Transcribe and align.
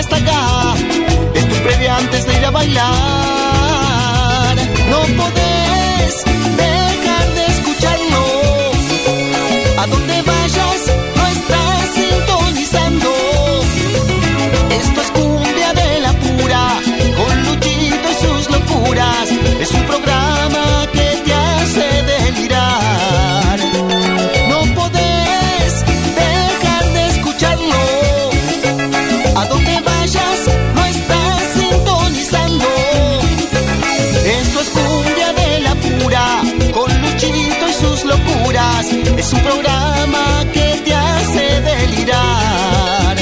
está 0.00 0.16
acá. 0.16 0.74
Tu 1.34 1.62
previa 1.62 1.96
antes 1.96 2.24
de 2.24 2.34
ir 2.34 2.44
a 2.44 2.50
bailar. 2.50 3.27
Es 39.28 39.34
un 39.34 39.42
programa 39.42 40.42
que 40.54 40.80
te 40.86 40.94
hace 40.94 41.60
delirar. 41.60 43.14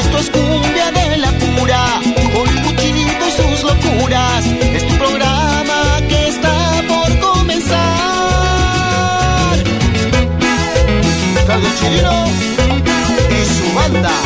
Esto 0.00 0.18
es 0.18 0.30
cumbia 0.30 0.90
de 0.90 1.18
la 1.18 1.30
pura, 1.30 2.00
con 2.34 2.52
Luchito 2.64 3.28
y 3.28 3.30
sus 3.30 3.62
locuras. 3.62 4.44
Es 4.74 4.84
tu 4.84 4.94
programa 4.96 6.00
que 6.08 6.26
está 6.26 6.82
por 6.88 7.20
comenzar. 7.20 7.76
Carlos 11.46 11.72
Chirino 11.78 12.26
y 13.30 13.44
su 13.44 13.74
banda. 13.76 14.25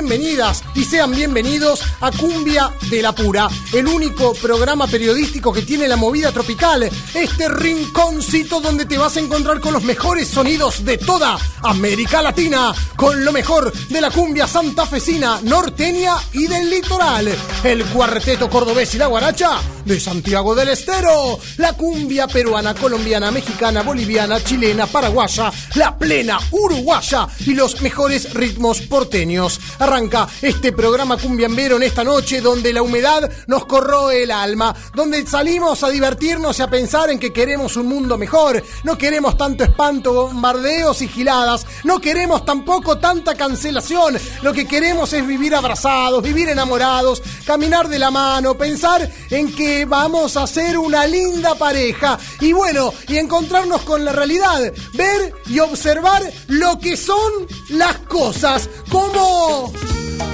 Bienvenidas 0.00 0.64
y 0.74 0.84
sean 0.84 1.10
bienvenidos 1.10 1.82
a 2.00 2.10
Cumbia 2.10 2.72
de 2.88 3.02
la 3.02 3.14
Pura, 3.14 3.48
el 3.74 3.86
único 3.86 4.32
programa 4.32 4.86
periodístico 4.86 5.52
que 5.52 5.60
tiene 5.60 5.86
la 5.88 5.96
movida 5.96 6.32
tropical. 6.32 6.88
Este 7.12 7.48
rinconcito 7.50 8.60
donde 8.60 8.86
te 8.86 8.96
vas 8.96 9.18
a 9.18 9.20
encontrar 9.20 9.60
con 9.60 9.74
los 9.74 9.82
mejores 9.82 10.26
sonidos 10.28 10.86
de 10.86 10.96
toda 10.96 11.38
América 11.62 12.22
Latina, 12.22 12.74
con 13.00 13.24
lo 13.24 13.32
mejor 13.32 13.72
de 13.88 13.98
la 13.98 14.10
cumbia 14.10 14.46
santafesina, 14.46 15.40
norteña 15.44 16.16
y 16.34 16.46
del 16.46 16.68
litoral. 16.68 17.34
El 17.64 17.82
cuarteto 17.86 18.50
cordobés 18.50 18.94
y 18.94 18.98
la 18.98 19.06
guaracha 19.06 19.58
de 19.86 19.98
Santiago 19.98 20.54
del 20.54 20.68
Estero, 20.68 21.38
la 21.56 21.72
cumbia 21.72 22.26
peruana, 22.26 22.74
colombiana, 22.74 23.30
mexicana, 23.30 23.82
boliviana, 23.82 24.44
chilena, 24.44 24.86
paraguaya, 24.86 25.50
la 25.76 25.96
plena 25.96 26.38
uruguaya 26.50 27.26
y 27.46 27.54
los 27.54 27.80
mejores 27.80 28.34
ritmos 28.34 28.82
porteños. 28.82 29.58
Arranca 29.78 30.28
este 30.42 30.72
programa 30.72 31.16
cumbiambero 31.16 31.76
en 31.76 31.84
esta 31.84 32.04
noche 32.04 32.42
donde 32.42 32.74
la 32.74 32.82
humedad 32.82 33.30
nos 33.46 33.64
corroe 33.64 34.24
el 34.24 34.30
alma, 34.30 34.74
donde 34.94 35.26
salimos 35.26 35.82
a 35.82 35.88
divertirnos 35.88 36.58
y 36.58 36.62
a 36.62 36.68
pensar 36.68 37.08
en 37.08 37.18
que 37.18 37.32
queremos 37.32 37.76
un 37.76 37.86
mundo 37.86 38.18
mejor, 38.18 38.62
no 38.84 38.98
queremos 38.98 39.38
tanto 39.38 39.64
espanto, 39.64 40.12
bombardeos 40.12 41.00
y 41.00 41.08
giladas, 41.08 41.66
no 41.84 41.98
queremos 41.98 42.44
tampoco 42.44 42.89
tanta 42.98 43.34
cancelación, 43.34 44.18
lo 44.42 44.52
que 44.52 44.66
queremos 44.66 45.12
es 45.12 45.26
vivir 45.26 45.54
abrazados, 45.54 46.22
vivir 46.22 46.48
enamorados, 46.48 47.22
caminar 47.46 47.88
de 47.88 47.98
la 47.98 48.10
mano, 48.10 48.56
pensar 48.56 49.08
en 49.30 49.54
que 49.54 49.84
vamos 49.84 50.36
a 50.36 50.46
ser 50.46 50.78
una 50.78 51.06
linda 51.06 51.54
pareja 51.54 52.18
y 52.40 52.52
bueno, 52.52 52.92
y 53.08 53.18
encontrarnos 53.18 53.82
con 53.82 54.04
la 54.04 54.12
realidad, 54.12 54.72
ver 54.94 55.34
y 55.46 55.58
observar 55.60 56.22
lo 56.48 56.78
que 56.78 56.96
son 56.96 57.32
las 57.70 57.98
cosas, 58.00 58.68
como 58.90 59.72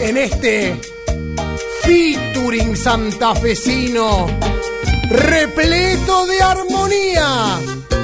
en 0.01 0.17
este 0.17 0.81
featuring 1.83 2.77
santafesino 2.77 4.27
repleto 5.11 6.27
de 6.27 6.43
armonía, 6.43 7.59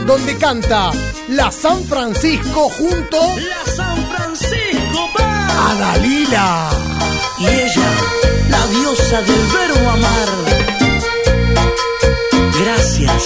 donde 0.07 0.37
canta 0.37 0.93
la 1.29 1.51
San 1.51 1.83
Francisco 1.85 2.69
junto 2.71 3.19
La 3.39 3.73
San. 3.73 4.12
A 5.67 5.75
Dalila. 5.75 6.71
Y 7.39 7.47
ella, 7.47 7.91
la 8.51 8.67
diosa 8.69 9.19
del 9.29 9.45
verbo 9.59 9.91
amar. 9.91 10.31
Gracias. 12.63 13.23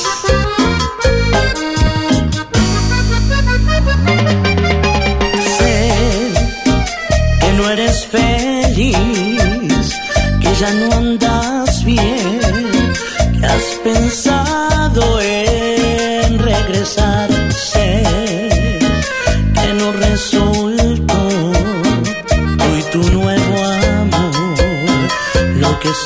Sé 5.58 5.78
que 7.40 7.52
no 7.58 7.70
eres 7.70 8.06
feliz, 8.06 9.86
que 10.40 10.50
ya 10.60 10.70
no 10.80 10.96
andas 10.96 11.35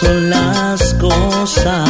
son 0.01 0.31
las 0.31 0.95
cosas. 0.95 1.90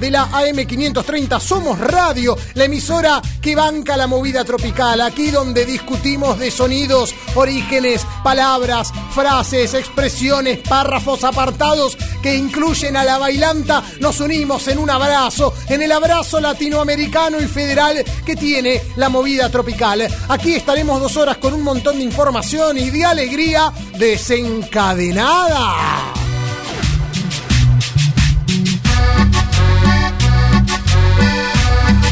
AM530. 0.00 1.40
Somos 1.40 1.78
Radio, 1.78 2.36
la 2.54 2.64
emisora 2.64 3.20
que 3.40 3.54
banca 3.54 3.96
la 3.96 4.06
movida 4.06 4.44
tropical. 4.44 5.00
Aquí 5.00 5.30
donde 5.30 5.66
discutimos 5.66 6.38
de 6.38 6.50
sonidos, 6.50 7.14
orígenes, 7.34 8.06
palabras, 8.24 8.92
frases, 9.14 9.74
expresiones, 9.74 10.58
párrafos 10.58 11.24
apartados 11.24 11.96
que 12.22 12.36
incluyen 12.36 12.96
a 12.96 13.04
la 13.04 13.18
bailanta. 13.18 13.82
Nos 14.00 14.20
unimos 14.20 14.66
en 14.68 14.78
un 14.78 14.90
abrazo, 14.90 15.54
en 15.68 15.82
el 15.82 15.92
abrazo 15.92 16.40
latinoamericano 16.40 17.40
y 17.40 17.46
federal 17.46 18.04
que 18.24 18.36
tiene 18.36 18.80
la 18.96 19.08
movida 19.08 19.50
tropical. 19.50 20.06
Aquí 20.28 20.54
estaremos 20.54 21.00
dos 21.00 21.16
horas 21.16 21.38
con 21.38 21.54
un 21.54 21.62
montón 21.62 21.98
de 21.98 22.04
información 22.04 22.78
y 22.78 22.90
de 22.90 23.04
alegría 23.04 23.72
desencadenada. 23.98 26.19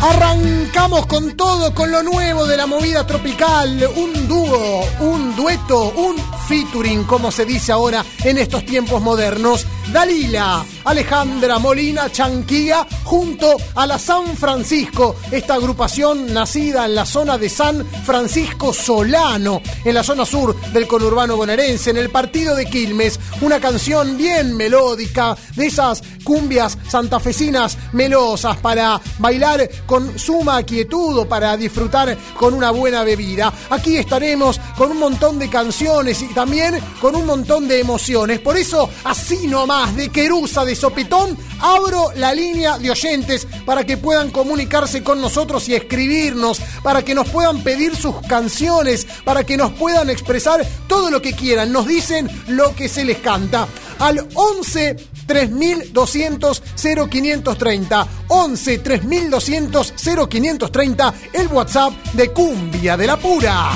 Arranca. 0.01 0.58
Arrancamos 0.69 1.07
con 1.07 1.35
todo, 1.35 1.73
con 1.73 1.91
lo 1.91 2.03
nuevo 2.03 2.47
de 2.47 2.55
la 2.55 2.67
movida 2.67 3.07
tropical, 3.07 3.89
un 3.97 4.29
dúo, 4.29 4.85
un 5.01 5.35
dueto, 5.35 5.95
un 5.97 6.17
featuring, 6.47 7.05
como 7.05 7.33
se 7.33 7.47
dice 7.47 7.73
ahora 7.73 8.05
en 8.23 8.37
estos 8.37 8.67
tiempos 8.67 9.01
modernos. 9.01 9.67
Dalila, 9.93 10.67
Alejandra 10.85 11.59
Molina 11.59 12.13
Chanquía, 12.13 12.87
junto 13.05 13.57
a 13.75 13.87
la 13.87 13.99
San 13.99 14.37
Francisco, 14.37 15.17
esta 15.31 15.55
agrupación 15.55 16.35
nacida 16.35 16.85
en 16.85 16.95
la 16.95 17.07
zona 17.07 17.39
de 17.39 17.49
San 17.49 17.87
Francisco 18.05 18.75
Solano, 18.75 19.63
en 19.83 19.95
la 19.95 20.03
zona 20.03 20.27
sur 20.27 20.55
del 20.73 20.87
conurbano 20.87 21.37
bonaerense, 21.39 21.89
en 21.89 21.97
el 21.97 22.11
partido 22.11 22.55
de 22.55 22.67
Quilmes, 22.67 23.19
una 23.41 23.61
canción 23.61 24.19
bien 24.19 24.55
melódica, 24.55 25.35
de 25.57 25.67
esas 25.67 26.03
cumbias 26.23 26.77
santafesinas 26.87 27.79
melosas 27.93 28.59
para 28.59 29.01
bailar 29.19 29.67
con 29.87 30.19
suma 30.19 30.58
quietud 30.63 31.19
o 31.19 31.29
para 31.29 31.57
disfrutar 31.57 32.17
con 32.37 32.55
una 32.55 32.71
buena 32.71 33.05
bebida. 33.05 33.53
Aquí 33.71 33.97
estaremos 33.97 34.61
con 34.77 34.91
un 34.91 34.99
montón 34.99 35.39
de 35.39 35.49
canciones 35.51 36.23
y 36.23 36.29
también 36.29 36.79
con 37.01 37.15
un 37.17 37.27
montón 37.27 37.69
de 37.69 37.81
emociones. 37.81 38.41
Por 38.41 38.57
eso, 38.57 38.89
así 39.05 39.47
nomás, 39.47 39.95
de 39.97 40.11
querusa, 40.11 40.65
de 40.65 40.75
sopetón, 40.75 41.37
abro 41.61 42.11
la 42.17 42.35
línea 42.35 42.79
de 42.79 42.91
oyentes 42.91 43.47
para 43.65 43.85
que 43.85 43.97
puedan 43.97 44.31
comunicarse 44.31 45.03
con 45.03 45.21
nosotros 45.21 45.69
y 45.69 45.75
escribirnos, 45.75 46.61
para 46.83 47.03
que 47.03 47.15
nos 47.15 47.29
puedan 47.29 47.63
pedir 47.63 47.97
sus 47.97 48.17
canciones, 48.29 49.07
para 49.25 49.45
que 49.45 49.57
nos 49.57 49.73
puedan 49.73 50.11
expresar 50.11 50.67
todo 50.87 51.11
lo 51.11 51.21
que 51.21 51.35
quieran. 51.35 51.73
Nos 51.73 51.87
dicen 51.87 52.29
lo 52.49 52.75
que 52.75 52.89
se 52.89 53.05
les 53.05 53.19
canta. 53.19 53.69
Al 53.99 54.29
11 54.35 54.97
3200 55.27 56.63
0530. 56.77 58.09
11 58.29 58.79
3200 58.79 59.95
0530, 59.97 60.48
el 61.35 61.47
WhatsApp 61.49 61.93
de 62.15 62.33
Cumbia 62.33 62.97
de 62.97 63.07
la 63.07 63.17
Pura. 63.19 63.69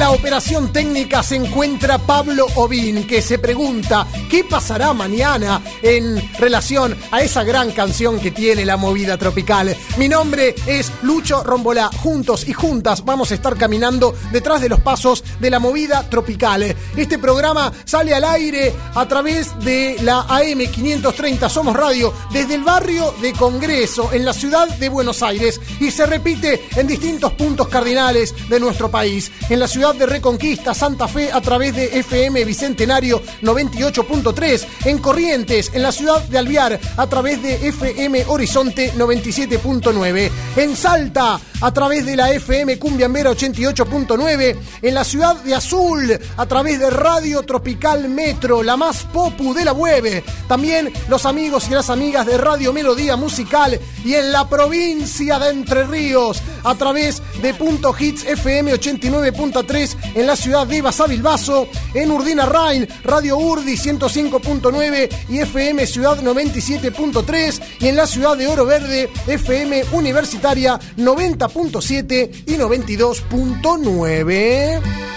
La 0.00 0.12
operación 0.12 0.72
técnica 0.72 1.22
se 1.22 1.36
encuentra 1.36 1.98
Pablo 1.98 2.46
Obín, 2.54 3.06
que 3.06 3.20
se 3.20 3.38
pregunta 3.38 4.06
qué 4.30 4.42
pasará 4.44 4.94
mañana 4.94 5.60
en 5.82 6.16
relación 6.38 6.96
a 7.10 7.20
esa 7.20 7.44
gran 7.44 7.70
canción 7.72 8.18
que 8.18 8.30
tiene 8.30 8.64
la 8.64 8.78
movida 8.78 9.18
tropical. 9.18 9.76
Mi 9.98 10.08
nombre 10.08 10.54
es 10.66 10.90
Lucho 11.02 11.44
Rombolá. 11.44 11.90
Juntos 12.02 12.48
y 12.48 12.54
juntas 12.54 13.04
vamos 13.04 13.30
a 13.30 13.34
estar 13.34 13.58
caminando 13.58 14.14
detrás 14.32 14.62
de 14.62 14.70
los 14.70 14.80
pasos 14.80 15.22
de 15.38 15.50
la 15.50 15.58
movida 15.58 16.08
tropical. 16.08 16.74
Este 16.96 17.18
programa 17.18 17.70
sale 17.84 18.14
al 18.14 18.24
aire 18.24 18.72
a 18.94 19.06
través 19.06 19.50
de 19.62 19.98
la 20.00 20.22
AM 20.22 20.60
530 20.60 21.50
Somos 21.50 21.76
Radio 21.76 22.14
desde 22.32 22.54
el 22.54 22.64
barrio 22.64 23.14
de 23.20 23.34
Congreso 23.34 24.14
en 24.14 24.24
la 24.24 24.32
ciudad 24.32 24.66
de 24.66 24.88
Buenos 24.88 25.22
Aires 25.22 25.60
y 25.78 25.90
se 25.90 26.06
repite 26.06 26.68
en 26.74 26.86
distintos 26.86 27.34
puntos 27.34 27.68
cardinales 27.68 28.34
de 28.48 28.58
nuestro 28.58 28.90
país. 28.90 29.30
En 29.50 29.60
la 29.60 29.68
ciudad 29.68 29.89
de 29.94 30.06
Reconquista, 30.06 30.74
Santa 30.74 31.08
Fe 31.08 31.32
a 31.32 31.40
través 31.40 31.74
de 31.74 31.98
FM 31.98 32.44
Bicentenario 32.44 33.22
98.3, 33.42 34.66
en 34.84 34.98
Corrientes, 34.98 35.70
en 35.74 35.82
la 35.82 35.92
ciudad 35.92 36.22
de 36.24 36.38
Alviar 36.38 36.78
a 36.96 37.06
través 37.06 37.42
de 37.42 37.68
FM 37.68 38.24
Horizonte 38.26 38.92
97.9, 38.92 40.30
en 40.56 40.76
Salta 40.76 41.40
a 41.60 41.72
través 41.72 42.06
de 42.06 42.16
la 42.16 42.32
FM 42.32 42.78
Cumbiambera 42.78 43.30
88.9, 43.32 44.56
en 44.82 44.94
la 44.94 45.04
ciudad 45.04 45.36
de 45.36 45.54
Azul 45.54 46.18
a 46.36 46.46
través 46.46 46.78
de 46.78 46.90
Radio 46.90 47.42
Tropical 47.42 48.08
Metro, 48.08 48.62
la 48.62 48.76
más 48.76 49.04
popu 49.04 49.52
de 49.52 49.64
la 49.64 49.72
web, 49.72 50.22
también 50.48 50.92
los 51.08 51.26
amigos 51.26 51.68
y 51.68 51.74
las 51.74 51.90
amigas 51.90 52.26
de 52.26 52.38
Radio 52.38 52.72
Melodía 52.72 53.16
Musical 53.16 53.78
y 54.04 54.14
en 54.14 54.32
la 54.32 54.48
provincia 54.48 55.38
de 55.38 55.50
Entre 55.50 55.84
Ríos 55.84 56.42
a 56.64 56.74
través 56.74 57.22
de 57.42 57.54
Punto 57.54 57.94
Hits 57.98 58.24
FM 58.24 58.72
89.3 58.74 59.79
en 59.80 60.26
la 60.26 60.36
ciudad 60.36 60.66
de 60.66 60.82
Basavilbaso, 60.82 61.66
en 61.94 62.10
Urdina 62.10 62.44
Rain, 62.44 62.86
Radio 63.04 63.38
Urdi 63.38 63.76
105.9 63.76 65.08
y 65.30 65.38
FM 65.38 65.86
Ciudad 65.86 66.18
97.3 66.18 67.62
y 67.80 67.88
en 67.88 67.96
la 67.96 68.06
ciudad 68.06 68.36
de 68.36 68.46
Oro 68.46 68.66
Verde 68.66 69.08
FM 69.26 69.84
Universitaria 69.92 70.78
90.7 70.96 72.44
y 72.46 72.56
92.9. 72.56 75.09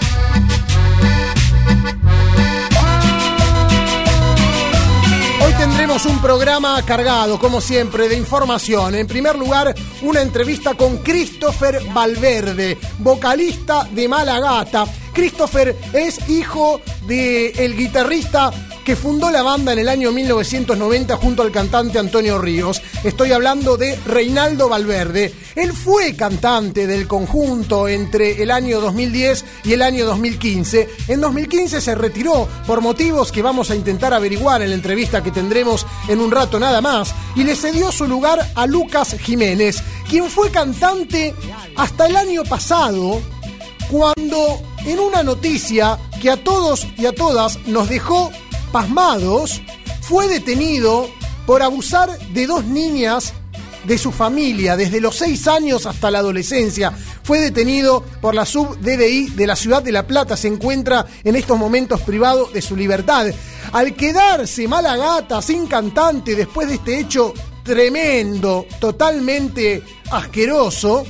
tendremos 5.63 6.05
un 6.05 6.19
programa 6.19 6.83
cargado, 6.85 7.39
como 7.39 7.61
siempre, 7.61 8.09
de 8.09 8.17
información. 8.17 8.95
En 8.95 9.07
primer 9.07 9.37
lugar, 9.37 9.73
una 10.01 10.21
entrevista 10.21 10.73
con 10.73 10.97
Christopher 10.97 11.79
Valverde, 11.93 12.77
vocalista 12.99 13.87
de 13.89 14.09
Malagata. 14.09 14.85
Christopher 15.13 15.73
es 15.93 16.27
hijo 16.27 16.81
del 17.07 17.57
el 17.57 17.77
guitarrista 17.77 18.51
que 18.83 18.95
fundó 18.95 19.31
la 19.31 19.43
banda 19.43 19.73
en 19.73 19.79
el 19.79 19.89
año 19.89 20.11
1990 20.11 21.15
junto 21.17 21.41
al 21.41 21.51
cantante 21.51 21.99
Antonio 21.99 22.37
Ríos. 22.37 22.81
Estoy 23.03 23.31
hablando 23.31 23.77
de 23.77 23.97
Reinaldo 24.05 24.69
Valverde. 24.69 25.33
Él 25.55 25.73
fue 25.73 26.15
cantante 26.15 26.87
del 26.87 27.07
conjunto 27.07 27.87
entre 27.87 28.41
el 28.43 28.51
año 28.51 28.81
2010 28.81 29.45
y 29.63 29.73
el 29.73 29.81
año 29.81 30.05
2015. 30.05 30.89
En 31.07 31.21
2015 31.21 31.81
se 31.81 31.95
retiró 31.95 32.47
por 32.67 32.81
motivos 32.81 33.31
que 33.31 33.41
vamos 33.41 33.71
a 33.71 33.75
intentar 33.75 34.13
averiguar 34.13 34.61
en 34.61 34.69
la 34.69 34.75
entrevista 34.75 35.23
que 35.23 35.31
tendremos 35.31 35.85
en 36.07 36.19
un 36.19 36.31
rato 36.31 36.59
nada 36.59 36.81
más 36.81 37.13
y 37.35 37.43
le 37.43 37.55
cedió 37.55 37.91
su 37.91 38.07
lugar 38.07 38.51
a 38.55 38.67
Lucas 38.67 39.15
Jiménez, 39.19 39.81
quien 40.09 40.29
fue 40.29 40.51
cantante 40.51 41.33
hasta 41.75 42.07
el 42.07 42.15
año 42.15 42.43
pasado 42.43 43.21
cuando 43.89 44.61
en 44.85 44.99
una 44.99 45.23
noticia 45.23 45.99
que 46.21 46.29
a 46.29 46.43
todos 46.43 46.87
y 46.97 47.05
a 47.05 47.13
todas 47.13 47.59
nos 47.67 47.89
dejó 47.89 48.31
pasmados, 48.73 49.61
fue 50.01 50.27
detenido 50.27 51.07
por 51.45 51.61
abusar 51.61 52.09
de 52.33 52.47
dos 52.47 52.65
niñas 52.65 53.33
de 53.85 53.97
su 53.99 54.11
familia 54.11 54.75
desde 54.75 54.99
los 54.99 55.15
seis 55.15 55.47
años 55.47 55.85
hasta 55.85 56.09
la 56.09 56.19
adolescencia. 56.19 56.91
Fue 57.23 57.39
detenido 57.39 58.03
por 58.19 58.33
la 58.33 58.45
sub-DDI 58.45 59.29
de 59.35 59.47
la 59.47 59.55
ciudad 59.55 59.83
de 59.83 59.91
La 59.91 60.07
Plata. 60.07 60.35
Se 60.35 60.47
encuentra 60.47 61.05
en 61.23 61.35
estos 61.35 61.57
momentos 61.57 62.01
privado 62.01 62.49
de 62.51 62.63
su 62.63 62.75
libertad. 62.75 63.27
Al 63.71 63.95
quedarse 63.95 64.67
mala 64.67 64.97
gata, 64.97 65.41
sin 65.41 65.67
cantante, 65.67 66.35
después 66.35 66.67
de 66.67 66.75
este 66.75 66.99
hecho 66.99 67.33
tremendo, 67.63 68.65
totalmente 68.79 69.83
asqueroso, 70.09 71.05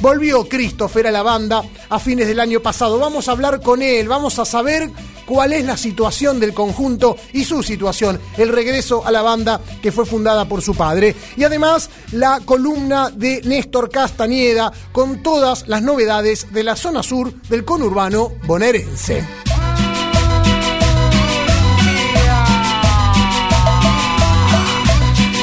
volvió 0.00 0.46
Christopher 0.46 1.06
a 1.06 1.10
la 1.10 1.22
banda 1.22 1.62
a 1.88 1.98
fines 1.98 2.26
del 2.26 2.40
año 2.40 2.60
pasado. 2.60 2.98
Vamos 2.98 3.28
a 3.28 3.32
hablar 3.32 3.62
con 3.62 3.80
él, 3.80 4.08
vamos 4.08 4.38
a 4.38 4.44
saber 4.44 4.90
cuál 5.30 5.52
es 5.52 5.64
la 5.64 5.76
situación 5.76 6.40
del 6.40 6.52
conjunto 6.52 7.16
y 7.32 7.44
su 7.44 7.62
situación, 7.62 8.18
el 8.36 8.48
regreso 8.48 9.06
a 9.06 9.12
la 9.12 9.22
banda 9.22 9.60
que 9.80 9.92
fue 9.92 10.04
fundada 10.04 10.48
por 10.48 10.60
su 10.60 10.74
padre. 10.74 11.14
Y 11.36 11.44
además 11.44 11.88
la 12.10 12.40
columna 12.44 13.10
de 13.10 13.40
Néstor 13.44 13.90
Castañeda 13.90 14.72
con 14.90 15.22
todas 15.22 15.68
las 15.68 15.82
novedades 15.82 16.52
de 16.52 16.64
la 16.64 16.74
zona 16.74 17.04
sur 17.04 17.32
del 17.48 17.64
conurbano 17.64 18.32
bonaerense. 18.44 19.24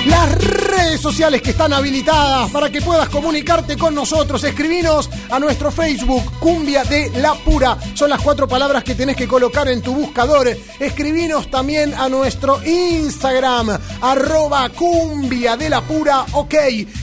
Las 0.05 0.56
redes 0.87 1.01
sociales 1.01 1.41
que 1.41 1.49
están 1.49 1.73
habilitadas 1.73 2.49
para 2.49 2.69
que 2.69 2.81
puedas 2.81 3.09
comunicarte 3.09 3.75
con 3.75 3.93
nosotros. 3.93 4.41
Escribinos 4.45 5.09
a 5.29 5.37
nuestro 5.37 5.69
Facebook, 5.69 6.39
Cumbia 6.39 6.85
de 6.85 7.09
la 7.19 7.33
Pura. 7.33 7.77
Son 7.93 8.09
las 8.09 8.21
cuatro 8.21 8.47
palabras 8.47 8.85
que 8.85 8.95
tenés 8.95 9.17
que 9.17 9.27
colocar 9.27 9.67
en 9.67 9.81
tu 9.81 9.93
buscador. 9.93 10.47
Escribinos 10.79 11.51
también 11.51 11.93
a 11.93 12.07
nuestro 12.07 12.65
Instagram, 12.65 13.77
arroba 14.01 14.69
Cumbia 14.69 15.57
de 15.57 15.69
la 15.69 15.81
Pura, 15.81 16.25
ok. 16.31 16.55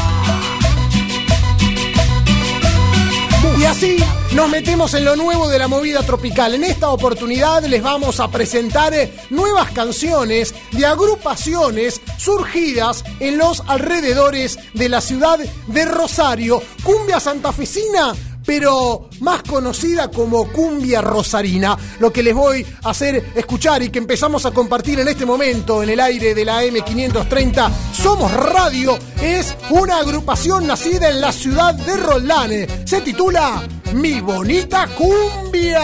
Y 3.64 3.66
así 3.66 3.98
nos 4.36 4.50
metemos 4.50 4.94
en 4.94 5.06
lo 5.06 5.16
nuevo 5.16 5.48
de 5.48 5.58
la 5.58 5.70
movida 5.70 6.02
tropical. 6.02 6.54
En 6.54 6.66
esta 6.66 6.90
oportunidad 6.90 7.64
les 7.64 7.82
vamos 7.82 8.20
a 8.20 8.30
presentar 8.30 8.94
eh, 8.94 9.14
nuevas 9.30 9.72
canciones 9.72 10.54
de 10.74 10.86
agrupaciones 10.86 12.02
surgidas 12.18 13.06
en 13.22 13.38
los 13.38 13.64
alrededores 13.66 14.60
de 14.74 14.90
la 14.90 15.00
ciudad 15.00 15.40
de 15.40 15.86
Rosario. 15.86 16.62
Cumbia 16.84 17.22
santafesina 17.22 18.14
pero 18.46 19.10
más 19.20 19.44
conocida 19.44 20.10
como 20.10 20.52
cumbia 20.52 21.02
rosarina. 21.02 21.78
Lo 22.00 22.12
que 22.12 22.24
les 22.24 22.34
voy 22.34 22.66
a 22.84 22.90
hacer 22.90 23.32
escuchar 23.36 23.84
y 23.84 23.90
que 23.90 24.00
empezamos 24.00 24.46
a 24.46 24.52
compartir 24.52 25.00
en 25.00 25.08
este 25.08 25.26
momento 25.26 25.84
en 25.84 25.90
el 25.90 26.00
aire 26.00 26.34
de 26.34 26.46
la 26.46 26.64
M530 26.64 27.72
Somos 27.94 28.32
Radio 28.34 28.98
es 29.22 29.56
una 29.70 29.98
agrupación 29.98 30.68
nacida 30.68 31.10
en 31.10 31.22
la 31.22 31.32
ciudad 31.32 31.74
de 31.74 31.98
Roldán. 31.98 32.52
Se 32.86 33.02
titula 33.02 33.68
Mi 33.94 34.20
Bonita 34.20 34.88
Cumbia. 34.88 35.82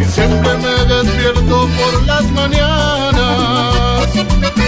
y 0.00 0.04
siempre 0.04 0.50
me 0.56 0.74
despierto 0.92 1.68
por 1.78 2.02
las 2.06 2.24
mañanas 2.32 4.08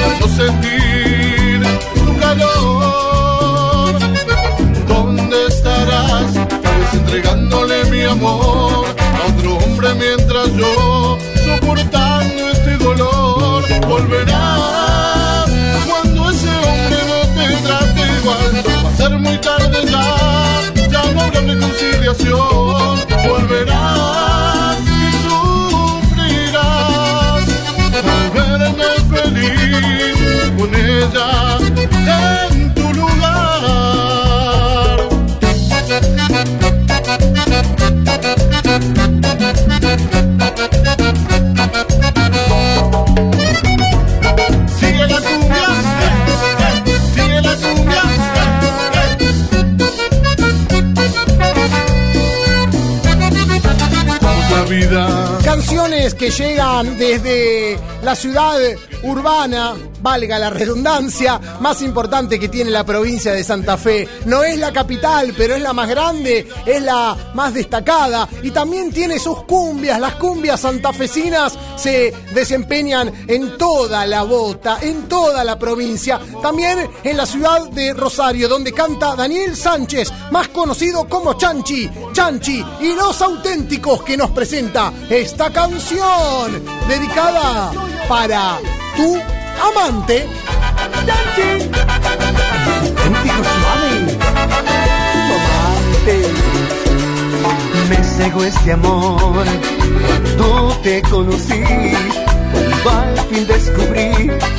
al 0.04 0.20
no 0.20 0.28
sentir 0.36 1.62
tu 1.94 2.18
calor. 2.20 3.94
¿Dónde 4.86 5.46
estarás? 5.48 6.30
Entregándole 6.92 7.84
mi 7.86 8.02
amor 8.02 8.86
a 8.98 9.26
otro 9.30 9.56
hombre 9.58 9.88
mientras 9.94 10.52
yo 10.54 11.18
soportando 11.44 12.50
este 12.50 12.76
dolor 12.76 13.64
volverás 13.88 14.35
va 18.26 18.88
a 18.88 18.97
ser 18.97 19.18
muy 19.18 19.38
tarde 19.38 19.78
ya 19.87 20.04
ya 20.90 21.12
no 21.12 21.21
habrá 21.23 21.40
reconciliación 21.40 22.99
volverás 23.28 24.78
y 24.80 25.12
sufrirás. 25.28 26.64
Al 27.97 28.30
verme 28.35 28.90
feliz 29.11 30.52
con 30.56 30.71
ella 30.75 31.28
Canciones 55.44 56.14
que 56.14 56.30
llegan 56.30 56.99
desde 56.99 57.78
la 58.02 58.14
ciudad 58.16 58.58
urbana 59.02 59.75
valga 60.06 60.38
la 60.38 60.50
redundancia, 60.50 61.40
más 61.58 61.82
importante 61.82 62.38
que 62.38 62.48
tiene 62.48 62.70
la 62.70 62.84
provincia 62.84 63.32
de 63.32 63.42
Santa 63.42 63.76
Fe. 63.76 64.08
No 64.26 64.44
es 64.44 64.56
la 64.56 64.72
capital, 64.72 65.34
pero 65.36 65.56
es 65.56 65.60
la 65.60 65.72
más 65.72 65.88
grande, 65.88 66.46
es 66.64 66.80
la 66.80 67.32
más 67.34 67.52
destacada 67.52 68.28
y 68.40 68.52
también 68.52 68.92
tiene 68.92 69.18
sus 69.18 69.42
cumbias. 69.42 69.98
Las 69.98 70.14
cumbias 70.14 70.60
santafesinas 70.60 71.58
se 71.75 72.14
desempeñan 72.32 73.12
en 73.26 73.58
toda 73.58 74.06
la 74.06 74.22
bota, 74.22 74.78
en 74.80 75.08
toda 75.08 75.42
la 75.42 75.58
provincia, 75.58 76.20
también 76.40 76.88
en 77.02 77.16
la 77.16 77.26
ciudad 77.26 77.68
de 77.70 77.92
Rosario, 77.92 78.48
donde 78.48 78.72
canta 78.72 79.16
Daniel 79.16 79.56
Sánchez, 79.56 80.12
más 80.30 80.46
conocido 80.50 81.08
como 81.08 81.34
Chanchi, 81.34 81.90
Chanchi 82.12 82.64
y 82.80 82.94
los 82.94 83.20
auténticos 83.22 84.04
que 84.04 84.16
nos 84.16 84.30
presenta 84.30 84.92
esta 85.10 85.52
canción 85.52 86.62
dedicada 86.86 87.72
para 88.08 88.60
tu 88.96 89.35
amante. 89.60 90.28
Chanchi. 91.06 91.70
Me 97.88 97.96
cegó 98.02 98.44
este 98.44 98.72
amor 98.72 99.44
cuando 100.36 100.76
te 100.82 101.02
conocí. 101.02 101.62
Cuando 102.82 102.90
al 102.90 103.26
fin 103.28 103.46
descubrí 103.46 104.10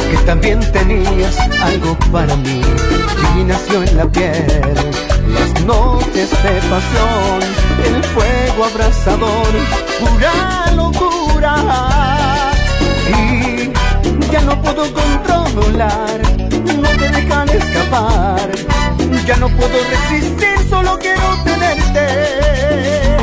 que 0.10 0.18
también 0.26 0.60
tenías 0.72 1.38
algo 1.62 1.98
para 2.12 2.36
mí. 2.38 2.62
Y 3.38 3.44
nació 3.44 3.84
en 3.84 3.98
la 3.98 4.06
piel 4.12 4.74
las 5.34 5.66
noches 5.66 6.32
de 6.32 6.62
pasión, 6.70 7.40
el 7.86 8.04
fuego 8.04 8.66
abrasador, 8.66 9.48
pura 10.00 10.72
locura. 10.76 12.27
Ya 14.38 14.44
no 14.44 14.62
puedo 14.62 14.84
controlar, 14.94 16.22
no 16.80 16.90
te 16.90 17.10
dejan 17.10 17.50
escapar. 17.50 18.52
Ya 19.26 19.36
no 19.38 19.50
puedo 19.50 19.78
resistir, 19.90 20.58
solo 20.70 21.00
quiero 21.00 21.24
tenerte. 21.44 23.18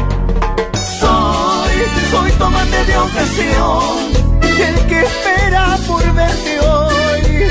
Soy, 0.98 1.74
soy 2.10 2.30
tomate 2.32 2.84
de 2.86 2.96
ocasión, 2.98 3.94
el 4.42 4.86
que 4.88 5.02
espera 5.02 5.78
por 5.86 6.02
verte 6.14 6.60
hoy. 6.60 7.46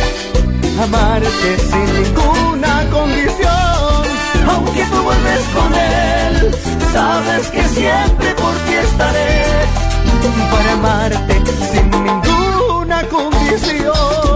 Amarte 0.83 1.57
sin 1.69 2.03
ninguna 2.03 2.89
condición, 2.91 4.03
aunque 4.45 4.83
tú 4.91 5.03
vuelves 5.03 5.43
con 5.55 5.73
él, 5.73 6.55
sabes 6.91 7.47
que 7.47 7.63
siempre 7.69 8.35
por 8.35 8.55
ti 8.65 8.73
estaré. 8.73 9.45
Para 10.51 10.73
amarte 10.73 11.41
sin 11.71 11.89
ninguna 11.91 12.42
condición. 13.09 14.33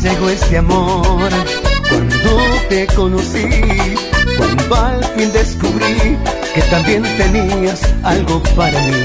cegó 0.00 0.30
este 0.30 0.56
amor 0.56 1.28
cuando 1.88 2.30
te 2.68 2.86
conocí, 2.86 3.46
cuando 4.38 4.74
al 4.74 5.04
fin 5.04 5.30
descubrí 5.32 6.16
que 6.54 6.62
también 6.70 7.02
tenías 7.18 7.82
algo 8.02 8.42
para 8.56 8.80
mí. 8.80 9.04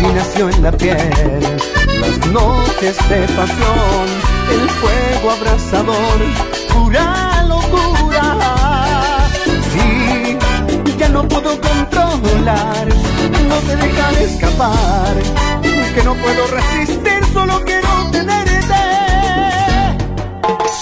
Y 0.00 0.06
nació 0.14 0.48
en 0.50 0.62
la 0.62 0.72
piel 0.72 1.40
las 2.00 2.26
noches 2.28 2.96
de 3.08 3.20
pasión, 3.34 4.06
el 4.52 4.70
fuego 4.70 5.30
abrasador, 5.30 6.18
pura 6.72 7.44
locura. 7.48 8.01
No 11.12 11.28
puedo 11.28 11.60
controlar, 11.60 12.86
no 13.48 13.56
te 13.66 13.76
dejan 13.76 14.14
escapar, 14.16 15.14
que 15.94 16.02
no 16.04 16.14
puedo 16.14 16.46
resistir, 16.46 17.20
solo 17.32 17.62
quiero 17.64 17.88
tenerte. 18.10 18.84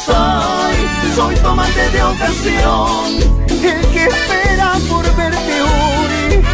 Soy, 0.06 0.76
soy 1.16 1.34
tomate 1.36 1.90
de 1.90 2.02
ocasión, 2.02 3.06
el 3.48 3.86
que 3.92 4.04
espera 4.04 4.72
por 4.88 5.16
verte 5.16 5.62
hoy. 5.62 6.44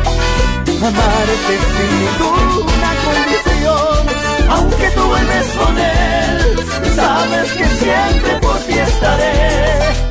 Amarte 0.88 1.54
sin 1.75 1.90
ninguna 2.00 2.90
condición, 3.04 4.50
aunque 4.50 4.90
tú 4.90 5.03
vuelves 5.03 5.46
con 5.59 5.79
él, 5.79 6.94
sabes 6.94 7.53
que 7.53 7.66
siempre 7.66 8.38
por 8.40 8.59
ti 8.61 8.79
estaré. 8.79 10.06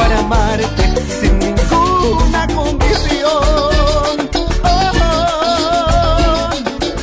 Para 0.00 0.18
amarte 0.18 0.84
sin 1.20 1.38
ninguna 1.38 2.46
condición. 2.54 4.30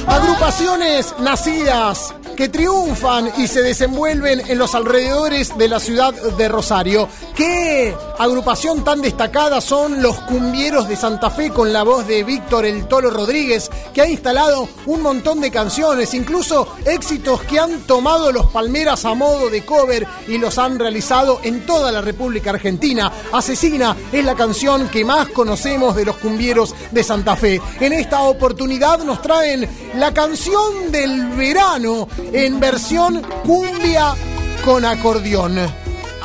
Agrupaciones 0.07 1.13
nacidas 1.19 2.15
que 2.37 2.49
triunfan 2.49 3.31
y 3.37 3.47
se 3.47 3.63
desenvuelven 3.63 4.43
en 4.47 4.59
los 4.59 4.75
alrededores 4.75 5.57
de 5.57 5.67
la 5.67 5.79
ciudad 5.79 6.13
de 6.13 6.47
Rosario. 6.47 7.09
¿Qué 7.35 7.95
agrupación 8.19 8.83
tan 8.83 9.01
destacada 9.01 9.59
son 9.59 10.03
los 10.03 10.15
cumbieros 10.21 10.87
de 10.87 10.95
Santa 10.95 11.31
Fe 11.31 11.49
con 11.49 11.73
la 11.73 11.81
voz 11.83 12.07
de 12.07 12.23
Víctor 12.23 12.65
El 12.65 12.87
Tolo 12.87 13.09
Rodríguez, 13.09 13.71
que 13.91 14.01
ha 14.01 14.07
instalado 14.07 14.69
un 14.85 15.01
montón 15.01 15.41
de 15.41 15.49
canciones, 15.49 16.13
incluso 16.13 16.67
éxitos 16.85 17.41
que 17.41 17.59
han 17.59 17.81
tomado 17.81 18.31
los 18.31 18.45
Palmeras 18.51 19.03
a 19.05 19.15
modo 19.15 19.49
de 19.49 19.65
cover 19.65 20.07
y 20.27 20.37
los 20.37 20.59
han 20.59 20.77
realizado 20.77 21.39
en 21.43 21.65
toda 21.65 21.91
la 21.91 22.01
República 22.01 22.51
Argentina? 22.51 23.11
Asesina 23.33 23.97
es 24.11 24.23
la 24.23 24.35
canción 24.35 24.89
que 24.89 25.03
más 25.03 25.27
conocemos 25.29 25.95
de 25.95 26.05
los 26.05 26.17
cumbieros 26.17 26.75
de 26.91 27.03
Santa 27.03 27.35
Fe. 27.35 27.59
En 27.79 27.93
esta 27.93 28.21
oportunidad 28.21 28.99
nos 28.99 29.23
traen 29.23 29.67
la 29.95 30.13
canción 30.13 30.91
del 30.91 31.29
verano 31.29 32.07
en 32.33 32.59
versión 32.59 33.21
cumbia 33.45 34.15
con 34.63 34.85
acordeón. 34.85 35.57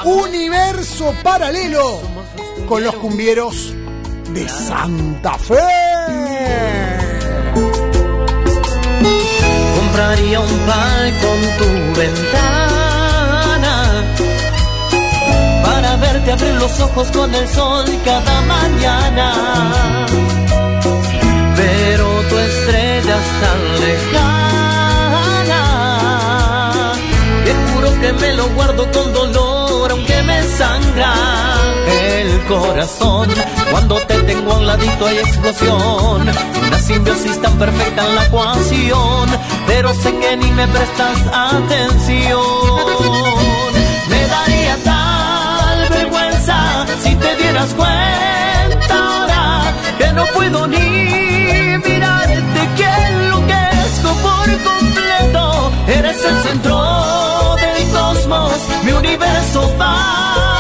Universo 0.05 1.15
paralelo 1.23 2.01
con 2.69 2.83
los 2.83 2.95
cumbieros 2.97 3.73
de 4.35 4.49
Santa 4.49 5.39
Fe. 5.39 5.55
Compraría 9.77 10.41
un 10.41 10.59
palco 10.61 11.29
con 11.29 11.41
tu 11.59 11.69
ventana 12.01 13.75
para 15.65 15.97
verte 15.97 16.33
abrir 16.33 16.55
los 16.55 16.81
ojos 16.81 17.11
con 17.13 17.35
el 17.35 17.47
sol 17.49 17.85
cada 18.05 18.41
mañana. 18.43 20.07
Pero 21.57 22.07
tu 22.29 22.39
estrella 22.39 23.17
es 23.17 23.41
tan 23.41 23.81
lejana 23.81 24.32
me 28.21 28.33
lo 28.35 28.49
guardo 28.51 28.91
con 28.93 29.13
dolor 29.13 29.91
aunque 29.91 30.23
me 30.23 30.43
sangra 30.43 31.15
el 32.03 32.45
corazón. 32.45 33.29
Cuando 33.71 33.97
te 33.97 34.15
tengo 34.23 34.53
a 34.53 34.59
un 34.59 34.67
ladito 34.67 35.07
hay 35.07 35.19
explosión, 35.19 36.29
una 36.67 36.79
simbiosis 36.79 37.41
tan 37.41 37.59
perfecta 37.59 38.07
en 38.07 38.15
la 38.15 38.25
ecuación, 38.27 39.29
pero 39.67 39.95
sé 39.95 40.15
que 40.17 40.37
ni 40.37 40.51
me 40.53 40.67
prestas 40.69 41.19
atención. 41.33 42.41
Me 44.09 44.27
daría 44.27 44.77
tal 44.85 45.89
vergüenza 45.89 46.87
si 47.03 47.15
te 47.15 47.37
dieras 47.37 47.75
cuenta 47.75 48.95
ahora 48.95 49.75
que 49.99 50.13
no 50.13 50.27
puedo 50.27 50.67
ni 50.67 51.79
mirarte, 51.79 52.61
que 52.77 52.91
enloquezco 53.09 54.11
por 54.23 54.63
completo. 54.63 55.73
Eres 55.87 56.25
el 56.25 56.43
centro 56.43 57.32
mi 58.83 58.93
universo 58.93 59.69
paralelo. 59.79 60.52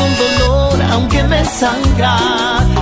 Con 0.00 0.10
dolor, 0.24 0.82
aunque 0.92 1.22
me 1.24 1.44
sangra 1.44 2.16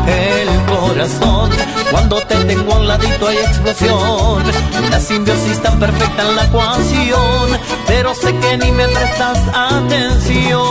el 0.07 0.49
corazón. 0.73 1.51
Cuando 1.91 2.17
te 2.29 2.37
tengo 2.45 2.73
a 2.75 2.77
un 2.77 2.89
ladito 2.89 3.29
hay 3.29 3.39
explosión. 3.39 4.43
Una 4.87 5.01
simbiosis 5.01 5.61
tan 5.63 5.79
perfecta 5.79 6.23
en 6.29 6.37
la 6.37 6.45
ecuación. 6.45 7.49
Pero 7.87 8.15
sé 8.15 8.35
que 8.43 8.59
ni 8.59 8.71
me 8.73 8.87
prestas 8.89 9.39
atención. 9.55 10.63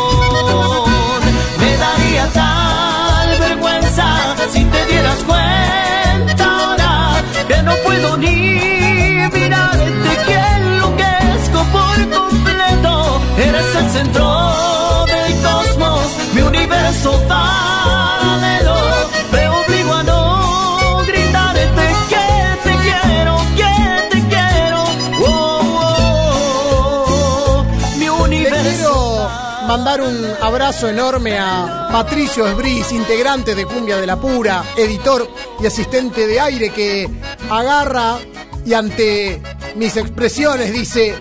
Me 1.61 1.71
daría 1.85 2.25
tal 2.33 3.29
vergüenza 3.39 4.07
si 4.53 4.63
te 4.63 4.85
dieras 4.85 5.19
cuenta 5.25 6.43
ahora 6.59 7.23
que 7.47 7.57
no 7.63 7.73
puedo 7.85 8.17
ni 8.17 8.35
mirarte 9.33 10.11
que 10.27 10.37
enloquezco 10.57 11.59
por 11.75 11.97
completo. 12.17 13.21
Eres 13.37 13.75
el 13.81 13.89
centro 13.91 15.05
del 15.11 15.33
cosmos, 15.41 15.96
universo 16.97 17.27
paralelo. 17.27 18.75
A 19.89 20.03
no 20.03 21.03
gritarte 21.05 21.61
que 22.09 22.25
te 22.63 22.75
quiero, 22.83 23.37
que 23.55 23.73
te 24.11 24.27
quiero. 24.27 24.83
Oh, 25.25 25.61
oh, 25.79 27.05
oh. 27.09 27.97
mi 27.97 28.09
universo. 28.09 28.59
quiero 28.61 29.67
mandar 29.67 30.01
un 30.01 30.25
abrazo 30.41 30.89
enorme 30.89 31.37
a 31.39 31.89
Patricio 31.91 32.47
Esbris, 32.47 32.91
integrante 32.91 33.55
de 33.55 33.65
Cumbia 33.65 33.97
de 33.97 34.07
la 34.07 34.17
Pura, 34.17 34.63
editor 34.75 35.29
y 35.61 35.65
asistente 35.65 36.27
de 36.27 36.39
aire 36.39 36.69
que 36.69 37.09
agarra 37.49 38.17
y 38.65 38.73
ante 38.73 39.41
mis 39.75 39.95
expresiones 39.95 40.73
dice, 40.73 41.15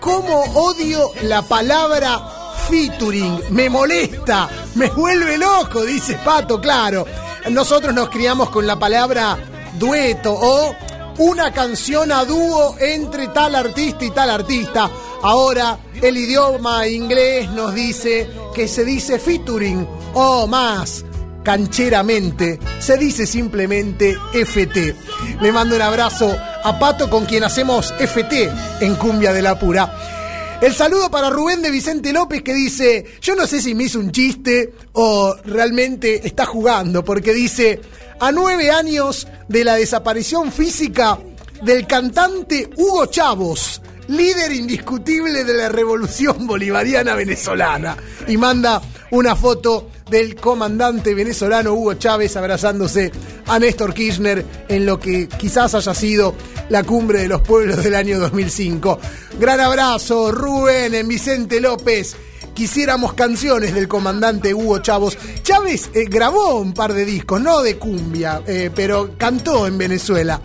¿cómo 0.00 0.40
odio 0.54 1.12
la 1.22 1.42
palabra 1.42 2.20
featuring? 2.68 3.40
Me 3.50 3.70
molesta, 3.70 4.48
me 4.74 4.88
vuelve 4.88 5.38
loco, 5.38 5.84
dice 5.84 6.18
Pato, 6.24 6.60
claro. 6.60 7.06
Nosotros 7.50 7.94
nos 7.94 8.10
criamos 8.10 8.50
con 8.50 8.66
la 8.66 8.78
palabra 8.78 9.38
dueto 9.78 10.32
o 10.32 10.74
una 11.18 11.52
canción 11.52 12.12
a 12.12 12.24
dúo 12.24 12.76
entre 12.78 13.28
tal 13.28 13.54
artista 13.54 14.04
y 14.04 14.10
tal 14.10 14.30
artista. 14.30 14.90
Ahora 15.22 15.78
el 16.00 16.16
idioma 16.16 16.86
inglés 16.86 17.50
nos 17.50 17.74
dice 17.74 18.28
que 18.54 18.68
se 18.68 18.84
dice 18.84 19.18
featuring 19.18 19.86
o 20.14 20.46
más 20.46 21.04
cancheramente 21.42 22.58
se 22.78 22.96
dice 22.96 23.26
simplemente 23.26 24.16
FT. 24.32 24.94
Le 25.40 25.52
mando 25.52 25.76
un 25.76 25.82
abrazo 25.82 26.34
a 26.62 26.78
Pato 26.78 27.08
con 27.08 27.24
quien 27.26 27.44
hacemos 27.44 27.92
FT 27.98 28.50
en 28.80 28.94
Cumbia 28.96 29.32
de 29.32 29.42
la 29.42 29.58
Pura. 29.58 30.19
El 30.60 30.74
saludo 30.74 31.10
para 31.10 31.30
Rubén 31.30 31.62
de 31.62 31.70
Vicente 31.70 32.12
López 32.12 32.42
que 32.42 32.52
dice, 32.52 33.06
yo 33.22 33.34
no 33.34 33.46
sé 33.46 33.62
si 33.62 33.74
me 33.74 33.84
hizo 33.84 33.98
un 33.98 34.12
chiste 34.12 34.74
o 34.92 35.34
realmente 35.46 36.26
está 36.26 36.44
jugando, 36.44 37.02
porque 37.02 37.32
dice, 37.32 37.80
a 38.20 38.30
nueve 38.30 38.70
años 38.70 39.26
de 39.48 39.64
la 39.64 39.76
desaparición 39.76 40.52
física 40.52 41.18
del 41.62 41.86
cantante 41.86 42.68
Hugo 42.76 43.06
Chavos, 43.06 43.80
líder 44.08 44.52
indiscutible 44.52 45.44
de 45.44 45.54
la 45.54 45.70
revolución 45.70 46.46
bolivariana 46.46 47.14
venezolana, 47.14 47.96
y 48.28 48.36
manda 48.36 48.82
una 49.12 49.34
foto 49.36 49.88
del 50.10 50.34
comandante 50.34 51.14
venezolano 51.14 51.72
Hugo 51.72 51.94
Chávez 51.94 52.36
abrazándose 52.36 53.12
a 53.46 53.58
Néstor 53.58 53.94
Kirchner 53.94 54.44
en 54.68 54.84
lo 54.84 54.98
que 54.98 55.28
quizás 55.28 55.74
haya 55.74 55.94
sido 55.94 56.34
la 56.68 56.82
cumbre 56.82 57.20
de 57.20 57.28
los 57.28 57.42
pueblos 57.42 57.82
del 57.82 57.94
año 57.94 58.18
2005. 58.18 58.98
Gran 59.38 59.60
abrazo, 59.60 60.32
Rubén, 60.32 60.94
en 60.94 61.08
Vicente 61.08 61.60
López. 61.60 62.16
Quisiéramos 62.54 63.14
canciones 63.14 63.74
del 63.74 63.88
comandante 63.88 64.52
Hugo 64.52 64.80
Chavos. 64.80 65.16
Chávez 65.42 65.90
eh, 65.94 66.06
grabó 66.10 66.60
un 66.60 66.74
par 66.74 66.92
de 66.92 67.04
discos, 67.04 67.40
no 67.40 67.62
de 67.62 67.78
cumbia, 67.78 68.42
eh, 68.46 68.70
pero 68.74 69.16
cantó 69.16 69.66
en 69.66 69.78
Venezuela. 69.78 70.40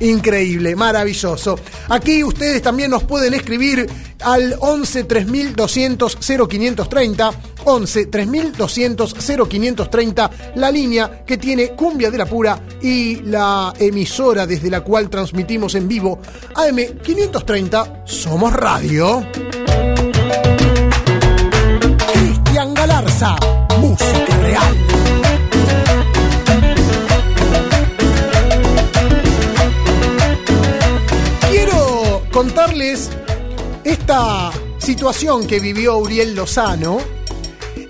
Increíble, 0.00 0.74
maravilloso. 0.74 1.58
Aquí 1.88 2.24
ustedes 2.24 2.62
también 2.62 2.90
nos 2.90 3.04
pueden 3.04 3.34
escribir 3.34 3.86
al 4.20 4.56
11 4.58 5.04
3200 5.04 6.18
0530. 6.20 7.32
11 7.64 8.06
3200 8.06 9.14
0530, 9.14 10.30
la 10.54 10.70
línea 10.70 11.24
que 11.26 11.36
tiene 11.36 11.70
Cumbia 11.70 12.10
de 12.10 12.18
la 12.18 12.26
Pura 12.26 12.58
y 12.80 13.16
la 13.22 13.72
emisora 13.78 14.46
desde 14.46 14.70
la 14.70 14.80
cual 14.82 15.10
transmitimos 15.10 15.74
en 15.74 15.86
vivo 15.86 16.20
AM 16.54 16.76
530 17.02 18.04
Somos 18.06 18.52
Radio. 18.52 19.26
Cristian 22.12 22.74
Galarza, 22.74 23.36
música 23.78 24.36
real. 24.38 24.99
Contarles 32.40 33.10
esta 33.84 34.50
situación 34.78 35.46
que 35.46 35.60
vivió 35.60 35.98
Uriel 35.98 36.34
Lozano 36.34 36.96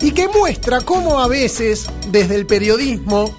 y 0.01 0.11
que 0.11 0.27
muestra 0.27 0.81
cómo 0.81 1.21
a 1.21 1.29
veces 1.29 1.87
desde 2.09 2.35
el 2.35 2.47
periodismo 2.47 3.33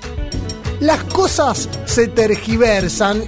las 0.80 1.04
cosas 1.04 1.67
se 1.84 2.08
tergiversan 2.08 3.26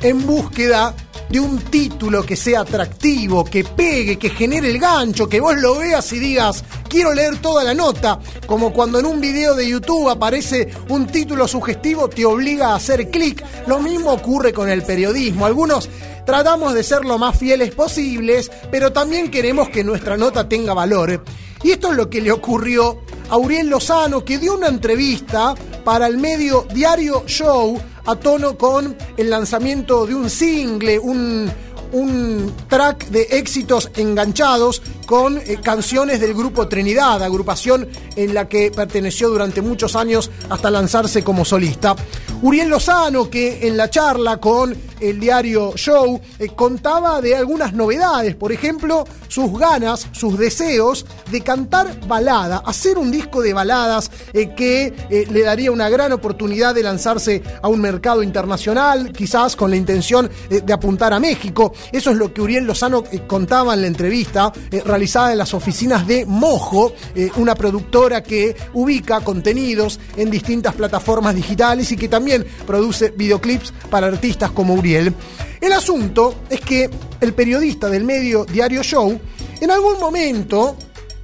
en 0.00 0.26
búsqueda 0.26 0.94
de 1.28 1.38
un 1.38 1.58
título 1.58 2.24
que 2.24 2.34
sea 2.34 2.60
atractivo, 2.60 3.44
que 3.44 3.62
pegue, 3.62 4.18
que 4.18 4.30
genere 4.30 4.70
el 4.70 4.78
gancho, 4.78 5.28
que 5.28 5.40
vos 5.40 5.54
lo 5.56 5.76
veas 5.76 6.10
y 6.14 6.18
digas, 6.18 6.64
quiero 6.88 7.12
leer 7.12 7.36
toda 7.42 7.62
la 7.62 7.74
nota, 7.74 8.18
como 8.46 8.72
cuando 8.72 8.98
en 8.98 9.04
un 9.04 9.20
video 9.20 9.54
de 9.54 9.68
YouTube 9.68 10.08
aparece 10.08 10.70
un 10.88 11.06
título 11.06 11.46
sugestivo, 11.46 12.08
te 12.08 12.24
obliga 12.24 12.68
a 12.68 12.76
hacer 12.76 13.10
clic. 13.10 13.44
Lo 13.66 13.80
mismo 13.80 14.12
ocurre 14.12 14.54
con 14.54 14.70
el 14.70 14.82
periodismo. 14.82 15.44
Algunos 15.44 15.90
tratamos 16.28 16.74
de 16.74 16.82
ser 16.82 17.06
lo 17.06 17.16
más 17.16 17.38
fieles 17.38 17.74
posibles, 17.74 18.50
pero 18.70 18.92
también 18.92 19.30
queremos 19.30 19.70
que 19.70 19.82
nuestra 19.82 20.18
nota 20.18 20.46
tenga 20.46 20.74
valor. 20.74 21.24
Y 21.62 21.70
esto 21.70 21.90
es 21.90 21.96
lo 21.96 22.10
que 22.10 22.20
le 22.20 22.30
ocurrió 22.30 23.00
a 23.30 23.38
Uriel 23.38 23.70
Lozano, 23.70 24.22
que 24.26 24.36
dio 24.36 24.52
una 24.52 24.68
entrevista 24.68 25.54
para 25.86 26.06
el 26.06 26.18
medio 26.18 26.66
Diario 26.70 27.24
Show 27.26 27.80
a 28.04 28.14
tono 28.16 28.58
con 28.58 28.94
el 29.16 29.30
lanzamiento 29.30 30.04
de 30.04 30.16
un 30.16 30.28
single, 30.28 30.98
un, 30.98 31.50
un 31.92 32.52
track 32.68 33.08
de 33.08 33.22
éxitos 33.30 33.90
enganchados 33.96 34.82
con 35.08 35.38
eh, 35.38 35.58
canciones 35.62 36.20
del 36.20 36.34
grupo 36.34 36.68
Trinidad, 36.68 37.22
agrupación 37.22 37.88
en 38.14 38.34
la 38.34 38.46
que 38.46 38.70
perteneció 38.70 39.30
durante 39.30 39.62
muchos 39.62 39.96
años 39.96 40.30
hasta 40.50 40.70
lanzarse 40.70 41.24
como 41.24 41.46
solista. 41.46 41.96
Uriel 42.42 42.68
Lozano, 42.68 43.30
que 43.30 43.66
en 43.66 43.78
la 43.78 43.88
charla 43.88 44.36
con 44.36 44.76
el 45.00 45.18
diario 45.18 45.72
Show 45.76 46.20
eh, 46.38 46.48
contaba 46.48 47.22
de 47.22 47.34
algunas 47.34 47.72
novedades, 47.72 48.34
por 48.34 48.52
ejemplo, 48.52 49.04
sus 49.28 49.58
ganas, 49.58 50.08
sus 50.12 50.38
deseos 50.38 51.06
de 51.30 51.40
cantar 51.40 52.06
balada, 52.06 52.62
hacer 52.66 52.98
un 52.98 53.10
disco 53.10 53.40
de 53.40 53.54
baladas 53.54 54.10
eh, 54.34 54.54
que 54.54 54.92
le 55.08 55.42
daría 55.42 55.72
una 55.72 55.88
gran 55.88 56.12
oportunidad 56.12 56.74
de 56.74 56.82
lanzarse 56.82 57.42
a 57.62 57.68
un 57.68 57.80
mercado 57.80 58.22
internacional, 58.22 59.10
quizás 59.12 59.56
con 59.56 59.70
la 59.70 59.76
intención 59.76 60.30
de 60.50 60.72
apuntar 60.72 61.14
a 61.14 61.20
México. 61.20 61.72
Eso 61.92 62.10
es 62.10 62.16
lo 62.16 62.32
que 62.32 62.40
Uriel 62.40 62.64
Lozano 62.64 63.04
eh, 63.10 63.22
contaba 63.26 63.74
en 63.74 63.82
la 63.82 63.86
entrevista 63.86 64.52
eh, 64.70 64.82
realizada 64.84 65.32
en 65.32 65.38
las 65.38 65.54
oficinas 65.54 66.06
de 66.06 66.26
Mojo, 66.26 66.92
eh, 67.14 67.30
una 67.36 67.54
productora 67.54 68.22
que 68.22 68.56
ubica 68.74 69.20
contenidos 69.20 69.98
en 70.16 70.30
distintas 70.30 70.74
plataformas 70.74 71.34
digitales 71.34 71.90
y 71.92 71.96
que 71.96 72.08
también 72.08 72.46
produce 72.66 73.10
videoclips 73.10 73.72
para 73.90 74.06
artistas 74.06 74.50
como 74.50 74.74
Uriel. 74.74 75.14
El 75.60 75.72
asunto 75.72 76.34
es 76.48 76.60
que 76.60 76.88
el 77.20 77.34
periodista 77.34 77.88
del 77.88 78.04
medio 78.04 78.44
Diario 78.44 78.82
Show, 78.82 79.18
en 79.60 79.70
algún 79.70 79.98
momento, 79.98 80.76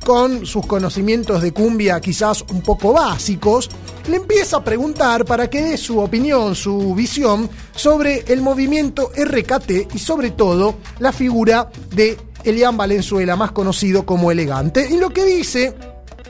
con 0.05 0.47
sus 0.47 0.67
conocimientos 0.67 1.43
de 1.43 1.53
cumbia 1.53 2.01
quizás 2.01 2.45
un 2.53 2.61
poco 2.61 2.93
básicos, 2.93 3.71
le 4.09 4.17
empieza 4.17 4.59
a 4.59 4.65
preguntar 4.65 5.25
para 5.25 5.49
que 5.49 5.63
dé 5.63 5.77
su 5.77 5.99
opinión, 5.99 6.55
su 6.55 6.95
visión 6.95 7.49
sobre 7.75 8.25
el 8.29 8.43
movimiento 8.43 9.11
RKT 9.17 9.95
y 9.95 9.99
sobre 9.99 10.31
todo 10.31 10.77
la 10.99 11.13
figura 11.13 11.71
de 11.95 12.19
Elian 12.45 12.77
Valenzuela, 12.77 13.37
más 13.37 13.53
conocido 13.53 14.05
como 14.05 14.31
Elegante. 14.31 14.87
Y 14.91 14.99
lo 14.99 15.11
que 15.11 15.25
dice 15.25 15.75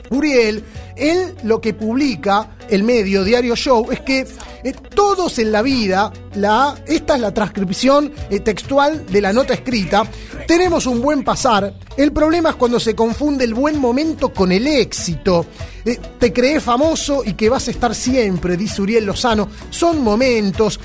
Uriel, 0.09 0.63
él 0.95 1.35
lo 1.43 1.59
que 1.61 1.73
publica, 1.73 2.57
el 2.69 2.83
medio 2.83 3.23
Diario 3.23 3.55
Show, 3.55 3.91
es 3.91 3.99
que 4.01 4.25
eh, 4.63 4.73
todos 4.93 5.39
en 5.39 5.51
la 5.51 5.61
vida, 5.61 6.11
la, 6.35 6.75
esta 6.87 7.15
es 7.15 7.21
la 7.21 7.33
transcripción 7.33 8.11
eh, 8.29 8.39
textual 8.39 9.05
de 9.05 9.21
la 9.21 9.33
nota 9.33 9.53
escrita, 9.53 10.03
tenemos 10.47 10.85
un 10.85 11.01
buen 11.01 11.23
pasar, 11.23 11.73
el 11.97 12.11
problema 12.11 12.49
es 12.49 12.55
cuando 12.55 12.79
se 12.79 12.95
confunde 12.95 13.43
el 13.43 13.53
buen 13.53 13.79
momento 13.79 14.33
con 14.33 14.51
el 14.51 14.67
éxito. 14.67 15.45
Eh, 15.85 15.99
te 16.19 16.33
crees 16.33 16.63
famoso 16.63 17.23
y 17.23 17.33
que 17.33 17.49
vas 17.49 17.67
a 17.67 17.71
estar 17.71 17.93
siempre, 17.93 18.57
dice 18.57 18.81
Uriel 18.81 19.05
Lozano. 19.05 19.47
Son 19.69 20.01
momentos. 20.01 20.79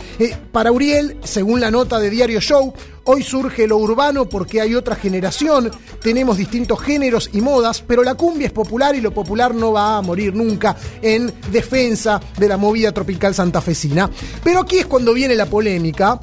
para 0.52 0.70
Uriel, 0.70 1.16
según 1.24 1.60
la 1.60 1.70
nota 1.70 1.98
de 1.98 2.10
Diario 2.10 2.40
Show, 2.40 2.74
Hoy 3.12 3.24
surge 3.24 3.66
lo 3.66 3.76
urbano 3.78 4.28
porque 4.28 4.60
hay 4.60 4.76
otra 4.76 4.94
generación, 4.94 5.68
tenemos 6.00 6.36
distintos 6.36 6.78
géneros 6.78 7.28
y 7.32 7.40
modas, 7.40 7.82
pero 7.84 8.04
la 8.04 8.14
cumbia 8.14 8.46
es 8.46 8.52
popular 8.52 8.94
y 8.94 9.00
lo 9.00 9.12
popular 9.12 9.52
no 9.52 9.72
va 9.72 9.96
a 9.96 10.00
morir 10.00 10.32
nunca 10.32 10.76
en 11.02 11.34
defensa 11.50 12.20
de 12.38 12.46
la 12.46 12.56
movida 12.56 12.92
tropical 12.92 13.34
santafesina. 13.34 14.08
Pero 14.44 14.60
aquí 14.60 14.78
es 14.78 14.86
cuando 14.86 15.12
viene 15.12 15.34
la 15.34 15.46
polémica, 15.46 16.20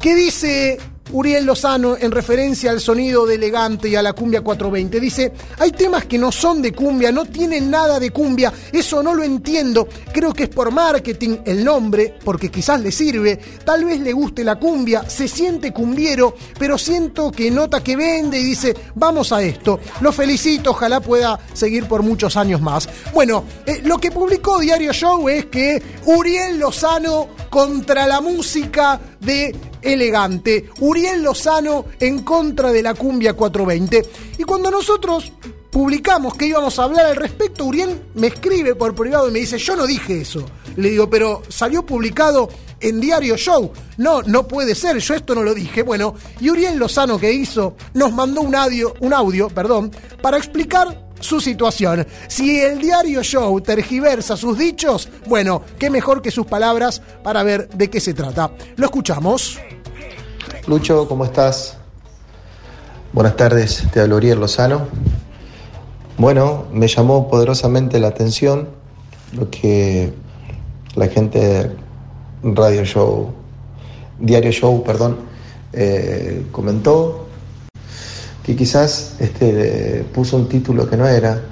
que 0.00 0.16
dice 0.16 0.78
Uriel 1.12 1.46
Lozano, 1.46 1.96
en 1.98 2.10
referencia 2.10 2.70
al 2.70 2.80
sonido 2.80 3.26
de 3.26 3.36
elegante 3.36 3.88
y 3.88 3.94
a 3.94 4.02
la 4.02 4.12
cumbia 4.12 4.40
420, 4.40 5.00
dice, 5.00 5.32
hay 5.58 5.70
temas 5.70 6.06
que 6.06 6.18
no 6.18 6.32
son 6.32 6.60
de 6.60 6.72
cumbia, 6.72 7.12
no 7.12 7.24
tienen 7.26 7.70
nada 7.70 8.00
de 8.00 8.10
cumbia, 8.10 8.52
eso 8.72 9.02
no 9.02 9.14
lo 9.14 9.22
entiendo, 9.22 9.88
creo 10.12 10.32
que 10.32 10.44
es 10.44 10.48
por 10.48 10.72
marketing 10.72 11.38
el 11.44 11.64
nombre, 11.64 12.14
porque 12.24 12.50
quizás 12.50 12.80
le 12.80 12.90
sirve, 12.90 13.38
tal 13.64 13.84
vez 13.84 14.00
le 14.00 14.12
guste 14.12 14.42
la 14.42 14.56
cumbia, 14.56 15.08
se 15.08 15.28
siente 15.28 15.72
cumbiero, 15.72 16.34
pero 16.58 16.76
siento 16.76 17.30
que 17.30 17.50
nota 17.50 17.82
que 17.82 17.96
vende 17.96 18.38
y 18.38 18.44
dice, 18.44 18.74
vamos 18.94 19.32
a 19.32 19.42
esto, 19.42 19.78
lo 20.00 20.12
felicito, 20.12 20.70
ojalá 20.70 21.00
pueda 21.00 21.38
seguir 21.52 21.86
por 21.86 22.02
muchos 22.02 22.36
años 22.36 22.60
más. 22.60 22.88
Bueno, 23.12 23.44
eh, 23.64 23.80
lo 23.84 23.98
que 23.98 24.10
publicó 24.10 24.58
Diario 24.58 24.92
Show 24.92 25.28
es 25.28 25.46
que 25.46 25.82
Uriel 26.06 26.58
Lozano 26.58 27.28
contra 27.48 28.06
la 28.06 28.20
música 28.20 29.00
de 29.20 29.54
elegante. 29.92 30.70
Uriel 30.80 31.22
Lozano 31.22 31.86
en 32.00 32.22
contra 32.22 32.72
de 32.72 32.82
la 32.82 32.94
cumbia 32.94 33.34
420. 33.34 34.08
Y 34.38 34.42
cuando 34.44 34.70
nosotros 34.70 35.32
publicamos 35.70 36.34
que 36.34 36.46
íbamos 36.46 36.78
a 36.78 36.84
hablar 36.84 37.06
al 37.06 37.16
respecto, 37.16 37.64
Uriel 37.64 38.02
me 38.14 38.28
escribe 38.28 38.74
por 38.74 38.94
privado 38.94 39.28
y 39.28 39.32
me 39.32 39.40
dice, 39.40 39.58
yo 39.58 39.76
no 39.76 39.86
dije 39.86 40.20
eso. 40.22 40.44
Le 40.76 40.90
digo, 40.90 41.08
pero 41.08 41.42
salió 41.48 41.84
publicado 41.84 42.48
en 42.80 43.00
Diario 43.00 43.36
Show. 43.36 43.72
No, 43.98 44.22
no 44.22 44.46
puede 44.46 44.74
ser, 44.74 44.98
yo 44.98 45.14
esto 45.14 45.34
no 45.34 45.42
lo 45.42 45.54
dije. 45.54 45.82
Bueno, 45.82 46.14
y 46.40 46.50
Uriel 46.50 46.78
Lozano 46.78 47.18
que 47.18 47.32
hizo, 47.32 47.76
nos 47.94 48.12
mandó 48.12 48.42
un 48.42 48.54
audio, 48.54 48.94
un 49.00 49.12
audio, 49.12 49.48
perdón, 49.48 49.90
para 50.22 50.36
explicar 50.36 51.06
su 51.20 51.40
situación. 51.40 52.06
Si 52.28 52.60
el 52.60 52.78
diario 52.78 53.22
show 53.22 53.60
tergiversa 53.60 54.36
sus 54.36 54.58
dichos, 54.58 55.08
bueno, 55.26 55.62
qué 55.78 55.90
mejor 55.90 56.22
que 56.22 56.30
sus 56.30 56.46
palabras 56.46 57.02
para 57.22 57.42
ver 57.42 57.68
de 57.68 57.90
qué 57.90 58.00
se 58.00 58.14
trata. 58.14 58.52
Lo 58.76 58.86
escuchamos. 58.86 59.58
Lucho, 60.66 61.06
¿cómo 61.06 61.24
estás? 61.24 61.76
Buenas 63.12 63.36
tardes, 63.36 63.84
te 63.92 64.00
hablo 64.00 64.16
Uriel 64.16 64.40
Lozano. 64.40 64.88
Bueno, 66.18 66.64
me 66.72 66.88
llamó 66.88 67.28
poderosamente 67.28 68.00
la 68.00 68.08
atención 68.08 68.70
lo 69.32 69.48
que 69.48 70.12
la 70.96 71.06
gente 71.06 71.70
Radio 72.42 72.84
Show, 72.84 73.32
Diario 74.18 74.50
Show, 74.50 74.82
perdón, 74.82 75.18
eh, 75.72 76.46
comentó 76.50 77.28
que 78.42 78.56
quizás 78.56 79.14
este, 79.20 80.04
puso 80.12 80.36
un 80.36 80.48
título 80.48 80.90
que 80.90 80.96
no 80.96 81.06
era. 81.06 81.42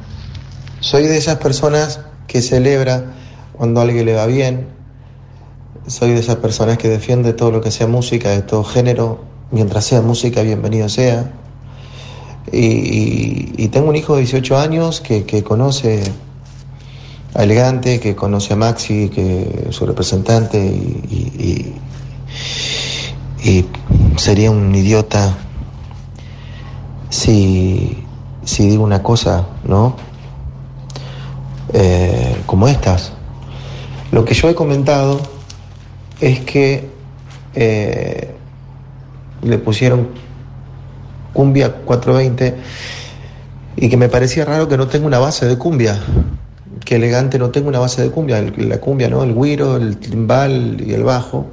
Soy 0.81 1.05
de 1.05 1.18
esas 1.18 1.37
personas 1.37 2.00
que 2.27 2.42
celebra 2.42 3.14
cuando 3.53 3.79
a 3.79 3.85
alguien 3.85 4.07
le 4.07 4.14
va 4.16 4.27
bien. 4.27 4.73
Soy 5.86 6.12
de 6.12 6.20
esas 6.20 6.36
personas 6.36 6.78
que 6.78 6.88
defiende 6.88 7.34
todo 7.34 7.50
lo 7.50 7.60
que 7.60 7.70
sea 7.70 7.86
música, 7.86 8.30
de 8.30 8.42
todo 8.42 8.64
género. 8.64 9.20
Mientras 9.50 9.84
sea 9.84 10.00
música, 10.00 10.42
bienvenido 10.42 10.88
sea. 10.88 11.32
Y, 12.50 13.68
tengo 13.68 13.88
un 13.88 13.96
hijo 13.96 14.14
de 14.14 14.20
18 14.20 14.58
años 14.58 15.00
que, 15.00 15.42
conoce 15.42 16.02
a 17.34 17.42
Elegante, 17.42 18.00
que 18.00 18.14
conoce 18.14 18.52
a 18.52 18.56
Maxi, 18.56 19.08
que 19.08 19.68
su 19.70 19.84
representante, 19.84 20.58
y, 20.58 21.74
y 23.42 23.64
sería 24.16 24.50
un 24.50 24.74
idiota 24.74 25.36
si, 27.10 28.04
si 28.44 28.68
digo 28.68 28.84
una 28.84 29.02
cosa, 29.02 29.46
¿no? 29.64 29.96
Eh, 31.72 32.36
como 32.46 32.68
estas. 32.68 33.12
Lo 34.12 34.24
que 34.24 34.34
yo 34.34 34.48
he 34.48 34.54
comentado 34.54 35.33
es 36.20 36.40
que 36.40 36.88
eh, 37.55 38.31
le 39.42 39.59
pusieron 39.59 40.09
cumbia 41.33 41.72
420 41.72 42.55
y 43.77 43.88
que 43.88 43.96
me 43.96 44.09
parecía 44.09 44.44
raro 44.44 44.68
que 44.68 44.77
no 44.77 44.87
tenga 44.87 45.07
una 45.07 45.18
base 45.18 45.46
de 45.46 45.59
cumbia, 45.59 45.98
que 46.85 46.96
elegante 46.96 47.38
no 47.38 47.50
tenga 47.50 47.68
una 47.68 47.81
base 47.81 48.03
de 48.03 48.11
cumbia, 48.11 48.40
la 48.57 48.79
cumbia, 48.79 49.09
¿no? 49.09 49.22
El 49.22 49.35
guiro, 49.35 49.77
el 49.77 49.96
timbal 49.98 50.81
y 50.81 50.92
el 50.92 51.03
bajo. 51.03 51.46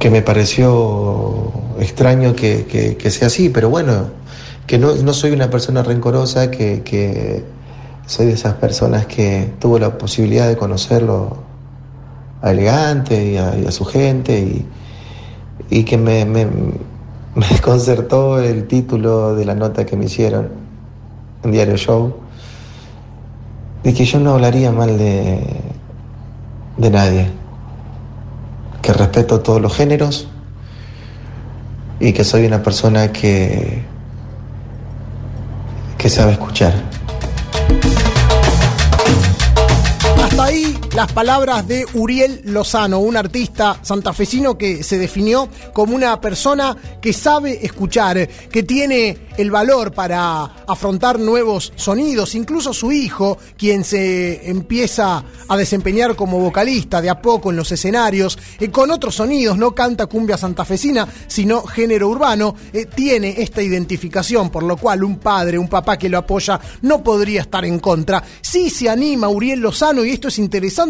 Que 0.00 0.10
me 0.10 0.22
pareció 0.22 1.52
extraño 1.78 2.34
que, 2.34 2.96
sea 3.08 3.28
así, 3.28 3.48
pero 3.48 3.70
bueno, 3.70 4.10
que 4.66 4.78
no, 4.78 5.12
soy 5.12 5.30
una 5.30 5.48
persona 5.48 5.84
rencorosa, 5.84 6.50
que, 6.50 7.44
soy 8.06 8.26
de 8.26 8.32
esas 8.32 8.54
personas 8.54 9.06
que 9.06 9.52
tuvo 9.60 9.78
la 9.78 9.96
posibilidad 9.96 10.48
de 10.48 10.56
conocerlo 10.56 11.51
a 12.42 12.50
Elegante 12.50 13.32
y 13.32 13.36
a, 13.36 13.70
su 13.70 13.84
gente 13.84 14.64
y, 15.70 15.84
que 15.84 15.96
me, 15.96 16.24
me, 16.24 16.46
desconcertó 17.50 18.40
el 18.42 18.66
título 18.66 19.34
de 19.34 19.44
la 19.44 19.54
nota 19.54 19.86
que 19.86 19.96
me 19.96 20.06
hicieron 20.06 20.48
en 21.44 21.52
Diario 21.52 21.76
Show, 21.76 22.14
de 23.82 23.94
que 23.94 24.04
yo 24.04 24.20
no 24.20 24.34
hablaría 24.34 24.70
mal 24.70 24.98
de, 24.98 25.40
de 26.76 26.90
nadie 26.90 27.42
que 28.82 28.92
respeto 28.92 29.40
todos 29.40 29.60
los 29.60 29.74
géneros 29.74 30.28
y 32.00 32.12
que 32.12 32.24
soy 32.24 32.44
una 32.46 32.62
persona 32.62 33.12
que, 33.12 33.84
que 35.96 36.08
sabe 36.08 36.32
escuchar. 36.32 36.91
Las 40.94 41.10
palabras 41.10 41.66
de 41.66 41.86
Uriel 41.94 42.42
Lozano, 42.44 42.98
un 42.98 43.16
artista 43.16 43.78
santafesino 43.80 44.58
que 44.58 44.82
se 44.82 44.98
definió 44.98 45.48
como 45.72 45.94
una 45.94 46.20
persona 46.20 46.76
que 47.00 47.14
sabe 47.14 47.64
escuchar, 47.64 48.28
que 48.28 48.62
tiene 48.62 49.28
el 49.38 49.50
valor 49.50 49.92
para 49.92 50.44
afrontar 50.66 51.18
nuevos 51.18 51.72
sonidos. 51.76 52.34
Incluso 52.34 52.74
su 52.74 52.92
hijo, 52.92 53.38
quien 53.56 53.84
se 53.84 54.50
empieza 54.50 55.24
a 55.48 55.56
desempeñar 55.56 56.14
como 56.14 56.38
vocalista 56.38 57.00
de 57.00 57.08
a 57.08 57.22
poco 57.22 57.50
en 57.50 57.56
los 57.56 57.72
escenarios, 57.72 58.38
eh, 58.60 58.70
con 58.70 58.90
otros 58.90 59.14
sonidos, 59.14 59.56
no 59.56 59.74
canta 59.74 60.06
cumbia 60.06 60.36
santafesina, 60.36 61.08
sino 61.26 61.62
género 61.62 62.10
urbano, 62.10 62.54
eh, 62.70 62.84
tiene 62.84 63.36
esta 63.38 63.62
identificación, 63.62 64.50
por 64.50 64.62
lo 64.62 64.76
cual 64.76 65.04
un 65.04 65.18
padre, 65.18 65.58
un 65.58 65.68
papá 65.68 65.96
que 65.96 66.10
lo 66.10 66.18
apoya, 66.18 66.60
no 66.82 67.02
podría 67.02 67.40
estar 67.40 67.64
en 67.64 67.78
contra. 67.78 68.22
Sí 68.42 68.68
se 68.68 68.90
anima 68.90 69.30
Uriel 69.30 69.60
Lozano, 69.60 70.04
y 70.04 70.10
esto 70.10 70.28
es 70.28 70.38
interesante 70.38 70.81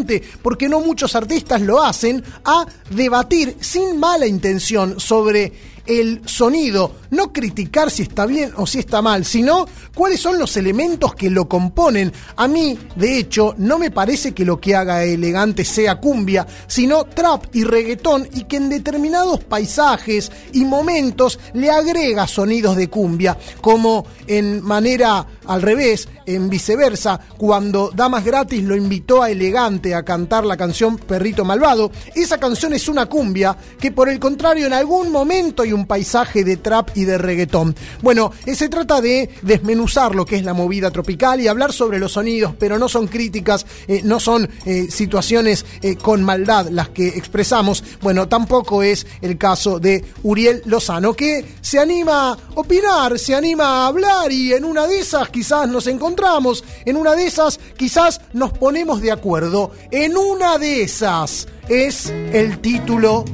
porque 0.43 0.69
no 0.69 0.81
muchos 0.81 1.15
artistas 1.15 1.61
lo 1.61 1.83
hacen, 1.83 2.25
a 2.45 2.67
debatir 2.91 3.57
sin 3.61 3.99
mala 3.99 4.27
intención 4.27 4.99
sobre 4.99 5.53
el 5.87 6.23
sonido, 6.27 6.93
no 7.11 7.33
criticar 7.33 7.91
si 7.91 8.03
está 8.03 8.27
bien 8.27 8.53
o 8.57 8.67
si 8.67 8.79
está 8.79 9.03
mal, 9.03 9.25
sino 9.25 9.67
cuáles 9.95 10.21
son 10.21 10.39
los 10.39 10.57
elementos 10.57 11.15
que 11.15 11.31
lo 11.31 11.49
componen. 11.49 12.13
A 12.37 12.49
mí, 12.49 12.79
de 12.97 13.19
hecho, 13.19 13.55
no 13.59 13.79
me 13.79 13.91
parece 13.91 14.33
que 14.33 14.45
lo 14.45 14.61
que 14.61 14.75
haga 14.75 15.05
elegante 15.05 15.65
sea 15.65 16.01
cumbia, 16.01 16.47
sino 16.67 17.05
trap 17.05 17.47
y 17.55 17.65
reggaetón 17.65 18.29
y 18.33 18.45
que 18.45 18.57
en 18.57 18.69
determinados 18.69 19.43
paisajes 19.45 20.31
y 20.53 20.65
momentos 20.65 21.39
le 21.55 21.71
agrega 21.71 22.27
sonidos 22.27 22.77
de 22.77 22.89
cumbia, 22.89 23.37
como 23.61 24.07
en 24.27 24.63
manera 24.63 25.27
al 25.47 25.63
revés, 25.63 26.09
en 26.27 26.49
viceversa, 26.49 27.21
cuando 27.37 27.91
Damas 27.95 28.25
Gratis 28.25 28.63
lo 28.63 28.77
invitó 28.77 29.23
a 29.23 29.31
Elegante 29.31 29.95
a 29.95 30.05
cantar 30.05 30.45
la 30.45 30.57
canción 30.57 30.97
Perrito 30.97 31.45
Malvado, 31.45 31.91
esa 32.15 32.39
canción 32.39 32.73
es 32.75 32.89
una 32.89 33.07
cumbia 33.07 33.57
que 33.81 33.91
por 33.91 34.09
el 34.09 34.21
contrario 34.21 34.67
en 34.67 34.73
algún 34.73 35.11
momento 35.11 35.65
un 35.75 35.87
paisaje 35.87 36.45
de 36.45 36.57
trap 36.57 36.91
y 36.95 37.05
de 37.05 37.19
reggaetón. 37.19 37.75
Bueno, 38.03 38.33
eh, 38.47 38.55
se 38.55 38.69
trata 38.69 39.01
de 39.01 39.31
desmenuzar 39.43 40.15
lo 40.15 40.25
que 40.25 40.37
es 40.37 40.45
la 40.45 40.55
movida 40.55 40.91
tropical 40.91 41.41
y 41.41 41.49
hablar 41.49 41.73
sobre 41.73 41.99
los 41.99 42.13
sonidos, 42.13 42.55
pero 42.59 42.79
no 42.79 42.89
son 42.89 43.09
críticas, 43.09 43.67
eh, 43.89 44.03
no 44.05 44.21
son 44.21 44.49
eh, 44.67 44.89
situaciones 44.91 45.65
con 46.03 46.23
maldad 46.23 46.69
las 46.71 46.91
que 46.91 47.09
expresamos. 47.09 47.83
Bueno, 48.01 48.29
tampoco 48.29 48.83
es 48.83 49.07
el 49.21 49.39
caso 49.39 49.79
de 49.79 50.05
Uriel 50.23 50.63
Lozano, 50.67 51.15
que 51.15 51.45
se 51.61 51.79
anima 51.79 52.33
a 52.33 52.39
opinar, 52.55 53.19
se 53.19 53.35
anima 53.35 53.65
a 53.65 53.87
hablar 53.87 54.31
y 54.31 54.53
en 54.53 54.65
una 54.65 54.87
de 54.87 55.01
esas 55.01 55.29
quizás 55.31 55.69
nos 55.69 55.87
encontramos, 55.87 56.65
en 56.85 56.97
una 56.97 57.15
de 57.15 57.27
esas 57.27 57.59
quizás 57.77 58.21
nos 58.33 58.53
ponemos 58.53 59.01
de 59.01 59.13
acuerdo, 59.13 59.73
en 59.91 60.17
una 60.17 60.59
de 60.59 60.83
esas 60.83 61.47
es 61.69 62.13
el 62.33 62.59
título 62.59 63.25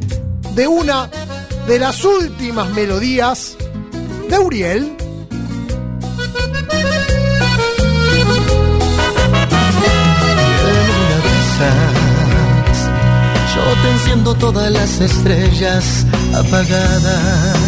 de 0.55 0.67
una 0.67 1.11
de 1.69 1.79
las 1.79 2.03
últimas 2.03 2.71
melodías 2.71 3.55
de 4.31 4.39
Uriel. 4.39 4.97
Yo 13.55 13.83
te 13.83 13.91
enciendo 13.91 14.35
todas 14.35 14.73
las 14.73 15.01
estrellas 15.01 16.07
apagadas 16.35 17.59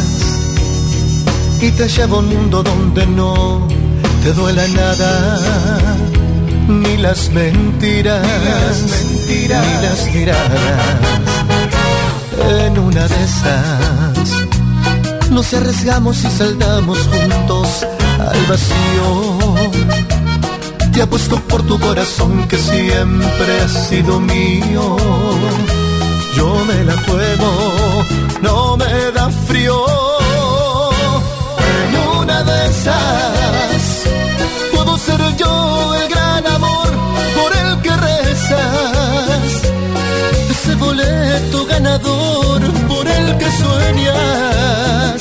y 1.60 1.70
te 1.72 1.86
llevo 1.86 2.16
a 2.16 2.18
un 2.20 2.28
mundo 2.30 2.62
donde 2.62 3.06
no 3.06 3.68
te 4.22 4.32
duela 4.32 4.66
nada, 4.68 5.96
ni 6.68 6.96
las 6.96 7.30
mentiras, 7.32 8.26
ni 9.28 9.46
las, 9.46 10.10
miradas. 10.14 11.39
En 12.48 12.78
una 12.78 13.06
de 13.06 13.24
esas 13.24 14.30
nos 15.30 15.54
arriesgamos 15.54 16.24
y 16.24 16.30
saldamos 16.30 16.98
juntos 16.98 17.86
al 18.18 18.46
vacío. 18.46 19.38
Te 20.92 21.02
apuesto 21.02 21.36
por 21.48 21.62
tu 21.62 21.78
corazón 21.78 22.48
que 22.48 22.56
siempre 22.56 23.60
ha 23.64 23.68
sido 23.68 24.20
mío. 24.20 24.96
Yo 26.36 26.64
me 26.66 26.84
la 26.84 26.96
juego, 27.04 28.06
no 28.42 28.76
me 28.76 29.12
da 29.12 29.30
frío 29.46 30.10
de 32.44 32.66
esas. 32.66 34.04
Puedo 34.72 34.96
ser 34.98 35.20
yo 35.36 35.94
el 35.94 36.08
gran 36.08 36.46
amor 36.46 36.88
por 37.36 37.56
el 37.56 37.80
que 37.82 37.96
rezas. 37.96 39.62
Ese 40.50 40.74
boleto 40.76 41.66
ganador 41.66 42.29
que 43.40 43.48
sueñas. 43.62 45.20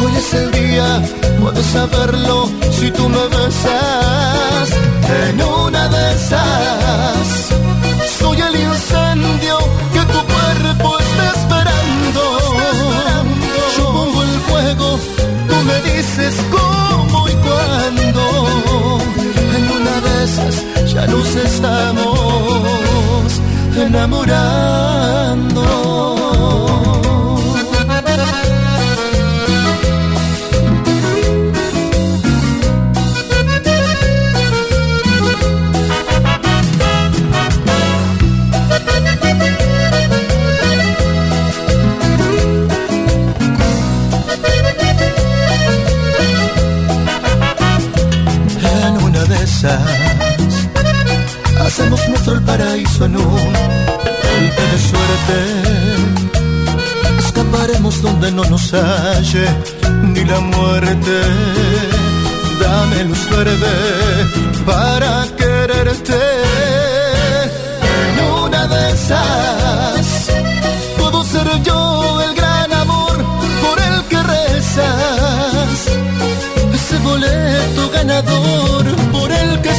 Hoy 0.00 0.12
es 0.22 0.34
el 0.34 0.48
día, 0.50 0.88
puedes 1.40 1.66
saberlo 1.66 2.36
si 2.78 2.90
tú 2.90 3.08
me 3.08 3.24
besas. 3.34 4.68
En 5.28 5.36
una 5.42 5.88
de 5.94 6.02
esas, 6.16 7.26
soy 8.18 8.38
el 8.48 8.54
incendio 8.68 9.56
que 9.94 10.02
tu 10.12 10.20
cuerpo 10.34 10.88
está 11.06 11.24
esperando. 11.38 12.22
Yo 13.76 13.84
pongo 13.96 14.22
el 14.22 14.34
fuego 14.48 14.88
me 15.64 15.80
dices 15.92 16.34
cómo 16.50 17.28
y 17.28 17.34
cuándo. 17.46 18.22
En 19.56 19.64
una 19.78 19.94
de 20.06 20.24
esas 20.24 20.54
ya 20.92 21.06
nos 21.06 21.34
estamos 21.36 22.10
enamorando. 23.76 25.62
Hacemos 51.60 52.08
nuestro 52.08 52.44
paraíso 52.44 53.04
en 53.04 53.16
un 53.16 53.24
golpe 53.24 54.62
de 54.72 54.78
suerte. 54.90 55.38
Escaparemos 57.20 58.02
donde 58.02 58.32
no 58.32 58.44
nos 58.46 58.72
halle 58.72 59.46
ni 60.02 60.24
la 60.24 60.40
muerte. 60.40 61.20
Dame 62.60 63.04
luz 63.04 63.30
verde 63.30 63.74
para 64.66 65.26
quererte. 65.38 66.20
En 68.00 68.24
una 68.44 68.66
de 68.66 68.90
esas 68.90 70.30
puedo 70.98 71.22
ser 71.22 71.62
yo 71.62 72.20
el 72.22 72.34
gran 72.34 72.72
amor 72.72 73.16
por 73.62 73.78
el 73.78 74.02
que 74.08 74.22
rezas. 74.24 75.86
Ese 76.74 76.98
boleto 76.98 77.90
ganador 77.92 78.51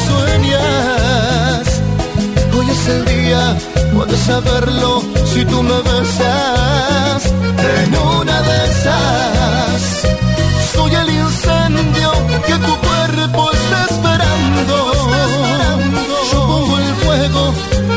sueñas. 0.08 1.64
Hoy 2.56 2.66
es 2.70 2.88
el 2.88 3.04
día, 3.04 3.56
puedes 3.94 4.20
saberlo 4.20 5.02
si 5.32 5.44
tú 5.44 5.62
me 5.62 5.78
besas. 5.88 7.20
En 7.82 7.90
una 7.96 8.36
de 8.48 8.56
esas, 8.70 9.80
soy 10.74 10.92
el 10.94 11.08
incendio 11.10 12.10
que 12.46 12.56
tu 12.66 12.74
cuerpo 12.86 13.50
está 13.52 13.78
esperando. 13.90 14.76
Yo 16.32 16.38
pongo 16.46 16.78
el 16.78 16.94
fuego, 17.04 17.42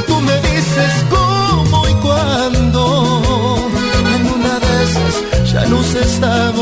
tú 0.08 0.16
me 0.22 0.36
dices 0.50 0.94
cómo 1.10 1.88
y 1.90 1.94
cuándo. 2.06 2.82
En 4.16 4.22
una 4.38 4.54
de 4.66 4.74
esas 4.86 5.14
ya 5.52 5.66
nos 5.66 5.94
estamos 5.96 6.57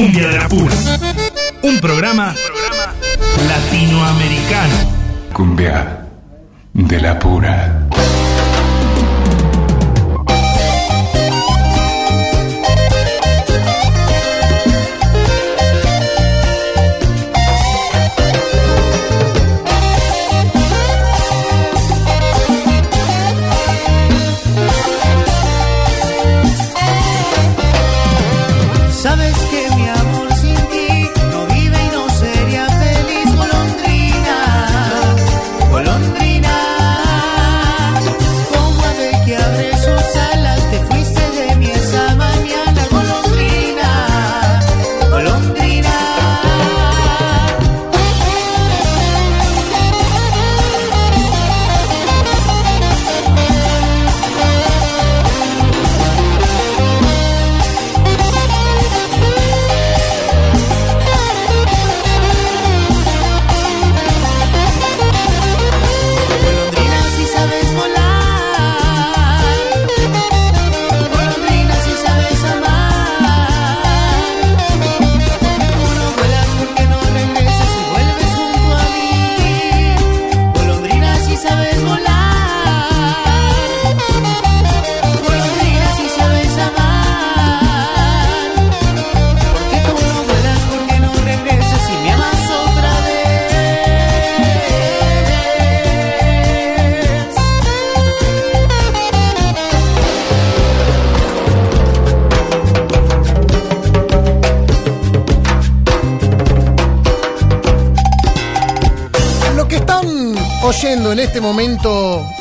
Cumbia 0.00 0.28
de 0.28 0.38
la 0.38 0.48
Pura. 0.48 0.74
Un 1.62 1.78
programa, 1.78 2.34
latinoamericano. 3.46 4.74
Cumbia 5.30 6.06
de 6.72 7.00
la 7.02 7.18
Pura. 7.18 7.79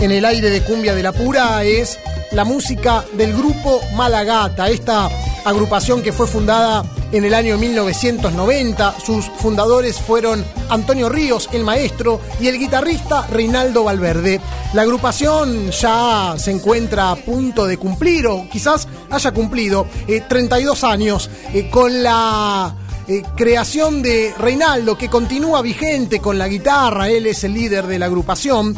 En 0.01 0.11
el 0.11 0.25
aire 0.25 0.49
de 0.49 0.61
Cumbia 0.61 0.95
de 0.95 1.03
la 1.03 1.11
Pura 1.11 1.63
es 1.63 1.99
la 2.31 2.45
música 2.45 3.03
del 3.13 3.35
grupo 3.35 3.81
Malagata, 3.95 4.69
esta 4.69 5.09
agrupación 5.43 6.01
que 6.01 6.13
fue 6.13 6.27
fundada 6.27 6.85
en 7.11 7.25
el 7.25 7.33
año 7.33 7.57
1990. 7.57 8.95
Sus 9.05 9.25
fundadores 9.25 9.99
fueron 9.99 10.45
Antonio 10.69 11.09
Ríos, 11.09 11.49
el 11.51 11.63
maestro, 11.63 12.21
y 12.39 12.47
el 12.47 12.59
guitarrista 12.59 13.27
Reinaldo 13.27 13.83
Valverde. 13.83 14.39
La 14.73 14.83
agrupación 14.83 15.71
ya 15.71 16.35
se 16.37 16.51
encuentra 16.51 17.11
a 17.11 17.15
punto 17.15 17.65
de 17.65 17.77
cumplir, 17.77 18.27
o 18.27 18.47
quizás 18.49 18.87
haya 19.09 19.31
cumplido, 19.31 19.87
32 20.27 20.83
eh, 20.83 20.85
años 20.85 21.29
eh, 21.53 21.69
con 21.69 22.03
la 22.03 22.75
eh, 23.07 23.23
creación 23.35 24.01
de 24.01 24.33
Reinaldo, 24.37 24.97
que 24.97 25.09
continúa 25.09 25.61
vigente 25.61 26.19
con 26.19 26.37
la 26.37 26.47
guitarra, 26.47 27.09
él 27.09 27.25
es 27.25 27.43
el 27.43 27.53
líder 27.53 27.87
de 27.87 27.97
la 27.97 28.05
agrupación, 28.05 28.75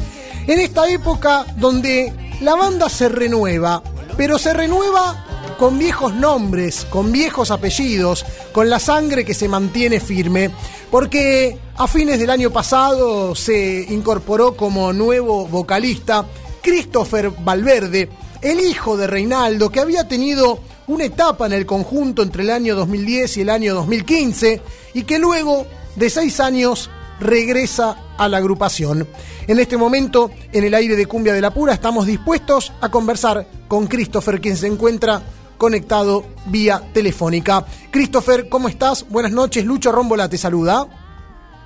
en 0.47 0.59
esta 0.59 0.89
época 0.89 1.45
donde 1.57 2.13
la 2.41 2.55
banda 2.55 2.89
se 2.89 3.09
renueva, 3.09 3.83
pero 4.17 4.37
se 4.37 4.53
renueva 4.53 5.25
con 5.57 5.77
viejos 5.77 6.13
nombres, 6.15 6.85
con 6.85 7.11
viejos 7.11 7.51
apellidos, 7.51 8.25
con 8.51 8.69
la 8.69 8.79
sangre 8.79 9.23
que 9.23 9.33
se 9.33 9.47
mantiene 9.47 9.99
firme, 9.99 10.49
porque 10.89 11.57
a 11.77 11.87
fines 11.87 12.19
del 12.19 12.31
año 12.31 12.49
pasado 12.49 13.35
se 13.35 13.85
incorporó 13.89 14.55
como 14.57 14.91
nuevo 14.91 15.47
vocalista 15.47 16.25
Christopher 16.61 17.29
Valverde, 17.29 18.09
el 18.41 18.59
hijo 18.59 18.97
de 18.97 19.07
Reinaldo, 19.07 19.69
que 19.69 19.79
había 19.79 20.07
tenido 20.07 20.59
una 20.87 21.05
etapa 21.05 21.45
en 21.45 21.53
el 21.53 21.65
conjunto 21.65 22.23
entre 22.23 22.43
el 22.43 22.49
año 22.49 22.75
2010 22.75 23.37
y 23.37 23.41
el 23.41 23.49
año 23.49 23.75
2015 23.75 24.61
y 24.93 25.03
que 25.03 25.19
luego 25.19 25.67
de 25.95 26.09
seis 26.09 26.39
años 26.39 26.89
regresa 27.19 27.97
a 28.23 28.29
la 28.29 28.37
agrupación. 28.37 29.07
En 29.47 29.59
este 29.59 29.77
momento, 29.77 30.31
en 30.51 30.63
el 30.63 30.73
aire 30.73 30.95
de 30.95 31.05
Cumbia 31.05 31.33
de 31.33 31.41
la 31.41 31.51
Pura, 31.51 31.73
estamos 31.73 32.05
dispuestos 32.05 32.73
a 32.81 32.89
conversar 32.89 33.45
con 33.67 33.87
Christopher, 33.87 34.39
quien 34.39 34.57
se 34.57 34.67
encuentra 34.67 35.21
conectado 35.57 36.25
vía 36.45 36.81
telefónica. 36.93 37.65
Christopher, 37.91 38.49
¿cómo 38.49 38.67
estás? 38.67 39.07
Buenas 39.09 39.31
noches, 39.31 39.65
Lucho 39.65 39.91
Rómbola 39.91 40.29
te 40.29 40.37
saluda. 40.37 40.85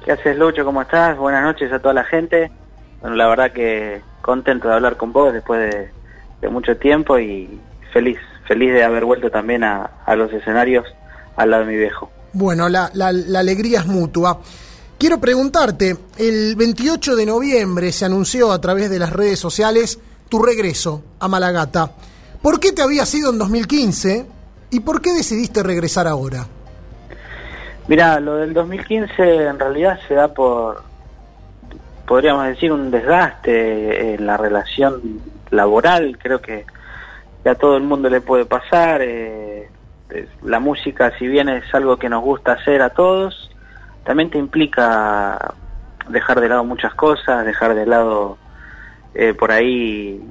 ¿Qué 0.04 0.12
haces, 0.12 0.38
Lucho? 0.38 0.64
¿Cómo 0.66 0.82
estás? 0.82 1.18
Buenas 1.18 1.44
noches 1.44 1.72
a 1.72 1.80
toda 1.80 1.94
la 1.94 2.04
gente. 2.04 2.52
Bueno, 3.02 3.16
la 3.16 3.28
verdad 3.28 3.52
que 3.52 4.02
contento 4.22 4.68
de 4.68 4.76
hablar 4.76 4.98
con 4.98 5.14
vos 5.14 5.34
después 5.34 5.90
de 6.42 6.50
mucho 6.50 6.78
tiempo 6.78 7.18
y 7.20 7.60
feliz, 7.96 8.18
feliz 8.46 8.74
de 8.74 8.84
haber 8.84 9.06
vuelto 9.06 9.32
también 9.32 9.64
a, 9.64 9.90
los 10.16 10.32
escenarios 10.34 10.86
al 11.38 11.50
lado 11.50 11.66
de 11.66 11.72
mi 11.72 11.78
viejo. 11.78 12.12
Bueno, 12.34 12.68
la, 12.68 12.90
la, 12.94 13.08
alegría 13.40 13.80
es 13.80 13.86
mutua. 13.86 14.40
Quiero 14.98 15.20
preguntarte, 15.20 15.98
el 16.18 16.56
28 16.56 17.18
de 17.18 17.26
noviembre 17.26 17.92
se 17.92 18.06
anunció 18.06 18.54
a 18.54 18.62
través 18.62 18.90
de 18.90 18.98
las 18.98 19.12
redes 19.12 19.38
sociales 19.38 20.00
tu 20.30 20.42
regreso 20.42 21.04
a 21.20 21.28
Malagata. 21.28 21.92
¿Por 22.42 22.62
qué 22.62 22.72
te 22.72 22.82
habías 22.82 23.14
ido 23.14 23.30
en 23.30 23.38
2015 23.38 24.26
y 24.72 24.80
por 24.80 25.02
qué 25.02 25.12
decidiste 25.12 25.64
regresar 25.64 26.08
ahora? 26.08 26.48
Mira, 27.90 28.22
lo 28.22 28.38
del 28.38 28.54
2015 28.54 29.48
en 29.48 29.60
realidad 29.60 30.00
se 30.08 30.14
da 30.14 30.34
por, 30.34 30.82
podríamos 32.08 32.48
decir, 32.48 32.72
un 32.72 32.90
desgaste 32.90 34.14
en 34.14 34.26
la 34.26 34.38
relación 34.38 35.22
laboral. 35.52 36.18
Creo 36.18 36.40
que 36.42 36.66
a 37.44 37.56
todo 37.56 37.76
el 37.76 37.84
mundo 37.84 38.10
le 38.10 38.22
puede 38.22 38.46
pasar. 38.46 39.02
Eh, 39.04 39.70
la 40.44 40.60
música, 40.60 41.12
si 41.20 41.28
bien 41.28 41.50
es 41.50 41.66
algo 41.74 41.98
que 41.98 42.08
nos 42.08 42.24
gusta 42.24 42.54
hacer 42.54 42.82
a 42.82 42.92
todos, 42.92 43.52
también 44.06 44.30
te 44.30 44.38
implica 44.38 45.54
dejar 46.08 46.40
de 46.40 46.48
lado 46.48 46.64
muchas 46.64 46.94
cosas, 46.94 47.46
dejar 47.46 47.76
de 47.76 47.86
lado 47.86 48.38
eh, 49.14 49.34
por 49.34 49.52
ahí, 49.52 50.24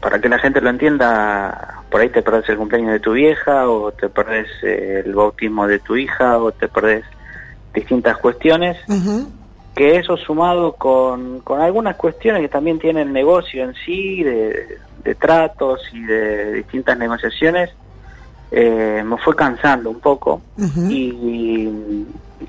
para 0.00 0.20
que 0.20 0.28
la 0.28 0.38
gente 0.38 0.60
lo 0.60 0.68
entienda, 0.68 1.82
por 1.90 2.00
ahí 2.00 2.08
te 2.08 2.22
perdés 2.22 2.48
el 2.48 2.56
cumpleaños 2.56 2.92
de 2.92 3.00
tu 3.00 3.12
vieja, 3.12 3.68
o 3.68 3.92
te 3.92 4.08
perdés 4.08 4.48
eh, 4.62 5.02
el 5.04 5.14
bautismo 5.14 5.66
de 5.66 5.78
tu 5.78 5.96
hija, 5.96 6.38
o 6.38 6.50
te 6.50 6.68
perdés 6.68 7.04
distintas 7.72 8.18
cuestiones. 8.18 8.76
Que 9.74 9.96
eso 9.96 10.18
sumado 10.18 10.74
con, 10.74 11.40
con 11.40 11.60
algunas 11.60 11.96
cuestiones 11.96 12.42
que 12.42 12.48
también 12.48 12.78
tienen 12.78 13.08
el 13.08 13.12
negocio 13.14 13.64
en 13.64 13.74
sí, 13.74 14.22
de, 14.22 14.78
de 15.02 15.14
tratos 15.14 15.80
y 15.94 16.02
de 16.02 16.52
distintas 16.54 16.98
negociaciones, 16.98 17.70
eh, 18.50 19.02
me 19.02 19.16
fue 19.16 19.34
cansando 19.34 19.88
un 19.88 19.98
poco 19.98 20.42
y 20.90 22.04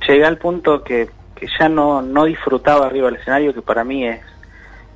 llegué 0.07 0.25
al 0.25 0.37
punto 0.37 0.83
que, 0.83 1.09
que 1.35 1.47
ya 1.59 1.69
no, 1.69 2.01
no 2.01 2.25
disfrutaba 2.25 2.87
arriba 2.87 3.07
del 3.07 3.19
escenario, 3.19 3.53
que 3.53 3.61
para 3.61 3.83
mí 3.83 4.07
es, 4.07 4.21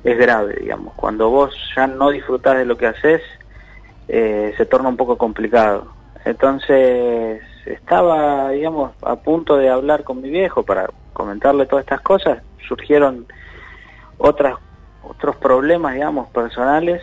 es 0.04 0.18
grave, 0.18 0.56
digamos. 0.60 0.94
Cuando 0.94 1.30
vos 1.30 1.54
ya 1.76 1.86
no 1.86 2.10
disfrutás 2.10 2.56
de 2.58 2.64
lo 2.64 2.76
que 2.76 2.86
haces, 2.86 3.22
eh, 4.08 4.54
se 4.56 4.66
torna 4.66 4.88
un 4.88 4.96
poco 4.96 5.18
complicado. 5.18 5.92
Entonces 6.24 7.42
estaba, 7.66 8.50
digamos, 8.50 8.92
a 9.02 9.16
punto 9.16 9.56
de 9.56 9.68
hablar 9.68 10.04
con 10.04 10.20
mi 10.20 10.30
viejo 10.30 10.62
para 10.62 10.88
comentarle 11.12 11.66
todas 11.66 11.84
estas 11.84 12.00
cosas. 12.00 12.42
Surgieron 12.66 13.26
otras 14.18 14.56
otros 15.02 15.36
problemas, 15.36 15.94
digamos, 15.94 16.28
personales 16.30 17.00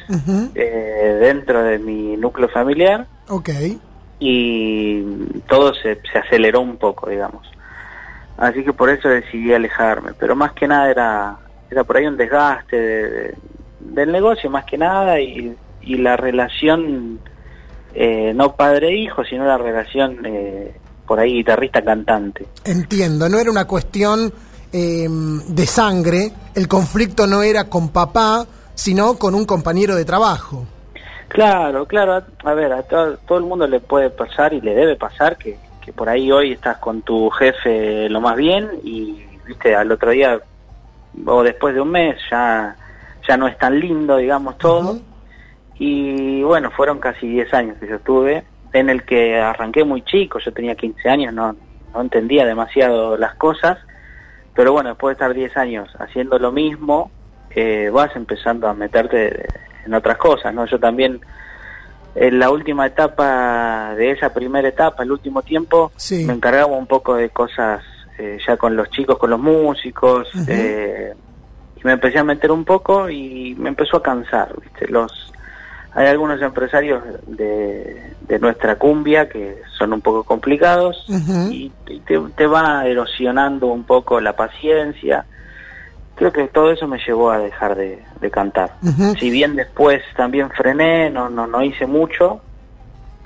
eh, 0.53 1.17
dentro 1.19 1.63
de 1.63 1.79
mi 1.79 2.15
núcleo 2.17 2.49
familiar. 2.49 3.07
Ok. 3.29 3.49
Y 4.19 5.01
todo 5.47 5.73
se, 5.73 5.99
se 6.11 6.19
aceleró 6.19 6.61
un 6.61 6.77
poco, 6.77 7.09
digamos. 7.09 7.47
Así 8.37 8.63
que 8.63 8.73
por 8.73 8.89
eso 8.89 9.07
decidí 9.07 9.53
alejarme. 9.53 10.11
Pero 10.19 10.35
más 10.35 10.53
que 10.53 10.67
nada 10.67 10.89
era, 10.89 11.37
era 11.69 11.83
por 11.83 11.97
ahí 11.97 12.05
un 12.05 12.17
desgaste 12.17 13.35
del 13.79 14.11
negocio, 14.11 14.49
más 14.49 14.65
que 14.65 14.77
nada, 14.77 15.19
y, 15.19 15.55
y 15.81 15.95
la 15.97 16.17
relación, 16.17 17.19
eh, 17.93 18.33
no 18.33 18.55
padre-hijo, 18.55 19.23
sino 19.23 19.45
la 19.45 19.57
relación 19.57 20.25
eh, 20.25 20.75
por 21.07 21.19
ahí 21.19 21.33
guitarrista-cantante. 21.35 22.45
Entiendo, 22.65 23.29
no 23.29 23.39
era 23.39 23.49
una 23.51 23.65
cuestión 23.65 24.33
eh, 24.73 25.07
de 25.09 25.65
sangre, 25.65 26.31
el 26.53 26.67
conflicto 26.67 27.27
no 27.27 27.43
era 27.43 27.69
con 27.69 27.89
papá, 27.89 28.45
sino 28.73 29.17
con 29.17 29.35
un 29.35 29.45
compañero 29.45 29.95
de 29.95 30.03
trabajo. 30.03 30.65
Claro, 31.29 31.85
claro, 31.85 32.23
a, 32.43 32.53
ver, 32.53 32.71
a 32.71 32.83
todo, 32.83 33.37
el 33.37 33.43
mundo 33.43 33.67
le 33.67 33.79
puede 33.79 34.09
pasar 34.09 34.53
y 34.53 34.61
le 34.61 34.73
debe 34.73 34.95
pasar 34.95 35.37
que, 35.37 35.57
que 35.85 35.93
por 35.93 36.09
ahí 36.09 36.31
hoy 36.31 36.53
estás 36.53 36.77
con 36.77 37.03
tu 37.03 37.29
jefe 37.29 38.09
lo 38.09 38.19
más 38.19 38.35
bien 38.35 38.69
y, 38.83 39.23
viste, 39.45 39.75
al 39.75 39.91
otro 39.91 40.11
día 40.11 40.39
o 41.25 41.43
después 41.43 41.75
de 41.75 41.81
un 41.81 41.91
mes 41.91 42.17
ya, 42.29 42.75
ya 43.27 43.37
no 43.37 43.47
es 43.47 43.57
tan 43.57 43.79
lindo, 43.79 44.17
digamos, 44.17 44.57
todo. 44.57 44.99
Y 45.77 46.41
bueno, 46.43 46.71
fueron 46.71 46.99
casi 46.99 47.27
10 47.27 47.53
años 47.53 47.77
que 47.79 47.87
yo 47.87 47.99
tuve, 47.99 48.43
en 48.73 48.89
el 48.89 49.03
que 49.03 49.39
arranqué 49.39 49.83
muy 49.83 50.01
chico, 50.01 50.39
yo 50.39 50.51
tenía 50.51 50.75
15 50.75 51.09
años, 51.09 51.33
no, 51.33 51.55
no 51.93 52.01
entendía 52.01 52.45
demasiado 52.45 53.17
las 53.17 53.35
cosas 53.35 53.77
pero 54.55 54.71
bueno, 54.71 54.89
después 54.89 55.11
de 55.11 55.25
estar 55.25 55.33
10 55.33 55.57
años 55.57 55.89
haciendo 55.99 56.39
lo 56.39 56.51
mismo, 56.51 57.11
eh, 57.51 57.89
vas 57.91 58.15
empezando 58.15 58.69
a 58.69 58.73
meterte 58.73 59.47
en 59.85 59.93
otras 59.93 60.17
cosas, 60.17 60.53
¿no? 60.53 60.65
Yo 60.65 60.79
también, 60.79 61.19
en 62.15 62.39
la 62.39 62.49
última 62.49 62.87
etapa 62.87 63.93
de 63.95 64.11
esa 64.11 64.33
primera 64.33 64.67
etapa, 64.67 65.03
el 65.03 65.11
último 65.11 65.41
tiempo, 65.41 65.91
me 66.11 66.33
encargaba 66.33 66.67
un 66.67 66.87
poco 66.87 67.15
de 67.15 67.29
cosas 67.29 67.83
eh, 68.17 68.37
ya 68.47 68.55
con 68.55 68.75
los 68.75 68.89
chicos, 68.89 69.17
con 69.17 69.29
los 69.29 69.39
músicos, 69.39 70.29
eh, 70.47 71.13
y 71.75 71.83
me 71.83 71.91
empecé 71.91 72.19
a 72.19 72.23
meter 72.23 72.51
un 72.51 72.63
poco 72.63 73.09
y 73.09 73.53
me 73.55 73.69
empezó 73.69 73.97
a 73.97 74.03
cansar, 74.03 74.55
¿viste? 74.61 74.87
Los 74.87 75.33
hay 75.95 76.07
algunos 76.07 76.41
empresarios 76.41 77.01
de, 77.25 78.13
nuestra 78.41 78.75
cumbia 78.75 79.29
que 79.29 79.61
son 79.77 79.93
un 79.93 80.01
poco 80.01 80.23
complicados 80.23 81.05
y, 81.49 81.71
te, 82.05 82.47
va 82.47 82.85
erosionando 82.85 83.67
un 83.67 83.85
poco 83.85 84.19
la 84.19 84.35
paciencia. 84.35 85.25
Creo 86.15 86.31
que 86.31 86.47
todo 86.47 86.71
eso 86.71 86.87
me 86.87 86.97
llevó 87.05 87.31
a 87.31 87.39
dejar 87.39 87.75
de, 87.75 88.03
cantar. 88.31 88.77
Si 89.19 89.29
bien 89.29 89.55
después 89.55 90.01
también 90.17 90.49
frené, 90.49 91.09
no, 91.09 91.29
no, 91.29 91.45
no 91.45 91.61
hice 91.61 91.85
mucho, 91.85 92.41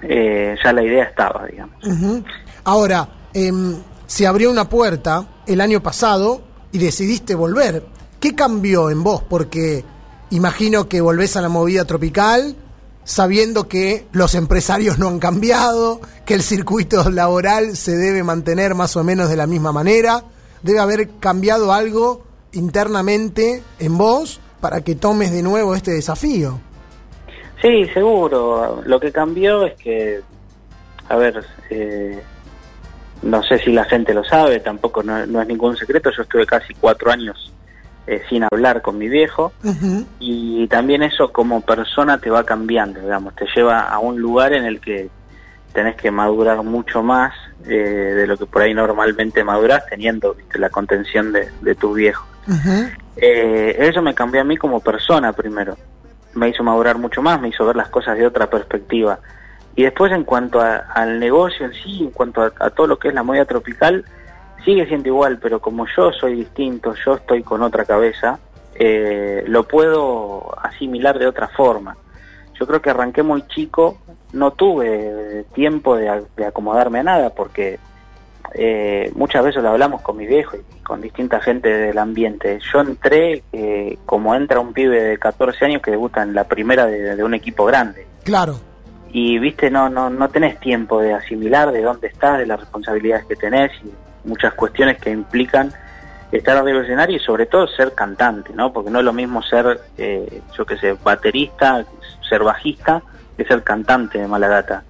eh, 0.02 0.58
ya 0.62 0.74
la 0.74 0.84
idea 0.84 1.06
estaba, 1.06 1.46
digamos. 1.46 1.76
Ahora, 2.66 3.08
em, 3.34 3.78
se 4.06 4.28
abrió 4.28 4.52
una 4.52 4.68
puerta 4.68 5.26
el 5.48 5.62
año 5.62 5.82
pasado 5.82 6.42
y 6.72 6.80
decidiste 6.80 7.36
volver. 7.36 7.86
¿Qué 8.20 8.36
cambió 8.36 8.90
en 8.90 9.04
vos? 9.04 9.24
Porque 9.24 9.86
Imagino 10.32 10.88
que 10.88 11.02
volvés 11.02 11.36
a 11.38 11.42
la 11.42 11.50
movida 11.50 11.86
tropical 11.86 12.56
sabiendo 13.04 13.68
que 13.68 14.06
los 14.12 14.36
empresarios 14.36 15.00
no 15.00 15.08
han 15.08 15.18
cambiado, 15.18 16.00
que 16.26 16.36
el 16.36 16.44
circuito 16.44 17.10
laboral 17.10 17.76
se 17.76 17.98
debe 17.98 18.22
mantener 18.24 18.76
más 18.76 18.96
o 18.96 19.04
menos 19.04 19.30
de 19.30 19.36
la 19.36 19.48
misma 19.48 19.72
manera. 19.72 20.24
Debe 20.62 20.80
haber 20.80 21.10
cambiado 21.20 21.74
algo 21.74 22.24
internamente 22.54 23.64
en 23.80 23.98
vos 23.98 24.40
para 24.62 24.82
que 24.82 24.96
tomes 24.96 25.32
de 25.32 25.44
nuevo 25.44 25.76
este 25.76 25.92
desafío. 25.92 26.60
Sí, 27.62 27.86
seguro. 27.94 28.82
Lo 28.86 29.00
que 29.00 29.12
cambió 29.12 29.66
es 29.66 29.76
que, 29.76 30.22
a 31.10 31.16
ver, 31.18 31.44
eh, 31.70 32.22
no 33.22 33.44
sé 33.44 33.60
si 33.60 33.72
la 33.72 33.86
gente 33.86 34.14
lo 34.14 34.24
sabe, 34.24 34.60
tampoco 34.60 35.04
no, 35.04 35.26
no, 35.26 35.42
es 35.42 35.48
ningún 35.48 35.76
secreto, 35.76 36.10
yo 36.16 36.24
estuve 36.24 36.46
casi 36.46 36.74
cuatro 36.74 37.12
años 37.12 37.54
eh, 38.08 38.22
sin 38.30 38.44
hablar 38.50 38.82
con 38.82 38.98
mi 38.98 39.10
viejo 39.10 39.52
y 40.20 40.68
también 40.68 41.04
eso 41.04 41.32
como 41.32 41.62
persona 41.62 42.18
te 42.18 42.30
va 42.30 42.46
cambiando, 42.46 43.02
digamos, 43.02 43.36
te 43.36 43.46
lleva 43.54 43.82
a 43.82 44.00
un 44.00 44.20
lugar 44.20 44.54
en 44.54 44.66
el 44.66 44.80
que 44.80 45.10
tenés 45.74 45.96
que 45.98 46.12
madurar 46.12 46.64
mucho 46.64 47.04
más 47.04 47.34
eh, 47.66 47.74
de 47.74 48.26
lo 48.26 48.38
que 48.38 48.46
por 48.46 48.62
ahí 48.62 48.74
normalmente 48.74 49.44
maduras 49.44 49.86
teniendo 49.90 50.36
la 50.56 50.70
contención 50.70 51.34
de, 51.34 51.50
de 51.62 51.76
tu 51.76 51.94
viejo. 51.94 52.26
Eh, 53.16 53.76
eso 53.80 54.02
me 54.02 54.14
cambió 54.14 54.42
a 54.42 54.44
mí 54.44 54.58
como 54.58 54.80
persona 54.80 55.34
primero, 55.34 55.78
me 56.34 56.50
hizo 56.50 56.64
madurar 56.64 56.98
mucho 56.98 57.22
más, 57.22 57.40
me 57.42 57.50
hizo 57.50 57.66
ver 57.66 57.76
las 57.76 57.90
cosas 57.90 58.18
de 58.18 58.26
otra 58.26 58.50
perspectiva. 58.50 59.20
Y 59.76 59.84
después 59.84 60.12
en 60.12 60.24
cuanto 60.24 60.62
al 60.62 61.20
negocio 61.20 61.66
en 61.66 61.74
sí, 61.74 62.00
en 62.02 62.12
cuanto 62.12 62.42
a, 62.42 62.70
todo 62.72 62.88
lo 62.88 63.00
que 63.00 63.10
es 63.10 63.14
la 63.14 63.24
movida 63.24 63.46
tropical, 63.46 64.04
sigue 64.66 64.86
siendo 64.88 65.08
igual, 65.08 65.40
pero 65.42 65.62
como 65.62 65.86
yo 65.96 66.12
soy 66.12 66.36
distinto, 66.36 66.94
yo 67.06 67.16
estoy 67.16 67.44
con 67.44 67.62
otra 67.62 67.86
cabeza, 67.86 68.40
eh, 68.76 69.44
lo 69.48 69.68
puedo 69.68 70.54
asimilar 70.62 71.18
de 71.18 71.28
otra 71.28 71.48
forma. 71.48 71.96
Yo 72.60 72.68
creo 72.68 72.82
que 72.82 72.90
arranqué 72.90 73.24
muy 73.24 73.48
chico, 73.48 73.98
no 74.34 74.52
tuve 74.52 75.46
tiempo 75.54 75.96
de, 75.96 76.10
acomodarme 76.46 77.00
a 77.00 77.04
nada, 77.04 77.30
porque 77.30 77.80
eh, 78.56 79.12
muchas 79.16 79.44
veces 79.44 79.64
lo 79.64 79.70
hablamos 79.70 80.02
con 80.02 80.18
mi 80.18 80.26
viejo 80.26 80.58
y 80.58 80.84
con 80.84 81.02
distinta 81.02 81.40
gente 81.40 81.70
del 81.70 81.98
ambiente. 81.98 82.60
Yo 82.72 82.82
entré 82.82 83.44
eh, 83.52 83.98
como 84.06 84.36
entra 84.36 84.60
un 84.60 84.74
pibe 84.74 85.02
de 85.02 85.18
14 85.18 85.66
años 85.66 85.82
que 85.82 85.92
debuta 85.92 86.24
en 86.24 86.34
la 86.34 86.46
primera 86.46 86.86
de, 86.86 87.24
un 87.24 87.34
equipo 87.34 87.66
grande. 87.66 88.08
Claro. 88.24 88.60
Y 89.12 89.40
viste, 89.40 89.70
no, 89.70 89.90
no, 89.90 90.10
no 90.10 90.30
tenés 90.30 90.60
tiempo 90.60 91.02
de 91.02 91.14
asimilar 91.14 91.72
de 91.72 91.82
dónde 91.82 92.08
estás, 92.08 92.38
de 92.40 92.46
las 92.46 92.60
responsabilidades 92.60 93.26
que 93.26 93.36
tenés 93.36 93.72
y 93.84 93.92
muchas 94.28 94.54
cuestiones 94.54 95.00
que 95.00 95.10
implican 95.10 95.74
estar 96.32 96.58
arriba 96.58 96.78
del 96.78 96.86
escenario 96.86 97.18
y 97.18 97.20
sobre 97.20 97.48
todo 97.48 97.68
ser 97.68 97.94
cantante, 97.94 98.54
¿no? 98.54 98.72
Porque 98.72 98.92
no 98.92 99.00
es 99.00 99.06
lo 99.06 99.14
mismo 99.14 99.42
ser, 99.42 99.80
eh, 99.98 100.42
yo 100.56 100.66
qué 100.66 100.78
sé, 100.78 100.96
baterista, 101.04 101.84
ser 102.28 102.44
bajista, 102.44 103.02
que 103.36 103.46
ser 103.46 103.64
cantante 103.64 104.20
de 104.20 104.28
Malagata. 104.28 104.84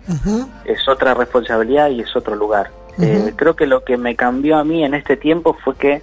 Es 0.66 0.88
otra 0.88 1.14
responsabilidad 1.14 1.90
y 1.90 2.02
es 2.02 2.16
otro 2.16 2.36
lugar. 2.36 2.72
Eh, 3.02 3.34
creo 3.36 3.56
que 3.56 3.66
lo 3.66 3.84
que 3.84 3.98
me 3.98 4.16
cambió 4.16 4.58
a 4.58 4.64
mí 4.64 4.84
en 4.84 4.94
este 4.94 5.16
tiempo 5.16 5.56
fue 5.64 5.76
que 5.76 6.02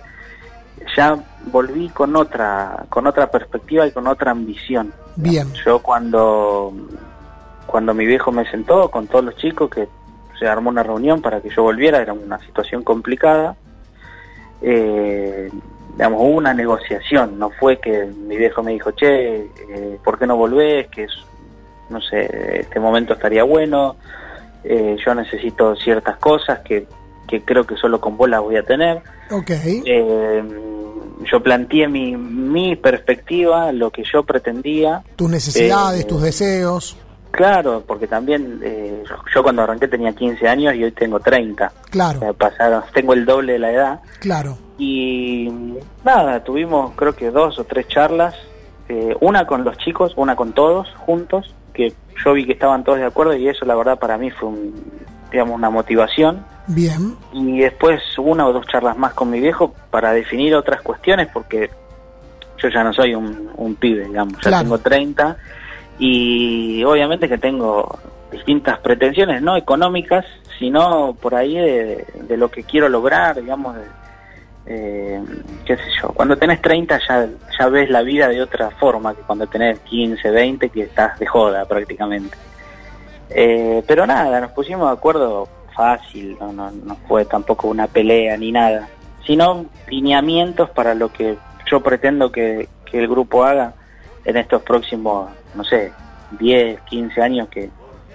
ya 0.97 1.19
volví 1.47 1.89
con 1.91 2.17
otra, 2.17 2.87
con 2.89 3.07
otra 3.07 3.31
perspectiva 3.31 3.87
y 3.87 3.93
con 3.93 4.07
otra 4.07 4.31
ambición. 4.31 4.93
Bien. 5.17 5.53
Yo 5.65 5.81
cuando, 5.81 6.73
cuando 7.67 7.95
mi 7.95 8.07
viejo 8.07 8.33
me 8.33 8.49
sentó 8.51 8.91
con 8.91 9.07
todos 9.07 9.25
los 9.25 9.37
chicos 9.37 9.71
que 9.71 9.89
se 10.39 10.47
armó 10.47 10.71
una 10.71 10.83
reunión 10.83 11.23
para 11.23 11.41
que 11.41 11.51
yo 11.51 11.63
volviera, 11.63 12.01
era 12.01 12.13
una 12.13 12.39
situación 12.41 12.83
complicada. 12.83 13.57
Eh, 14.63 15.51
digamos, 15.93 16.21
hubo 16.21 16.37
una 16.37 16.53
negociación, 16.53 17.39
no 17.39 17.51
fue 17.51 17.79
que 17.79 18.05
mi 18.05 18.37
viejo 18.37 18.63
me 18.63 18.73
dijo, 18.73 18.91
che, 18.93 19.45
eh, 19.45 19.99
¿por 20.05 20.19
qué 20.19 20.27
no 20.27 20.37
volvés? 20.37 20.89
Que 20.89 21.05
es, 21.05 21.13
no 21.89 22.01
sé, 22.03 22.61
este 22.61 22.79
momento 22.79 23.15
estaría 23.15 23.45
bueno, 23.45 23.97
eh, 24.69 24.97
yo 25.05 25.15
necesito 25.15 25.75
ciertas 25.77 26.17
cosas 26.17 26.61
que, 26.61 26.87
que 27.29 27.43
creo 27.43 27.65
que 27.65 27.77
solo 27.77 28.01
con 28.01 28.17
vos 28.17 28.29
las 28.29 28.41
voy 28.41 28.57
a 28.57 28.63
tener. 28.63 29.03
Okay. 29.31 29.83
Eh, 29.87 30.43
yo 31.31 31.43
planteé 31.43 31.89
mi, 31.89 32.17
mi 32.17 32.77
perspectiva, 32.77 33.73
lo 33.73 33.91
que 33.91 34.05
yo 34.05 34.23
pretendía. 34.23 35.03
Tus 35.17 35.31
necesidades, 35.31 36.07
tus 36.07 36.23
deseos. 36.23 36.97
Claro, 37.37 37.85
porque 37.87 38.07
también 38.07 38.61
eh, 38.63 39.03
yo 39.35 39.43
cuando 39.43 39.63
arranqué 39.63 39.89
tenía 39.89 40.13
15 40.15 40.49
años 40.49 40.75
y 40.75 40.85
hoy 40.85 40.93
tengo 40.93 41.21
30. 41.21 41.71
Claro. 41.91 42.33
pasaron, 42.35 42.83
tengo 42.95 43.13
el 43.13 43.27
doble 43.27 43.55
de 43.55 43.59
la 43.59 43.73
edad. 43.73 44.01
Claro. 44.21 44.57
Y 44.79 45.51
nada, 46.05 46.43
tuvimos 46.45 46.93
creo 46.97 47.15
que 47.15 47.31
dos 47.31 47.59
o 47.59 47.65
tres 47.65 47.89
charlas, 47.89 48.35
eh, 48.89 49.15
una 49.21 49.47
con 49.47 49.65
los 49.65 49.77
chicos, 49.79 50.15
una 50.17 50.35
con 50.37 50.53
todos 50.53 50.89
juntos, 50.97 51.55
que 51.77 51.93
yo 52.25 52.33
vi 52.33 52.47
que 52.47 52.53
estaban 52.53 52.83
todos 52.83 52.99
de 52.99 53.05
acuerdo 53.05 53.37
y 53.37 53.49
eso 53.49 53.65
la 53.65 53.75
verdad 53.75 53.99
para 53.99 54.17
mí 54.17 54.31
fue 54.31 54.51
digamos 55.31 55.55
una 55.55 55.71
motivación. 55.71 56.45
Bien. 56.69 57.17
Y 57.33 57.59
después 57.59 58.01
una 58.19 58.47
o 58.47 58.53
dos 58.53 58.67
charlas 58.67 58.97
más 58.97 59.13
con 59.13 59.31
mi 59.31 59.39
viejo 59.39 59.75
para 59.91 60.13
definir 60.13 60.55
otras 60.55 60.83
cuestiones 60.83 61.29
porque 61.33 61.71
yo 62.59 62.69
ya 62.69 62.83
no 62.83 62.93
soy 62.93 63.15
un, 63.15 63.51
un 63.57 63.75
pibe, 63.77 64.07
digamos, 64.07 64.41
ya 64.43 64.61
tengo 64.61 64.79
30 64.79 65.37
y 65.99 66.83
obviamente 66.85 67.29
que 67.29 67.39
tengo 67.39 67.99
distintas 68.33 68.79
pretensiones, 68.81 69.43
no 69.43 69.57
económicas, 69.57 70.25
sino 70.59 71.17
por 71.21 71.35
ahí 71.35 71.55
de, 71.55 72.37
lo 72.37 72.51
que 72.51 72.65
quiero 72.65 72.89
lograr, 72.89 73.41
digamos, 73.41 73.77
eh, 74.67 75.23
qué 75.65 75.77
sé 75.77 75.85
yo, 76.03 76.09
cuando 76.09 76.37
tenés 76.37 76.61
30 76.61 77.01
ya, 77.09 77.29
ya 77.59 77.69
ves 77.69 77.89
la 77.89 78.03
vida 78.03 78.29
de 78.29 78.43
otra 78.43 78.71
forma 78.71 79.15
que 79.15 79.23
cuando 79.23 79.47
tenés 79.47 79.79
15, 79.81 80.31
20 80.31 80.71
que 80.71 80.83
estás 80.83 81.19
de 81.19 81.27
joda 81.27 81.65
prácticamente. 81.65 82.37
Eh, 83.31 83.83
pero 83.87 84.07
nada, 84.07 84.41
nos 84.41 84.51
pusimos 84.53 84.89
de 84.89 84.95
acuerdo 84.95 85.49
fácil, 85.75 86.37
no, 86.41 86.53
no, 86.53 86.71
no 86.71 86.97
fue 87.07 87.25
tampoco 87.25 87.69
una 87.69 87.87
pelea 87.87 88.37
ni 88.37 88.51
nada, 88.51 88.89
sino 89.25 89.67
lineamientos 89.89 90.71
para 90.71 90.95
lo 90.95 91.13
que 91.13 91.37
yo 91.71 91.81
pretendo 91.81 92.33
que, 92.33 92.69
que 92.91 92.99
el 92.99 93.09
grupo 93.09 93.45
haga 93.45 93.75
en 94.25 94.37
estos 94.37 94.63
próximos, 94.63 95.31
no 95.55 95.65
sé, 95.65 95.93
10, 96.39 96.81
15 96.81 97.23
años 97.23 97.49
que, 97.49 97.71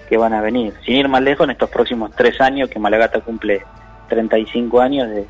que 0.08 0.16
van 0.16 0.34
a 0.34 0.42
venir. 0.42 0.74
Sin 0.84 0.96
ir 0.96 1.08
más 1.08 1.22
lejos, 1.22 1.44
en 1.44 1.52
estos 1.52 1.70
próximos 1.70 2.10
3 2.14 2.40
años 2.40 2.68
que 2.68 2.78
Malagata 2.78 3.20
cumple 3.20 3.62
35 4.08 4.80
años 4.80 5.08
de 5.08 5.26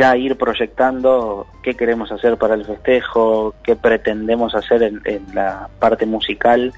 ya 0.00 0.16
ir 0.16 0.38
proyectando 0.38 1.46
qué 1.62 1.74
queremos 1.74 2.10
hacer 2.10 2.38
para 2.38 2.54
el 2.54 2.64
festejo, 2.64 3.54
qué 3.62 3.76
pretendemos 3.76 4.54
hacer 4.54 4.82
en, 4.82 5.02
la 5.34 5.68
parte 5.78 6.06
musical, 6.06 6.72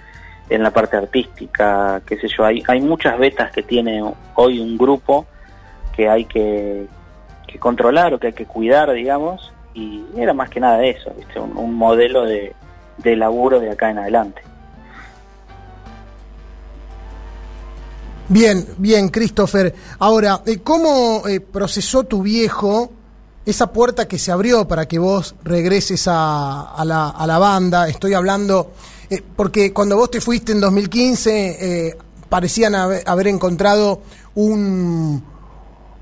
en 0.51 0.63
la 0.65 0.73
parte 0.73 0.97
artística, 0.97 2.03
qué 2.05 2.19
sé 2.19 2.27
yo. 2.37 2.45
Hay, 2.45 2.65
hay 2.67 2.81
muchas 2.81 3.17
vetas 3.19 3.53
que 3.53 3.63
tiene 3.63 4.03
hoy 4.35 4.59
un 4.59 4.77
grupo 4.77 5.27
que 5.95 6.09
hay 6.09 6.25
que, 6.25 6.87
que 7.47 7.59
controlar 7.61 8.13
o 8.13 8.19
que 8.19 8.29
hay 8.29 8.33
que 8.33 8.47
cuidar, 8.47 8.91
digamos, 8.93 9.53
y 9.73 10.03
era 10.17 10.35
más 10.35 10.51
que 10.51 10.59
nada 10.59 10.85
eso, 10.85 11.13
¿viste? 11.17 11.39
un 11.39 11.75
modelo 11.75 12.25
de, 12.25 12.53
de 12.99 13.17
laburo 13.17 13.61
de 13.61 13.71
acá 13.71 13.91
en 13.91 13.99
adelante. 13.99 14.43
Bien, 18.29 18.67
bien, 18.79 19.11
Christopher. 19.11 19.73
Ahora, 20.01 20.41
eh, 20.45 20.59
¿cómo 20.59 21.29
eh, 21.29 21.39
procesó 21.39 22.03
tu 22.03 22.23
viejo 22.23 22.91
esa 23.45 23.73
puerta 23.73 24.07
que 24.07 24.19
se 24.19 24.33
abrió 24.33 24.67
para 24.69 24.87
que 24.87 24.99
vos 24.99 25.35
regreses 25.45 26.05
a, 26.07 26.83
la, 26.85 27.09
a 27.11 27.27
la, 27.27 27.39
banda? 27.39 27.89
Estoy 27.89 28.15
hablando, 28.15 28.73
eh, 29.11 29.23
porque 29.37 29.73
cuando 29.73 29.97
vos 29.97 30.11
te 30.11 30.21
fuiste 30.21 30.53
en 30.53 30.61
2015, 30.61 31.97
parecían 32.29 32.75
haber, 32.75 33.27
encontrado 33.27 34.03
un, 34.35 35.23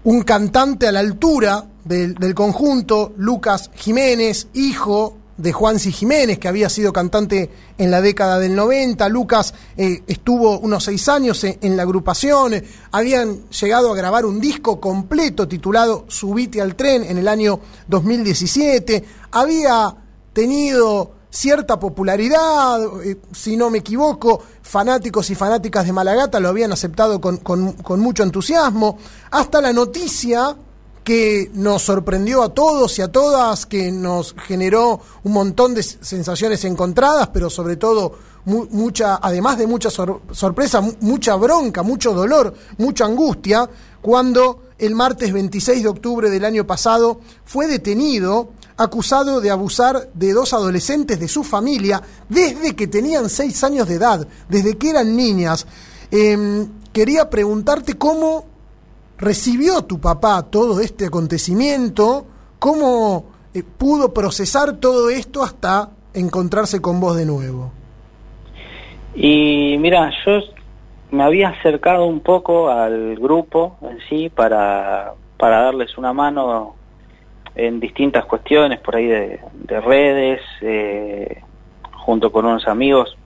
un 0.04 0.22
cantante 0.22 0.86
a 0.86 0.92
la 0.92 1.00
altura 1.00 1.64
del, 1.84 2.14
del 2.14 2.34
conjunto, 2.34 3.12
Lucas 3.16 3.70
Jiménez, 3.74 4.48
hijo 4.54 5.19
de 5.40 5.52
Juansi 5.52 5.92
Jiménez, 5.92 6.38
que 6.38 6.48
había 6.48 6.68
sido 6.68 6.92
cantante 6.92 7.50
en 7.78 7.90
la 7.90 8.00
década 8.00 8.38
del 8.38 8.54
90. 8.54 9.08
Lucas 9.08 9.54
eh, 9.76 10.02
estuvo 10.06 10.58
unos 10.58 10.84
seis 10.84 11.08
años 11.08 11.42
en, 11.44 11.76
la 11.76 11.82
agrupación. 11.82 12.54
Habían 12.92 13.48
llegado 13.48 13.92
a 13.92 13.96
grabar 13.96 14.26
un 14.26 14.40
disco 14.40 14.80
completo 14.80 15.48
titulado 15.48 16.04
Subite 16.08 16.60
al 16.60 16.76
tren 16.76 17.04
en 17.04 17.18
el 17.18 17.28
año 17.28 17.60
2017. 17.88 19.04
Había 19.32 19.96
tenido 20.32 21.12
cierta 21.30 21.78
popularidad, 21.78 22.80
eh, 23.04 23.16
si 23.32 23.56
no 23.56 23.70
me 23.70 23.78
equivoco, 23.78 24.42
fanáticos 24.62 25.30
y 25.30 25.34
fanáticas 25.34 25.86
de 25.86 25.92
Malagata 25.92 26.40
lo 26.40 26.48
habían 26.48 26.72
aceptado 26.72 27.20
con, 27.20 27.38
con 27.38 28.00
mucho 28.00 28.24
entusiasmo, 28.24 28.98
hasta 29.30 29.60
la 29.60 29.72
noticia 29.72 30.56
que 31.04 31.50
nos 31.54 31.82
sorprendió 31.82 32.42
a 32.42 32.54
todos 32.54 32.98
y 32.98 33.02
a 33.02 33.08
todas, 33.08 33.66
que 33.66 33.90
nos 33.90 34.34
generó 34.46 35.00
un 35.24 35.32
montón 35.32 35.74
de 35.74 35.82
sensaciones 35.82 36.64
encontradas, 36.64 37.28
pero 37.28 37.50
sobre 37.50 37.76
todo 37.76 38.18
mucha, 38.44 39.16
además 39.16 39.58
de 39.58 39.66
mucha 39.66 39.90
sorpresa, 39.90 40.80
mucha 41.00 41.36
bronca, 41.36 41.82
mucho 41.82 42.12
dolor, 42.12 42.54
mucha 42.78 43.04
angustia, 43.04 43.68
cuando 44.00 44.70
el 44.78 44.94
martes 44.94 45.32
26 45.32 45.82
de 45.82 45.88
octubre 45.88 46.30
del 46.30 46.44
año 46.44 46.66
pasado 46.66 47.20
fue 47.44 47.66
detenido 47.66 48.52
acusado 48.80 49.42
de 49.42 49.50
abusar 49.50 50.08
de 50.14 50.32
dos 50.32 50.54
adolescentes 50.54 51.20
de 51.20 51.28
su 51.28 51.44
familia 51.44 52.02
desde 52.30 52.74
que 52.74 52.86
tenían 52.86 53.28
seis 53.28 53.62
años 53.62 53.86
de 53.86 53.96
edad, 53.96 54.26
desde 54.48 54.78
que 54.78 54.88
eran 54.88 55.14
niñas. 55.14 55.66
Em, 56.10 56.66
quería 56.90 57.28
preguntarte 57.28 57.98
cómo 57.98 58.46
recibió 59.20 59.82
tu 59.82 60.00
papá 60.00 60.42
todo 60.50 60.80
este 60.80 61.06
acontecimiento? 61.06 62.26
¿Cómo 62.58 63.26
eh, 63.54 63.62
pudo 63.62 64.12
procesar 64.12 64.78
todo 64.78 65.10
esto 65.10 65.42
hasta 65.42 65.90
encontrarse 66.14 66.80
con 66.80 67.00
vos 67.00 67.16
de 67.16 67.26
nuevo? 67.26 67.72
Y 69.14 69.76
mira, 69.78 70.10
yo 70.24 70.40
me 71.10 71.22
había 71.22 71.48
acercado 71.48 72.06
un 72.06 72.20
poco 72.20 72.70
al 72.70 73.16
grupo 73.16 73.76
en 73.82 73.98
sí 74.08 74.28
para, 74.28 75.14
para 75.36 75.62
darles 75.62 75.98
una 75.98 76.12
mano 76.12 76.76
en 77.54 77.80
distintas 77.80 78.24
cuestiones 78.24 78.80
por 78.80 78.96
ahí 78.96 79.06
de, 79.06 79.40
de 79.54 79.80
redes, 79.80 80.40
eh, 80.62 81.42
junto 81.92 82.30
con 82.30 82.46
unos 82.46 82.66
amigos, 82.68 83.16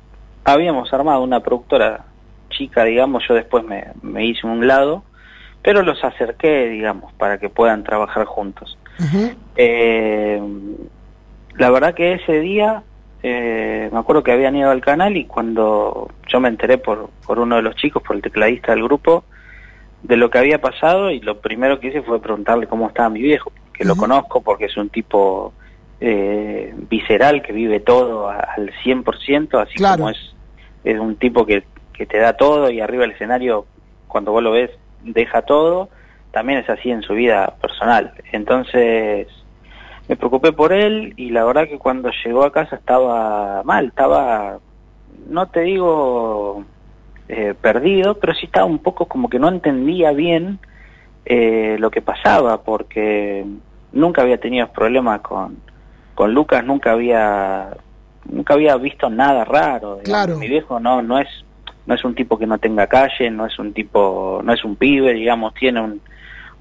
habíamos 0.45 0.93
armado 0.93 1.23
una 1.23 1.41
productora 1.41 2.07
chica, 2.51 2.85
digamos, 2.85 3.25
yo 3.29 3.35
después 3.35 3.65
me, 3.65 3.89
me 4.03 4.27
hice 4.27 4.47
un 4.47 4.67
lado, 4.67 5.03
pero 5.65 5.83
los 5.83 6.05
acerqué, 6.05 6.69
digamos, 6.69 7.13
para 7.15 7.39
que 7.39 7.49
puedan 7.49 7.83
trabajar 7.83 8.27
juntos. 8.27 8.79
eh, 9.57 10.41
la 11.57 11.71
verdad 11.71 11.95
que 11.95 12.13
ese 12.13 12.41
día, 12.41 12.83
eh, 13.23 13.89
me 13.93 13.99
acuerdo 13.99 14.23
que 14.23 14.33
habían 14.33 14.55
ido 14.57 14.71
al 14.71 14.81
canal 14.83 15.17
y 15.17 15.25
cuando 15.25 16.11
yo 16.29 16.39
me 16.41 16.49
enteré 16.49 16.79
por, 16.79 17.09
por 17.27 17.39
uno 17.39 17.57
de 17.57 17.63
los 17.63 17.75
chicos, 17.77 18.03
por 18.03 18.15
el 18.17 18.23
tecladista 18.23 18.73
del 18.73 18.85
grupo, 18.85 19.25
de 20.03 20.17
lo 20.19 20.29
que 20.31 20.39
había 20.39 20.61
pasado 20.61 21.11
y 21.11 21.21
lo 21.21 21.41
primero 21.41 21.81
que 21.81 21.89
hice 21.89 22.03
fue 22.03 22.21
preguntarle 22.21 22.67
cómo 22.67 22.89
estaba 22.89 23.09
mi 23.09 23.23
viejo, 23.23 23.51
que 23.73 23.85
lo 23.85 23.97
conozco 23.97 24.43
porque 24.43 24.67
es 24.67 24.77
un 24.77 24.91
tipo 24.91 25.55
eh, 26.01 26.75
visceral 26.91 27.41
que 27.41 27.55
vive 27.55 27.81
todo 27.81 28.29
al 28.29 28.71
100%, 28.85 29.63
así 29.63 29.77
Claro. 29.77 29.97
como 30.03 30.11
es, 30.11 30.35
es 30.85 30.99
un 31.01 31.17
tipo 31.17 31.47
que, 31.47 31.65
que 31.95 32.05
te 32.05 32.19
da 32.19 32.35
todo 32.35 32.69
y 32.71 32.81
arriba 32.81 33.03
del 33.03 33.13
escenario, 33.13 33.65
cuando 34.07 34.33
vos 34.33 34.43
lo 34.43 34.51
ves, 34.51 34.71
deja 35.05 35.43
todo, 35.43 35.89
también 36.33 36.59
es 36.59 36.69
así 36.69 36.91
en 36.91 37.03
su 37.03 37.15
vida 37.15 37.55
personal. 37.61 38.13
Entonces 38.33 39.29
me 40.09 40.17
preocupé 40.17 40.53
por 40.53 40.73
él 40.73 41.15
y 41.17 41.31
la 41.31 41.45
verdad 41.45 41.69
que 41.69 41.79
cuando 41.79 42.11
llegó 42.25 42.45
a 42.45 42.53
casa 42.53 42.77
estaba 42.77 43.63
mal, 43.63 43.87
estaba, 43.87 44.59
no 45.29 45.47
te 45.49 45.61
digo 45.61 46.65
eh, 47.29 47.55
perdido, 47.61 48.19
pero 48.19 48.35
sí 48.35 48.47
estaba 48.47 48.67
un 48.67 48.81
poco 48.81 49.07
como 49.07 49.31
que 49.31 49.39
no 49.39 49.49
entendía 49.49 50.13
bien 50.13 50.59
eh, 51.25 51.77
lo 51.79 51.91
que 51.91 52.03
pasaba, 52.03 52.63
porque 52.63 53.47
nunca 53.93 54.23
había 54.23 54.39
tenido 54.39 54.69
problemas 54.69 55.21
con, 55.21 55.57
con 56.15 56.35
Lucas, 56.35 56.65
nunca 56.65 56.93
había 56.93 57.77
nunca 58.27 58.55
había 58.55 58.77
visto 58.77 59.09
nada 59.09 59.45
raro. 59.45 60.01
Claro. 60.05 60.37
Mi 60.37 60.49
viejo 60.49 60.81
no 60.81 61.01
no 61.01 61.19
es 61.19 61.29
no 61.87 61.95
es 61.95 62.05
un 62.05 62.15
tipo 62.15 62.39
que 62.39 62.47
no 62.47 62.59
tenga 62.59 62.87
calle, 62.87 63.31
no 63.31 63.47
es 63.47 63.59
un 63.59 63.73
tipo, 63.73 64.41
no 64.43 64.53
es 64.53 64.65
un 64.65 64.77
pibe, 64.77 65.13
digamos, 65.13 65.55
tiene 65.55 65.81
un, 65.81 66.01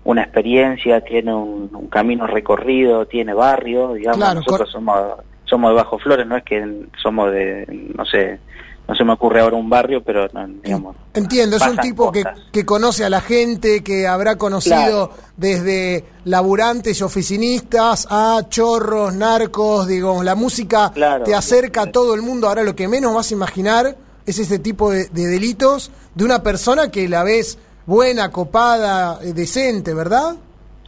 una 0.03 0.23
experiencia, 0.23 1.01
tiene 1.01 1.33
un, 1.33 1.69
un 1.73 1.87
camino 1.87 2.27
recorrido, 2.27 3.05
tiene 3.05 3.33
barrio, 3.33 3.93
digamos, 3.93 4.17
Claro, 4.17 4.35
nosotros 4.35 4.69
somos 4.71 4.99
somos 5.45 5.71
de 5.71 5.75
Bajo 5.75 5.99
Flores, 5.99 6.25
no 6.25 6.35
es 6.37 6.43
que 6.43 6.87
somos 7.01 7.31
de, 7.31 7.91
no 7.95 8.05
sé, 8.05 8.39
no 8.87 8.95
se 8.95 9.03
me 9.03 9.13
ocurre 9.13 9.41
ahora 9.41 9.55
un 9.55 9.69
barrio, 9.69 10.01
pero 10.03 10.27
no, 10.33 10.47
digamos, 10.47 10.95
Entiendo, 11.13 11.57
es 11.57 11.67
un 11.67 11.77
tipo 11.77 12.11
que, 12.11 12.23
que 12.51 12.65
conoce 12.65 13.05
a 13.05 13.09
la 13.09 13.21
gente, 13.21 13.83
que 13.83 14.07
habrá 14.07 14.37
conocido 14.37 15.09
Claro. 15.09 15.11
desde 15.37 16.05
laburantes 16.25 16.99
y 16.99 17.03
oficinistas 17.03 18.07
a 18.09 18.41
chorros, 18.49 19.13
narcos, 19.13 19.87
digo, 19.87 20.23
la 20.23 20.35
música 20.35 20.91
Claro. 20.93 21.23
te 21.23 21.35
acerca 21.35 21.83
a 21.83 21.91
todo 21.91 22.13
el 22.15 22.21
mundo. 22.23 22.47
Ahora 22.47 22.63
lo 22.63 22.75
que 22.75 22.87
menos 22.87 23.13
vas 23.13 23.31
a 23.31 23.35
imaginar 23.35 23.95
es 24.25 24.39
este 24.39 24.59
tipo 24.59 24.91
de, 24.91 25.07
de 25.09 25.27
delitos 25.27 25.91
de 26.15 26.25
una 26.25 26.43
persona 26.43 26.89
que 26.91 27.07
la 27.07 27.23
ves 27.23 27.57
buena, 27.85 28.31
copada, 28.31 29.19
eh, 29.23 29.33
decente, 29.33 29.93
¿verdad? 29.93 30.35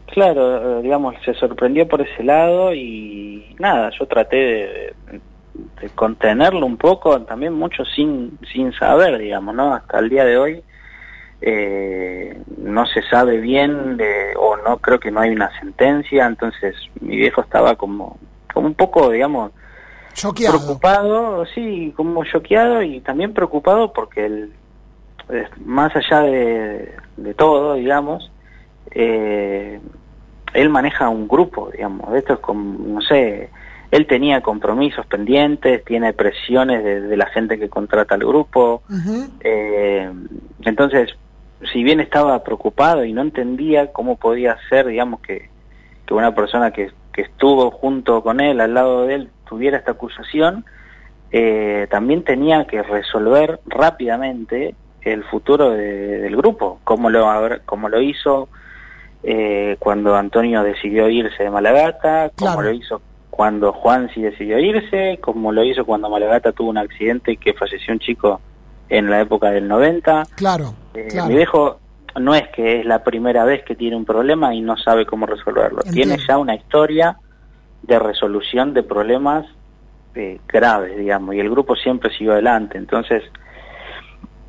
Claro, 0.08 0.80
eh, 0.80 0.84
digamos, 0.84 1.16
se 1.26 1.34
sorprendió 1.34 1.88
por 1.88 2.02
ese 2.02 2.24
lado 2.24 2.74
y 2.74 3.56
nada, 3.60 3.90
yo 4.00 4.06
traté 4.08 4.36
de, 4.36 4.94
contenerlo 5.96 6.66
un 6.66 6.78
poco, 6.78 7.22
también 7.22 7.54
mucho 7.54 7.86
sin, 7.86 8.38
sin 8.52 8.74
saber, 8.74 9.18
digamos, 9.18 9.56
¿no? 9.56 9.74
Hasta 9.74 10.00
el 10.00 10.10
día 10.10 10.26
de 10.26 10.38
hoy 10.38 10.64
eh, 11.42 12.42
no 12.58 12.86
se 12.88 13.02
sabe 13.04 13.38
bien 13.38 13.98
de- 13.98 14.34
o 14.38 14.58
no 14.58 14.78
creo 14.78 15.00
que 15.00 15.12
no 15.12 15.20
hay 15.22 15.32
una 15.32 15.58
sentencia, 15.60 16.26
entonces 16.26 16.76
mi 17.02 17.16
viejo 17.18 17.42
estaba 17.42 17.76
como, 17.76 18.18
como 18.54 18.68
un 18.68 18.74
poco, 18.74 19.10
digamos, 19.10 19.52
Choqueado. 20.16 20.58
preocupado, 20.58 21.46
sí, 21.54 21.94
como 21.96 22.24
choqueado 22.24 22.82
y 22.82 23.02
también 23.02 23.34
preocupado 23.34 23.92
porque 23.92 24.26
él, 24.26 24.54
eh, 25.30 25.48
más 25.66 25.94
allá 25.94 26.22
de, 26.22 26.96
de 27.18 27.34
todo, 27.34 27.74
digamos, 27.74 28.32
eh, 28.92 29.82
él 30.54 30.70
maneja 30.70 31.10
un 31.10 31.28
grupo, 31.28 31.70
digamos, 31.70 32.16
esto 32.16 32.34
es 32.36 32.40
como, 32.40 32.80
no 32.88 33.02
sé, 33.02 33.50
él 33.92 34.08
tenía 34.08 34.42
compromisos 34.42 35.06
pendientes, 35.06 35.84
tiene 35.84 36.14
presiones 36.14 36.82
de, 36.84 37.02
de 37.02 37.18
la 37.18 37.26
gente 37.28 37.60
que 37.60 37.68
contrata 37.68 38.16
al 38.16 38.22
grupo, 38.22 38.84
eh, 39.42 40.10
entonces, 40.62 41.10
si 41.74 41.84
bien 41.84 42.00
estaba 42.00 42.42
preocupado 42.42 43.04
y 43.04 43.12
no 43.12 43.22
entendía 43.22 43.92
cómo 43.92 44.16
podía 44.16 44.58
ser, 44.70 44.88
digamos, 44.88 45.20
que, 45.20 45.50
que 46.06 46.14
una 46.14 46.34
persona 46.34 46.72
que, 46.72 46.92
que 47.16 47.22
estuvo 47.22 47.72
junto 47.72 48.22
con 48.22 48.42
él, 48.42 48.60
al 48.60 48.74
lado 48.74 49.06
de 49.08 49.16
él, 49.16 49.30
tuviera 49.48 49.78
esta 49.78 49.92
acusación, 49.92 50.66
eh, 51.32 51.88
también 51.90 52.24
tenía 52.26 52.68
que 52.68 52.84
resolver 52.84 53.62
rápidamente 53.68 54.76
el 55.02 55.24
futuro 55.24 55.70
de- 55.72 56.20
del 56.20 56.36
grupo, 56.36 56.80
como 56.84 57.10
lo, 57.10 57.26
como 57.66 57.88
lo 57.90 58.02
hizo 58.02 58.50
eh, 59.24 59.78
cuando 59.80 60.16
Antonio 60.16 60.62
decidió 60.62 61.10
irse 61.10 61.44
de 61.44 61.50
Malagata, 61.50 62.32
como 62.36 62.52
Claro. 62.54 62.62
lo 62.70 62.72
hizo 62.74 63.02
cuando 63.32 63.74
Juan 63.74 64.10
sí 64.14 64.22
decidió 64.22 64.60
irse, 64.60 65.18
como 65.22 65.52
lo 65.52 65.64
hizo 65.64 65.84
cuando 65.86 66.10
Malagata 66.10 66.52
tuvo 66.52 66.70
un 66.70 66.78
accidente 66.78 67.32
y 67.34 67.38
que 67.38 67.54
falleció 67.54 67.94
un 67.94 68.00
chico 68.00 68.40
en 68.90 69.10
la 69.10 69.22
época 69.22 69.50
del 69.52 69.68
90. 69.68 70.26
Claro, 70.36 70.74
Eh, 70.94 71.08
claro. 71.10 71.28
Mi 71.30 71.36
viejo 71.36 71.80
no 72.20 72.34
es 72.34 72.48
que 72.50 72.80
es 72.80 72.86
la 72.86 73.04
primera 73.04 73.44
vez 73.44 73.64
que 73.64 73.76
tiene 73.76 73.96
un 73.96 74.06
problema 74.06 74.54
y 74.54 74.62
no 74.62 74.78
sabe 74.78 75.06
cómo 75.06 75.26
resolverlo. 75.26 75.82
Entiendo. 75.86 76.16
Tiene 76.16 76.28
ya 76.28 76.38
una 76.38 76.56
historia 76.56 77.18
de 77.84 78.00
resolución 78.00 78.74
de 78.74 78.84
problemas 78.84 79.46
eh, 80.16 80.40
graves, 80.48 80.98
digamos, 80.98 81.36
y 81.36 81.40
el 81.40 81.50
grupo 81.50 81.76
siempre 81.76 82.10
siguió 82.12 82.34
adelante. 82.34 82.78
Entonces, 82.78 83.24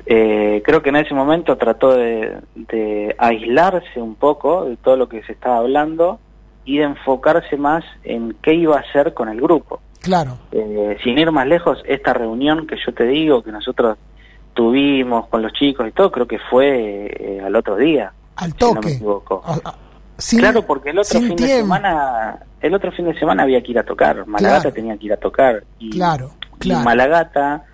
eh, 0.05 0.61
creo 0.63 0.81
que 0.81 0.89
en 0.89 0.95
ese 0.95 1.13
momento 1.13 1.57
trató 1.57 1.91
de, 1.91 2.37
de 2.55 3.15
aislarse 3.17 4.01
un 4.01 4.15
poco 4.15 4.65
de 4.65 4.77
todo 4.77 4.95
lo 4.95 5.09
que 5.09 5.23
se 5.23 5.33
estaba 5.33 5.57
hablando 5.57 6.19
y 6.63 6.77
de 6.77 6.85
enfocarse 6.85 7.57
más 7.57 7.83
en 8.03 8.35
qué 8.41 8.53
iba 8.53 8.77
a 8.77 8.81
hacer 8.81 9.13
con 9.13 9.29
el 9.29 9.41
grupo. 9.41 9.81
Claro. 10.01 10.37
Eh, 10.51 10.97
sin 11.03 11.17
ir 11.17 11.31
más 11.31 11.47
lejos, 11.47 11.81
esta 11.85 12.13
reunión 12.13 12.67
que 12.67 12.77
yo 12.85 12.93
te 12.93 13.05
digo, 13.05 13.43
que 13.43 13.51
nosotros 13.51 13.97
tuvimos 14.57 15.27
con 15.27 15.43
los 15.43 15.53
chicos 15.53 15.87
y 15.87 15.91
todo, 15.91 16.11
creo 16.11 16.27
que 16.27 16.39
fue 16.39 17.05
eh, 17.19 17.41
al 17.45 17.55
otro 17.55 17.75
día. 17.75 18.11
Al 18.37 18.51
si 18.53 18.65
no 18.73 18.81
me 18.81 18.91
equivoco. 18.91 19.43
Sin- 20.17 20.39
claro, 20.39 20.63
porque 20.65 20.89
el 20.89 20.97
otro 20.97 21.19
fin 21.21 21.35
de 21.35 21.47
semana, 21.47 22.39
el 22.59 22.73
otro 22.73 22.91
fin 22.91 23.05
de 23.05 23.13
semana 23.19 23.43
había 23.43 23.61
que 23.61 23.69
ir 23.71 23.77
a 23.77 23.83
tocar, 23.83 24.25
Malagata 24.25 24.61
Claro. 24.63 24.73
tenía 24.73 24.97
que 24.97 25.05
ir 25.05 25.13
a 25.13 25.17
tocar 25.17 25.63
y, 25.77 25.91
Claro, 25.91 26.31
y 26.55 26.59
claro. 26.69 26.83
Malagata, 26.83 27.65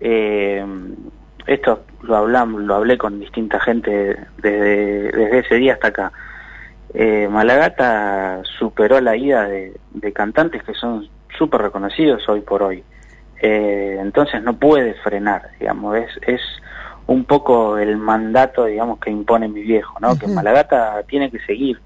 eh, 0.00 0.62
esto 1.46 1.80
lo 2.02 2.16
hablamos, 2.18 2.60
lo 2.62 2.74
hablé 2.74 2.98
con 2.98 3.18
distinta 3.18 3.58
gente 3.58 4.16
desde, 4.36 5.12
desde 5.12 5.38
ese 5.38 5.54
día 5.54 5.72
hasta 5.72 5.88
acá. 5.88 6.12
Eh, 6.92 7.26
Malagata 7.30 8.42
superó 8.58 9.00
la 9.00 9.16
ida 9.16 9.48
de, 9.48 9.74
de 9.94 10.12
cantantes 10.12 10.62
que 10.62 10.74
son 10.74 11.08
súper 11.38 11.62
reconocidos 11.62 12.28
hoy 12.28 12.42
por 12.42 12.62
hoy. 12.62 12.84
Eh, 13.40 13.98
entonces 14.00 14.42
no 14.42 14.58
puede 14.58 14.94
frenar, 14.94 15.50
digamos, 15.58 15.96
es, 15.96 16.08
es 16.26 16.40
un 17.06 17.24
poco 17.24 17.78
el 17.78 17.96
mandato, 17.96 18.66
digamos, 18.66 18.98
que 18.98 19.10
impone 19.10 19.48
mi 19.48 19.62
viejo, 19.62 19.94
¿no? 20.00 20.18
Que. 20.18 20.26
Malagata 20.26 21.02
tiene 21.08 21.30
que 21.30 21.38
seguir. 21.40 21.80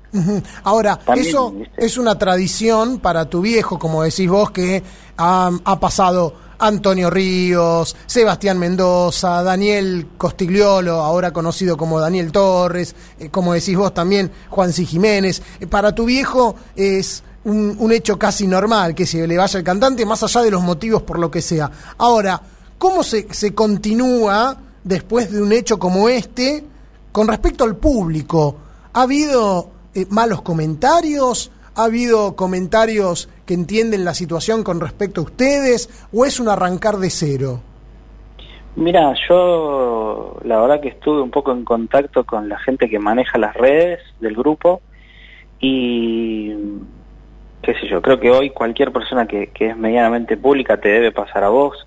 Ahora, 0.65 0.97
También, 0.97 1.29
eso 1.29 1.53
¿viste? 1.53 1.87
es 1.87 1.97
una 1.97 2.19
tradición 2.19 2.99
para 2.99 3.27
tu 3.27 3.41
viejo, 3.41 3.79
como 3.79 4.03
decís 4.03 4.29
vos, 4.29 4.51
que 4.51 4.83
ha, 5.17 5.51
ha 5.65 5.81
pasado 5.81 6.35
Antonio 6.59 7.11
Ríos, 7.11 7.97
Sebastián 8.07 8.59
Mendoza, 8.59 9.43
Daniel 9.43 10.07
Costigliolo, 10.17 10.95
ahora 10.95 11.33
conocido 11.33 11.77
como 11.77 12.01
Daniel 12.01 12.31
Torres, 12.31 12.95
eh, 13.19 13.31
como 13.31 13.53
decís 13.53 13.77
vos 13.77 13.93
también, 13.95 14.31
Juan 14.49 14.73
C. 14.73 14.85
Jiménez. 14.85 15.43
Eh, 15.61 15.67
para 15.67 15.95
tu 15.95 16.05
viejo 16.05 16.57
es 16.77 17.25
un, 17.45 17.77
un 17.79 17.93
hecho 17.93 18.19
casi 18.19 18.47
normal 18.47 18.95
que 18.95 19.07
se 19.07 19.27
le 19.27 19.37
vaya 19.37 19.59
el 19.59 19.65
cantante, 19.65 20.07
más 20.07 20.23
allá 20.23 20.43
de 20.43 20.51
los 20.51 20.63
motivos 20.63 21.03
por 21.03 21.19
lo 21.19 21.31
que 21.31 21.43
sea. 21.43 21.71
Ahora, 21.99 22.41
¿cómo 22.79 23.03
se, 23.03 23.33
se 23.33 23.55
continúa 23.55 24.57
después 24.85 25.31
de 25.31 25.43
un 25.43 25.53
hecho 25.53 25.79
como 25.79 26.09
este 26.09 26.65
con 27.11 27.29
respecto 27.29 27.65
al 27.65 27.77
público? 27.77 28.57
¿Ha 28.93 29.03
habido 29.03 29.71
eh, 29.95 30.07
malos 30.11 30.43
comentarios? 30.43 31.51
¿Ha 31.75 31.85
habido 31.85 32.37
comentarios 32.37 33.29
que 33.47 33.55
entienden 33.55 34.05
la 34.05 34.15
situación 34.15 34.63
con 34.63 34.81
respecto 34.81 35.23
a 35.23 35.25
ustedes? 35.25 35.89
¿O 36.13 36.25
es 36.25 36.39
un 36.39 36.49
arrancar 36.49 36.99
de 36.99 37.11
cero? 37.11 37.61
Mira, 38.75 39.15
yo 39.29 40.39
la 40.45 40.61
verdad 40.61 40.81
que 40.81 40.89
estuve 40.89 41.21
un 41.21 41.31
poco 41.31 41.53
en 41.53 41.65
contacto 41.65 42.25
con 42.25 42.49
la 42.49 42.59
gente 42.59 42.89
que 42.89 42.99
maneja 42.99 43.37
las 43.39 43.55
redes 43.55 44.01
del 44.21 44.35
grupo 44.35 44.81
y 45.61 46.53
qué 47.63 47.75
sé 47.75 47.87
yo, 47.89 48.03
creo 48.03 48.19
que 48.19 48.31
hoy 48.31 48.51
cualquier 48.51 48.93
persona 48.93 49.27
que, 49.27 49.49
que 49.49 49.69
es 49.71 49.77
medianamente 49.77 50.37
pública 50.37 50.77
te 50.79 50.89
debe 50.89 51.13
pasar 51.13 51.45
a 51.45 51.49
vos. 51.49 51.87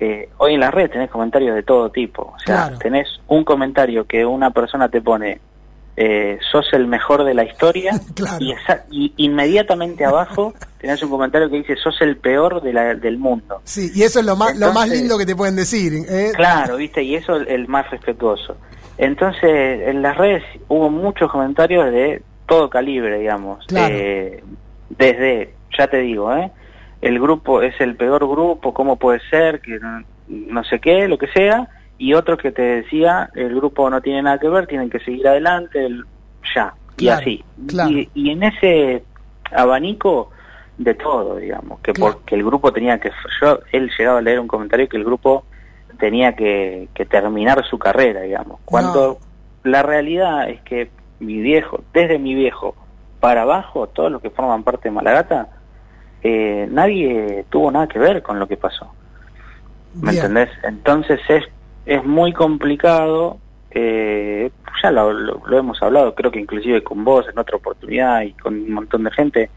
Eh, 0.00 0.28
hoy 0.38 0.54
en 0.54 0.60
las 0.60 0.72
redes 0.72 0.92
tenés 0.92 1.10
comentarios 1.10 1.54
de 1.56 1.64
todo 1.64 1.90
tipo, 1.90 2.22
o 2.36 2.38
sea, 2.38 2.66
Claro. 2.66 2.78
tenés 2.78 3.08
un 3.26 3.42
comentario 3.42 4.06
que 4.06 4.24
una 4.24 4.50
persona 4.52 4.88
te 4.88 5.00
pone 5.02 5.40
eh, 6.00 6.38
sos 6.52 6.64
el 6.74 6.86
mejor 6.86 7.24
de 7.24 7.34
la 7.34 7.42
historia 7.42 7.90
Claro. 8.14 8.36
y, 8.38 8.52
esa- 8.52 8.84
y 8.88 9.12
inmediatamente 9.16 10.04
abajo 10.04 10.54
tenés 10.80 11.02
un 11.02 11.10
comentario 11.10 11.50
que 11.50 11.56
dice 11.56 11.74
sos 11.74 12.00
el 12.02 12.16
peor 12.18 12.62
de 12.62 12.72
la- 12.72 12.94
del 12.94 13.18
mundo. 13.18 13.60
Sí, 13.64 13.90
y 13.92 14.04
eso 14.04 14.20
es 14.20 14.26
lo 14.26 14.36
más, 14.36 14.56
lo 14.56 14.72
más 14.72 14.88
lindo 14.88 15.18
que 15.18 15.26
te 15.26 15.34
pueden 15.34 15.56
decir. 15.56 15.92
¿eh? 16.08 16.30
Claro, 16.36 16.76
viste, 16.76 17.02
y 17.02 17.16
eso 17.16 17.34
el, 17.34 17.48
el 17.48 17.66
más 17.66 17.90
respetuoso. 17.90 18.56
Entonces, 18.96 19.88
en 19.88 20.02
las 20.02 20.16
redes 20.16 20.44
hubo 20.68 20.88
muchos 20.88 21.30
comentarios 21.32 21.90
de 21.90 22.22
todo 22.46 22.70
calibre, 22.70 23.18
digamos. 23.18 23.66
Claro. 23.66 23.92
Eh, 23.96 24.44
desde, 24.90 25.54
ya 25.76 25.86
te 25.88 25.98
digo, 25.98 26.34
¿eh? 26.34 26.50
el 27.00 27.20
grupo 27.20 27.62
es 27.62 27.80
el 27.80 27.94
peor 27.96 28.26
grupo, 28.28 28.74
¿cómo 28.74 28.96
puede 28.96 29.20
ser? 29.30 29.60
Que 29.60 29.78
no, 29.78 30.02
no 30.28 30.64
sé 30.64 30.80
qué, 30.80 31.06
lo 31.08 31.18
que 31.18 31.28
sea. 31.28 31.68
Y 31.98 32.14
otros 32.14 32.38
que 32.38 32.52
te 32.52 32.62
decía, 32.62 33.30
el 33.34 33.54
grupo 33.54 33.88
no 33.90 34.00
tiene 34.00 34.22
nada 34.22 34.38
que 34.38 34.48
ver, 34.48 34.66
tienen 34.66 34.90
que 34.90 35.00
seguir 35.00 35.26
adelante, 35.28 35.84
el- 35.84 36.04
ya. 36.54 36.72
y 36.96 37.08
así. 37.08 37.44
claro. 37.66 37.90
Y, 37.90 38.08
y 38.14 38.30
en 38.30 38.42
ese 38.44 39.02
abanico 39.52 40.30
de 40.78 40.94
todo, 40.94 41.36
digamos, 41.36 41.80
que 41.80 41.92
Claro. 41.92 42.14
porque 42.14 42.34
el 42.36 42.44
grupo 42.44 42.72
tenía 42.72 42.98
que, 43.00 43.10
yo, 43.40 43.58
él 43.72 43.90
llegaba 43.98 44.18
a 44.18 44.22
leer 44.22 44.38
un 44.40 44.46
comentario 44.48 44.88
que 44.88 44.96
el 44.96 45.04
grupo 45.04 45.44
tenía 45.98 46.34
que, 46.36 46.88
que 46.94 47.04
terminar 47.04 47.64
su 47.64 47.78
carrera, 47.78 48.20
digamos, 48.22 48.60
cuando 48.64 49.18
la 49.64 49.82
realidad 49.82 50.48
es 50.48 50.60
que 50.62 50.90
mi 51.18 51.40
viejo, 51.40 51.82
desde 51.92 52.18
mi 52.20 52.34
viejo 52.34 52.76
para 53.20 53.42
abajo, 53.42 53.88
todos 53.88 54.10
los 54.12 54.22
que 54.22 54.30
forman 54.30 54.62
parte 54.62 54.88
de 54.88 54.94
Malagata, 54.94 55.48
eh, 56.22 56.66
nadie 56.70 57.44
tuvo 57.50 57.70
nada 57.70 57.86
que 57.88 57.98
ver 57.98 58.22
con 58.22 58.38
lo 58.38 58.46
que 58.46 58.56
pasó. 58.56 58.92
¿Me 59.94 60.10
Bien. 60.12 60.16
entendés? 60.26 60.50
Entonces 60.64 61.20
es, 61.28 61.44
es 61.86 62.04
muy 62.04 62.32
complicado, 62.32 63.38
eh, 63.70 64.50
ya 64.82 64.90
lo, 64.90 65.12
lo- 65.12 65.42
lo 65.46 65.58
hemos 65.58 65.82
hablado, 65.82 66.14
creo 66.14 66.30
que 66.30 66.40
inclusive 66.40 66.82
con 66.82 67.04
vos 67.04 67.26
en 67.28 67.38
otra 67.38 67.56
oportunidad 67.56 68.22
y 68.22 68.32
con 68.34 68.54
un 68.54 68.72
montón 68.72 69.04
de 69.04 69.10
gente, 69.10 69.50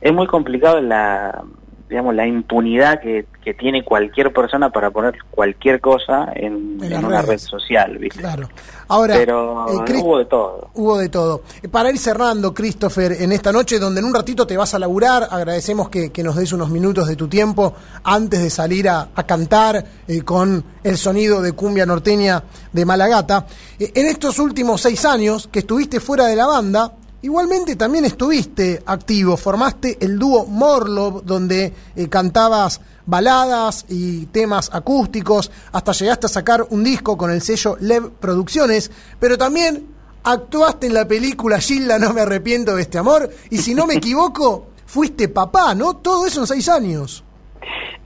es 0.00 0.12
muy 0.12 0.26
complicado 0.26 0.80
la 0.80 1.42
digamos 1.88 2.14
la 2.14 2.26
impunidad 2.26 3.00
que, 3.00 3.26
que 3.42 3.54
tiene 3.54 3.84
cualquier 3.84 4.32
persona 4.32 4.70
para 4.70 4.90
poner 4.90 5.14
cualquier 5.30 5.80
cosa 5.80 6.32
en, 6.34 6.78
En 6.82 7.04
una 7.04 7.22
red 7.22 7.38
social, 7.38 7.98
¿viste? 7.98 8.20
Claro. 8.20 8.48
Ahora, 8.88 9.14
Pero 9.14 9.66
eh, 9.68 10.00
hubo 10.02 10.18
de 10.18 10.24
todo. 10.24 10.70
Hubo 10.74 10.98
de 10.98 11.08
todo. 11.08 11.42
Eh, 11.62 11.68
Para 11.68 11.90
ir 11.90 11.98
cerrando, 11.98 12.52
Christopher, 12.52 13.12
en 13.12 13.32
esta 13.32 13.52
noche 13.52 13.78
donde 13.78 14.00
en 14.00 14.06
un 14.06 14.14
ratito 14.14 14.46
te 14.46 14.56
vas 14.56 14.74
a 14.74 14.78
laburar, 14.78 15.28
agradecemos 15.30 15.88
que, 15.88 16.10
que 16.10 16.22
nos 16.22 16.36
des 16.36 16.52
unos 16.52 16.70
minutos 16.70 17.06
de 17.06 17.16
tu 17.16 17.28
tiempo 17.28 17.74
antes 18.02 18.42
de 18.42 18.50
salir 18.50 18.88
a, 18.88 19.08
a 19.14 19.22
cantar 19.26 19.84
eh, 20.08 20.22
con 20.22 20.64
el 20.82 20.96
sonido 20.98 21.40
de 21.42 21.52
cumbia 21.52 21.86
norteña 21.86 22.42
de 22.72 22.84
Malagata. 22.84 23.46
Eh, 23.78 23.92
en 23.94 24.06
estos 24.06 24.38
últimos 24.38 24.80
seis 24.80 25.04
años 25.04 25.48
que 25.50 25.60
estuviste 25.60 26.00
fuera 26.00 26.26
de 26.26 26.36
la 26.36 26.46
banda, 26.46 26.92
igualmente 27.24 27.74
también 27.74 28.04
estuviste 28.04 28.82
activo, 28.84 29.38
formaste 29.38 29.96
el 30.00 30.18
dúo 30.18 30.44
Morlov, 30.46 31.24
donde 31.24 31.72
eh, 31.96 32.08
cantabas 32.10 32.82
baladas 33.06 33.86
y 33.88 34.26
temas 34.26 34.70
acústicos, 34.72 35.50
hasta 35.72 35.92
llegaste 35.92 36.26
a 36.26 36.28
sacar 36.28 36.66
un 36.68 36.84
disco 36.84 37.16
con 37.16 37.30
el 37.30 37.40
sello 37.40 37.78
Lev 37.80 38.10
Producciones, 38.20 38.92
pero 39.18 39.38
también 39.38 39.86
actuaste 40.22 40.86
en 40.86 40.94
la 40.94 41.08
película 41.08 41.58
Gilda, 41.58 41.98
no 41.98 42.12
me 42.12 42.20
arrepiento 42.20 42.76
de 42.76 42.82
este 42.82 42.98
amor, 42.98 43.30
y 43.50 43.56
si 43.56 43.74
no 43.74 43.86
me 43.86 43.94
equivoco, 44.02 44.68
fuiste 44.84 45.28
papá, 45.28 45.74
¿no? 45.74 45.96
Todo 45.96 46.26
eso 46.26 46.42
en 46.42 46.46
seis 46.46 46.68
años. 46.68 47.24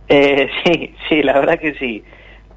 Eh, 0.08 0.48
sí, 0.64 0.94
sí, 1.08 1.22
la 1.22 1.40
verdad 1.40 1.58
que 1.58 1.74
sí. 1.74 2.04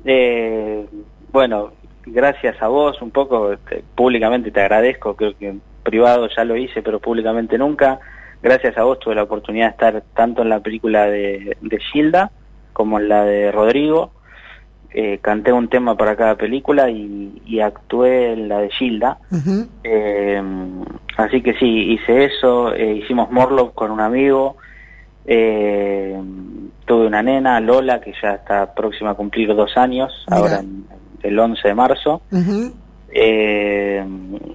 Eh, 0.05 0.86
bueno, 1.32 1.74
gracias 2.05 2.61
a 2.61 2.67
vos 2.67 3.01
un 3.01 3.11
poco, 3.11 3.53
este, 3.53 3.83
públicamente 3.95 4.51
te 4.51 4.61
agradezco, 4.61 5.15
creo 5.15 5.37
que 5.37 5.49
en 5.49 5.61
privado 5.83 6.27
ya 6.35 6.43
lo 6.43 6.55
hice, 6.55 6.81
pero 6.81 6.99
públicamente 6.99 7.57
nunca. 7.57 7.99
Gracias 8.43 8.77
a 8.77 8.83
vos 8.83 8.99
tuve 8.99 9.15
la 9.15 9.23
oportunidad 9.23 9.67
de 9.67 9.71
estar 9.71 10.03
tanto 10.15 10.41
en 10.41 10.49
la 10.49 10.59
película 10.59 11.05
de, 11.05 11.57
de 11.61 11.79
Gilda 11.79 12.31
como 12.73 12.99
en 12.99 13.09
la 13.09 13.23
de 13.23 13.51
Rodrigo. 13.51 14.11
Eh, 14.93 15.19
canté 15.21 15.53
un 15.53 15.69
tema 15.69 15.95
para 15.95 16.15
cada 16.17 16.35
película 16.35 16.89
y, 16.89 17.41
y 17.45 17.59
actué 17.61 18.33
en 18.33 18.49
la 18.49 18.59
de 18.59 18.69
Gilda. 18.71 19.19
Eh, 19.83 20.41
así 21.17 21.41
que 21.41 21.53
sí, 21.53 21.93
hice 21.93 22.25
eso, 22.25 22.73
eh, 22.73 22.93
hicimos 22.95 23.31
Morlock 23.31 23.73
con 23.73 23.89
un 23.91 24.01
amigo, 24.01 24.57
eh, 25.25 26.19
tuve 26.85 27.07
una 27.07 27.23
nena, 27.23 27.59
Lola, 27.59 28.01
que 28.01 28.13
ya 28.21 28.33
está 28.33 28.73
próxima 28.73 29.11
a 29.11 29.13
cumplir 29.13 29.55
dos 29.55 29.77
años, 29.77 30.11
Mira. 30.27 30.39
ahora 30.41 30.59
en- 30.59 30.85
el 31.24 31.38
11 31.38 31.67
de 31.67 31.76
marzo. 31.76 32.22
Eh, 33.13 34.05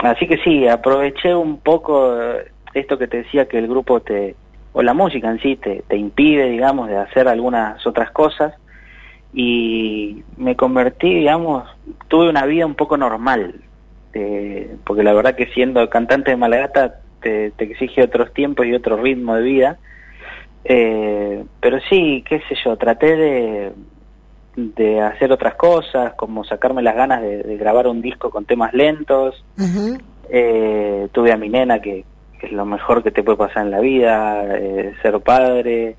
así 0.00 0.26
que 0.26 0.38
sí, 0.38 0.66
aproveché 0.66 1.34
un 1.34 1.58
poco 1.58 2.20
eh, 2.20 2.50
esto 2.74 2.98
que 2.98 3.06
te 3.06 3.18
decía 3.18 3.46
que 3.46 3.58
el 3.58 3.68
grupo 3.68 4.00
te, 4.00 4.34
o 4.72 4.82
la 4.82 4.94
música 4.94 5.30
en 5.30 5.40
sí, 5.40 5.56
te, 5.56 5.82
te 5.88 5.96
impide, 5.96 6.50
digamos, 6.50 6.88
de 6.88 6.96
hacer 6.96 7.28
algunas 7.28 7.86
otras 7.86 8.10
cosas. 8.10 8.54
Y 9.32 10.22
me 10.36 10.56
convertí, 10.56 11.12
digamos, 11.12 11.64
tuve 12.08 12.30
una 12.30 12.46
vida 12.46 12.64
un 12.64 12.74
poco 12.74 12.96
normal, 12.96 13.60
eh, 14.14 14.76
porque 14.84 15.02
la 15.02 15.12
verdad 15.12 15.34
que 15.34 15.46
siendo 15.48 15.88
cantante 15.90 16.30
de 16.30 16.36
Malagata 16.38 17.00
te, 17.20 17.50
te 17.50 17.64
exige 17.64 18.02
otros 18.02 18.32
tiempos 18.32 18.66
y 18.66 18.74
otro 18.74 18.96
ritmo 18.96 19.34
de 19.34 19.42
vida, 19.42 19.78
eh, 20.68 21.44
pero 21.60 21.78
sí, 21.88 22.24
qué 22.28 22.40
sé 22.48 22.56
yo, 22.64 22.76
traté 22.76 23.16
de, 23.16 23.72
de 24.56 25.00
hacer 25.02 25.30
otras 25.32 25.54
cosas, 25.54 26.14
como 26.14 26.42
sacarme 26.44 26.82
las 26.82 26.96
ganas 26.96 27.20
de, 27.20 27.42
de 27.42 27.56
grabar 27.58 27.86
un 27.86 28.00
disco 28.00 28.30
con 28.30 28.46
temas 28.46 28.72
lentos, 28.72 29.44
eh, 30.30 31.08
tuve 31.12 31.32
a 31.32 31.36
mi 31.36 31.48
nena 31.50 31.80
que, 31.80 32.04
que 32.40 32.46
es 32.46 32.52
lo 32.52 32.64
mejor 32.64 33.02
que 33.02 33.10
te 33.10 33.22
puede 33.22 33.38
pasar 33.38 33.66
en 33.66 33.70
la 33.70 33.80
vida, 33.80 34.44
eh, 34.56 34.94
ser 35.02 35.20
padre. 35.20 35.96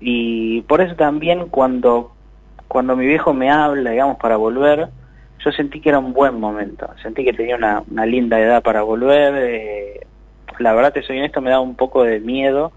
Y 0.00 0.62
por 0.62 0.80
eso 0.80 0.96
también 0.96 1.48
cuando, 1.48 2.12
cuando 2.66 2.96
mi 2.96 3.06
viejo 3.06 3.34
me 3.34 3.50
habla, 3.50 3.90
digamos, 3.90 4.16
para 4.16 4.36
volver, 4.36 4.88
yo 5.44 5.52
sentí 5.52 5.80
que 5.80 5.90
era 5.90 5.98
un 5.98 6.14
buen 6.14 6.40
momento. 6.40 6.88
Sentí 7.02 7.24
que 7.24 7.32
tenía 7.34 7.56
una, 7.56 7.82
una 7.90 8.06
linda 8.06 8.40
edad 8.40 8.62
para 8.62 8.82
volver. 8.82 9.34
eh, 9.36 10.00
la 10.58 10.72
verdad, 10.72 10.92
te 10.92 11.02
soy 11.02 11.18
honesto, 11.18 11.40
me 11.40 11.50
da 11.50 11.60
un 11.60 11.74
poco 11.74 12.04
de 12.04 12.20
miedo 12.20 12.72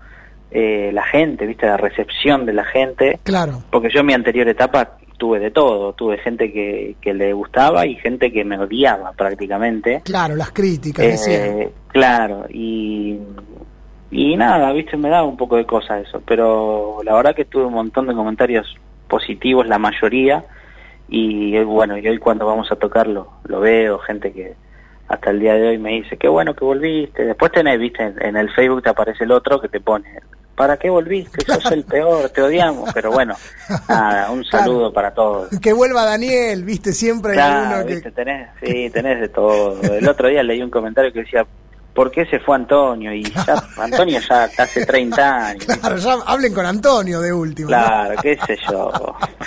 eh, 0.51 0.91
la 0.93 1.03
gente, 1.03 1.45
viste, 1.45 1.65
la 1.65 1.77
recepción 1.77 2.45
de 2.45 2.53
la 2.53 2.65
gente. 2.65 3.19
Claro. 3.23 3.63
Porque 3.71 3.89
yo 3.89 4.01
en 4.01 4.05
mi 4.07 4.13
anterior 4.13 4.47
etapa 4.47 4.97
tuve 5.17 5.39
de 5.39 5.51
todo. 5.51 5.93
Tuve 5.93 6.17
gente 6.17 6.51
que, 6.51 6.95
que 7.01 7.13
le 7.13 7.33
gustaba 7.33 7.85
y 7.85 7.95
gente 7.95 8.31
que 8.31 8.43
me 8.43 8.57
odiaba 8.57 9.11
prácticamente. 9.13 10.01
Claro, 10.03 10.35
las 10.35 10.51
críticas, 10.51 11.05
decía. 11.05 11.45
Eh, 11.45 11.71
claro, 11.87 12.45
y, 12.49 13.17
y 14.11 14.37
nada, 14.37 14.71
viste, 14.73 14.97
me 14.97 15.09
da 15.09 15.23
un 15.23 15.37
poco 15.37 15.57
de 15.57 15.65
cosa 15.65 15.99
eso, 15.99 16.21
pero 16.25 16.99
la 17.03 17.15
verdad 17.15 17.35
que 17.35 17.45
tuve 17.45 17.65
un 17.65 17.73
montón 17.73 18.07
de 18.07 18.13
comentarios 18.13 18.75
positivos, 19.07 19.67
la 19.67 19.77
mayoría, 19.77 20.43
y 21.07 21.57
bueno, 21.63 21.97
y 21.97 22.07
hoy 22.07 22.17
cuando 22.17 22.45
vamos 22.45 22.71
a 22.71 22.75
tocarlo, 22.75 23.29
lo 23.45 23.59
veo, 23.59 23.99
gente 23.99 24.31
que 24.31 24.53
hasta 25.07 25.29
el 25.29 25.39
día 25.39 25.53
de 25.53 25.67
hoy 25.67 25.77
me 25.77 25.91
dice, 25.91 26.17
qué 26.17 26.27
bueno 26.27 26.55
que 26.55 26.65
volviste, 26.65 27.25
después 27.25 27.51
tenés, 27.51 27.79
viste, 27.79 28.03
en, 28.03 28.21
en 28.21 28.37
el 28.37 28.49
Facebook 28.51 28.81
te 28.81 28.89
aparece 28.89 29.23
el 29.23 29.31
otro 29.31 29.61
que 29.61 29.69
te 29.69 29.79
pone, 29.79 30.09
¿para 30.55 30.77
qué 30.77 30.89
volviste? 30.89 31.45
Sos 31.45 31.71
el 31.71 31.83
peor, 31.85 32.29
te 32.29 32.41
odiamos, 32.41 32.89
pero 32.93 33.11
bueno, 33.11 33.35
nada, 33.89 34.31
un 34.31 34.43
Claro. 34.43 34.65
saludo 34.65 34.93
para 34.93 35.13
todos. 35.13 35.49
Que 35.61 35.73
vuelva 35.73 36.05
Daniel, 36.05 36.63
viste, 36.63 36.93
siempre 36.93 37.31
hay 37.33 37.37
Claro, 37.37 37.59
alguno 37.59 37.85
que... 37.87 37.93
viste, 37.95 38.11
tenés, 38.11 38.49
sí, 38.63 38.89
tenés 38.91 39.21
de 39.21 39.29
todo. 39.29 39.81
El 39.81 40.07
otro 40.07 40.27
día 40.29 40.43
leí 40.43 40.61
un 40.61 40.69
comentario 40.69 41.11
que 41.13 41.19
decía, 41.19 41.45
¿por 41.93 42.11
qué 42.11 42.25
se 42.25 42.39
fue 42.39 42.55
Antonio? 42.55 43.13
Y 43.13 43.23
ya, 43.23 43.55
Antonio 43.77 44.19
ya 44.19 44.43
hace 44.57 44.85
30 44.85 45.45
años. 45.47 45.65
Claro, 45.65 45.97
ya 45.97 46.13
hablen 46.25 46.53
con 46.53 46.65
Antonio 46.65 47.19
de 47.21 47.31
último. 47.33 47.69
¿no? 47.69 47.75
Claro, 47.77 48.15
qué 48.21 48.37
sé 48.45 48.57
yo. 48.69 48.91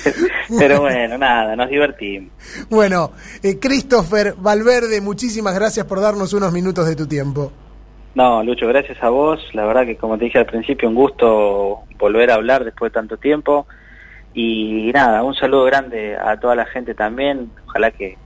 Pero 0.58 0.80
bueno, 0.80 1.18
nada, 1.18 1.54
nos 1.56 1.68
divertimos. 1.68 2.32
Bueno, 2.70 3.12
eh, 3.42 3.58
Christopher 3.58 4.34
Valverde, 4.38 5.00
muchísimas 5.00 5.54
gracias 5.54 5.84
por 5.86 6.00
darnos 6.00 6.32
unos 6.32 6.52
minutos 6.52 6.86
de 6.86 6.96
tu 6.96 7.06
tiempo. 7.06 7.52
No, 8.14 8.42
Lucho, 8.42 8.66
gracias 8.66 9.02
a 9.02 9.10
vos. 9.10 9.40
La 9.52 9.64
verdad 9.64 9.84
que 9.84 9.96
como 9.96 10.18
te 10.18 10.24
dije 10.24 10.38
al 10.38 10.46
principio, 10.46 10.88
un 10.88 10.94
gusto 10.94 11.82
volver 11.98 12.30
a 12.30 12.34
hablar 12.34 12.64
después 12.64 12.90
de 12.90 12.94
tanto 12.94 13.16
tiempo. 13.16 13.66
Y 14.34 14.90
nada, 14.92 15.22
un 15.22 15.34
saludo 15.34 15.64
grande 15.64 16.16
a 16.16 16.38
toda 16.38 16.54
la 16.54 16.66
gente 16.66 16.94
también. 16.94 17.50
Ojalá 17.66 17.90
que, 17.90 18.16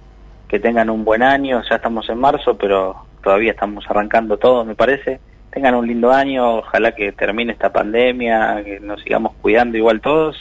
que 0.48 0.58
tengan 0.58 0.90
un 0.90 1.04
buen 1.04 1.22
año. 1.22 1.62
Ya 1.68 1.76
estamos 1.76 2.08
en 2.08 2.18
marzo, 2.18 2.56
pero 2.56 3.04
todavía 3.22 3.52
estamos 3.52 3.84
arrancando 3.88 4.36
todo, 4.38 4.64
me 4.64 4.74
parece. 4.74 5.20
Tengan 5.50 5.74
un 5.74 5.86
lindo 5.86 6.10
año. 6.10 6.58
Ojalá 6.58 6.94
que 6.94 7.12
termine 7.12 7.52
esta 7.52 7.72
pandemia, 7.72 8.62
que 8.64 8.80
nos 8.80 9.00
sigamos 9.02 9.32
cuidando 9.42 9.76
igual 9.76 10.00
todos. 10.00 10.36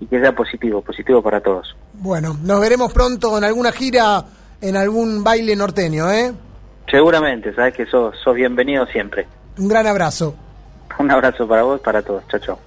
Y 0.00 0.06
que 0.06 0.20
sea 0.20 0.32
positivo, 0.32 0.82
positivo 0.82 1.22
para 1.22 1.40
todos. 1.40 1.76
Bueno, 1.94 2.36
nos 2.44 2.60
veremos 2.60 2.92
pronto 2.92 3.36
en 3.36 3.44
alguna 3.44 3.72
gira, 3.72 4.24
en 4.60 4.76
algún 4.76 5.24
baile 5.24 5.56
norteño, 5.56 6.08
¿eh? 6.12 6.32
Seguramente, 6.90 7.54
sabes 7.54 7.74
que 7.74 7.86
sos, 7.86 8.16
sos 8.22 8.34
bienvenido 8.34 8.86
siempre. 8.86 9.26
Un 9.58 9.68
gran 9.68 9.86
abrazo. 9.86 10.34
Un 10.98 11.10
abrazo 11.10 11.46
para 11.46 11.62
vos 11.62 11.80
para 11.80 12.02
todos. 12.02 12.26
Chao, 12.28 12.40
chao. 12.40 12.58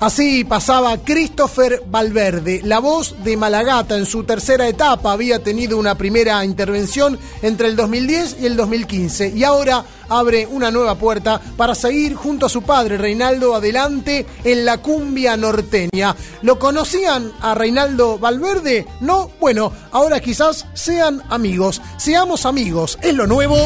Así 0.00 0.44
pasaba 0.44 0.96
Christopher 0.96 1.82
Valverde, 1.86 2.62
la 2.64 2.78
voz 2.78 3.22
de 3.22 3.36
Malagata 3.36 3.98
en 3.98 4.06
su 4.06 4.24
tercera 4.24 4.66
etapa. 4.66 5.12
Había 5.12 5.42
tenido 5.42 5.76
una 5.76 5.94
primera 5.94 6.42
intervención 6.42 7.18
entre 7.42 7.68
el 7.68 7.76
2010 7.76 8.38
y 8.40 8.46
el 8.46 8.56
2015 8.56 9.34
y 9.36 9.44
ahora 9.44 9.84
abre 10.08 10.46
una 10.46 10.70
nueva 10.70 10.94
puerta 10.94 11.38
para 11.54 11.74
seguir 11.74 12.14
junto 12.14 12.46
a 12.46 12.48
su 12.48 12.62
padre 12.62 12.96
Reinaldo 12.96 13.54
adelante 13.54 14.24
en 14.42 14.64
la 14.64 14.78
cumbia 14.78 15.36
norteña. 15.36 16.16
¿Lo 16.40 16.58
conocían 16.58 17.30
a 17.42 17.54
Reinaldo 17.54 18.18
Valverde? 18.18 18.86
No, 19.02 19.30
bueno, 19.38 19.70
ahora 19.92 20.20
quizás 20.20 20.64
sean 20.72 21.22
amigos. 21.28 21.82
Seamos 21.98 22.46
amigos, 22.46 22.98
es 23.02 23.14
lo 23.14 23.26
nuevo 23.26 23.58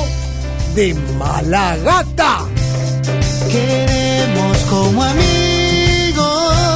de 0.74 0.94
Malagata. 1.16 2.40
Queremos 3.48 4.58
como 4.68 5.00
amigos 5.00 5.43
Dios. 6.44 6.74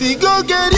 La 0.00 0.06
sigo 0.06 0.30
queriendo 0.46 0.77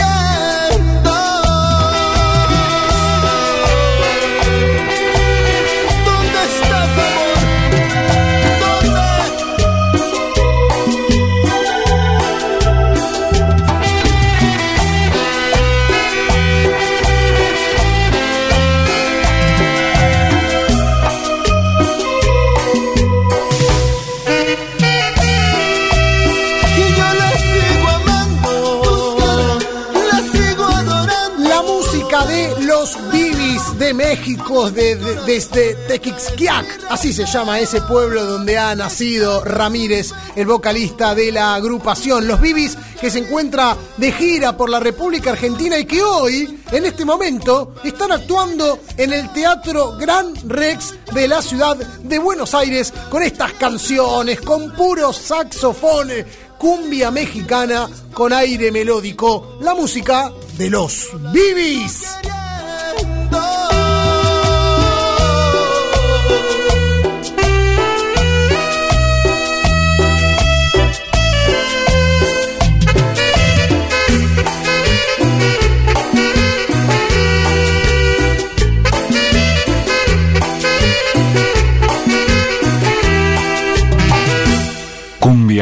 Desde 34.51 35.75
Tequixquiac, 35.87 36.87
así 36.89 37.13
se 37.13 37.25
llama 37.25 37.61
ese 37.61 37.79
pueblo 37.83 38.25
donde 38.25 38.57
ha 38.57 38.75
nacido 38.75 39.45
Ramírez, 39.45 40.11
el 40.35 40.45
vocalista 40.45 41.15
de 41.15 41.31
la 41.31 41.55
agrupación. 41.55 42.27
Los 42.27 42.41
Bibis 42.41 42.77
que 42.99 43.09
se 43.09 43.19
encuentra 43.19 43.77
de 43.95 44.11
gira 44.11 44.57
por 44.57 44.69
la 44.69 44.81
República 44.81 45.31
Argentina 45.31 45.79
y 45.79 45.85
que 45.85 46.03
hoy, 46.03 46.59
en 46.69 46.85
este 46.85 47.05
momento, 47.05 47.75
están 47.85 48.11
actuando 48.11 48.79
en 48.97 49.13
el 49.13 49.31
Teatro 49.31 49.95
Gran 49.97 50.33
Rex 50.49 50.95
de 51.13 51.29
la 51.29 51.41
ciudad 51.41 51.77
de 51.77 52.19
Buenos 52.19 52.53
Aires 52.53 52.93
con 53.09 53.23
estas 53.23 53.53
canciones, 53.53 54.41
con 54.41 54.73
puros 54.73 55.15
saxofones, 55.15 56.25
cumbia 56.57 57.09
mexicana 57.09 57.87
con 58.13 58.33
aire 58.33 58.69
melódico, 58.69 59.57
la 59.61 59.73
música 59.73 60.29
de 60.57 60.69
los 60.69 61.07
Bibis. 61.31 62.05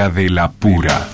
De 0.08 0.30
la 0.30 0.50
pura. 0.50 1.10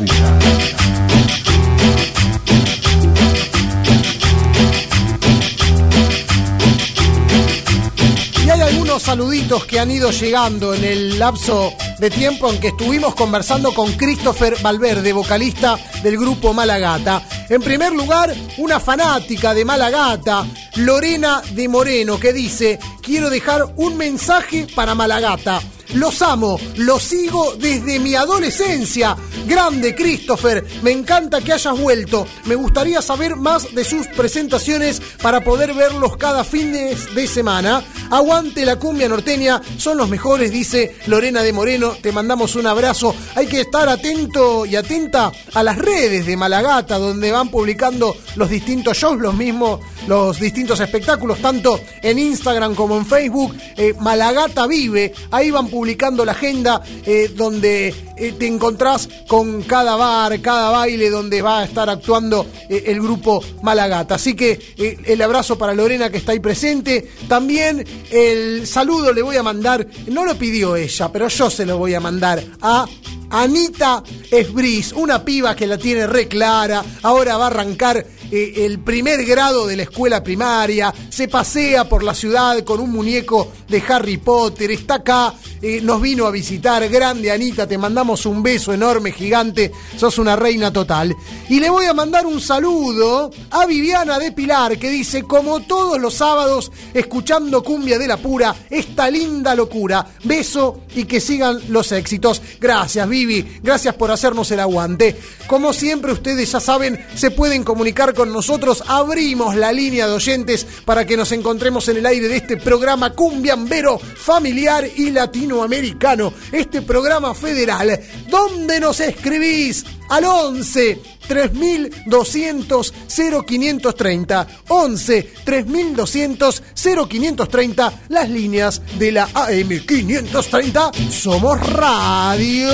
Y 8.46 8.50
hay 8.52 8.62
algunos 8.62 9.02
saluditos 9.02 9.66
que 9.66 9.80
han 9.80 9.90
ido 9.90 10.12
llegando 10.12 10.76
en 10.76 10.84
el 10.84 11.18
lapso 11.18 11.74
de 11.98 12.12
tiempo 12.12 12.52
en 12.52 12.60
que 12.60 12.68
estuvimos 12.68 13.16
conversando 13.16 13.74
con 13.74 13.92
Christopher 13.94 14.56
Valverde, 14.62 15.14
vocalista 15.14 15.80
del 16.04 16.18
grupo 16.18 16.54
Malagata. 16.54 17.24
En 17.50 17.64
primer 17.64 17.92
lugar, 17.92 18.36
una 18.60 18.80
fanática 18.80 19.56
de 19.56 19.66
Malagata, 19.66 20.46
Lorena 20.76 21.42
de 21.54 21.68
Moreno, 21.68 22.20
que 22.20 22.34
dice, 22.34 22.78
quiero 23.02 23.32
dejar 23.32 23.66
un 23.78 23.98
mensaje 23.98 24.68
para 24.76 24.94
Malagata. 24.94 25.60
Los 25.94 26.22
amo, 26.22 26.60
los 26.78 27.04
sigo 27.04 27.56
desde 27.56 28.00
mi 28.00 28.16
adolescencia. 28.16 29.16
Grande 29.48 29.94
Christopher, 29.94 30.66
me 30.82 30.92
encanta 30.92 31.42
que 31.42 31.54
hayas 31.54 31.80
vuelto. 31.80 32.26
Me 32.46 32.56
gustaría 32.56 33.02
saber 33.02 33.36
más 33.36 33.74
de 33.76 33.86
sus 33.86 34.08
presentaciones 34.08 35.02
para 35.22 35.42
poder 35.42 35.74
verlos 35.74 36.18
cada 36.18 36.44
fin 36.44 36.72
de, 36.72 37.28
semana. 37.28 37.84
Aguante 38.12 38.66
la 38.66 38.78
cumbia 38.78 39.10
norteña, 39.10 39.62
son 39.78 39.98
los 39.98 40.10
mejores, 40.10 40.52
dice 40.52 40.96
Lorena 41.08 41.42
de 41.42 41.54
Moreno. 41.54 41.96
Te 42.02 42.12
mandamos 42.12 42.56
un 42.56 42.68
abrazo. 42.68 43.16
Hay 43.36 43.48
que 43.48 43.62
estar 43.62 43.88
atento 43.90 44.66
y 44.66 44.76
atenta 44.76 45.32
a 45.54 45.64
las 45.64 45.78
redes 45.78 46.26
de 46.26 46.38
Malagata, 46.38 46.98
donde 46.98 47.32
van 47.32 47.50
publicando 47.50 48.16
los 48.36 48.50
distintos 48.50 48.98
shows, 48.98 49.20
los 49.20 49.34
mismos, 49.34 49.80
los 50.08 50.40
distintos 50.40 50.80
espectáculos, 50.80 51.40
tanto 51.40 51.80
en 52.02 52.20
Instagram 52.20 52.76
como 52.76 52.98
en 52.98 53.06
Facebook. 53.06 53.56
Eh, 53.78 53.94
Malagata 54.00 54.68
Vive, 54.68 55.14
ahí 55.32 55.52
van 55.52 55.68
publicando 55.76 56.24
la 56.24 56.32
agenda 56.32 56.82
eh, 57.06 57.30
donde 57.36 57.94
eh, 58.16 58.32
te 58.40 58.48
encontrás 58.48 59.10
con 59.28 59.62
cada 59.64 59.98
bar, 59.98 60.40
cada 60.40 60.70
baile 60.70 61.10
donde 61.10 61.42
va 61.42 61.60
a 61.60 61.66
estar 61.66 61.90
actuando 61.90 62.48
eh, 62.70 62.84
el 62.88 63.02
grupo 63.02 63.44
Malagata. 63.62 64.16
Así 64.16 64.36
que 64.36 64.58
el 64.78 65.22
abrazo 65.22 65.58
para 65.58 65.74
Lorena 65.74 66.10
que 66.10 66.20
está 66.20 66.32
ahí 66.32 66.40
presente. 66.40 67.12
También 67.28 67.86
el 68.10 68.66
saludo 68.66 69.12
le 69.12 69.22
voy 69.22 69.36
a 69.36 69.44
mandar, 69.44 69.86
no 70.08 70.24
lo 70.24 70.38
pidió 70.38 70.78
ella, 70.78 71.12
pero 71.12 71.28
yo 71.28 71.50
se 71.50 71.66
lo 71.66 71.78
voy 71.78 71.94
a 71.94 72.00
mandar 72.00 72.42
a 72.62 72.86
Anita 73.32 74.02
Esbris, 74.32 74.94
una 74.94 75.26
piba 75.26 75.58
que 75.58 75.68
la 75.68 75.78
tiene 75.78 76.08
re 76.08 76.30
clara, 76.30 76.86
ahora 77.02 77.36
va 77.36 77.46
a 77.46 77.48
arrancar 77.48 78.06
eh, 78.32 78.66
el 78.66 78.80
primer 78.80 79.26
grado 79.26 79.68
de 79.68 79.76
la 79.76 79.84
escuela 79.84 80.24
primaria, 80.24 80.94
se 81.10 81.28
pasea 81.28 81.88
por 81.88 82.04
la 82.04 82.14
ciudad 82.14 82.64
con 82.64 82.80
un 82.80 82.92
muñeco 82.92 83.52
de 83.68 83.84
Harry 83.88 84.18
Potter, 84.18 84.72
está 84.72 84.96
acá, 84.96 85.34
eh, 85.62 85.80
nos 85.82 86.02
vino 86.02 86.26
a 86.26 86.32
visitar, 86.32 86.88
grande 86.90 87.32
Anita, 87.32 87.68
te 87.68 87.78
mandamos 87.78 88.26
un 88.26 88.42
beso 88.44 88.74
enorme, 88.74 89.12
gigante, 89.12 89.72
sos 89.98 90.18
una 90.18 90.36
reina 90.36 90.72
total. 90.72 91.16
Y 91.50 91.60
le 91.60 91.70
voy 91.70 91.86
a 91.86 91.94
mandar 91.94 92.26
un 92.26 92.42
saludo 92.42 93.32
a 93.52 93.66
Viviana 93.66 94.20
de 94.20 94.32
Pilar, 94.32 94.78
que 94.78 94.90
dice, 94.90 95.24
como 95.24 95.62
todos 95.62 96.00
los 96.00 96.16
sábados, 96.16 96.72
escuchando 96.94 97.64
cumbia 97.64 98.00
de 98.00 98.08
la 98.08 98.18
pura, 98.18 98.56
esta 98.70 99.10
linda 99.10 99.56
locura, 99.56 100.06
beso 100.24 100.82
y 100.96 101.06
que 101.06 101.20
sigan 101.20 101.60
los 101.70 101.92
éxitos. 101.92 102.42
Gracias, 102.60 103.08
Vivi, 103.08 103.60
gracias 103.62 103.96
por 103.96 104.12
hacernos 104.12 104.50
el 104.52 104.60
aguante. 104.60 105.16
Como 105.48 105.74
siempre, 105.74 106.12
ustedes 106.12 106.52
ya 106.52 106.60
saben, 106.60 107.06
se 107.16 107.32
pueden 107.32 107.64
comunicar 107.64 108.15
con 108.16 108.34
nosotros, 108.34 108.84
abrimos 108.88 109.56
la 109.56 109.72
línea 109.72 110.08
de 110.08 110.14
oyentes 110.14 110.66
para 110.86 111.06
que 111.06 111.18
nos 111.18 111.32
encontremos 111.32 111.88
en 111.90 111.98
el 111.98 112.06
aire 112.06 112.28
de 112.28 112.38
este 112.38 112.58
programa 112.58 113.12
cumbiambero, 113.12 114.00
familiar 114.00 114.86
y 114.96 115.12
latinoamericano, 115.12 116.34
este 116.52 116.82
programa 116.82 117.36
federal, 117.36 118.00
donde 118.30 118.80
nos 118.80 119.00
escribís 119.00 119.86
al 120.10 120.26
11 120.26 121.02
3200 121.28 122.94
0530 123.08 124.48
11 124.68 125.34
3200 125.44 126.64
0530 126.76 128.02
las 128.10 128.30
líneas 128.30 128.82
de 128.98 129.12
la 129.12 129.24
AM 129.34 129.70
530 129.86 130.92
Somos 131.10 131.60
Radio 131.70 132.70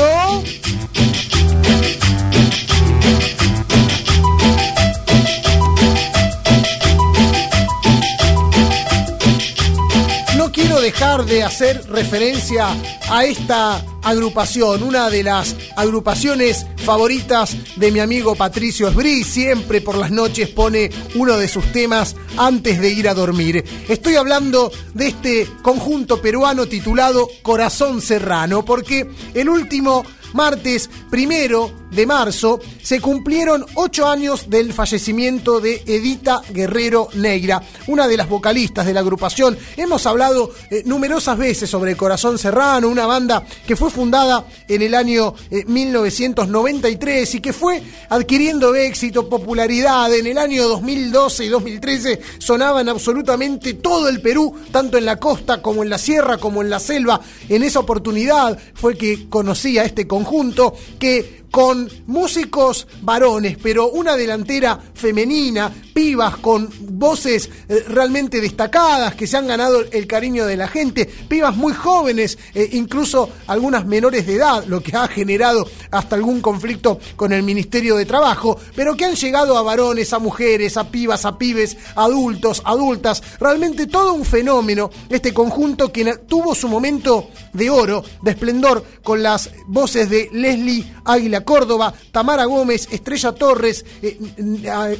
dejar 10.81 11.25
de 11.25 11.43
hacer 11.43 11.83
referencia 11.89 12.67
a 13.09 13.23
esta 13.23 13.85
agrupación, 14.01 14.81
una 14.81 15.09
de 15.09 15.23
las 15.23 15.55
agrupaciones 15.77 16.65
favoritas 16.77 17.55
de 17.75 17.91
mi 17.91 17.99
amigo 17.99 18.35
Patricio 18.35 18.87
Esbrí, 18.87 19.23
siempre 19.23 19.81
por 19.81 19.95
las 19.95 20.09
noches 20.09 20.49
pone 20.49 20.89
uno 21.15 21.37
de 21.37 21.47
sus 21.47 21.71
temas 21.71 22.15
antes 22.35 22.81
de 22.81 22.89
ir 22.89 23.07
a 23.07 23.13
dormir. 23.13 23.63
Estoy 23.87 24.15
hablando 24.15 24.71
de 24.93 25.07
este 25.07 25.47
conjunto 25.61 26.21
peruano 26.21 26.65
titulado 26.65 27.29
Corazón 27.43 28.01
Serrano, 28.01 28.65
porque 28.65 29.07
el 29.35 29.49
último 29.49 30.03
martes 30.33 30.89
primero 31.09 31.80
de 31.91 32.05
marzo 32.05 32.59
se 32.81 32.99
cumplieron 32.99 33.65
ocho 33.75 34.07
años 34.07 34.49
del 34.49 34.73
fallecimiento 34.73 35.59
de 35.59 35.83
Edita 35.85 36.41
Guerrero 36.49 37.09
Negra, 37.13 37.61
una 37.87 38.07
de 38.07 38.17
las 38.17 38.29
vocalistas 38.29 38.85
de 38.85 38.93
la 38.93 39.01
agrupación. 39.01 39.57
Hemos 39.77 40.05
hablado 40.05 40.51
eh, 40.69 40.83
numerosas 40.85 41.37
veces 41.37 41.69
sobre 41.69 41.95
Corazón 41.95 42.37
Serrano, 42.37 42.87
una 42.87 43.05
banda 43.05 43.43
que 43.67 43.75
fue 43.75 43.91
fundada 43.91 44.45
en 44.67 44.81
el 44.81 44.95
año 44.95 45.33
1993 45.49 47.33
eh, 47.33 47.37
y 47.37 47.41
que 47.41 47.53
fue 47.53 47.81
adquiriendo 48.09 48.73
éxito, 48.75 49.27
popularidad. 49.29 50.13
En 50.13 50.27
el 50.27 50.37
año 50.37 50.67
2012 50.67 51.45
y 51.45 51.49
2013 51.49 52.21
sonaban 52.39 52.89
absolutamente 52.89 53.73
todo 53.75 54.07
el 54.07 54.21
Perú, 54.21 54.55
tanto 54.71 54.97
en 54.97 55.05
la 55.05 55.17
costa 55.17 55.61
como 55.61 55.83
en 55.83 55.89
la 55.89 55.97
sierra, 55.97 56.37
como 56.37 56.61
en 56.61 56.69
la 56.69 56.79
selva. 56.79 57.19
En 57.49 57.63
esa 57.63 57.79
oportunidad 57.79 58.57
fue 58.73 58.97
que 58.97 59.29
conocí 59.29 59.77
a 59.77 59.83
este 59.83 60.07
conjunto 60.07 60.73
que 60.99 61.40
con 61.51 61.89
músicos 62.07 62.87
varones, 63.01 63.57
pero 63.61 63.89
una 63.89 64.15
delantera 64.15 64.79
femenina, 64.93 65.71
pibas 65.93 66.37
con 66.37 66.69
voces 66.79 67.49
eh, 67.67 67.83
realmente 67.87 68.39
destacadas 68.39 69.15
que 69.15 69.27
se 69.27 69.35
han 69.35 69.47
ganado 69.47 69.81
el 69.91 70.07
cariño 70.07 70.45
de 70.45 70.55
la 70.55 70.69
gente, 70.69 71.05
pibas 71.27 71.55
muy 71.55 71.73
jóvenes, 71.73 72.37
eh, 72.53 72.69
incluso 72.71 73.29
algunas 73.47 73.85
menores 73.85 74.25
de 74.25 74.35
edad, 74.35 74.63
lo 74.65 74.81
que 74.81 74.95
ha 74.95 75.07
generado 75.09 75.67
hasta 75.91 76.15
algún 76.15 76.41
conflicto 76.41 76.99
con 77.17 77.33
el 77.33 77.43
Ministerio 77.43 77.97
de 77.97 78.05
Trabajo, 78.05 78.57
pero 78.73 78.95
que 78.95 79.05
han 79.05 79.15
llegado 79.15 79.57
a 79.57 79.61
varones, 79.61 80.13
a 80.13 80.19
mujeres, 80.19 80.77
a 80.77 80.89
pibas, 80.89 81.25
a 81.25 81.37
pibes, 81.37 81.77
adultos, 81.95 82.61
adultas, 82.63 83.21
realmente 83.39 83.87
todo 83.87 84.13
un 84.13 84.23
fenómeno, 84.23 84.89
este 85.09 85.33
conjunto 85.33 85.91
que 85.91 86.15
tuvo 86.27 86.55
su 86.55 86.69
momento 86.69 87.29
de 87.51 87.69
oro, 87.69 88.03
de 88.21 88.31
esplendor, 88.31 88.85
con 89.03 89.21
las 89.21 89.51
voces 89.67 90.09
de 90.09 90.29
Leslie 90.31 90.93
Águila 91.03 91.40
Córdoba, 91.43 91.93
Tamara 92.11 92.45
Gómez, 92.45 92.87
Estrella 92.91 93.31
Torres, 93.33 93.85
eh, 94.01 94.17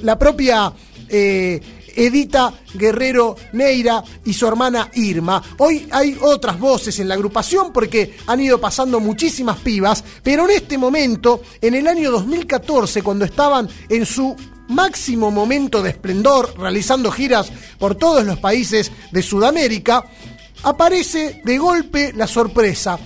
la 0.04 0.18
propia 0.18 0.74
eh, 1.10 1.60
Edita 1.96 2.54
Guerrero 2.74 3.36
Neira 3.54 4.04
y 4.26 4.34
su 4.34 4.48
hermana 4.48 4.90
Irma. 4.94 5.42
Hoy 5.58 5.88
hay 5.92 6.18
otras 6.22 6.60
voces 6.60 7.00
en 7.00 7.08
la 7.08 7.16
agrupación 7.16 7.74
porque 7.74 8.18
han 8.28 8.40
ido 8.42 8.60
pasando 8.60 9.00
muchísimas 9.00 9.60
pibas, 9.60 10.04
pero 10.24 10.46
en 10.46 10.52
este 10.52 10.78
momento, 10.78 11.42
en 11.62 11.76
el 11.76 11.88
año 11.88 12.12
2014, 12.12 13.04
cuando 13.04 13.26
estaban 13.26 13.68
en 13.90 14.06
su 14.06 14.36
máximo 14.70 15.32
momento 15.32 15.82
de 15.82 15.90
esplendor, 15.90 16.54
realizando 16.58 17.12
giras 17.12 17.52
por 17.78 17.96
todos 17.96 18.24
los 18.26 18.40
países 18.40 18.92
de 19.12 19.22
Sudamérica, 19.22 20.06
aparece 20.64 21.42
de 21.44 21.58
golpe 21.58 22.14
la 22.16 22.28
sorpresa 22.28 22.98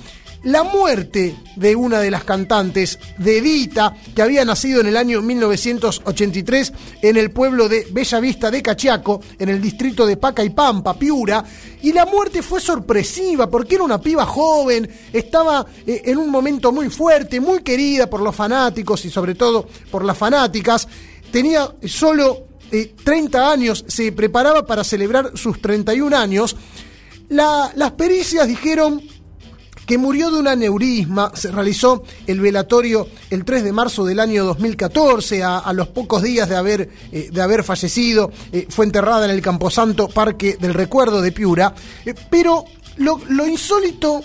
la 0.45 0.63
muerte 0.63 1.35
de 1.55 1.75
una 1.75 1.99
de 1.99 2.11
las 2.11 2.23
cantantes, 2.23 2.99
de 3.17 3.39
Edita, 3.39 3.95
que 4.15 4.21
había 4.21 4.45
nacido 4.45 4.79
en 4.79 4.87
el 4.87 4.95
año 4.95 5.21
1983 5.21 6.73
en 7.01 7.17
el 7.17 7.31
pueblo 7.31 7.67
de 7.67 7.87
Bella 7.91 8.19
Vista 8.19 8.51
de 8.51 8.61
Cachiaco, 8.61 9.21
en 9.39 9.49
el 9.49 9.59
distrito 9.59 10.05
de 10.05 10.17
Paca 10.17 10.43
y 10.43 10.51
Pampa, 10.51 10.93
Piura, 10.93 11.43
y 11.81 11.91
la 11.93 12.05
muerte 12.05 12.43
fue 12.43 12.61
sorpresiva 12.61 13.49
porque 13.49 13.75
era 13.75 13.83
una 13.83 13.99
piba 13.99 14.25
joven, 14.25 14.87
estaba 15.11 15.65
eh, 15.85 16.03
en 16.05 16.17
un 16.17 16.29
momento 16.29 16.71
muy 16.71 16.91
fuerte, 16.91 17.39
muy 17.39 17.63
querida 17.63 18.07
por 18.07 18.21
los 18.21 18.35
fanáticos 18.35 19.03
y 19.05 19.09
sobre 19.09 19.33
todo 19.33 19.67
por 19.89 20.05
las 20.05 20.17
fanáticas, 20.17 20.87
tenía 21.31 21.73
solo 21.85 22.49
30 23.03 23.37
eh, 23.37 23.41
años, 23.41 23.83
se 23.87 24.11
preparaba 24.11 24.63
para 24.63 24.83
celebrar 24.83 25.31
sus 25.35 25.59
31 25.59 26.15
años, 26.15 26.55
las 27.29 27.91
pericias 27.93 28.47
dijeron 28.47 29.01
que 29.85 29.97
murió 29.97 30.31
de 30.31 30.39
un 30.39 30.47
aneurisma. 30.47 31.31
Se 31.35 31.51
realizó 31.51 32.03
el 32.27 32.39
velatorio 32.39 33.07
el 33.29 33.45
3 33.45 33.63
de 33.63 33.71
marzo 33.71 34.05
del 34.05 34.19
año 34.19 34.45
2014, 34.45 35.43
a, 35.43 35.73
los 35.73 35.87
pocos 35.89 36.21
días 36.23 36.49
de 36.49 36.55
haber, 36.55 36.89
eh, 37.11 37.29
de 37.31 37.41
haber 37.41 37.63
fallecido. 37.63 38.31
Eh, 38.51 38.67
fue 38.69 38.85
enterrada 38.85 39.25
en 39.25 39.31
el 39.31 39.41
Camposanto 39.41 40.07
Parque 40.07 40.57
del 40.59 40.73
Recuerdo 40.73 41.21
de 41.21 41.31
Piura. 41.31 41.73
Eh, 42.05 42.13
pero 42.29 42.65
lo, 42.97 43.47
insólito 43.47 44.21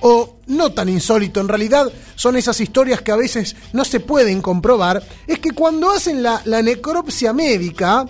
o 0.00 0.36
no 0.46 0.72
tan 0.72 0.88
insólito, 0.88 1.40
en 1.40 1.48
realidad 1.48 1.92
son 2.16 2.36
esas 2.36 2.60
historias 2.60 3.02
que 3.02 3.12
a 3.12 3.16
veces 3.16 3.54
no 3.72 3.84
se 3.84 4.00
pueden 4.00 4.42
comprobar, 4.42 5.02
es 5.26 5.38
que 5.38 5.52
cuando 5.52 5.90
hacen 5.90 6.22
la, 6.22 6.42
la, 6.44 6.60
necropsia 6.60 7.32
médica, 7.32 8.04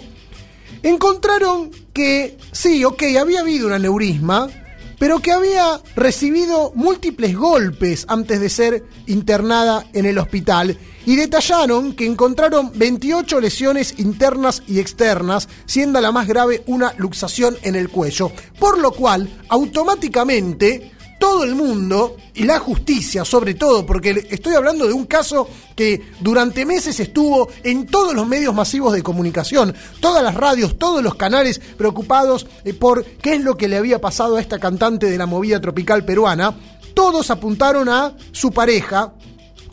encontraron 0.82 1.70
que 1.92 2.38
sí, 2.50 2.82
ok, 2.84 3.02
había 3.20 3.40
habido 3.40 3.66
un 3.66 3.74
aneurisma, 3.74 4.48
pero 5.02 5.18
que 5.18 5.32
había 5.32 5.80
recibido 5.96 6.70
múltiples 6.76 7.34
golpes 7.34 8.04
antes 8.06 8.40
de 8.40 8.48
ser 8.48 8.84
internada 9.08 9.84
en 9.94 10.06
el 10.06 10.16
hospital 10.16 10.78
y 11.04 11.16
detallaron 11.16 11.94
que 11.94 12.06
encontraron 12.06 12.70
28 12.72 13.40
lesiones 13.40 13.98
internas 13.98 14.62
y 14.68 14.78
externas, 14.78 15.48
siendo 15.66 16.00
la 16.00 16.12
más 16.12 16.28
grave 16.28 16.62
una 16.66 16.94
luxación 16.98 17.56
en 17.62 17.74
el 17.74 17.88
cuello, 17.88 18.30
por 18.60 18.78
lo 18.78 18.92
cual 18.92 19.28
automáticamente 19.48 20.92
todo 21.22 21.44
el 21.44 21.54
mundo 21.54 22.16
y 22.34 22.42
la 22.42 22.58
justicia 22.58 23.24
sobre 23.24 23.54
todo, 23.54 23.86
porque 23.86 24.26
estoy 24.28 24.56
hablando 24.56 24.88
de 24.88 24.92
un 24.92 25.06
caso 25.06 25.48
que 25.76 26.02
durante 26.18 26.66
meses 26.66 26.98
estuvo 26.98 27.48
en 27.62 27.86
todos 27.86 28.12
los 28.12 28.26
medios 28.26 28.52
masivos 28.52 28.92
de 28.92 29.04
comunicación, 29.04 29.72
todas 30.00 30.24
las 30.24 30.34
radios, 30.34 30.76
todos 30.80 31.00
los 31.00 31.14
canales 31.14 31.60
preocupados 31.78 32.48
eh, 32.64 32.74
por 32.74 33.04
qué 33.04 33.34
es 33.34 33.40
lo 33.40 33.56
que 33.56 33.68
le 33.68 33.76
había 33.76 34.00
pasado 34.00 34.34
a 34.34 34.40
esta 34.40 34.58
cantante 34.58 35.08
de 35.08 35.16
la 35.16 35.26
movida 35.26 35.60
tropical 35.60 36.04
peruana, 36.04 36.56
todos 36.92 37.30
apuntaron 37.30 37.88
a 37.88 38.16
su 38.32 38.50
pareja, 38.50 39.12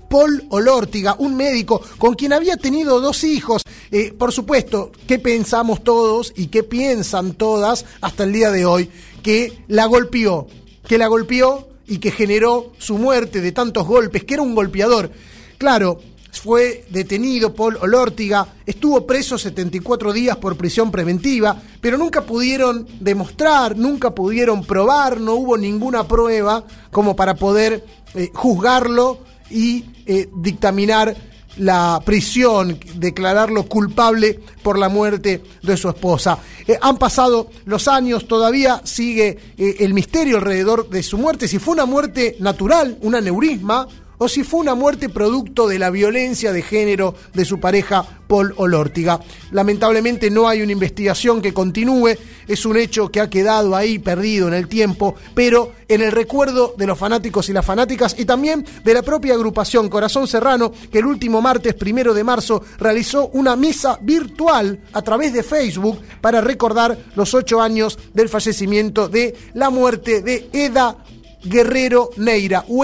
Paul 0.07 0.45
Olórtiga, 0.49 1.15
un 1.17 1.35
médico 1.35 1.81
con 1.97 2.13
quien 2.13 2.31
había 2.31 2.57
tenido 2.57 3.01
dos 3.01 3.23
hijos. 3.23 3.63
Eh, 3.89 4.13
por 4.13 4.31
supuesto, 4.31 4.91
¿qué 5.07 5.17
pensamos 5.17 5.83
todos 5.83 6.31
y 6.35 6.47
qué 6.47 6.61
piensan 6.61 7.33
todas 7.33 7.85
hasta 8.01 8.23
el 8.25 8.33
día 8.33 8.51
de 8.51 8.67
hoy? 8.67 8.91
Que 9.23 9.63
la 9.67 9.85
golpeó, 9.85 10.47
que 10.89 10.97
la 10.97 11.05
golpeó 11.05 11.67
y 11.85 11.99
que 11.99 12.09
generó 12.09 12.73
su 12.79 12.97
muerte 12.97 13.41
de 13.41 13.51
tantos 13.51 13.85
golpes, 13.85 14.23
que 14.23 14.33
era 14.33 14.41
un 14.41 14.55
golpeador. 14.55 15.11
Claro, 15.59 15.99
fue 16.31 16.83
detenido 16.89 17.53
Paul 17.53 17.77
Olórtiga, 17.79 18.55
estuvo 18.65 19.05
preso 19.05 19.37
74 19.37 20.11
días 20.11 20.37
por 20.37 20.57
prisión 20.57 20.89
preventiva, 20.89 21.61
pero 21.79 21.95
nunca 21.95 22.25
pudieron 22.25 22.87
demostrar, 22.99 23.77
nunca 23.77 24.15
pudieron 24.15 24.65
probar, 24.65 25.21
no 25.21 25.35
hubo 25.35 25.59
ninguna 25.59 26.07
prueba 26.07 26.65
como 26.89 27.15
para 27.15 27.35
poder 27.35 27.85
eh, 28.15 28.31
juzgarlo 28.33 29.19
y 29.51 29.85
eh, 30.07 30.27
dictaminar 30.37 31.15
la 31.57 32.01
prisión, 32.05 32.79
declararlo 32.95 33.63
culpable 33.63 34.39
por 34.63 34.77
la 34.77 34.89
muerte 34.89 35.41
de 35.61 35.77
su 35.77 35.89
esposa. 35.89 36.39
Eh, 36.67 36.77
han 36.81 36.97
pasado 36.97 37.49
los 37.65 37.87
años, 37.87 38.27
todavía 38.27 38.81
sigue 38.83 39.37
eh, 39.57 39.75
el 39.79 39.93
misterio 39.93 40.37
alrededor 40.37 40.89
de 40.89 41.03
su 41.03 41.17
muerte, 41.17 41.47
si 41.47 41.59
fue 41.59 41.73
una 41.73 41.85
muerte 41.85 42.35
natural, 42.39 42.97
un 43.01 43.15
aneurisma, 43.15 43.87
o 44.19 44.27
si 44.27 44.43
fue 44.43 44.59
una 44.59 44.75
muerte 44.75 45.09
producto 45.09 45.67
de 45.67 45.79
la 45.79 45.89
violencia 45.89 46.53
de 46.53 46.61
género 46.61 47.15
de 47.33 47.45
su 47.45 47.59
pareja 47.59 48.05
Paul 48.27 48.53
Olórtiga. 48.57 49.19
Lamentablemente 49.51 50.29
no 50.29 50.47
hay 50.47 50.61
una 50.61 50.73
investigación 50.73 51.41
que 51.41 51.53
continúe, 51.53 52.15
es 52.47 52.65
un 52.65 52.77
hecho 52.77 53.09
que 53.09 53.21
ha 53.21 53.29
quedado 53.29 53.75
ahí 53.75 53.97
perdido 53.97 54.47
en 54.47 54.53
el 54.53 54.67
tiempo, 54.67 55.15
pero 55.33 55.71
en 55.87 56.01
el 56.01 56.11
recuerdo 56.11 56.75
de 56.77 56.85
los 56.85 56.99
fanáticos 56.99 57.49
y 57.49 57.53
las 57.53 57.65
fanáticas 57.65 58.15
y 58.19 58.25
también 58.25 58.65
de 58.83 58.93
la 58.93 59.01
propia 59.01 59.33
agrupación 59.33 59.89
Corazón 59.89 60.27
Serrano, 60.27 60.71
que 60.91 60.99
el 60.99 61.05
último 61.05 61.41
martes 61.41 61.73
primero 61.73 62.13
de 62.13 62.23
marzo 62.23 62.61
realizó 62.77 63.29
una 63.29 63.55
misa 63.55 63.97
virtual 64.01 64.81
a 64.93 65.01
través 65.01 65.33
de 65.33 65.41
Facebook 65.41 65.99
para 66.21 66.41
recordar 66.41 66.97
los 67.15 67.33
ocho 67.33 67.61
años 67.61 67.97
del 68.13 68.29
fallecimiento 68.29 69.07
de 69.07 69.35
la 69.53 69.69
muerte 69.69 70.21
de 70.21 70.49
Eda 70.53 70.97
Guerrero 71.43 72.09
Neira, 72.17 72.65
o 72.67 72.83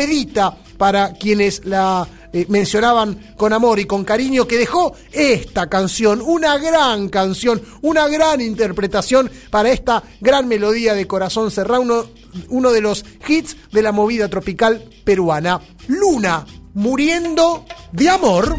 para 0.78 1.14
quienes 1.14 1.66
la 1.66 2.08
eh, 2.34 2.46
mencionaban 2.50 3.34
con 3.38 3.54
amor 3.54 3.80
y 3.80 3.86
con 3.86 4.04
cariño, 4.04 4.46
que 4.48 4.58
dejó 4.58 4.94
esta 5.12 5.68
canción, 5.68 6.22
una 6.22 6.58
gran 6.58 7.10
canción, 7.10 7.62
una 7.82 8.08
gran 8.08 8.42
interpretación 8.42 9.32
para 9.50 9.72
esta 9.72 10.04
gran 10.20 10.48
melodía 10.48 10.94
de 10.94 11.08
Corazón 11.08 11.50
Serrano, 11.50 12.08
uno 12.50 12.72
de 12.72 12.82
los 12.82 13.06
hits 13.28 13.56
de 13.72 13.82
la 13.82 13.92
movida 13.92 14.28
tropical 14.30 14.84
peruana. 15.04 15.62
Luna, 15.88 16.46
muriendo 16.74 17.66
de 17.94 18.10
amor. 18.10 18.54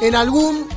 En 0.00 0.14
algún, 0.14 0.68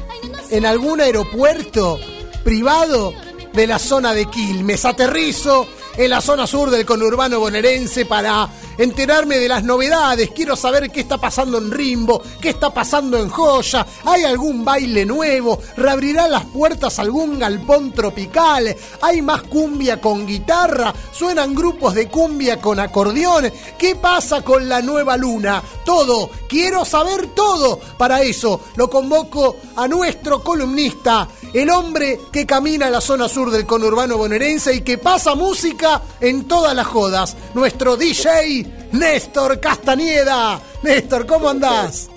en 0.49 0.65
algún 0.65 1.01
aeropuerto 1.01 1.99
privado 2.43 3.13
de 3.53 3.67
la 3.67 3.79
zona 3.79 4.13
de 4.13 4.25
Quilmes. 4.25 4.85
Aterrizo 4.85 5.67
en 5.97 6.09
la 6.09 6.21
zona 6.21 6.47
sur 6.47 6.69
del 6.69 6.85
conurbano 6.85 7.39
bonaerense 7.39 8.05
para 8.05 8.49
enterarme 8.77 9.37
de 9.37 9.47
las 9.47 9.63
novedades. 9.63 10.31
Quiero 10.31 10.55
saber 10.55 10.91
qué 10.91 11.01
está 11.01 11.17
pasando 11.17 11.57
en 11.57 11.71
Rimbo, 11.71 12.21
qué 12.41 12.49
está 12.49 12.69
pasando 12.73 13.17
en 13.17 13.29
Joya. 13.29 13.85
¿Hay 14.05 14.23
algún 14.23 14.63
baile 14.63 15.05
nuevo? 15.05 15.59
¿Reabrirá 15.77 16.27
las 16.27 16.45
puertas 16.45 16.99
algún 16.99 17.39
galpón 17.39 17.91
tropical? 17.91 18.75
¿Hay 19.01 19.21
más 19.21 19.43
cumbia 19.43 19.99
con 19.99 20.25
guitarra? 20.25 20.93
¿Suenan 21.11 21.55
grupos 21.55 21.93
de 21.93 22.07
cumbia 22.07 22.59
con 22.59 22.79
acordeón? 22.79 23.51
¿Qué 23.77 23.95
pasa 23.95 24.41
con 24.41 24.67
la 24.67 24.81
nueva 24.81 25.17
luna? 25.17 25.61
Todo, 25.83 26.29
quiero 26.47 26.85
saber 26.85 27.27
todo. 27.27 27.79
Para 27.97 28.21
eso 28.21 28.61
lo 28.75 28.89
convoco 28.89 29.57
a 29.75 29.87
nuestro 29.87 30.43
columnista, 30.43 31.27
el 31.55 31.69
hombre 31.69 32.19
que 32.33 32.45
camina 32.45 32.87
a 32.87 32.89
la 32.89 32.99
zona 32.99 33.29
sur 33.29 33.49
del 33.49 33.65
conurbano 33.65 34.17
bonaerense 34.17 34.75
y 34.75 34.81
que 34.81 34.97
pasa 34.97 35.35
música 35.35 36.01
en 36.19 36.49
todas 36.49 36.75
las 36.75 36.85
jodas, 36.85 37.37
nuestro 37.53 37.95
DJ 37.95 38.65
Néstor 38.91 39.61
Castañeda. 39.61 40.59
Néstor, 40.83 41.25
¿cómo 41.25 41.49
andás? 41.49 42.09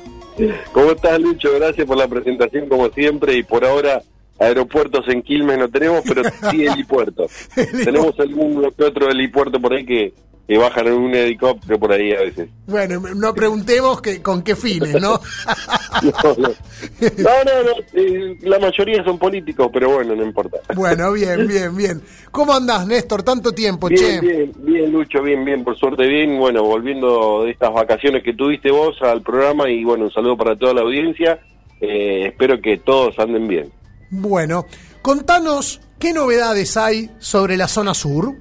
¿Cómo 0.72 0.90
estás, 0.90 1.20
Lucho? 1.20 1.52
Gracias 1.54 1.86
por 1.86 1.96
la 1.96 2.08
presentación, 2.08 2.68
como 2.68 2.88
siempre, 2.90 3.36
y 3.36 3.44
por 3.44 3.64
ahora 3.64 4.02
aeropuertos 4.40 5.08
en 5.08 5.22
Quilmes 5.22 5.58
no 5.58 5.68
tenemos, 5.68 6.02
pero 6.04 6.22
sí 6.50 6.66
helipuertos. 6.66 7.30
tenemos 7.84 8.18
algún 8.18 8.64
otro 8.64 9.08
helipuerto 9.08 9.60
por 9.60 9.72
ahí 9.72 9.86
que, 9.86 10.14
que 10.48 10.58
bajan 10.58 10.88
en 10.88 10.94
un 10.94 11.14
helicóptero 11.14 11.78
por 11.78 11.92
ahí 11.92 12.12
a 12.12 12.20
veces. 12.20 12.48
Bueno, 12.66 13.00
no 13.00 13.34
preguntemos 13.34 14.00
que, 14.00 14.20
con 14.20 14.42
qué 14.42 14.56
fines, 14.56 15.00
¿no? 15.00 15.20
no, 16.02 16.12
no, 16.32 17.44
no, 17.44 17.62
no, 17.64 17.72
eh, 17.94 18.36
la 18.42 18.58
mayoría 18.58 19.02
son 19.04 19.18
políticos, 19.18 19.68
pero 19.72 19.90
bueno, 19.90 20.14
no 20.14 20.24
importa. 20.24 20.58
Bueno, 20.74 21.12
bien, 21.12 21.46
bien, 21.46 21.76
bien. 21.76 22.02
¿Cómo 22.30 22.54
andás, 22.54 22.86
Néstor? 22.86 23.22
Tanto 23.22 23.52
tiempo, 23.52 23.88
bien, 23.88 24.00
che. 24.00 24.20
Bien, 24.20 24.52
bien, 24.58 24.92
Lucho, 24.92 25.22
bien, 25.22 25.44
bien, 25.44 25.64
por 25.64 25.76
suerte 25.76 26.06
bien. 26.06 26.38
Bueno, 26.38 26.62
volviendo 26.62 27.44
de 27.44 27.50
estas 27.50 27.72
vacaciones 27.72 28.22
que 28.22 28.34
tuviste 28.34 28.70
vos 28.70 29.00
al 29.02 29.22
programa 29.22 29.68
y 29.68 29.84
bueno, 29.84 30.04
un 30.04 30.12
saludo 30.12 30.36
para 30.36 30.56
toda 30.56 30.74
la 30.74 30.82
audiencia. 30.82 31.38
Eh, 31.80 32.26
espero 32.28 32.60
que 32.60 32.78
todos 32.78 33.18
anden 33.18 33.46
bien. 33.48 33.70
Bueno, 34.10 34.66
contanos 35.02 35.80
qué 35.98 36.12
novedades 36.12 36.76
hay 36.76 37.10
sobre 37.18 37.56
la 37.56 37.68
zona 37.68 37.94
sur. 37.94 38.34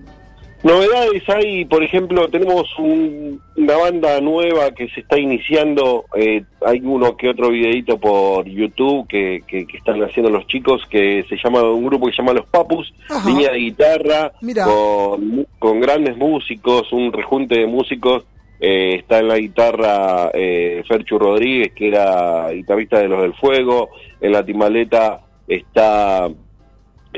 Novedades 0.68 1.24
hay, 1.30 1.64
por 1.64 1.82
ejemplo, 1.82 2.28
tenemos 2.28 2.68
un- 2.78 3.42
una 3.56 3.78
banda 3.78 4.20
nueva 4.20 4.72
que 4.72 4.90
se 4.90 5.00
está 5.00 5.18
iniciando, 5.18 6.04
eh, 6.14 6.44
hay 6.66 6.82
uno 6.84 7.16
que 7.16 7.30
otro 7.30 7.50
videito 7.52 7.98
por 7.98 8.46
YouTube 8.46 9.08
que, 9.08 9.44
que- 9.48 9.66
que 9.66 9.78
están 9.78 10.04
haciendo 10.04 10.30
los 10.30 10.46
chicos, 10.48 10.82
que 10.90 11.24
se 11.30 11.38
llama 11.42 11.62
un 11.64 11.86
grupo 11.86 12.08
que 12.08 12.12
se 12.12 12.22
llama 12.22 12.34
Los 12.34 12.48
Papus, 12.48 12.94
Ajá. 13.10 13.30
línea 13.30 13.52
de 13.54 13.60
guitarra, 13.60 14.34
con, 14.66 15.48
con 15.58 15.80
grandes 15.80 16.18
músicos, 16.18 16.92
un 16.92 17.14
rejunte 17.14 17.60
de 17.60 17.66
músicos, 17.68 18.26
eh, 18.60 18.96
está 19.00 19.20
en 19.20 19.30
la 19.30 19.38
guitarra 19.38 20.32
eh, 20.34 20.84
Ferchu 20.86 21.18
Rodríguez, 21.18 21.72
que 21.74 21.88
era 21.88 22.50
guitarrista 22.52 23.00
de 23.00 23.08
Los 23.08 23.22
del 23.22 23.34
Fuego, 23.36 23.90
en 24.20 24.34
la 24.34 24.44
timaleta 24.46 25.22
está 25.48 26.28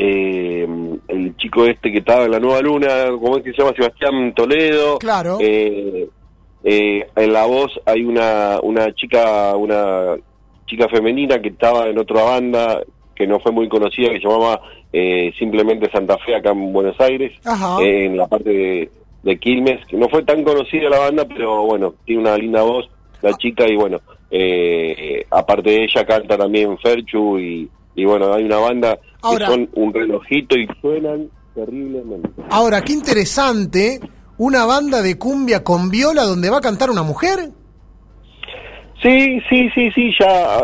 eh, 0.02 0.66
el 1.10 1.36
chico 1.36 1.66
este 1.66 1.92
que 1.92 1.98
estaba 1.98 2.24
en 2.24 2.32
la 2.32 2.40
Nueva 2.40 2.62
Luna, 2.62 2.88
¿cómo 3.22 3.38
es 3.38 3.44
que 3.44 3.52
se 3.52 3.58
llama? 3.58 3.76
Sebastián 3.76 4.34
Toledo. 4.34 4.98
Claro. 4.98 5.38
Eh, 5.42 6.08
eh, 6.64 7.08
en 7.16 7.34
la 7.34 7.46
voz 7.46 7.78
hay 7.86 8.06
una, 8.06 8.60
una 8.64 8.94
chica, 8.96 9.56
una 9.58 10.16
chica 10.66 10.88
femenina 10.88 11.42
que 11.42 11.50
estaba 11.50 11.88
en 11.90 11.98
otra 11.98 12.24
banda 12.24 12.82
que 13.14 13.28
no 13.28 13.42
fue 13.42 13.52
muy 13.52 13.68
conocida, 13.68 14.10
que 14.10 14.22
se 14.22 14.28
llamaba 14.28 14.62
eh, 14.94 15.34
simplemente 15.38 15.92
Santa 15.92 16.18
Fe 16.20 16.36
acá 16.36 16.52
en 16.52 16.72
Buenos 16.72 16.98
Aires, 17.02 17.34
eh, 17.82 18.06
en 18.06 18.16
la 18.16 18.28
parte 18.28 18.50
de, 18.50 18.92
de 19.24 19.38
Quilmes, 19.38 19.86
que 19.86 19.98
no 19.98 20.08
fue 20.08 20.24
tan 20.24 20.46
conocida 20.46 20.90
la 20.90 21.00
banda, 21.00 21.26
pero 21.26 21.64
bueno, 21.66 21.96
tiene 22.06 22.22
una 22.22 22.38
linda 22.38 22.62
voz 22.62 22.90
la 23.22 23.34
chica 23.34 23.68
y 23.68 23.76
bueno, 23.76 24.00
eh, 24.32 25.26
aparte 25.30 25.72
de 25.72 25.84
ella 25.84 26.06
canta 26.06 26.38
también 26.38 26.78
Ferchu 26.78 27.38
y, 27.38 27.70
y 28.02 28.06
bueno, 28.06 28.34
hay 28.34 28.44
una 28.46 28.58
banda 28.58 29.00
Ahora- 29.22 29.48
que 29.48 29.52
son 29.54 29.70
un 29.74 29.94
relojito 29.94 30.58
y 30.58 30.68
suenan 30.82 31.30
terriblemente. 31.56 32.30
Ahora, 32.50 32.82
qué 32.82 32.94
interesante, 32.94 34.00
una 34.38 34.66
banda 34.66 35.02
de 35.02 35.18
cumbia 35.18 35.64
con 35.64 35.90
viola 35.90 36.24
donde 36.24 36.50
va 36.50 36.58
a 36.58 36.62
cantar 36.62 36.90
una 36.90 37.04
mujer. 37.04 37.50
Sí, 39.02 39.42
sí, 39.50 39.70
sí, 39.74 39.92
sí, 39.92 40.12
ya, 40.20 40.62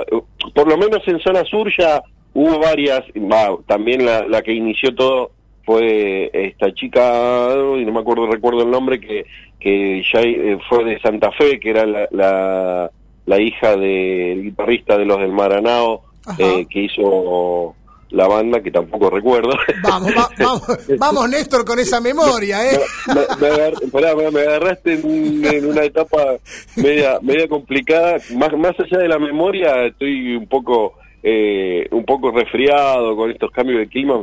por 0.53 0.67
lo 0.67 0.77
menos 0.77 1.01
en 1.07 1.19
zona 1.19 1.43
sur 1.45 1.71
ya 1.77 2.01
hubo 2.33 2.59
varias, 2.59 3.01
va, 3.15 3.57
también 3.65 4.05
la, 4.05 4.27
la 4.27 4.41
que 4.41 4.53
inició 4.53 4.93
todo 4.93 5.31
fue 5.65 6.29
esta 6.33 6.73
chica, 6.73 7.53
y 7.79 7.85
no 7.85 7.93
me 7.93 7.99
acuerdo, 8.01 8.27
recuerdo 8.27 8.61
el 8.63 8.71
nombre, 8.71 8.99
que, 8.99 9.25
que 9.59 10.03
ya 10.13 10.19
eh, 10.21 10.57
fue 10.69 10.83
de 10.83 10.99
Santa 10.99 11.31
Fe, 11.31 11.59
que 11.59 11.69
era 11.69 11.85
la, 11.85 12.07
la, 12.11 12.91
la 13.25 13.39
hija 13.39 13.75
del 13.77 14.43
guitarrista 14.43 14.97
de 14.97 15.05
los 15.05 15.17
del 15.19 15.31
Maranao, 15.31 16.03
eh, 16.37 16.65
que 16.69 16.83
hizo 16.83 17.75
la 18.11 18.27
banda, 18.27 18.61
que 18.61 18.71
tampoco 18.71 19.09
recuerdo. 19.09 19.49
Vamos, 19.83 20.11
va- 20.15 20.29
vamos, 20.39 20.61
vamos, 20.97 21.29
Néstor, 21.29 21.65
con 21.65 21.79
esa 21.79 21.99
memoria, 21.99 22.63
¿eh? 22.71 22.79
me, 23.07 23.21
me 23.49 23.91
pará, 23.91 24.15
me- 24.15 24.39
agarraste 24.41 24.93
en, 24.93 25.43
en 25.45 25.65
una 25.65 25.83
etapa 25.83 26.35
media 26.75 27.19
media 27.21 27.47
complicada 27.47 28.17
más 28.35 28.53
más 28.57 28.73
allá 28.79 28.99
de 28.99 29.07
la 29.07 29.19
memoria 29.19 29.85
estoy 29.87 30.35
un 30.35 30.47
poco 30.47 30.93
eh, 31.23 31.87
un 31.91 32.05
poco 32.05 32.31
resfriado 32.31 33.15
con 33.15 33.31
estos 33.31 33.49
cambios 33.51 33.79
de 33.79 33.87
clima 33.87 34.19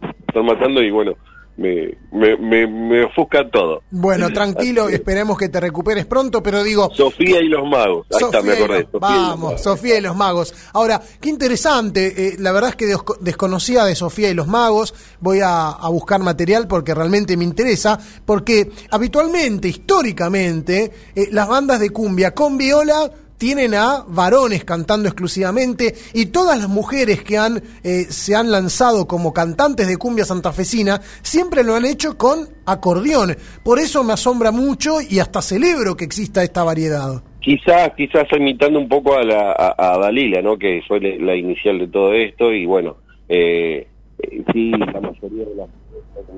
me 0.00 0.08
están 0.28 0.46
matando 0.46 0.80
y 0.82 0.90
bueno 0.90 1.14
me 1.56 1.96
me, 2.12 2.36
me, 2.36 2.66
me 2.66 3.04
ofusca 3.04 3.48
todo 3.50 3.82
Bueno, 3.90 4.30
tranquilo, 4.34 4.88
esperemos 4.88 5.36
que 5.38 5.48
te 5.48 5.60
recuperes 5.60 6.06
pronto, 6.06 6.42
pero 6.42 6.62
digo... 6.62 6.90
Sofía 6.94 7.40
y 7.40 7.48
los 7.48 7.66
magos 7.68 8.06
ahí 8.12 8.24
está 8.24 8.42
me 8.42 8.52
acordé 8.52 8.80
los- 8.82 8.90
Sofía 8.92 8.98
vamos. 9.00 9.62
Sofía 9.62 9.98
y 9.98 10.00
los 10.00 10.16
magos. 10.16 10.54
Ahora, 10.72 11.00
qué 11.20 11.28
interesante, 11.28 12.28
eh, 12.28 12.36
la 12.38 12.52
verdad 12.52 12.70
es 12.70 12.76
que 12.76 12.86
desco- 12.86 13.18
desconocía 13.20 13.84
de 13.84 13.94
Sofía 13.94 14.30
y 14.30 14.34
los 14.34 14.46
magos, 14.46 14.94
voy 15.20 15.40
a, 15.40 15.68
a 15.70 15.88
buscar 15.88 16.20
material 16.20 16.66
porque 16.68 16.94
realmente 16.94 17.36
me 17.36 17.44
interesa, 17.44 17.98
porque 18.24 18.70
habitualmente, 18.90 19.68
históricamente, 19.68 20.92
eh, 21.14 21.28
las 21.32 21.48
bandas 21.48 21.80
de 21.80 21.90
cumbia 21.90 22.32
con 22.34 22.56
viola 22.56 23.10
tienen 23.38 23.74
a 23.74 24.04
varones 24.06 24.64
cantando 24.64 25.08
exclusivamente 25.08 25.94
y 26.14 26.26
todas 26.26 26.58
las 26.58 26.68
mujeres 26.68 27.22
que 27.22 27.38
han 27.38 27.62
eh, 27.84 28.04
se 28.08 28.34
han 28.34 28.50
lanzado 28.50 29.06
como 29.06 29.32
cantantes 29.32 29.86
de 29.88 29.96
cumbia 29.96 30.24
santafesina 30.24 31.00
siempre 31.22 31.62
lo 31.62 31.74
han 31.74 31.84
hecho 31.84 32.16
con 32.16 32.48
acordeón. 32.64 33.36
Por 33.62 33.78
eso 33.78 34.02
me 34.04 34.12
asombra 34.12 34.50
mucho 34.50 35.00
y 35.00 35.18
hasta 35.18 35.42
celebro 35.42 35.96
que 35.96 36.04
exista 36.04 36.42
esta 36.42 36.64
variedad. 36.64 37.22
quizás 37.46 37.92
quizás 37.96 38.26
imitando 38.36 38.78
un 38.80 38.88
poco 38.88 39.16
a 39.16 39.22
la 39.22 39.74
a, 39.78 39.98
Dalila 39.98 40.42
no 40.42 40.58
que 40.58 40.82
fue 40.86 40.98
la, 41.00 41.36
inicial 41.36 41.78
de 41.78 41.86
todo 41.86 42.12
esto 42.12 42.52
y 42.52 42.66
bueno 42.66 42.96
eh, 43.28 43.86
eh, 44.18 44.42
sí 44.52 44.70
la 44.72 45.00
mayoría 45.00 45.44
de 45.44 45.54
las 45.54 45.68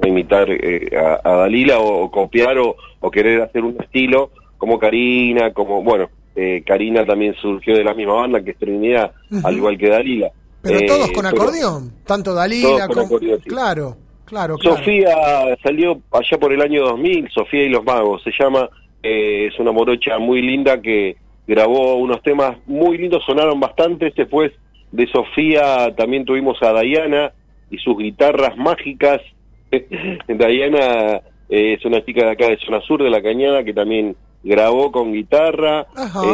imitar 0.06 0.48
eh, 0.50 0.90
a, 0.94 1.20
a 1.24 1.36
Dalila 1.36 1.78
o, 1.78 2.04
o 2.04 2.10
copiar 2.10 2.58
o, 2.58 2.76
o 3.00 3.10
querer 3.10 3.40
hacer 3.40 3.64
un 3.64 3.76
estilo 3.80 4.30
como 4.58 4.78
Karina 4.78 5.54
como 5.54 5.82
bueno 5.82 6.10
eh, 6.40 6.62
Karina 6.64 7.04
también 7.04 7.34
surgió 7.34 7.76
de 7.76 7.82
la 7.82 7.94
misma 7.94 8.12
banda 8.14 8.44
que 8.44 8.52
es 8.52 8.58
Trinidad 8.58 9.10
al 9.42 9.56
igual 9.56 9.76
que 9.76 9.88
Dalila 9.88 10.30
Pero 10.62 10.78
Eh, 10.78 10.86
todos 10.86 11.10
con 11.10 11.26
acordeón, 11.26 11.92
tanto 12.06 12.30
todos 12.30 12.36
Dalila 12.36 12.86
con 12.86 12.94
como... 12.94 13.06
acordeón, 13.06 13.40
sí. 13.42 13.48
Claro, 13.48 13.96
claro, 14.24 14.56
claro. 14.56 14.76
Sofía 14.76 15.16
salió 15.64 16.00
allá 16.12 16.38
por 16.38 16.52
el 16.52 16.62
año 16.62 16.84
2000, 16.84 17.28
Sofía 17.30 17.64
y 17.64 17.68
los 17.70 17.84
Magos, 17.84 18.22
se 18.22 18.30
llama, 18.38 18.70
eh, 19.02 19.48
es 19.52 19.58
una 19.58 19.72
morocha 19.72 20.20
muy 20.20 20.40
linda 20.40 20.80
que 20.80 21.16
grabó 21.44 21.96
unos 21.96 22.22
temas 22.22 22.56
muy 22.66 22.98
lindos, 22.98 23.24
sonaron 23.26 23.58
bastante, 23.58 24.12
después 24.16 24.52
de 24.92 25.08
Sofía 25.08 25.92
también 25.96 26.24
tuvimos 26.24 26.62
a 26.62 26.80
Diana 26.80 27.32
y 27.68 27.78
sus 27.78 27.98
guitarras 27.98 28.56
mágicas, 28.56 29.20
Diana 30.28 31.20
eh, 31.48 31.74
es 31.74 31.84
una 31.84 32.04
chica 32.04 32.26
de 32.26 32.30
acá 32.30 32.46
de 32.46 32.58
Zona 32.58 32.80
Sur, 32.82 33.02
de 33.02 33.10
La 33.10 33.22
Cañada, 33.22 33.64
que 33.64 33.74
también 33.74 34.14
grabó 34.42 34.92
con 34.92 35.12
guitarra, 35.12 35.86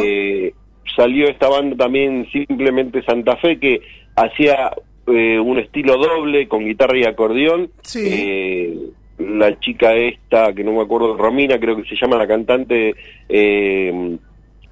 eh, 0.03 0.53
salió 0.95 1.27
esta 1.27 1.49
banda 1.49 1.75
también 1.75 2.27
simplemente 2.31 3.03
Santa 3.03 3.35
Fe, 3.37 3.59
que 3.59 3.81
hacía 4.15 4.71
eh, 5.07 5.39
un 5.39 5.59
estilo 5.59 5.97
doble 5.97 6.47
con 6.47 6.65
guitarra 6.65 6.97
y 6.97 7.03
acordeón. 7.03 7.69
Sí. 7.81 8.01
Eh, 8.03 8.77
la 9.17 9.57
chica 9.59 9.93
esta, 9.95 10.53
que 10.53 10.63
no 10.63 10.73
me 10.73 10.81
acuerdo, 10.81 11.15
Romina, 11.15 11.59
creo 11.59 11.77
que 11.77 11.87
se 11.87 11.95
llama 11.95 12.17
la 12.17 12.27
cantante, 12.27 12.95
eh, 13.29 14.17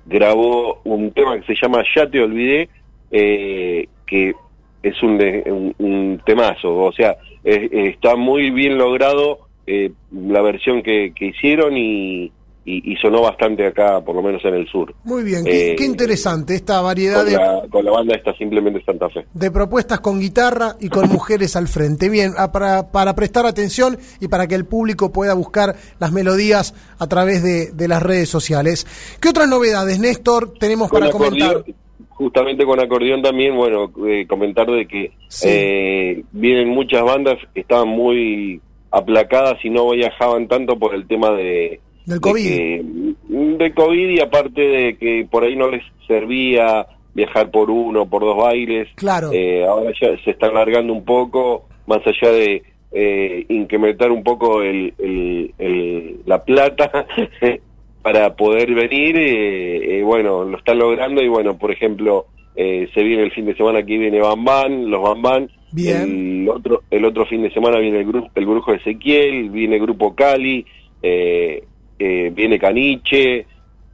grabó 0.06 0.82
un 0.84 1.12
tema 1.12 1.40
que 1.40 1.46
se 1.46 1.62
llama 1.62 1.84
Ya 1.96 2.10
te 2.10 2.22
olvidé, 2.22 2.68
que 3.10 3.88
es 4.84 5.02
un, 5.02 5.14
un, 5.46 5.76
un 5.78 6.22
temazo, 6.26 6.76
o 6.76 6.92
sea, 6.92 7.16
eh, 7.44 7.92
está 7.94 8.16
muy 8.16 8.52
bien 8.52 8.78
logrado 8.78 9.40
eh, 9.68 9.92
la 10.12 10.42
versión 10.42 10.82
que, 10.82 11.14
que 11.16 11.28
hicieron 11.28 11.78
y, 11.78 12.32
y, 12.66 12.96
sonó 12.98 13.22
bastante 13.22 13.66
acá, 13.68 14.00
por 14.02 14.16
lo 14.16 14.22
menos 14.22 14.44
en 14.46 14.54
el 14.56 14.68
sur. 14.68 14.94
Muy 15.04 15.24
bien, 15.24 15.44
qué, 15.44 15.72
Eh, 15.74 15.76
interesante 15.84 16.56
esta 16.56 16.80
variedad 16.82 17.18
Con 17.24 17.26
de, 17.26 17.32
la, 17.34 17.62
con 17.70 17.84
la 17.86 17.92
banda 17.92 18.16
esta 18.16 18.34
simplemente 18.36 18.82
Santa 18.86 19.10
Fe. 19.10 19.26
de 19.34 19.52
propuestas 19.52 20.00
con 20.00 20.20
guitarra 20.20 20.76
y 20.80 20.88
con 20.88 21.10
mujeres 21.10 21.56
al 21.58 21.68
frente. 21.68 22.08
Bien, 22.10 22.32
ah, 22.38 22.52
para, 22.54 22.92
para 22.92 23.16
prestar 23.16 23.46
atención 23.46 23.98
y 24.22 24.30
para 24.30 24.48
que 24.48 24.56
el 24.56 24.66
público 24.66 25.12
pueda 25.12 25.34
buscar 25.34 25.76
las 26.00 26.12
melodías 26.14 26.74
a 27.00 27.08
través 27.08 27.44
de, 27.44 27.72
de 27.74 27.88
las 27.90 28.02
redes 28.02 28.30
sociales. 28.30 28.88
¿Qué 29.20 29.30
otras 29.30 29.50
novedades, 29.50 30.00
Néstor, 30.00 30.54
tenemos 30.58 30.90
Con 30.90 31.02
para 31.02 31.12
comentar? 31.12 31.64
justamente 32.10 32.64
con 32.66 32.80
acordeón 32.80 33.22
también, 33.22 33.56
bueno, 33.56 33.92
eh, 34.08 34.26
comentar 34.28 34.68
de 34.68 34.88
que 34.88 35.12
Sí. 35.28 35.48
eh, 35.50 36.24
vienen 36.32 36.70
muchas 36.70 37.04
bandas 37.04 37.38
que 37.54 37.60
estaban 37.62 37.90
muy 37.90 38.62
aplacadas 38.92 39.56
y 39.66 39.70
no 39.70 39.90
viajaban 39.90 40.48
tanto 40.48 40.78
por 40.78 40.94
el 40.96 41.08
tema 41.08 41.32
de 41.32 41.82
Del 42.06 42.18
de 42.18 42.22
COVID. 42.22 42.44
que- 42.44 42.84
de 43.30 43.74
COVID 43.74 44.10
y 44.10 44.20
aparte 44.20 44.62
de 44.62 44.98
que 44.98 45.28
por 45.30 45.44
ahí 45.44 45.56
no 45.56 45.70
les 45.70 45.84
servía 46.08 46.86
viajar 47.14 47.52
por 47.52 47.70
uno, 47.70 48.08
por 48.10 48.22
dos 48.24 48.38
bailes. 48.38 48.88
Claro. 48.96 49.30
Eh, 49.34 49.64
ahora 49.66 49.92
ya 50.02 50.18
se 50.24 50.32
está 50.32 50.48
alargando 50.48 50.92
un 50.94 51.06
poco, 51.06 51.66
más 51.88 52.00
allá 52.06 52.32
de 52.32 52.64
eh, 52.96 53.46
incrementar 53.50 54.12
un 54.12 54.24
poco 54.24 54.62
el, 54.62 54.94
el- 55.00 55.52
el- 55.58 56.18
la 56.28 56.44
plata 56.44 57.08
para 58.04 58.36
poder 58.36 58.74
venir. 58.74 59.16
eh, 59.18 60.00
eh, 60.00 60.04
bueno, 60.04 60.44
lo 60.44 60.58
están 60.58 60.78
logrando 60.80 61.22
y 61.24 61.28
bueno, 61.28 61.58
por 61.58 61.72
ejemplo, 61.72 62.26
eh, 62.56 62.88
se 62.94 63.02
viene 63.04 63.24
el 63.24 63.32
fin 63.32 63.46
de 63.46 63.56
semana 63.56 63.80
aquí 63.80 63.98
viene 63.98 64.20
Bambán, 64.20 64.92
los 64.92 65.02
Bambán. 65.02 65.50
Bien. 65.72 66.44
El 66.44 66.50
otro, 66.50 66.84
el 66.92 67.04
otro 67.06 67.26
fin 67.26 67.42
de 67.42 67.52
semana 67.52 67.80
viene 67.80 68.00
el, 68.02 68.06
grupo 68.06 68.30
el 68.36 68.46
Brujo 68.46 68.74
Ezequiel, 68.74 69.50
viene 69.50 69.78
el 69.78 69.82
Grupo 69.82 70.14
Cali, 70.14 70.64
eh, 71.02 71.64
eh, 72.06 72.32
viene 72.36 72.60
Caniche, 72.60 73.48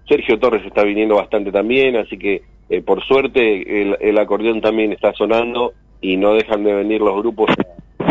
Sergio 0.08 0.40
Torres 0.40 0.66
está 0.66 0.82
viniendo 0.82 1.18
bastante 1.18 1.52
también, 1.52 1.96
así 1.96 2.18
que 2.18 2.42
eh, 2.68 2.82
por 2.82 3.04
suerte 3.04 3.84
el, 4.10 4.18
acordeón 4.18 4.62
también 4.62 4.92
está 4.92 5.14
sonando 5.14 5.74
y 6.02 6.18
no 6.18 6.34
dejan 6.34 6.64
de 6.64 6.74
venir 6.74 7.02
los 7.02 7.16
grupos 7.22 7.52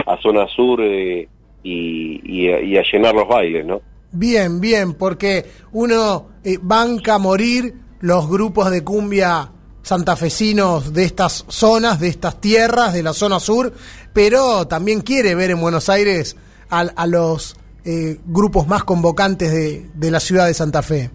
a, 0.06 0.16
zona 0.22 0.46
sur 0.54 0.80
eh, 0.84 1.26
y, 1.64 2.48
a, 2.48 2.82
llenar 2.92 3.12
los 3.12 3.26
bailes, 3.26 3.66
¿no? 3.66 3.80
Bien, 4.12 4.60
bien, 4.60 4.94
porque 4.94 5.44
uno 5.72 6.28
banca 6.62 7.16
a 7.16 7.18
morir 7.18 7.74
los 7.98 8.30
grupos 8.30 8.70
de 8.70 8.84
cumbia 8.84 9.50
santafesinos 9.82 10.92
de 10.92 11.06
estas 11.06 11.44
zonas, 11.48 11.98
de 11.98 12.06
estas 12.06 12.40
tierras, 12.40 12.94
de 12.94 13.02
la 13.02 13.14
zona 13.14 13.40
sur, 13.40 13.72
pero 14.12 14.68
también 14.68 15.00
quiere 15.00 15.34
ver 15.34 15.50
en 15.50 15.60
Buenos 15.60 15.88
Aires 15.88 16.36
a, 16.70 16.82
a 16.82 17.06
los 17.08 17.56
eh, 17.88 18.16
grupos 18.26 18.68
más 18.68 18.84
convocantes 18.84 19.50
de, 19.50 19.86
de 19.94 20.10
la 20.10 20.20
ciudad 20.20 20.46
de 20.46 20.52
Santa 20.54 20.82
Fe. 20.82 21.10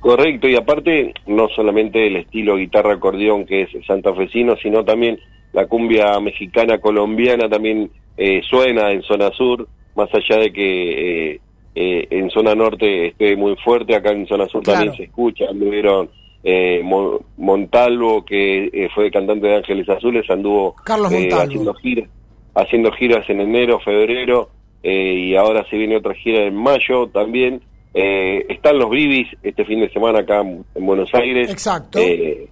Correcto, 0.00 0.48
y 0.48 0.56
aparte 0.56 1.12
no 1.26 1.48
solamente 1.54 2.06
el 2.06 2.16
estilo 2.16 2.56
guitarra 2.56 2.94
acordeón 2.94 3.44
que 3.46 3.62
es 3.62 3.68
santafesino, 3.86 4.56
sino 4.56 4.84
también 4.84 5.18
la 5.52 5.66
cumbia 5.66 6.18
mexicana 6.20 6.78
colombiana 6.78 7.48
también 7.48 7.90
eh, 8.16 8.40
suena 8.48 8.90
en 8.92 9.02
zona 9.02 9.30
sur, 9.32 9.68
más 9.94 10.08
allá 10.14 10.40
de 10.40 10.52
que 10.52 11.32
eh, 11.34 11.40
eh, 11.74 12.06
en 12.10 12.30
zona 12.30 12.54
norte 12.54 13.08
esté 13.08 13.36
muy 13.36 13.54
fuerte, 13.64 13.94
acá 13.94 14.10
en 14.12 14.26
zona 14.26 14.46
sur 14.48 14.62
Claro. 14.62 14.78
también 14.80 14.96
se 14.96 15.04
escucha, 15.04 15.44
anduvieron 15.50 16.08
eh, 16.44 16.80
Mo- 16.82 17.20
Montalvo, 17.36 18.24
que 18.24 18.70
eh, 18.72 18.88
fue 18.94 19.10
cantante 19.10 19.46
de 19.46 19.56
Ángeles 19.56 19.88
Azules, 19.88 20.28
anduvo 20.30 20.74
Carlos 20.84 21.12
haciendo 21.12 21.74
giras, 21.74 22.08
haciendo 22.54 22.90
giras 22.92 23.28
en 23.30 23.40
enero, 23.40 23.78
febrero, 23.80 24.48
eh, 24.82 25.14
y 25.14 25.36
ahora 25.36 25.64
se 25.70 25.76
viene 25.76 25.96
otra 25.96 26.14
gira 26.14 26.44
en 26.44 26.54
mayo 26.54 27.08
también. 27.08 27.60
Eh, 27.94 28.46
están 28.48 28.78
los 28.78 28.88
Bibis 28.90 29.28
este 29.42 29.64
fin 29.64 29.80
de 29.80 29.90
semana 29.90 30.20
acá 30.20 30.40
en 30.40 30.64
en 30.74 30.86
Buenos 30.86 31.12
Aires. 31.14 31.50
Exacto. 31.50 31.98
Eh, 32.00 32.48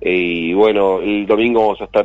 y 0.00 0.52
bueno, 0.52 1.00
el 1.00 1.26
domingo 1.26 1.60
vamos 1.60 1.80
a 1.80 1.84
estar 1.84 2.04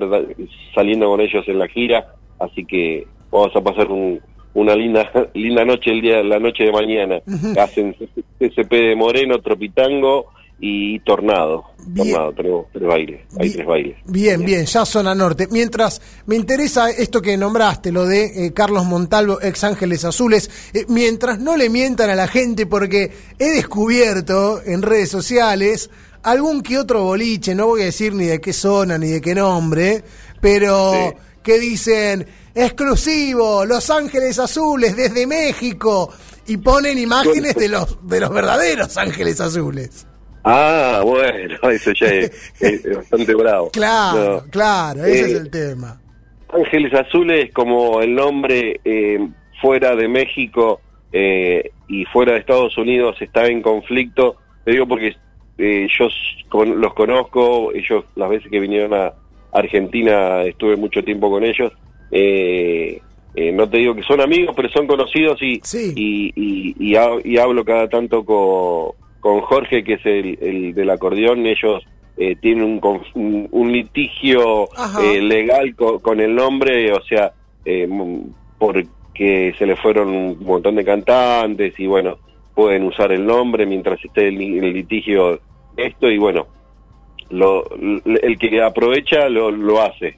saliendo 0.74 1.08
con 1.08 1.22
ellos 1.22 1.44
en 1.48 1.60
la 1.60 1.68
gira, 1.68 2.16
así 2.40 2.66
que 2.66 3.06
vamos 3.32 3.56
a 3.56 3.62
pasar 3.62 3.90
un- 3.92 4.20
una 4.54 4.76
linda 4.76 5.10
linda 5.34 5.64
noche 5.66 5.92
el 5.92 6.02
día 6.02 6.24
la 6.24 6.40
noche 6.40 6.64
de 6.66 6.72
mañana. 6.72 7.20
Ujú. 7.28 7.60
Hacen 7.60 7.94
CCP 8.40 8.72
de 8.72 8.96
Moreno, 8.96 9.40
Tropitango 9.40 10.28
y 10.64 11.00
Tornado. 11.00 11.66
Tornado, 11.96 12.32
tenemos 12.34 12.68
tres 12.72 12.88
bailes, 12.88 13.22
hay 13.32 13.40
Bien. 13.48 13.54
tres 13.54 13.68
bailes. 13.68 13.98
Bien, 14.06 14.46
bien, 14.46 14.66
ya 14.68 14.86
zona 14.86 15.16
norte. 15.16 15.48
Mientras 15.50 16.00
me 16.28 16.36
interesa 16.36 16.92
esto 16.92 17.20
que 17.22 17.36
nombraste, 17.36 17.92
lo 17.92 18.06
de 18.06 18.46
eh, 18.46 18.54
Carlos 18.54 18.86
Montalvo, 18.86 19.42
ex 19.42 19.64
Ángeles 19.64 20.06
Azules, 20.06 20.52
eh, 20.74 20.86
mientras 20.88 21.40
no 21.40 21.58
le 21.58 21.70
mientan 21.72 22.12
a 22.12 22.16
la 22.16 22.28
gente, 22.28 22.68
porque 22.68 23.12
he 23.40 23.50
descubierto 23.50 24.62
en 24.64 24.84
redes 24.84 25.10
sociales 25.10 25.90
algún 26.22 26.62
que 26.62 26.78
otro 26.78 27.04
boliche, 27.06 27.56
no 27.56 27.66
voy 27.66 27.82
a 27.82 27.86
decir 27.86 28.14
ni 28.14 28.26
de 28.26 28.40
qué 28.40 28.54
zona 28.54 29.00
ni 29.00 29.08
de 29.10 29.22
qué 29.22 29.34
nombre, 29.34 30.04
pero 30.40 30.92
Sí. 30.94 31.18
que 31.42 31.60
dicen 31.60 32.28
exclusivo, 32.54 33.66
Los 33.66 33.90
Ángeles 33.90 34.38
Azules 34.38 34.96
desde 34.96 35.26
México 35.26 36.12
y 36.46 36.58
ponen 36.58 37.00
imágenes 37.00 37.56
de 37.56 37.68
los 37.70 37.98
de 38.08 38.20
los 38.20 38.30
verdaderos 38.30 38.96
Ángeles 38.98 39.42
Azules. 39.42 40.06
Ah, 40.44 41.02
bueno, 41.06 41.58
eso 41.72 41.92
ya 41.94 42.08
es, 42.08 42.32
es 42.60 42.96
bastante 42.96 43.34
bravo. 43.36 43.70
Claro, 43.72 44.42
No. 44.46 44.52
claro, 44.52 45.06
ese 45.06 45.22
Eh, 45.22 45.26
es 45.26 45.34
el 45.42 45.50
tema. 45.52 46.02
Ángeles 46.54 46.94
Azules, 46.94 47.52
como 47.54 48.02
el 48.02 48.14
nombre 48.14 48.80
eh, 48.84 49.20
fuera 49.62 49.96
de 49.96 50.08
México 50.08 50.82
eh, 51.14 51.72
y 51.88 52.04
fuera 52.06 52.34
de 52.34 52.40
Estados 52.40 52.78
Unidos 52.78 53.16
está 53.22 53.48
en 53.48 53.62
conflicto, 53.62 54.36
te 54.66 54.72
digo 54.72 54.88
porque 54.88 55.16
eh, 55.58 55.88
yo 55.98 56.08
con- 56.50 56.82
los 56.82 56.94
conozco, 56.94 57.72
ellos 57.74 58.04
las 58.16 58.30
veces 58.30 58.50
que 58.52 58.60
vinieron 58.60 58.94
a 58.94 59.14
Argentina 59.54 60.42
estuve 60.44 60.76
mucho 60.76 61.04
tiempo 61.04 61.30
con 61.30 61.44
ellos. 61.44 61.72
eh, 62.12 63.00
eh, 63.34 63.52
no 63.54 63.70
te 63.70 63.78
digo 63.78 63.96
que 63.96 64.04
son 64.04 64.20
amigos, 64.20 64.54
pero 64.58 64.68
son 64.70 64.88
conocidos 64.88 65.42
y, 65.42 65.62
y, 65.96 66.34
y, 66.36 66.76
y 66.78 66.96
ha- 66.98 67.16
y 67.24 67.38
hablo 67.38 67.64
cada 67.64 67.88
tanto 67.88 68.26
con, 68.26 68.92
con 69.22 69.40
Jorge, 69.42 69.84
que 69.86 69.94
es 69.94 70.06
el, 70.06 70.38
el 70.42 70.74
del 70.74 70.90
acordeón. 70.90 71.46
Ellos 71.46 71.82
eh, 72.18 72.36
tienen 72.36 72.66
un, 72.66 72.82
un, 73.14 73.48
un 73.52 73.72
litigio 73.72 74.68
eh, 75.02 75.22
legal 75.22 75.74
co- 75.76 76.00
con, 76.02 76.20
el 76.20 76.36
nombre, 76.36 76.92
o 76.92 77.02
sea, 77.04 77.32
eh, 77.64 77.88
porque 78.58 79.54
se 79.58 79.66
le 79.66 79.76
fueron 79.78 80.10
un 80.10 80.38
montón 80.44 80.76
de 80.76 80.84
cantantes 80.86 81.80
y 81.80 81.88
bueno, 81.88 82.18
pueden 82.54 82.84
usar 82.84 83.12
el 83.12 83.26
nombre 83.26 83.66
mientras 83.66 84.04
esté 84.04 84.28
el, 84.28 84.42
el 84.42 84.74
litigio 84.74 85.40
esto 85.78 86.10
y 86.12 86.18
bueno, 86.18 86.48
lo, 87.30 87.64
el 88.22 88.38
que 88.38 88.62
aprovecha 88.62 89.30
lo, 89.30 89.50
lo 89.52 89.82
hace. 89.82 90.18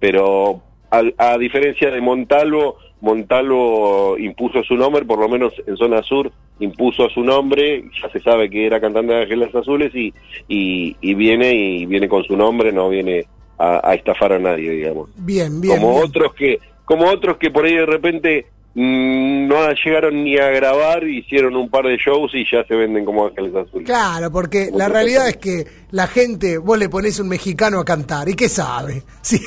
Pero 0.00 0.60
a, 0.90 1.02
a 1.18 1.38
diferencia 1.38 1.90
de 1.90 2.00
Montalvo, 2.00 2.76
Montalvo 3.00 4.16
impuso 4.18 4.62
su 4.62 4.76
nombre, 4.76 5.04
por 5.04 5.18
lo 5.18 5.28
menos 5.28 5.52
en 5.66 5.76
zona 5.76 6.02
sur, 6.02 6.32
impuso 6.58 7.08
su 7.10 7.22
nombre, 7.22 7.84
ya 8.02 8.10
se 8.10 8.20
sabe 8.20 8.50
que 8.50 8.66
era 8.66 8.80
cantante 8.80 9.12
de 9.12 9.22
Ángeles 9.22 9.54
Azules 9.54 9.94
y, 9.94 10.12
y, 10.48 10.96
y 11.00 11.14
viene 11.14 11.54
y 11.54 11.86
viene 11.86 12.08
con 12.08 12.24
su 12.24 12.36
nombre, 12.36 12.72
no 12.72 12.88
viene 12.88 13.26
a, 13.58 13.88
a 13.88 13.94
estafar 13.94 14.32
a 14.32 14.38
nadie, 14.38 14.70
digamos. 14.70 15.10
Bien, 15.16 15.60
bien. 15.60 15.76
como 15.76 15.94
bien. 15.94 16.04
otros 16.04 16.34
que 16.34 16.58
como 16.84 17.06
otros 17.06 17.36
que 17.36 17.50
por 17.50 17.66
ahí 17.66 17.74
de 17.74 17.86
repente 17.86 18.46
no 18.74 19.72
llegaron 19.84 20.22
ni 20.22 20.36
a 20.38 20.48
grabar, 20.50 21.02
hicieron 21.06 21.56
un 21.56 21.68
par 21.68 21.84
de 21.86 21.96
shows 21.96 22.30
y 22.34 22.44
ya 22.50 22.64
se 22.64 22.74
venden 22.76 23.04
como 23.04 23.26
Ángeles 23.26 23.54
Azules. 23.54 23.86
Claro, 23.86 24.30
porque 24.30 24.70
la 24.72 24.88
realidad 24.88 25.28
es 25.28 25.36
que 25.38 25.66
la 25.90 26.06
gente, 26.06 26.58
vos 26.58 26.78
le 26.78 26.88
ponés 26.88 27.18
un 27.18 27.28
mexicano 27.28 27.80
a 27.80 27.84
cantar, 27.84 28.28
¿y 28.28 28.34
qué 28.34 28.48
sabe? 28.48 29.02
Si, 29.22 29.38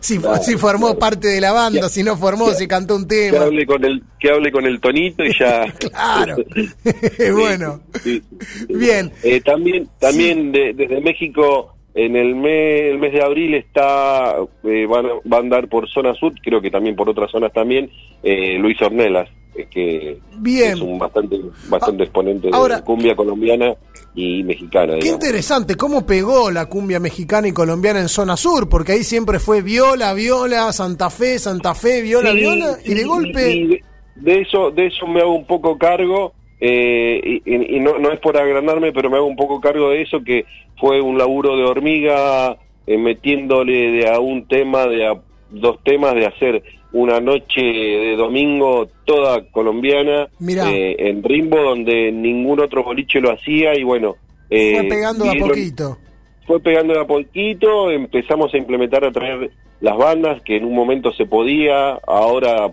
si, 0.00 0.18
Claro, 0.18 0.42
si 0.42 0.56
formó 0.56 0.98
parte 0.98 1.28
de 1.28 1.40
la 1.40 1.52
banda, 1.52 1.80
Ya. 1.82 1.88
si 1.88 2.02
no 2.02 2.16
formó, 2.16 2.50
si 2.52 2.68
cantó 2.68 2.94
un 2.96 3.08
Que 3.08 3.30
tema. 3.32 3.44
hable 3.44 3.66
con 3.66 3.84
el 3.84 4.02
que 4.20 4.30
hable 4.30 4.52
con 4.52 4.66
el 4.66 4.80
tonito 4.80 5.24
y 5.24 5.32
ya. 5.38 5.64
Claro. 5.78 6.36
bueno, 7.34 7.80
Sí, 8.02 8.22
sí. 8.40 8.66
bien. 8.68 9.12
Eh, 9.22 9.40
también 9.40 9.88
también 9.98 10.52
de- 10.52 10.72
desde 10.74 11.00
México 11.00 11.74
en 12.06 12.16
el 12.16 12.34
mes, 12.36 12.92
el 12.92 12.98
mes 12.98 13.12
de 13.12 13.22
abril 13.22 13.54
está 13.54 14.36
eh, 14.64 14.86
van 14.86 15.06
va 15.30 15.36
a 15.38 15.40
andar 15.40 15.68
por 15.68 15.88
zona 15.88 16.14
sur, 16.14 16.32
creo 16.42 16.60
que 16.60 16.70
también 16.70 16.94
por 16.96 17.08
otras 17.08 17.30
zonas 17.30 17.52
también 17.52 17.90
eh, 18.22 18.56
Luis 18.58 18.80
Ornelas, 18.82 19.28
eh, 19.56 19.66
que 19.70 20.18
Bien. 20.38 20.72
es 20.74 20.80
un 20.80 20.98
bastante 20.98 21.40
bastante 21.68 22.04
exponente 22.04 22.50
ahora- 22.52 22.76
de 22.76 22.84
cumbia 22.84 23.16
colombiana 23.16 23.74
y 24.14 24.42
mexicana. 24.42 24.94
Qué 24.94 25.00
digamos. 25.00 25.24
interesante 25.24 25.74
cómo 25.76 26.04
pegó 26.06 26.50
la 26.50 26.66
cumbia 26.66 26.98
mexicana 27.00 27.48
y 27.48 27.52
colombiana 27.52 28.00
en 28.00 28.08
zona 28.08 28.36
sur, 28.36 28.68
porque 28.68 28.92
ahí 28.92 29.04
siempre 29.04 29.38
fue 29.38 29.62
viola, 29.62 30.12
viola, 30.14 30.72
Santa 30.72 31.08
Fe, 31.10 31.38
Santa 31.38 31.74
Fe, 31.74 32.02
viola, 32.02 32.30
Sí, 32.32 32.36
viola, 32.38 32.78
y 32.84 32.94
de 32.94 33.00
sí, 33.00 33.04
golpe... 33.06 33.52
y 33.52 33.66
de, 33.66 33.82
de 34.16 34.40
eso 34.40 34.70
de 34.72 34.86
eso 34.86 35.06
me 35.06 35.20
hago 35.20 35.34
un 35.34 35.46
poco 35.46 35.76
cargo 35.78 36.32
eh, 36.60 37.40
y, 37.44 37.76
y- 37.76 37.80
no, 37.80 37.98
no 37.98 38.10
es 38.10 38.18
por 38.20 38.36
agrandarme 38.36 38.92
pero 38.92 39.10
me 39.10 39.16
hago 39.16 39.26
un 39.26 39.36
poco 39.36 39.60
cargo 39.60 39.90
de 39.90 40.02
eso 40.02 40.22
que 40.24 40.44
fue 40.78 41.00
un 41.00 41.16
laburo 41.18 41.56
de 41.56 41.64
hormiga 41.64 42.56
eh, 42.86 42.98
metiéndole 42.98 43.92
de 43.92 44.08
a 44.08 44.18
un 44.20 44.46
tema 44.48 44.86
de 44.86 45.06
a 45.06 45.14
dos 45.50 45.78
temas 45.84 46.14
de 46.14 46.26
hacer 46.26 46.62
una 46.92 47.20
noche 47.20 47.60
de 47.60 48.16
domingo 48.16 48.88
toda 49.04 49.44
colombiana 49.50 50.28
eh, 50.70 50.96
en 50.98 51.22
Rimbo 51.22 51.58
donde 51.62 52.10
ningún 52.12 52.60
otro 52.60 52.82
boliche 52.82 53.20
lo 53.20 53.30
hacía 53.30 53.78
y 53.78 53.82
bueno 53.84 54.16
eh, 54.50 54.74
Fue 54.80 54.84
pegando 54.88 55.24
de 55.26 55.30
a 55.30 55.34
poquito. 55.46 55.98
fue 56.46 56.60
pegando 56.60 56.94
de 56.94 57.00
a 57.00 57.06
poquito, 57.06 57.90
empezamos 57.90 58.52
a 58.54 58.56
implementar, 58.56 59.04
a 59.04 59.12
traer 59.12 59.50
las 59.80 59.96
bandas, 59.98 60.40
que 60.42 60.56
en 60.56 60.64
un 60.64 60.74
momento 60.74 61.12
se 61.12 61.26
podía, 61.26 61.90
ahora 62.06 62.72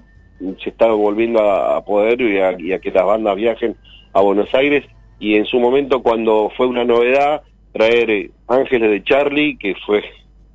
se 0.61 0.69
está 0.69 0.87
volviendo 0.87 1.39
a, 1.41 1.77
a 1.77 1.85
poder 1.85 2.19
y 2.21 2.37
a, 2.39 2.55
y 2.59 2.73
a 2.73 2.79
que 2.79 2.91
las 2.91 3.05
bandas 3.05 3.35
viajen 3.35 3.75
a 4.13 4.21
Buenos 4.21 4.53
Aires, 4.53 4.83
y 5.19 5.35
en 5.35 5.45
su 5.45 5.59
momento 5.59 6.01
cuando 6.03 6.51
fue 6.55 6.67
una 6.67 6.83
novedad, 6.85 7.41
traer 7.73 8.09
eh, 8.09 8.31
Ángeles 8.47 8.89
de 8.91 9.03
Charlie, 9.03 9.57
que 9.57 9.75
fue 9.85 10.03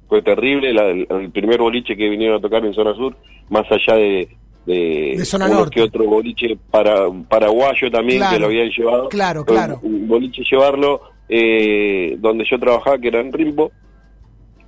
fue 0.09 0.23
terrible, 0.23 0.73
la- 0.73 0.89
el, 0.91 1.31
primer 1.31 1.61
boliche 1.61 1.97
que 1.97 2.09
vinieron 2.09 2.39
a 2.39 2.41
tocar 2.41 2.65
en 2.65 2.75
Zona 2.75 2.95
Sur, 2.95 3.17
más 3.49 3.65
allá 3.71 3.95
de... 3.97 4.29
De, 4.67 5.15
De 5.17 5.25
Zona 5.25 5.49
Norte. 5.49 5.71
que 5.77 5.83
otro 5.83 6.05
boliche 6.05 6.59
para, 6.71 7.09
paraguayo 7.29 7.91
también 7.91 8.19
Claro. 8.19 8.35
que 8.35 8.41
lo 8.41 8.47
habían 8.47 8.71
llevado 8.71 9.09
Claro, 9.09 9.45
claro. 9.45 9.79
un 9.83 10.07
boliche 10.09 10.43
llevarlo 10.51 11.01
eh, 11.29 12.17
donde 12.19 12.45
yo 12.51 12.59
trabajaba, 12.59 12.99
que 12.99 13.09
era 13.09 13.21
en 13.21 13.33
Rimbo. 13.33 13.71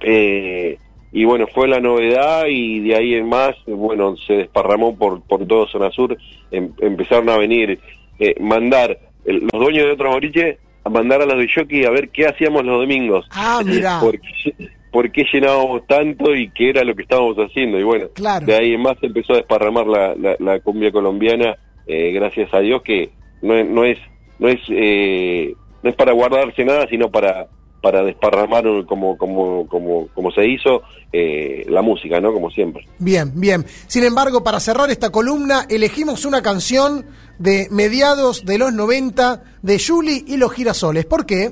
Eh, 0.01 0.79
y 1.13 1.25
bueno, 1.25 1.47
fue 1.47 1.69
la 1.69 1.79
novedad 1.81 2.47
y 2.49 2.81
de 2.81 2.95
ahí 2.97 3.15
en 3.15 3.29
más, 3.29 3.55
bueno, 3.67 4.17
se 4.27 4.35
desparramó 4.35 4.97
por, 4.97 5.21
por 5.23 5.47
todo 5.47 5.67
Zona 5.69 5.91
Sur. 5.91 6.17
Em- 6.51 6.73
empezaron 6.81 7.29
a 7.29 7.37
venir, 7.37 7.79
eh, 8.19 8.35
mandar 8.41 8.99
el- 9.25 9.47
los 9.53 9.61
dueños 9.63 9.85
de 9.87 9.93
otros 9.93 10.15
boliches 10.15 10.59
a 10.85 10.89
mandar 10.91 11.23
a 11.23 11.27
los 11.27 11.39
de 11.39 11.49
jockey 11.55 11.85
a 11.85 11.91
ver 11.91 12.09
qué 12.09 12.27
hacíamos 12.27 12.65
los 12.65 12.81
domingos. 12.81 13.27
Ah, 13.31 13.61
mirá. 13.65 14.01
¿Por 14.01 14.19
qué, 14.21 14.55
por 14.91 15.13
qué 15.13 15.25
llenábamos 15.33 15.87
tanto 15.87 16.35
y 16.35 16.51
qué 16.51 16.71
era 16.71 16.83
lo 16.85 16.95
que 16.95 17.03
estábamos 17.03 17.37
haciendo? 17.37 17.79
Y 17.79 17.83
bueno, 17.83 18.09
Claro. 18.15 18.45
de 18.47 18.55
ahí 18.55 18.75
en 18.75 18.83
más 18.83 18.99
se 18.99 19.07
empezó 19.07 19.35
a 19.35 19.37
desparramar 19.37 19.87
la, 19.87 20.15
la, 20.17 20.37
la 20.39 20.61
cumbia 20.61 20.91
colombiana, 20.91 21.57
eh, 21.87 22.11
gracias 22.13 22.53
a 22.55 22.61
Dios 22.61 22.83
que 22.83 23.11
no 23.43 23.63
no 23.65 23.85
es, 23.85 23.99
no 24.39 24.49
es, 24.49 24.61
eh, 24.71 25.55
no 25.83 25.91
es 25.91 25.97
para 25.97 26.13
guardarse 26.13 26.65
nada, 26.65 26.87
sino 26.89 27.11
para 27.11 27.47
para 27.83 28.03
desparramar 28.05 28.65
como 28.87 29.19
como 29.19 29.67
como 29.67 30.09
como 30.15 30.31
se 30.31 30.47
hizo 30.47 30.83
eh, 31.13 31.67
la 31.69 31.83
música, 31.83 32.21
¿no? 32.21 32.33
Como 32.33 32.51
siempre. 32.51 32.87
Bien, 32.99 33.33
bien. 33.35 33.67
Sin 33.87 34.05
embargo, 34.05 34.43
para 34.43 34.61
cerrar 34.61 34.91
esta 34.91 35.11
columna, 35.11 35.67
elegimos 35.69 36.25
una 36.25 36.41
canción 36.41 37.05
de 37.39 37.67
mediados 37.71 38.47
de 38.47 38.57
los 38.57 38.73
90 38.73 39.43
de 39.61 39.79
Julie 39.79 40.25
y 40.27 40.37
los 40.39 40.53
girasoles. 40.53 41.05
¿Por 41.05 41.27
qué? 41.27 41.51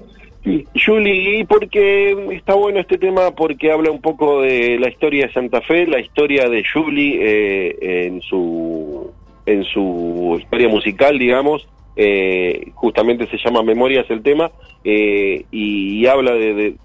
Julie, 0.75 1.45
porque 1.47 2.17
está 2.33 2.55
bueno 2.55 2.81
este 2.81 2.97
tema 2.97 3.33
porque 3.33 3.73
habla 3.73 3.91
un 3.91 4.01
poco 4.01 4.41
de 4.41 4.79
la 4.79 4.89
historia 4.89 5.27
de 5.27 5.33
Santa 5.35 5.61
Fe, 5.61 5.87
la 5.87 6.01
historia 6.01 6.49
de 6.49 6.65
Julie 6.65 7.19
eh, 7.21 8.07
en 8.07 8.23
su 8.23 9.11
en 9.45 9.65
su 9.65 10.39
historia 10.41 10.69
musical, 10.69 11.19
digamos, 11.19 11.69
eh, 11.97 12.73
justamente 12.75 13.27
se 13.29 13.39
llama 13.39 13.63
Memorias 13.63 14.07
el 14.11 14.23
tema 14.23 14.51
eh, 14.85 15.45
y, 15.51 16.01
y 16.01 16.07
habla 16.07 16.33
de, 16.33 16.55
de- 16.55 16.77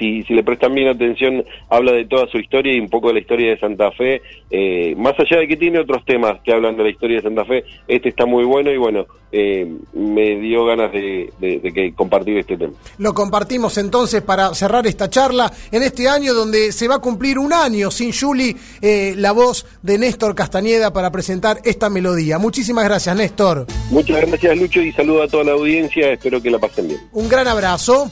si, 0.00 0.24
si 0.24 0.34
le 0.34 0.42
prestan 0.42 0.74
bien 0.74 0.88
atención, 0.88 1.44
habla 1.68 1.92
de 1.92 2.06
toda 2.06 2.26
su 2.26 2.38
historia 2.38 2.74
y 2.74 2.80
un 2.80 2.88
poco 2.88 3.06
de 3.08 3.14
la 3.14 3.20
historia 3.20 3.50
de 3.50 3.58
Santa 3.60 3.92
Fe. 3.92 4.20
eh, 4.50 4.96
más 4.96 5.14
allá 5.20 5.38
de 5.38 5.46
que 5.46 5.56
tiene 5.56 5.78
otros 5.78 6.04
temas 6.04 6.40
que 6.44 6.52
hablan 6.52 6.76
de 6.76 6.82
la 6.82 6.88
historia 6.90 7.18
de 7.18 7.22
Santa 7.22 7.44
Fe, 7.44 7.62
este 7.86 8.08
está 8.08 8.26
muy 8.26 8.42
bueno 8.44 8.72
y 8.72 8.76
bueno, 8.78 9.06
eh, 9.30 9.64
me 9.92 10.34
dio 10.40 10.64
ganas 10.64 10.90
de, 10.90 11.30
de- 11.38 11.60
de 11.60 11.72
que 11.72 11.94
compartir 11.94 12.36
este 12.38 12.56
tema. 12.56 12.72
Lo 12.98 13.14
compartimos 13.14 13.78
entonces 13.78 14.22
para 14.22 14.52
cerrar 14.54 14.88
esta 14.88 15.08
charla 15.08 15.52
en 15.70 15.84
este 15.84 16.08
año 16.08 16.34
donde 16.34 16.72
se 16.72 16.88
va 16.88 16.96
a 16.96 16.98
cumplir 16.98 17.38
un 17.38 17.52
año 17.52 17.92
sin 17.92 18.12
Julie, 18.12 18.56
eh, 18.82 19.14
la 19.16 19.30
voz 19.30 19.66
de 19.82 19.98
Néstor 19.98 20.34
Castañeda 20.34 20.92
para 20.92 21.12
presentar 21.12 21.58
esta 21.64 21.88
melodía. 21.90 22.38
Muchísimas 22.38 22.84
gracias, 22.84 23.14
Néstor. 23.14 23.66
Muchas 23.90 24.20
gracias 24.26 24.58
Lucho 24.58 24.80
y 24.82 24.90
saludo 24.92 25.22
a 25.22 25.28
toda 25.28 25.44
la 25.44 25.52
audiencia, 25.52 26.10
espero 26.12 26.42
que 26.42 26.50
la 26.50 26.58
pasen 26.58 26.88
bien. 26.88 27.00
Un 27.12 27.28
gran 27.28 27.46
abrazo. 27.46 28.10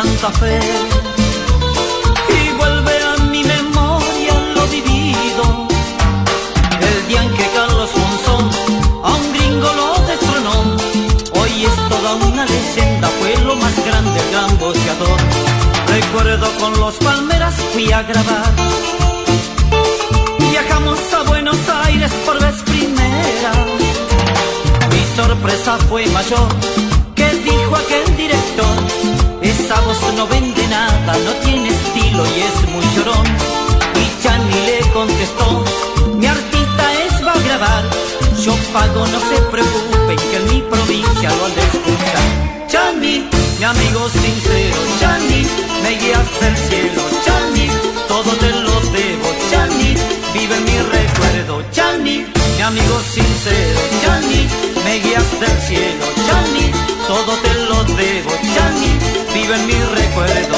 Santa 0.00 0.30
Fe. 0.38 0.60
Y 2.38 2.56
vuelve 2.56 2.94
a 3.02 3.24
mi 3.32 3.42
memoria 3.42 4.34
lo 4.54 4.64
vivido. 4.68 5.44
El 6.88 7.08
día 7.08 7.22
en 7.24 7.32
que 7.34 7.46
Carlos 7.56 7.90
Monzón 8.00 8.44
a 9.02 9.08
un 9.20 9.32
gringo 9.32 9.68
lo 9.80 9.88
destronó. 10.10 10.56
Hoy 11.40 11.64
es 11.64 11.76
toda 11.88 12.10
una 12.28 12.46
leyenda, 12.46 13.08
fue 13.18 13.44
lo 13.44 13.56
más 13.56 13.74
grande, 13.84 14.20
el 14.20 14.30
gran 14.30 14.58
boxeador. 14.60 15.18
Recuerdo 15.88 16.46
con 16.60 16.78
los 16.78 16.94
palmeras 16.98 17.54
fui 17.72 17.90
a 17.90 18.00
grabar. 18.02 18.52
Viajamos 20.48 20.98
a 21.12 21.22
Buenos 21.24 21.58
Aires 21.86 22.12
por 22.24 22.40
vez 22.40 22.56
primera. 22.70 23.52
Mi 24.92 25.16
sorpresa 25.16 25.76
fue 25.88 26.06
mayor 26.06 26.87
No 29.86 30.26
vende 30.26 30.66
nada, 30.66 31.16
no 31.24 31.32
tiene 31.44 31.68
estilo 31.68 32.24
y 32.26 32.40
es 32.40 32.68
muy 32.72 32.84
llorón. 32.96 33.26
Y 33.94 34.22
Chani 34.22 34.54
le 34.66 34.80
contestó, 34.92 35.64
mi 36.16 36.26
artista 36.26 36.84
es 37.06 37.24
va 37.24 37.32
a 37.32 37.38
grabar. 37.38 37.84
Yo 38.42 38.54
pago, 38.72 39.06
no 39.06 39.20
se 39.20 39.40
preocupen 39.52 40.16
que 40.16 40.36
en 40.36 40.44
mi 40.50 40.62
provincia 40.62 41.30
lo 41.30 41.44
han 41.44 41.54
de 41.54 41.62
escuchar. 41.62 42.66
Chani, 42.66 43.28
mi 43.58 43.64
amigo 43.64 44.08
sincero, 44.08 44.76
Chani, 44.98 45.46
me 45.84 45.90
guías 45.90 46.40
del 46.40 46.56
cielo, 46.56 47.02
Chani, 47.24 47.68
todo 48.08 48.32
te 48.32 48.50
lo 48.50 48.80
debo, 48.90 49.28
Chani, 49.50 49.94
vive 50.34 50.60
mi 50.60 50.78
recuerdo, 50.90 51.62
Chani, 51.70 52.26
mi 52.58 52.64
amigo 52.64 53.00
sincero, 53.00 53.80
Chani, 54.02 54.48
me 54.84 54.98
guías 54.98 55.40
del 55.40 55.58
cielo, 55.62 56.04
Chani, 56.26 56.72
todo 57.06 57.32
te 57.44 57.54
lo 57.54 57.84
debo, 57.94 58.30
Chani, 58.52 58.98
vive 59.32 59.54
en 59.54 59.66
mi 59.68 59.80
recuerdo. 60.00 60.56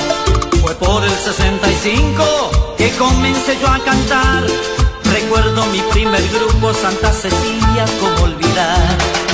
Fue 0.62 0.74
por 0.76 1.04
el 1.04 1.10
65 1.10 2.74
que 2.78 2.90
comencé 2.92 3.58
yo 3.60 3.68
a 3.68 3.78
cantar. 3.80 4.46
Recuerdo 5.12 5.66
mi 5.66 5.80
primer 5.92 6.26
grupo 6.30 6.72
Santa 6.72 7.12
Cecilia, 7.12 7.84
como 8.00 8.24
olvidar. 8.24 9.29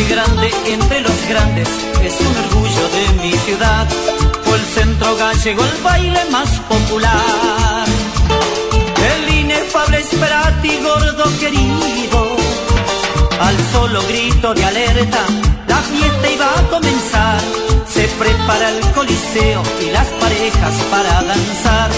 Fue 0.00 0.08
grande 0.08 0.50
entre 0.66 1.00
los 1.02 1.28
grandes, 1.28 1.68
es 2.02 2.20
un 2.20 2.34
orgullo 2.44 2.88
de 2.88 3.22
mi 3.22 3.32
ciudad. 3.32 3.86
Fue 4.44 4.56
el 4.56 4.64
centro 4.64 5.14
gallego 5.14 5.62
el 5.62 5.82
baile 5.82 6.24
más 6.30 6.48
popular. 6.60 7.84
El 9.12 9.34
inefable 9.40 10.02
Sperati, 10.02 10.78
gordo 10.78 11.24
querido. 11.38 12.36
Al 13.40 13.56
solo 13.72 14.00
grito 14.08 14.54
de 14.54 14.64
alerta, 14.64 15.22
la 15.68 15.76
fiesta 15.76 16.30
iba 16.30 16.46
a 16.46 16.62
comenzar. 16.70 17.40
Se 17.86 18.08
prepara 18.18 18.70
el 18.70 18.80
coliseo 18.92 19.62
y 19.82 19.90
las 19.90 20.06
parejas 20.06 20.74
para 20.90 21.22
danzar. 21.24 21.90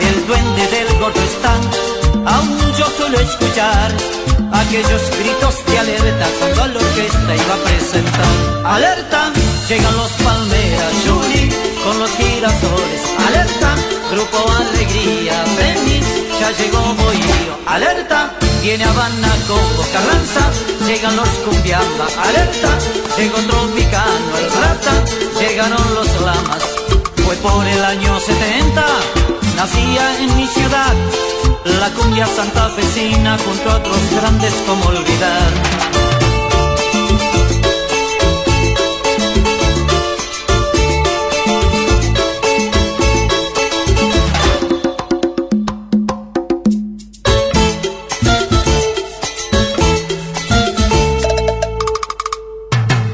El 0.00 0.26
duende 0.26 0.66
del 0.74 0.98
gordo 0.98 1.20
está, 1.20 1.54
aún 2.34 2.58
yo 2.76 2.86
suelo 2.98 3.20
escuchar. 3.20 3.92
Aquellos 4.54 5.02
gritos 5.18 5.66
de 5.66 5.78
alerta 5.78 6.26
cuando 6.38 6.78
la 6.80 6.86
orquesta 6.86 7.36
iba 7.36 7.54
a 7.54 7.64
presentar. 7.64 8.34
Alerta, 8.64 9.32
llegan 9.68 9.96
los 9.96 10.10
palmeras, 10.12 10.92
Juli 11.04 11.48
con 11.84 11.98
los 11.98 12.10
girasoles. 12.16 13.00
Alerta, 13.26 13.74
grupo 14.12 14.38
alegría, 14.62 15.44
vení, 15.58 16.00
ya 16.40 16.50
llegó 16.58 16.80
Bohío. 16.94 17.54
Alerta, 17.66 18.34
viene 18.62 18.84
Habana, 18.84 19.32
Coco, 19.48 19.84
Carranza, 19.92 20.42
llegan 20.86 21.16
los 21.16 21.28
cumbiamba. 21.44 22.06
Alerta, 22.28 22.70
llegó 23.18 23.38
Tropicano, 23.38 24.38
el 24.38 24.50
rata, 24.62 24.94
llegaron 25.40 25.94
los 25.94 26.20
lamas. 26.20 26.62
Fue 27.24 27.36
por 27.36 27.66
el 27.66 27.84
año 27.84 28.20
70, 28.20 28.86
nacía 29.56 30.20
en 30.20 30.36
mi 30.36 30.46
ciudad 30.46 30.94
la 31.64 31.90
cumbia 31.90 32.26
santafesina 32.26 33.38
junto 33.38 33.70
a 33.70 33.76
otros 33.76 33.98
grandes 34.10 34.54
como 34.66 34.84
olvidar. 34.86 35.52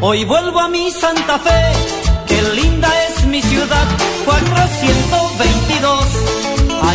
Hoy 0.03 0.25
vuelvo 0.25 0.59
a 0.59 0.69
mi 0.69 0.91
Santa 0.91 1.39
Fe, 1.39 1.73
que 2.27 2.43
linda 2.61 2.89
es 3.07 3.25
mi 3.27 3.41
ciudad, 3.43 3.87
422 4.25 5.00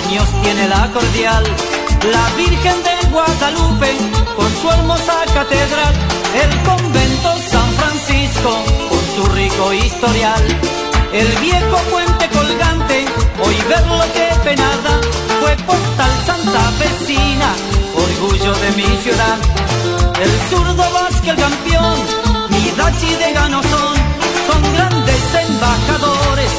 años 0.08 0.28
tiene 0.44 0.68
la 0.68 0.92
cordial, 0.92 1.44
la 2.12 2.30
Virgen 2.36 2.84
de 2.84 3.08
Guadalupe, 3.10 3.92
con 4.36 4.50
su 4.62 4.70
hermosa 4.70 5.14
catedral, 5.34 5.94
el 6.44 6.52
convento 6.64 7.30
San 7.50 7.70
Francisco, 7.74 8.52
con 8.90 9.04
su 9.16 9.32
rico 9.34 9.74
historial, 9.74 10.44
el 11.14 11.28
viejo 11.40 11.78
puente 11.92 12.30
colgante, 12.30 13.06
hoy 13.44 13.56
verlo 13.70 14.00
que 14.14 14.28
penada, 14.44 14.94
fue 15.42 15.56
postal 15.66 16.12
santa 16.26 16.72
vecina, 16.80 17.50
orgullo 17.96 18.54
de 18.54 18.72
mi 18.72 18.98
ciudad, 19.04 19.38
el 20.22 20.32
zurdo 20.50 20.84
Vázquez 20.94 21.30
el 21.30 21.36
campeón, 21.38 21.98
mi 22.50 22.72
Dachi 22.78 23.16
de 23.16 23.34
Ganosón, 23.34 23.96
son. 24.48 24.76
Grandes 24.76 25.24
embajadores, 25.48 26.52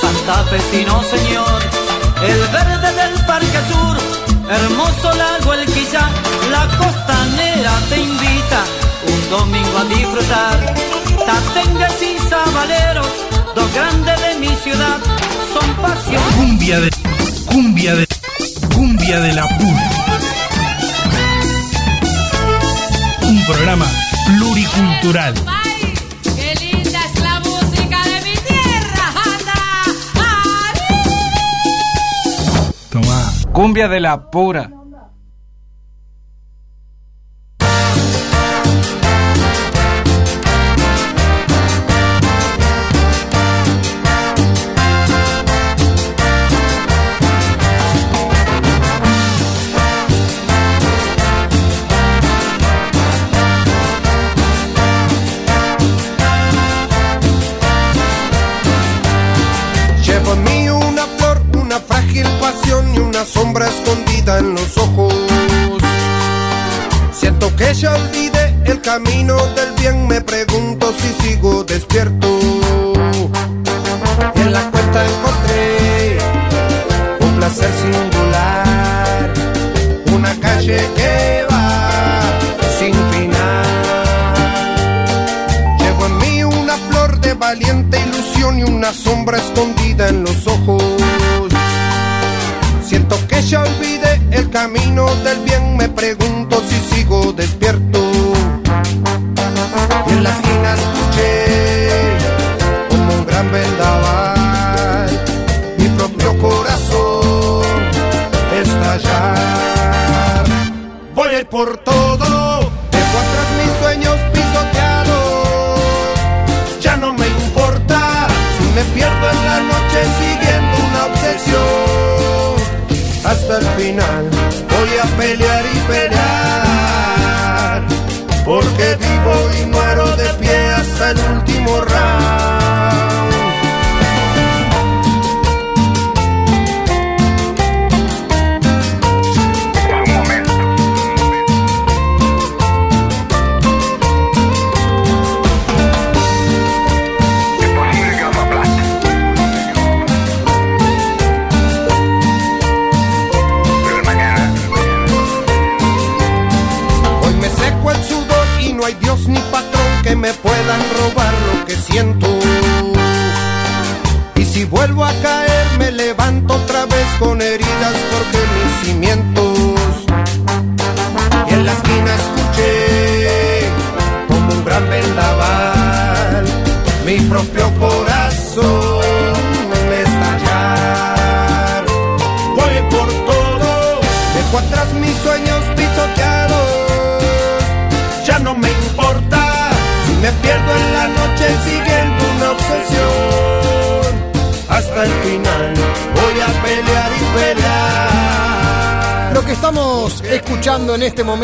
santafesino 0.00 1.02
señor 1.02 1.83
el 2.30 2.40
verde 2.48 2.92
del 2.94 3.26
Parque 3.26 3.60
Sur, 3.70 3.96
hermoso 4.50 5.14
lago 5.14 5.54
El 5.54 5.66
Quilla, 5.66 6.08
la 6.50 6.66
costanera 6.78 7.72
te 7.88 8.00
invita 8.00 8.64
un 9.06 9.30
domingo 9.30 9.78
a 9.78 9.84
disfrutar. 9.84 10.74
Tatengues 11.26 12.02
y 12.02 12.28
Sabaleros, 12.28 13.12
dos 13.54 13.74
grandes 13.74 14.20
de 14.22 14.34
mi 14.40 14.54
ciudad, 14.56 14.98
son 15.52 15.74
pasión. 15.82 16.22
Cumbia 16.36 16.80
de, 16.80 16.90
cumbia 17.46 17.94
de, 17.94 18.06
cumbia 18.74 19.20
de 19.20 19.32
la 19.32 19.48
pura. 19.58 19.90
Un 23.22 23.44
programa 23.44 23.86
pluricultural. 24.26 25.34
Cumbia 33.64 33.88
de 33.88 33.98
la 33.98 34.30
pura. 34.30 34.83
Camino 68.94 69.23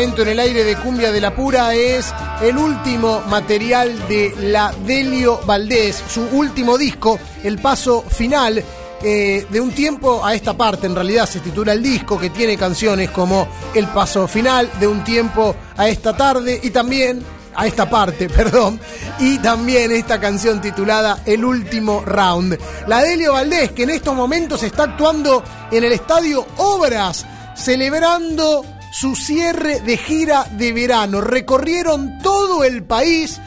en 0.01 0.27
el 0.27 0.39
aire 0.39 0.63
de 0.63 0.75
Cumbia 0.77 1.11
de 1.11 1.21
la 1.21 1.35
Pura 1.35 1.75
es 1.75 2.11
el 2.41 2.57
último 2.57 3.21
material 3.29 4.07
de 4.07 4.33
la 4.35 4.73
Delio 4.83 5.41
Valdés, 5.45 6.03
su 6.09 6.23
último 6.23 6.75
disco, 6.75 7.19
El 7.43 7.59
Paso 7.59 8.01
Final, 8.09 8.63
eh, 9.03 9.45
de 9.47 9.61
un 9.61 9.69
tiempo 9.69 10.25
a 10.25 10.33
esta 10.33 10.57
parte, 10.57 10.87
en 10.87 10.95
realidad 10.95 11.27
se 11.27 11.39
titula 11.39 11.73
el 11.73 11.83
disco, 11.83 12.17
que 12.19 12.31
tiene 12.31 12.57
canciones 12.57 13.11
como 13.11 13.47
El 13.75 13.85
Paso 13.89 14.27
Final, 14.27 14.71
de 14.79 14.87
un 14.87 15.03
tiempo 15.03 15.55
a 15.77 15.87
esta 15.87 16.17
tarde 16.17 16.59
y 16.63 16.71
también 16.71 17.23
a 17.53 17.67
esta 17.67 17.87
parte, 17.87 18.27
perdón, 18.35 18.79
y 19.19 19.37
también 19.37 19.91
esta 19.91 20.19
canción 20.19 20.61
titulada 20.61 21.21
El 21.27 21.45
último 21.45 22.01
round. 22.03 22.57
La 22.87 23.03
Delio 23.03 23.33
Valdés, 23.33 23.71
que 23.73 23.83
en 23.83 23.91
estos 23.91 24.15
momentos 24.15 24.63
está 24.63 24.85
actuando 24.85 25.43
en 25.69 25.83
el 25.83 25.91
estadio 25.91 26.43
Obras, 26.57 27.23
celebrando 27.55 28.65
su 28.91 29.15
cierre 29.15 29.79
de 29.79 29.97
gira 29.97 30.45
de 30.51 30.73
verano. 30.73 31.21
Recorrieron 31.21 32.19
todo 32.19 32.63
el 32.63 32.83
país. 32.83 33.39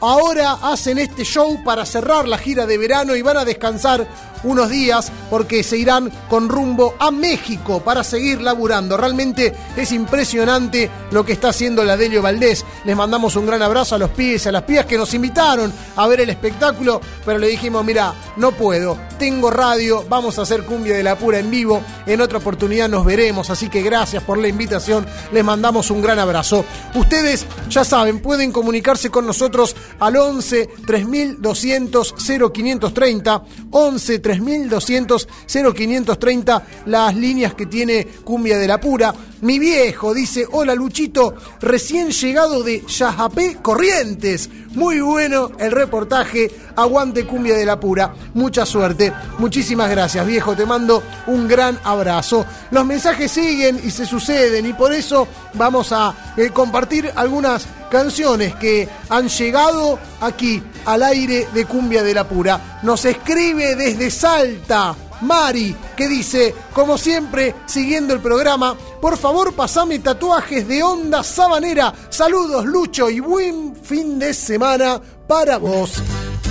Ahora 0.00 0.52
hacen 0.62 0.98
este 0.98 1.24
show 1.24 1.62
para 1.64 1.86
cerrar 1.86 2.26
la 2.26 2.38
gira 2.38 2.66
de 2.66 2.78
verano 2.78 3.14
y 3.14 3.22
van 3.22 3.36
a 3.36 3.44
descansar 3.44 4.06
unos 4.44 4.70
días 4.70 5.12
porque 5.30 5.62
se 5.62 5.78
irán 5.78 6.10
con 6.28 6.48
rumbo 6.48 6.94
a 6.98 7.10
México 7.10 7.80
para 7.80 8.04
seguir 8.04 8.40
laburando. 8.40 8.96
Realmente 8.96 9.54
es 9.76 9.92
impresionante 9.92 10.90
lo 11.10 11.24
que 11.24 11.32
está 11.32 11.48
haciendo 11.48 11.84
la 11.84 11.96
Delio 11.96 12.22
Valdés. 12.22 12.64
Les 12.84 12.96
mandamos 12.96 13.36
un 13.36 13.46
gran 13.46 13.62
abrazo 13.62 13.94
a 13.94 13.98
los 13.98 14.10
pibes 14.10 14.44
y 14.44 14.48
a 14.48 14.52
las 14.52 14.62
pibas 14.62 14.86
que 14.86 14.98
nos 14.98 15.14
invitaron 15.14 15.72
a 15.96 16.06
ver 16.06 16.20
el 16.20 16.30
espectáculo, 16.30 17.00
pero 17.24 17.38
le 17.38 17.48
dijimos, 17.48 17.84
mira, 17.84 18.14
no 18.36 18.52
puedo, 18.52 18.98
tengo 19.18 19.50
radio, 19.50 20.04
vamos 20.08 20.38
a 20.38 20.42
hacer 20.42 20.64
cumbia 20.64 20.96
de 20.96 21.02
la 21.02 21.16
pura 21.16 21.38
en 21.38 21.50
vivo, 21.50 21.82
en 22.06 22.20
otra 22.20 22.38
oportunidad 22.38 22.88
nos 22.88 23.04
veremos, 23.04 23.50
así 23.50 23.68
que 23.68 23.82
gracias 23.82 24.22
por 24.22 24.38
la 24.38 24.48
invitación, 24.48 25.06
les 25.32 25.44
mandamos 25.44 25.90
un 25.90 26.02
gran 26.02 26.18
abrazo. 26.18 26.64
Ustedes 26.94 27.46
ya 27.68 27.84
saben, 27.84 28.20
pueden 28.20 28.52
comunicarse 28.52 29.10
con 29.10 29.26
nosotros 29.26 29.74
al 29.98 30.16
11 30.16 30.68
3200 30.86 32.14
0530, 32.16 33.42
11 33.70 34.18
3200 34.26 35.28
0530, 35.46 36.66
las 36.86 37.14
líneas 37.14 37.54
que 37.54 37.66
tiene 37.66 38.04
Cumbia 38.24 38.58
de 38.58 38.66
la 38.66 38.80
Pura. 38.80 39.14
Mi 39.46 39.60
viejo 39.60 40.12
dice, 40.12 40.44
hola 40.50 40.74
Luchito, 40.74 41.36
recién 41.60 42.10
llegado 42.10 42.64
de 42.64 42.84
Yajapé 42.84 43.58
Corrientes. 43.62 44.50
Muy 44.74 44.98
bueno 44.98 45.52
el 45.60 45.70
reportaje, 45.70 46.50
aguante 46.74 47.24
Cumbia 47.24 47.54
de 47.54 47.64
la 47.64 47.78
Pura. 47.78 48.12
Mucha 48.34 48.66
suerte, 48.66 49.12
muchísimas 49.38 49.88
gracias 49.88 50.26
viejo, 50.26 50.56
te 50.56 50.66
mando 50.66 51.00
un 51.28 51.46
gran 51.46 51.78
abrazo. 51.84 52.44
Los 52.72 52.84
mensajes 52.84 53.30
siguen 53.30 53.80
y 53.84 53.92
se 53.92 54.04
suceden 54.04 54.66
y 54.66 54.72
por 54.72 54.92
eso 54.92 55.28
vamos 55.54 55.92
a 55.92 56.12
eh, 56.36 56.50
compartir 56.50 57.12
algunas 57.14 57.68
canciones 57.88 58.52
que 58.56 58.88
han 59.08 59.28
llegado 59.28 60.00
aquí 60.22 60.60
al 60.86 61.04
aire 61.04 61.46
de 61.54 61.66
Cumbia 61.66 62.02
de 62.02 62.14
la 62.14 62.28
Pura. 62.28 62.80
Nos 62.82 63.04
escribe 63.04 63.76
desde 63.76 64.10
Salta. 64.10 64.96
Mari, 65.22 65.76
que 65.96 66.08
dice, 66.08 66.54
como 66.72 66.98
siempre, 66.98 67.54
siguiendo 67.66 68.14
el 68.14 68.20
programa, 68.20 68.76
por 69.00 69.16
favor 69.16 69.54
pasame 69.54 69.98
tatuajes 69.98 70.66
de 70.66 70.82
onda 70.82 71.22
sabanera. 71.22 71.92
Saludos, 72.10 72.64
Lucho, 72.64 73.10
y 73.10 73.20
buen 73.20 73.76
fin 73.76 74.18
de 74.18 74.34
semana 74.34 75.00
para 75.26 75.58
vos. 75.58 76.02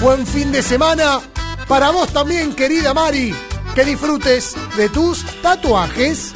Buen 0.02 0.26
fin 0.26 0.52
de 0.52 0.62
semana 0.62 1.22
para 1.68 1.92
vos 1.92 2.10
también, 2.10 2.54
querida 2.54 2.94
Mari. 2.94 3.34
Que 3.74 3.86
disfrutes 3.86 4.56
de 4.78 4.90
tus 4.90 5.26
tatuajes. 5.42 6.34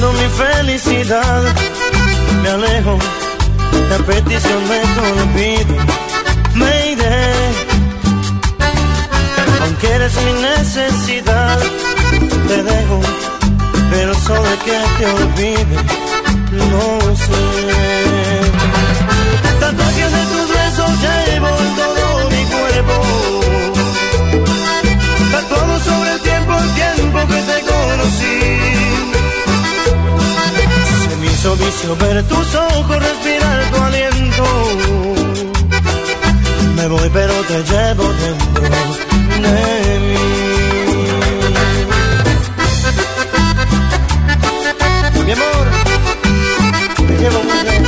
Mi 0.00 0.28
felicidad, 0.28 1.42
me 2.42 2.48
alejo, 2.48 2.98
la 3.90 3.98
petición 3.98 4.68
me 4.68 4.78
te 4.78 5.00
olvido, 5.10 5.74
me 6.54 6.92
iré. 6.92 7.34
Aunque 9.60 9.86
eres 9.88 10.14
mi 10.24 10.32
necesidad, 10.34 11.58
te 12.46 12.62
dejo, 12.62 13.00
pero 13.90 14.14
sobre 14.20 14.56
que 14.64 14.78
te 14.98 15.06
olvide, 15.06 15.76
no 16.52 17.16
sé. 17.16 17.42
Tatuajes 19.58 20.12
de 20.12 20.22
tus 20.32 20.48
besos 20.48 20.90
llevo 21.02 21.48
en 21.48 21.74
todo 21.74 22.30
mi 22.30 22.44
cuerpo, 22.54 22.94
sobre 25.84 26.12
el 26.12 26.20
tiempo, 26.20 26.52
el 26.56 26.70
tiempo 26.74 27.18
que 27.26 27.42
te 27.42 27.60
conocí 27.62 29.07
vicio 31.44 31.96
ver 31.96 32.24
tus 32.24 32.54
ojos, 32.54 32.98
respirar 32.98 33.70
tu 33.70 33.76
aliento. 33.80 34.44
Me 36.74 36.88
voy 36.88 37.08
pero 37.12 37.32
te 37.44 37.62
llevo 37.62 38.12
dentro 38.24 38.62
de 39.42 39.98
mí. 40.00 40.18
Mi 45.24 45.32
amor, 45.32 45.66
te 47.06 47.18
llevo 47.18 47.42
muy 47.44 47.62
dentro 47.62 47.87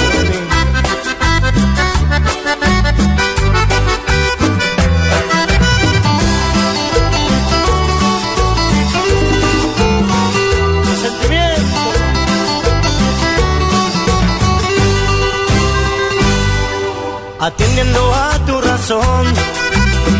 Atendiendo 17.40 18.14
a 18.14 18.38
tu 18.44 18.60
razón, 18.60 19.26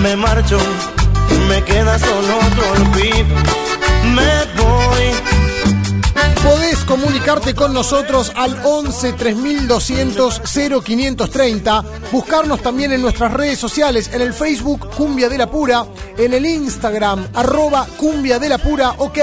me 0.03 0.17
marcho, 0.17 0.59
me 1.49 1.63
queda 1.65 1.99
solo 1.99 2.39
tu 2.57 2.81
olvido, 2.81 3.37
me 4.15 4.63
voy. 4.63 5.31
Podés 6.43 6.79
comunicarte 6.85 7.55
con 7.55 7.75
nosotros 7.75 8.33
al 8.35 8.59
11 8.65 9.13
3200 9.13 10.41
0530, 10.83 11.85
buscarnos 12.11 12.63
también 12.63 12.93
en 12.93 13.03
nuestras 13.03 13.35
redes 13.35 13.59
sociales, 13.59 14.11
en 14.15 14.23
el 14.23 14.33
Facebook 14.33 14.89
Cumbia 14.97 15.29
de 15.29 15.37
la 15.37 15.51
Pura, 15.51 15.85
en 16.17 16.33
el 16.33 16.47
Instagram 16.47 17.29
arroba 17.35 17.87
Cumbia 17.99 18.39
de 18.39 18.49
la 18.49 18.57
Pura, 18.57 18.95
ok. 18.97 19.19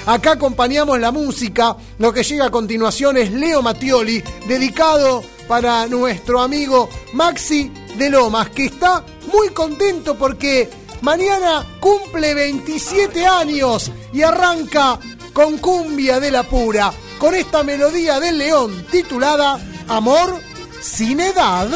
Acá 0.06 0.32
acompañamos 0.32 0.98
la 0.98 1.12
música. 1.12 1.76
Lo 1.98 2.12
que 2.12 2.22
llega 2.22 2.46
a 2.46 2.50
continuación 2.50 3.16
es 3.18 3.30
Leo 3.30 3.62
Mattioli, 3.62 4.22
dedicado 4.46 5.22
para 5.46 5.86
nuestro 5.86 6.40
amigo 6.40 6.88
Maxi 7.12 7.70
de 7.96 8.10
Lomas, 8.10 8.50
que 8.50 8.66
está 8.66 9.04
muy 9.32 9.50
contento 9.50 10.16
porque 10.16 10.70
mañana 11.02 11.64
cumple 11.80 12.34
27 12.34 13.26
años 13.26 13.90
y 14.12 14.22
arranca 14.22 14.98
con 15.32 15.58
Cumbia 15.58 16.20
de 16.20 16.30
la 16.30 16.42
Pura, 16.42 16.92
con 17.18 17.34
esta 17.34 17.62
melodía 17.62 18.18
del 18.18 18.38
León 18.38 18.86
titulada 18.90 19.60
Amor 19.88 20.47
sin 20.80 21.20
edad. 21.20 21.68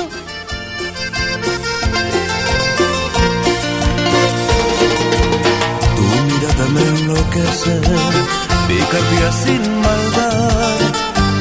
Tu 5.97 6.03
mirada 6.27 6.67
me 6.75 6.83
enloquece, 6.83 7.81
picardía 8.69 9.33
sin 9.33 9.81
maldad. 9.81 10.79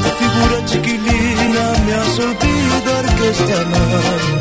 Tu 0.04 0.10
figura 0.20 0.66
chiquilina 0.66 1.66
me 1.86 1.94
hace 1.94 2.22
olvidar 2.24 3.16
que 3.16 3.30
este 3.30 3.54
amar. 3.54 4.41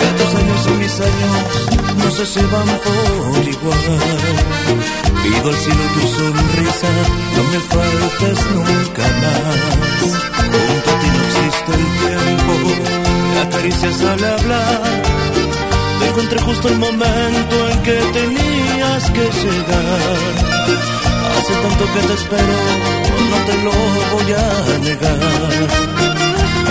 Que 0.00 0.08
tus 0.18 0.34
años 0.40 0.60
y 0.66 0.70
mis 0.82 1.00
años 1.00 1.74
no 1.96 2.10
se 2.10 2.24
llevan 2.24 2.68
por 2.84 3.48
igual. 3.48 4.00
Pido 5.22 5.48
al 5.48 5.56
cielo 5.56 5.84
tu 5.94 6.02
sonrisa, 6.16 6.90
no 7.36 7.42
me 7.52 7.60
faltes 7.72 8.38
nunca 8.54 9.04
más. 9.22 9.60
Junto 10.52 10.90
a 10.90 11.00
ti 11.00 11.08
no 11.14 11.20
existe 11.24 11.72
el 11.72 11.86
tiempo, 12.02 12.52
me 13.32 13.40
acaricias 13.40 14.00
al 14.02 14.24
hablar. 14.24 14.82
Te 15.98 16.04
encontré 16.08 16.40
justo 16.40 16.68
el 16.68 16.78
momento 16.78 17.68
en 17.70 17.82
que 17.82 17.96
tenías 18.12 19.10
que 19.10 19.22
llegar. 19.22 20.16
Hace 21.38 21.54
tanto 21.54 21.84
que 21.92 22.00
te 22.06 22.14
espero, 22.14 22.56
no 23.30 23.36
te 23.46 23.54
lo 23.64 23.72
voy 24.12 24.32
a 24.32 24.78
negar. 24.78 26.03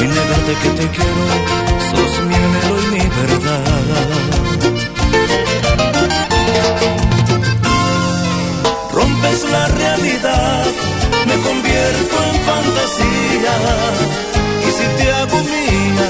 Y 0.01 0.07
negarte 0.07 0.53
que 0.61 0.69
te 0.69 0.87
quiero, 0.95 1.23
sos 1.89 2.25
mi 2.25 2.35
anhelo 2.35 2.81
y 2.81 2.85
mi 2.93 3.03
verdad. 3.19 4.23
Rompes 8.91 9.43
la 9.51 9.67
realidad, 9.67 10.65
me 11.27 11.35
convierto 11.47 12.15
en 12.29 12.37
fantasía. 12.49 13.55
Y 14.67 14.69
si 14.77 14.85
te 14.97 15.11
hago 15.11 15.37
mía, 15.53 16.09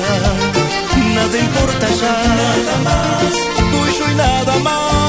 nada 1.16 1.38
importa 1.38 1.88
ya, 2.02 2.16
nada 2.42 2.76
más, 2.84 3.34
tú 3.72 3.78
y 3.90 4.00
yo 4.00 4.12
y 4.12 4.16
nada 4.16 4.56
más. 4.60 5.03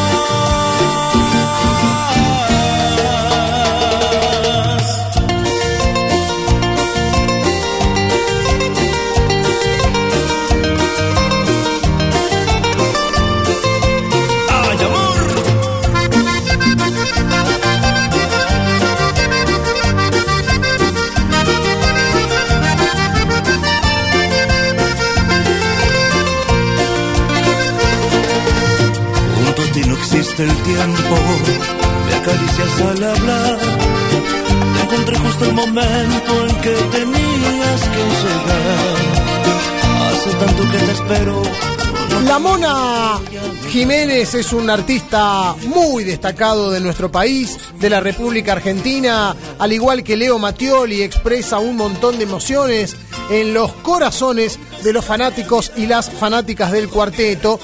Tiempo, 30.36 31.16
me 32.06 32.14
acaricias 32.14 32.80
al 32.80 33.04
hablar. 33.04 33.58
Encontré 34.82 35.18
justo 35.18 35.44
el 35.44 35.54
momento 35.54 36.46
en 36.48 36.60
que 36.60 36.70
tenías 36.70 37.80
que 37.94 38.04
llegar. 38.22 38.96
Hace 40.10 40.30
tanto 40.30 40.62
que 40.72 40.78
te 40.78 40.92
espero. 40.92 41.42
La 42.26 42.38
Mona 42.38 43.20
Jiménez 43.70 44.34
es 44.34 44.52
un 44.52 44.70
artista 44.70 45.54
muy 45.66 46.04
destacado 46.04 46.70
de 46.70 46.80
nuestro 46.80 47.12
país, 47.12 47.58
de 47.78 47.90
la 47.90 48.00
República 48.00 48.52
Argentina, 48.52 49.36
al 49.58 49.72
igual 49.72 50.02
que 50.02 50.16
Leo 50.16 50.38
Mattioli, 50.38 51.02
expresa 51.02 51.58
un 51.58 51.76
montón 51.76 52.18
de 52.18 52.24
emociones 52.24 52.96
en 53.30 53.54
los 53.54 53.72
corazones 53.74 54.58
de 54.82 54.92
los 54.92 55.04
fanáticos 55.04 55.72
y 55.76 55.86
las 55.86 56.10
fanáticas 56.10 56.72
del 56.72 56.88
cuarteto. 56.88 57.60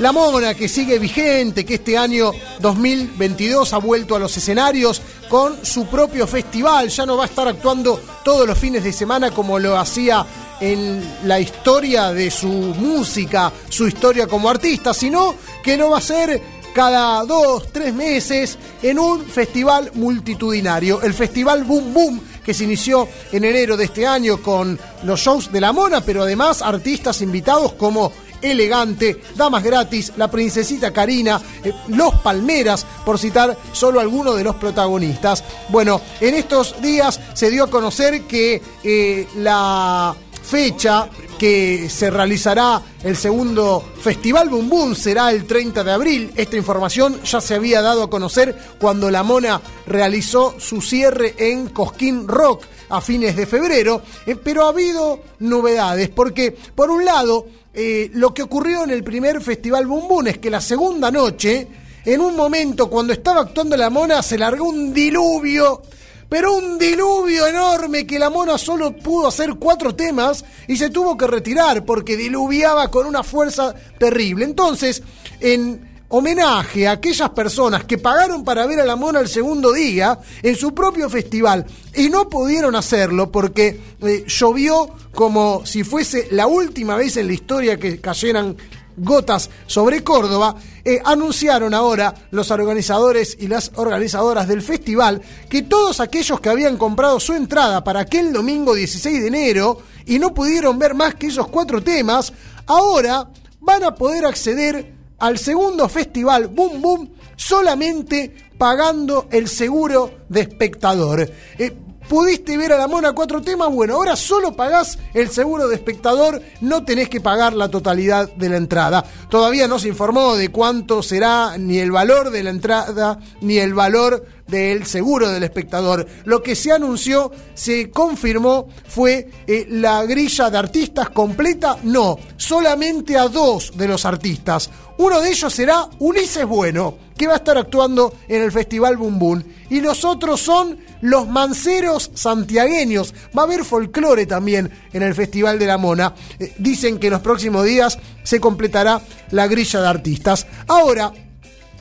La 0.00 0.12
Mona 0.12 0.54
que 0.54 0.68
sigue 0.68 1.00
vigente, 1.00 1.64
que 1.64 1.74
este 1.74 1.98
año 1.98 2.30
2022 2.60 3.72
ha 3.72 3.78
vuelto 3.78 4.14
a 4.14 4.20
los 4.20 4.36
escenarios 4.36 5.02
con 5.28 5.64
su 5.66 5.86
propio 5.86 6.24
festival, 6.28 6.88
ya 6.88 7.04
no 7.04 7.16
va 7.16 7.24
a 7.24 7.26
estar 7.26 7.48
actuando 7.48 8.00
todos 8.24 8.46
los 8.46 8.56
fines 8.56 8.84
de 8.84 8.92
semana 8.92 9.32
como 9.32 9.58
lo 9.58 9.76
hacía 9.76 10.24
en 10.60 11.02
la 11.24 11.40
historia 11.40 12.12
de 12.12 12.30
su 12.30 12.46
música, 12.46 13.52
su 13.68 13.88
historia 13.88 14.28
como 14.28 14.48
artista, 14.48 14.94
sino 14.94 15.34
que 15.64 15.76
lo 15.76 15.90
va 15.90 15.96
a 15.96 15.98
hacer 15.98 16.40
cada 16.72 17.24
dos, 17.24 17.72
tres 17.72 17.92
meses 17.92 18.56
en 18.80 19.00
un 19.00 19.26
festival 19.26 19.90
multitudinario, 19.94 21.02
el 21.02 21.12
Festival 21.12 21.64
Boom 21.64 21.92
Boom, 21.92 22.20
que 22.44 22.54
se 22.54 22.62
inició 22.62 23.08
en 23.32 23.42
enero 23.42 23.76
de 23.76 23.86
este 23.86 24.06
año 24.06 24.40
con 24.40 24.78
los 25.02 25.18
shows 25.18 25.50
de 25.50 25.60
la 25.60 25.72
Mona, 25.72 26.02
pero 26.02 26.22
además 26.22 26.62
artistas 26.62 27.20
invitados 27.20 27.72
como 27.72 28.12
Elegante, 28.42 29.20
Damas 29.34 29.62
Gratis, 29.62 30.12
La 30.16 30.30
Princesita 30.30 30.92
Karina, 30.92 31.40
eh, 31.64 31.72
Los 31.88 32.14
Palmeras, 32.16 32.86
por 33.04 33.18
citar 33.18 33.56
solo 33.72 34.00
algunos 34.00 34.36
de 34.36 34.44
los 34.44 34.56
protagonistas. 34.56 35.44
Bueno, 35.68 36.00
en 36.20 36.34
estos 36.34 36.80
días 36.80 37.20
se 37.34 37.50
dio 37.50 37.64
a 37.64 37.70
conocer 37.70 38.22
que 38.22 38.62
eh, 38.82 39.26
la 39.36 40.14
fecha 40.48 41.08
que 41.38 41.88
se 41.88 42.10
realizará 42.10 42.82
el 43.04 43.16
segundo 43.16 43.84
Festival 44.00 44.48
Boom 44.48 44.68
Boom 44.68 44.94
será 44.94 45.30
el 45.30 45.46
30 45.46 45.84
de 45.84 45.92
abril. 45.92 46.32
Esta 46.36 46.56
información 46.56 47.22
ya 47.22 47.40
se 47.40 47.54
había 47.54 47.80
dado 47.80 48.02
a 48.02 48.10
conocer 48.10 48.56
cuando 48.80 49.10
la 49.10 49.22
Mona 49.22 49.60
realizó 49.86 50.54
su 50.58 50.80
cierre 50.80 51.34
en 51.38 51.68
Cosquín 51.68 52.26
Rock 52.26 52.64
a 52.88 53.00
fines 53.00 53.36
de 53.36 53.46
febrero, 53.46 54.02
eh, 54.26 54.36
pero 54.36 54.64
ha 54.64 54.70
habido 54.70 55.20
novedades 55.38 56.08
porque 56.08 56.56
por 56.74 56.90
un 56.90 57.04
lado 57.04 57.46
eh, 57.80 58.10
lo 58.14 58.34
que 58.34 58.42
ocurrió 58.42 58.82
en 58.82 58.90
el 58.90 59.04
primer 59.04 59.40
Festival 59.40 59.86
Boom 59.86 60.26
es 60.26 60.38
que 60.38 60.50
la 60.50 60.60
segunda 60.60 61.12
noche, 61.12 61.68
en 62.04 62.20
un 62.20 62.34
momento 62.34 62.90
cuando 62.90 63.12
estaba 63.12 63.42
actuando 63.42 63.76
la 63.76 63.88
Mona, 63.88 64.20
se 64.20 64.36
largó 64.36 64.68
un 64.68 64.92
diluvio 64.92 65.82
pero 66.28 66.56
un 66.56 66.76
diluvio 66.76 67.46
enorme 67.46 68.06
que 68.06 68.18
la 68.18 68.30
mona 68.30 68.58
solo 68.58 68.94
pudo 68.94 69.28
hacer 69.28 69.54
cuatro 69.58 69.94
temas 69.94 70.44
y 70.66 70.76
se 70.76 70.90
tuvo 70.90 71.16
que 71.16 71.26
retirar 71.26 71.84
porque 71.84 72.16
diluviaba 72.16 72.90
con 72.90 73.06
una 73.06 73.22
fuerza 73.22 73.74
terrible. 73.98 74.44
Entonces, 74.44 75.02
en 75.40 75.87
homenaje 76.08 76.88
a 76.88 76.92
aquellas 76.92 77.30
personas 77.30 77.84
que 77.84 77.98
pagaron 77.98 78.44
para 78.44 78.66
ver 78.66 78.80
a 78.80 78.86
la 78.86 78.96
mona 78.96 79.20
el 79.20 79.28
segundo 79.28 79.72
día 79.72 80.18
en 80.42 80.56
su 80.56 80.74
propio 80.74 81.10
festival 81.10 81.66
y 81.94 82.08
no 82.08 82.28
pudieron 82.28 82.74
hacerlo 82.76 83.30
porque 83.30 83.80
eh, 84.00 84.24
llovió 84.26 84.88
como 85.14 85.66
si 85.66 85.84
fuese 85.84 86.28
la 86.30 86.46
última 86.46 86.96
vez 86.96 87.16
en 87.16 87.26
la 87.26 87.34
historia 87.34 87.78
que 87.78 88.00
cayeran 88.00 88.56
gotas 89.00 89.48
sobre 89.66 90.02
Córdoba, 90.02 90.56
eh, 90.84 91.00
anunciaron 91.04 91.72
ahora 91.72 92.14
los 92.30 92.50
organizadores 92.50 93.36
y 93.38 93.46
las 93.46 93.70
organizadoras 93.76 94.48
del 94.48 94.62
festival 94.62 95.22
que 95.48 95.62
todos 95.62 96.00
aquellos 96.00 96.40
que 96.40 96.48
habían 96.48 96.76
comprado 96.76 97.20
su 97.20 97.34
entrada 97.34 97.84
para 97.84 98.00
aquel 98.00 98.32
domingo 98.32 98.74
16 98.74 99.20
de 99.20 99.28
enero 99.28 99.82
y 100.06 100.18
no 100.18 100.34
pudieron 100.34 100.78
ver 100.78 100.94
más 100.94 101.14
que 101.14 101.28
esos 101.28 101.48
cuatro 101.48 101.82
temas, 101.82 102.32
ahora 102.66 103.28
van 103.60 103.84
a 103.84 103.94
poder 103.94 104.24
acceder 104.24 104.97
al 105.18 105.38
segundo 105.38 105.88
festival 105.88 106.48
Boom 106.48 106.80
Boom 106.80 107.10
solamente 107.36 108.34
pagando 108.58 109.28
el 109.30 109.48
seguro 109.48 110.10
de 110.28 110.40
espectador. 110.40 111.30
Eh, 111.58 111.76
¿Pudiste 112.08 112.56
ver 112.56 112.72
a 112.72 112.78
la 112.78 112.88
mona 112.88 113.12
cuatro 113.12 113.42
temas? 113.42 113.68
Bueno, 113.70 113.96
ahora 113.96 114.16
solo 114.16 114.56
pagás 114.56 114.98
el 115.12 115.28
seguro 115.28 115.68
de 115.68 115.74
espectador, 115.74 116.40
no 116.62 116.82
tenés 116.82 117.10
que 117.10 117.20
pagar 117.20 117.52
la 117.52 117.68
totalidad 117.68 118.32
de 118.32 118.48
la 118.48 118.56
entrada. 118.56 119.04
Todavía 119.28 119.68
no 119.68 119.78
se 119.78 119.88
informó 119.88 120.34
de 120.34 120.48
cuánto 120.48 121.02
será 121.02 121.58
ni 121.58 121.78
el 121.78 121.92
valor 121.92 122.30
de 122.30 122.42
la 122.42 122.48
entrada 122.48 123.18
ni 123.42 123.58
el 123.58 123.74
valor 123.74 124.24
del 124.46 124.86
seguro 124.86 125.28
del 125.28 125.42
espectador. 125.42 126.06
Lo 126.24 126.42
que 126.42 126.56
se 126.56 126.72
anunció, 126.72 127.30
se 127.52 127.90
confirmó, 127.90 128.68
fue 128.86 129.28
eh, 129.46 129.66
la 129.68 130.02
grilla 130.04 130.48
de 130.48 130.56
artistas 130.56 131.10
completa. 131.10 131.76
No, 131.82 132.18
solamente 132.38 133.18
a 133.18 133.28
dos 133.28 133.72
de 133.76 133.86
los 133.86 134.06
artistas. 134.06 134.70
Uno 134.98 135.20
de 135.20 135.30
ellos 135.30 135.54
será 135.54 135.88
Ulises 136.00 136.44
Bueno, 136.44 136.98
que 137.16 137.28
va 137.28 137.34
a 137.34 137.36
estar 137.36 137.56
actuando 137.56 138.14
en 138.26 138.42
el 138.42 138.50
Festival 138.50 138.96
Boom 138.96 139.18
Boom. 139.18 139.44
Y 139.70 139.80
los 139.80 140.04
otros 140.04 140.40
son 140.40 140.78
los 141.02 141.28
manceros 141.28 142.10
santiagueños. 142.14 143.14
Va 143.36 143.42
a 143.42 143.44
haber 143.44 143.64
folclore 143.64 144.26
también 144.26 144.70
en 144.92 145.02
el 145.02 145.14
Festival 145.14 145.58
de 145.58 145.66
la 145.66 145.78
Mona. 145.78 146.14
Eh, 146.38 146.52
dicen 146.58 146.98
que 146.98 147.06
en 147.06 147.12
los 147.12 147.22
próximos 147.22 147.64
días 147.64 147.96
se 148.24 148.40
completará 148.40 149.00
la 149.30 149.46
grilla 149.46 149.80
de 149.80 149.86
artistas. 149.86 150.46
Ahora, 150.66 151.12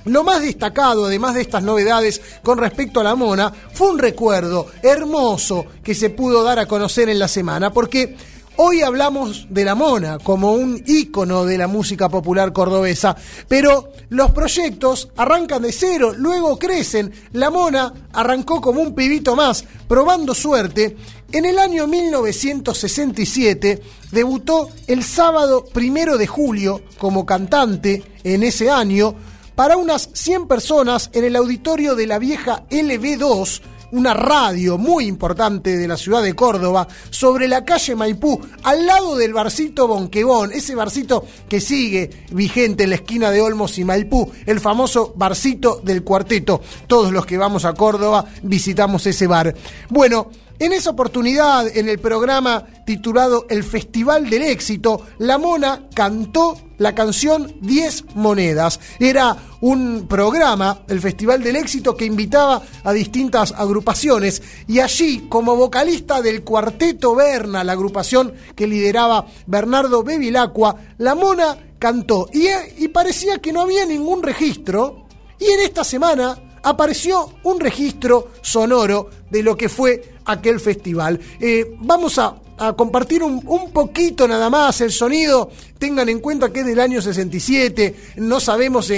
lo 0.06 0.23
más 0.23 0.41
destacado, 0.41 1.07
además 1.07 1.34
de 1.34 1.41
estas 1.41 1.64
novedades 1.64 2.22
con 2.44 2.60
respecto 2.60 2.99
a 2.99 3.03
la 3.03 3.15
mona, 3.15 3.52
fue 3.73 3.89
un 3.89 3.99
recuerdo 3.99 4.68
hermoso 4.81 5.65
que 5.84 5.95
se 5.95 6.11
pudo 6.11 6.44
dar 6.44 6.60
a 6.60 6.65
conocer 6.65 7.10
en 7.10 7.19
la 7.19 7.27
semana, 7.27 7.73
porque 7.73 8.15
Hoy 8.59 8.81
hablamos 8.81 9.45
de 9.51 9.63
la 9.63 9.75
Mona 9.75 10.17
como 10.17 10.53
un 10.53 10.81
ícono 10.88 11.45
de 11.45 11.59
la 11.59 11.67
música 11.67 12.09
popular 12.09 12.53
cordobesa, 12.53 13.15
pero 13.47 13.91
los 14.09 14.31
proyectos 14.31 15.09
arrancan 15.15 15.61
de 15.61 15.71
cero, 15.71 16.15
luego 16.17 16.57
crecen. 16.57 17.13
La 17.34 17.51
Mona 17.51 17.93
arrancó 18.13 18.59
como 18.59 18.81
un 18.81 18.95
pibito 18.95 19.35
más, 19.35 19.63
probando 19.88 20.34
suerte. 20.34 20.97
En 21.31 21.45
el 21.45 21.59
año 21.59 21.85
1967 21.85 23.79
debutó 24.11 24.69
el 24.88 25.03
sábado 25.03 25.63
primero 25.71 26.17
de 26.17 26.25
julio 26.25 26.81
como 26.97 27.27
cantante 27.27 28.01
en 28.23 28.41
ese 28.41 28.71
año 28.71 29.13
para 29.53 29.77
unas 29.77 30.09
100 30.13 30.47
personas 30.47 31.11
en 31.13 31.25
el 31.25 31.35
auditorio 31.35 31.93
de 31.93 32.07
la 32.07 32.17
vieja 32.17 32.63
LB2 32.71 33.61
una 33.91 34.14
radio 34.14 34.77
muy 34.77 35.05
importante 35.05 35.77
de 35.77 35.88
la 35.88 35.97
ciudad 35.97 36.22
de 36.22 36.34
Córdoba, 36.34 36.88
sobre 37.09 37.47
la 37.47 37.64
calle 37.64 37.95
Maipú, 37.95 38.39
al 38.64 38.85
lado 38.85 39.15
del 39.15 39.34
barcito 39.34 39.88
Bonquebón, 39.88 40.51
ese 40.51 40.76
barcito 40.76 41.26
que 41.47 41.61
sigue 41.61 42.09
vigente 42.31 42.84
en 42.84 42.91
la 42.91 42.95
esquina 42.97 43.31
de 43.31 43.41
Olmos 43.41 43.77
y 43.77 43.84
Maipú, 43.84 44.31
el 44.45 44.59
famoso 44.59 45.14
barcito 45.15 45.81
del 45.84 46.03
cuarteto. 46.03 46.61
Todos 46.88 47.11
los 47.11 47.26
que 47.26 47.38
vamos 47.38 47.65
a 47.65 47.73
Córdoba 47.73 48.26
visitamos 48.43 49.05
ese 49.05 49.27
bar. 49.27 49.55
Bueno, 49.89 50.30
en 50.59 50.73
esa 50.73 50.91
oportunidad, 50.91 51.67
en 51.75 51.88
el 51.88 51.99
programa 51.99 52.65
titulado 52.85 53.45
El 53.49 53.63
Festival 53.63 54.29
del 54.29 54.43
Éxito, 54.43 55.05
La 55.19 55.38
Mona 55.38 55.88
cantó 55.93 56.57
la 56.77 56.95
canción 56.95 57.55
10 57.61 58.15
Monedas. 58.15 58.79
Era 58.99 59.35
un 59.61 60.07
programa, 60.07 60.84
el 60.88 60.99
Festival 60.99 61.43
del 61.43 61.57
Éxito, 61.57 61.95
que 61.95 62.05
invitaba 62.05 62.61
a 62.84 62.93
distintas 62.93 63.51
agrupaciones 63.51 64.41
y 64.67 64.79
allí, 64.79 65.27
como 65.29 65.55
vocalista 65.55 66.21
del 66.21 66.43
Cuarteto 66.43 67.15
Berna, 67.15 67.63
la 67.63 67.73
agrupación 67.73 68.34
que 68.55 68.67
lideraba 68.67 69.27
Bernardo 69.45 70.03
Bevilacqua, 70.03 70.75
La 70.97 71.15
Mona 71.15 71.57
cantó 71.77 72.29
y, 72.34 72.47
y 72.77 72.88
parecía 72.88 73.39
que 73.39 73.53
no 73.53 73.61
había 73.61 73.85
ningún 73.85 74.23
registro. 74.23 75.05
Y 75.39 75.45
en 75.45 75.59
esta 75.59 75.84
semana 75.84 76.39
apareció 76.63 77.31
un 77.43 77.59
registro 77.59 78.29
sonoro 78.41 79.09
de 79.29 79.43
lo 79.43 79.55
que 79.55 79.69
fue 79.69 80.16
aquel 80.28 80.60
festival. 80.60 81.20
Eh, 81.40 81.76
vamos 81.80 82.20
a, 82.20 82.36
compartir 82.76 83.22
un, 83.22 83.72
poquito 83.72 84.28
nada 84.28 84.49
más 84.49 84.82
el 84.82 84.91
sonido. 84.91 85.52
Tengan 85.78 86.10
en 86.10 86.20
cuenta 86.20 86.52
que 86.52 86.62
es 86.62 86.66
del 86.66 86.80
año 86.80 87.02
67, 87.04 87.95
no 88.16 88.40
sabemos 88.40 88.91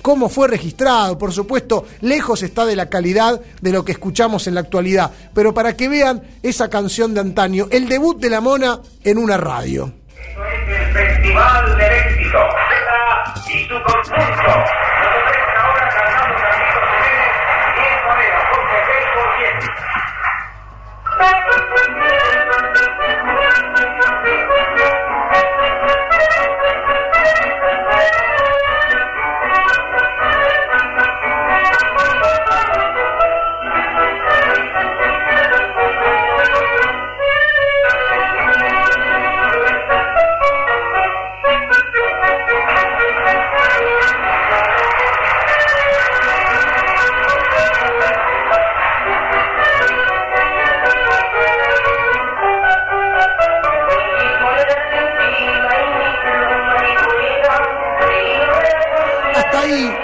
cómo 0.00 0.30
fue 0.30 0.48
registrado, 0.48 1.18
por 1.18 1.30
supuesto, 1.34 1.84
lejos 2.00 2.42
está 2.42 2.64
de 2.64 2.76
la 2.76 2.88
calidad 2.88 3.42
de 3.60 3.72
lo 3.72 3.84
que 3.84 3.92
escuchamos 3.92 4.46
en 4.46 4.54
la 4.54 4.60
actualidad, 4.60 5.12
pero 5.34 5.52
para 5.52 5.76
que 5.76 5.90
vean 5.90 6.22
esa 6.42 6.70
canción 6.70 7.12
de 7.12 7.20
antaño, 7.20 7.66
el 7.70 7.90
debut 7.90 8.18
de 8.18 8.30
la 8.30 8.40
mona 8.40 8.80
en 9.04 9.18
una 9.18 9.36
radio. 9.36 9.92
el 10.16 10.92
Festival 10.94 11.76
del 11.76 11.92
Éxito 11.92 12.38
y. 13.50 14.87
Thank 21.18 21.42
you. 23.62 23.67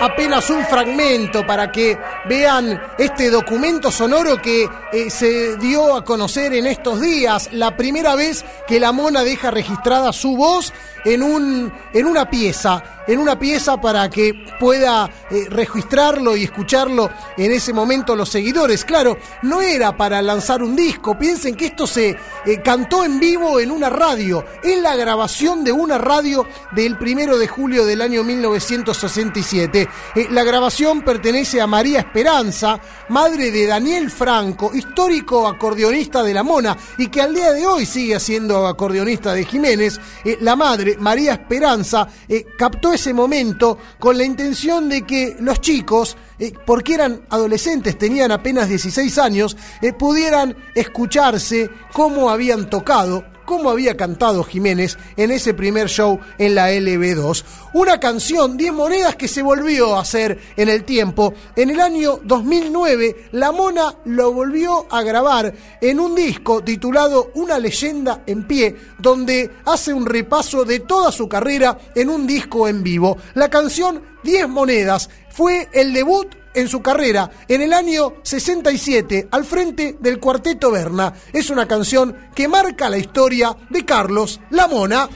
Apenas 0.04 0.50
un 0.50 0.64
fragmento 0.66 1.46
para 1.46 1.72
que 1.72 1.98
vean 2.28 2.80
este 2.98 3.30
documento 3.30 3.90
sonoro 3.90 4.40
que 4.40 4.68
eh, 4.92 5.10
se 5.10 5.56
dio 5.56 5.96
a 5.96 6.04
conocer 6.04 6.52
en 6.52 6.66
estos 6.66 7.00
días, 7.00 7.48
la 7.52 7.76
primera 7.76 8.14
vez 8.14 8.44
que 8.66 8.78
la 8.78 8.92
mona 8.92 9.24
deja 9.24 9.50
registrada 9.50 10.12
su 10.12 10.36
voz 10.36 10.72
en, 11.04 11.22
un, 11.22 11.72
en 11.92 12.06
una 12.06 12.28
pieza, 12.28 13.03
en 13.06 13.18
una 13.18 13.38
pieza 13.38 13.80
para 13.80 14.08
que 14.08 14.34
pueda 14.58 15.10
eh, 15.30 15.46
registrarlo 15.50 16.36
y 16.36 16.44
escucharlo 16.44 17.10
en 17.36 17.52
ese 17.52 17.72
momento 17.72 18.16
los 18.16 18.28
seguidores. 18.28 18.84
Claro, 18.84 19.18
no 19.42 19.60
era 19.60 19.96
para 19.96 20.22
lanzar 20.22 20.62
un 20.62 20.76
disco, 20.76 21.18
piensen 21.18 21.54
que 21.54 21.66
esto 21.66 21.86
se 21.86 22.10
eh, 22.10 22.62
cantó 22.62 23.04
en 23.04 23.18
vivo 23.18 23.60
en 23.60 23.70
una 23.70 23.90
radio, 23.90 24.44
en 24.62 24.82
la 24.82 24.96
grabación 24.96 25.64
de 25.64 25.72
una 25.72 25.98
radio 25.98 26.46
del 26.72 26.96
primero 26.98 27.38
de 27.38 27.48
julio 27.48 27.84
del 27.84 28.00
año 28.00 28.24
1967. 28.24 29.88
Eh, 30.14 30.28
la 30.30 30.44
grabación 30.44 31.02
pertenece 31.02 31.60
a 31.60 31.66
María 31.66 32.00
Esperanza, 32.00 32.80
madre 33.08 33.50
de 33.50 33.66
Daniel 33.66 34.10
Franco, 34.10 34.74
histórico 34.74 35.46
acordeonista 35.46 36.22
de 36.22 36.34
La 36.34 36.42
Mona 36.42 36.76
y 36.98 37.08
que 37.08 37.20
al 37.20 37.34
día 37.34 37.52
de 37.52 37.66
hoy 37.66 37.86
sigue 37.86 38.18
siendo 38.20 38.66
acordeonista 38.66 39.34
de 39.34 39.44
Jiménez. 39.44 40.00
la 40.40 40.56
madre 40.56 40.96
María 40.98 41.32
Esperanza, 41.32 42.08
captó 42.56 42.93
ese 42.94 43.12
momento 43.12 43.78
con 43.98 44.16
la 44.16 44.24
intención 44.24 44.88
de 44.88 45.02
que 45.02 45.36
los 45.40 45.60
chicos, 45.60 46.16
eh, 46.38 46.52
porque 46.64 46.94
eran 46.94 47.22
adolescentes, 47.28 47.98
tenían 47.98 48.32
apenas 48.32 48.68
16 48.68 49.18
años, 49.18 49.56
eh, 49.82 49.92
pudieran 49.92 50.56
escucharse 50.74 51.70
cómo 51.92 52.30
habían 52.30 52.70
tocado 52.70 53.33
cómo 53.44 53.70
había 53.70 53.96
cantado 53.96 54.44
Jiménez 54.44 54.98
en 55.16 55.30
ese 55.30 55.54
primer 55.54 55.88
show 55.88 56.20
en 56.38 56.54
la 56.54 56.72
LB2. 56.72 57.44
Una 57.74 58.00
canción, 58.00 58.56
10 58.56 58.72
monedas, 58.72 59.16
que 59.16 59.28
se 59.28 59.42
volvió 59.42 59.96
a 59.96 60.00
hacer 60.00 60.38
en 60.56 60.68
el 60.68 60.84
tiempo. 60.84 61.34
En 61.56 61.70
el 61.70 61.80
año 61.80 62.20
2009, 62.22 63.28
La 63.32 63.52
Mona 63.52 63.94
lo 64.04 64.32
volvió 64.32 64.86
a 64.90 65.02
grabar 65.02 65.52
en 65.80 66.00
un 66.00 66.14
disco 66.14 66.62
titulado 66.62 67.30
Una 67.34 67.58
leyenda 67.58 68.22
en 68.26 68.46
pie, 68.46 68.76
donde 68.98 69.50
hace 69.66 69.92
un 69.92 70.06
repaso 70.06 70.64
de 70.64 70.80
toda 70.80 71.12
su 71.12 71.28
carrera 71.28 71.78
en 71.94 72.08
un 72.08 72.26
disco 72.26 72.68
en 72.68 72.82
vivo. 72.82 73.18
La 73.34 73.48
canción 73.48 74.02
10 74.22 74.48
monedas 74.48 75.10
fue 75.30 75.68
el 75.72 75.92
debut 75.92 76.43
en 76.54 76.68
su 76.68 76.80
carrera 76.80 77.30
en 77.48 77.62
el 77.62 77.72
año 77.72 78.14
67 78.22 79.28
al 79.30 79.44
frente 79.44 79.96
del 80.00 80.18
Cuarteto 80.18 80.70
Berna. 80.70 81.12
Es 81.32 81.50
una 81.50 81.66
canción 81.66 82.16
que 82.34 82.48
marca 82.48 82.88
la 82.88 82.98
historia 82.98 83.56
de 83.68 83.84
Carlos 83.84 84.40
La 84.50 84.68
Mona 84.68 85.08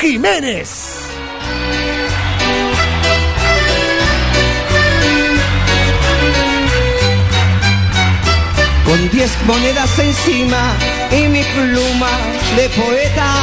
Jiménez. 0.00 0.68
Con 8.84 9.10
diez 9.10 9.32
monedas 9.46 9.98
encima 9.98 10.76
y 11.10 11.28
mi 11.28 11.42
pluma 11.42 12.10
de 12.54 12.68
poeta, 12.68 13.34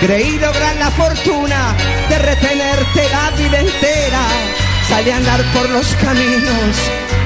creí 0.00 0.38
lograr 0.38 0.76
la 0.76 0.90
fortuna 0.90 1.74
de 2.08 2.18
retenerte 2.18 3.08
la 3.10 3.30
vida 3.30 3.60
entera 3.60 4.53
Salí 4.94 5.10
a 5.10 5.16
andar 5.16 5.42
por 5.52 5.68
los 5.70 5.88
caminos 5.96 6.76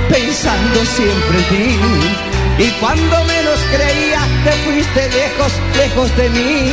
pensando 0.09 0.86
siempre 0.86 1.39
en 1.39 1.45
ti. 1.51 2.65
Y 2.65 2.70
cuando 2.81 3.24
menos 3.24 3.61
creía, 3.70 4.20
te 4.43 4.53
fuiste 4.65 5.11
lejos, 5.11 5.53
lejos 5.77 6.16
de 6.16 6.31
mí. 6.31 6.73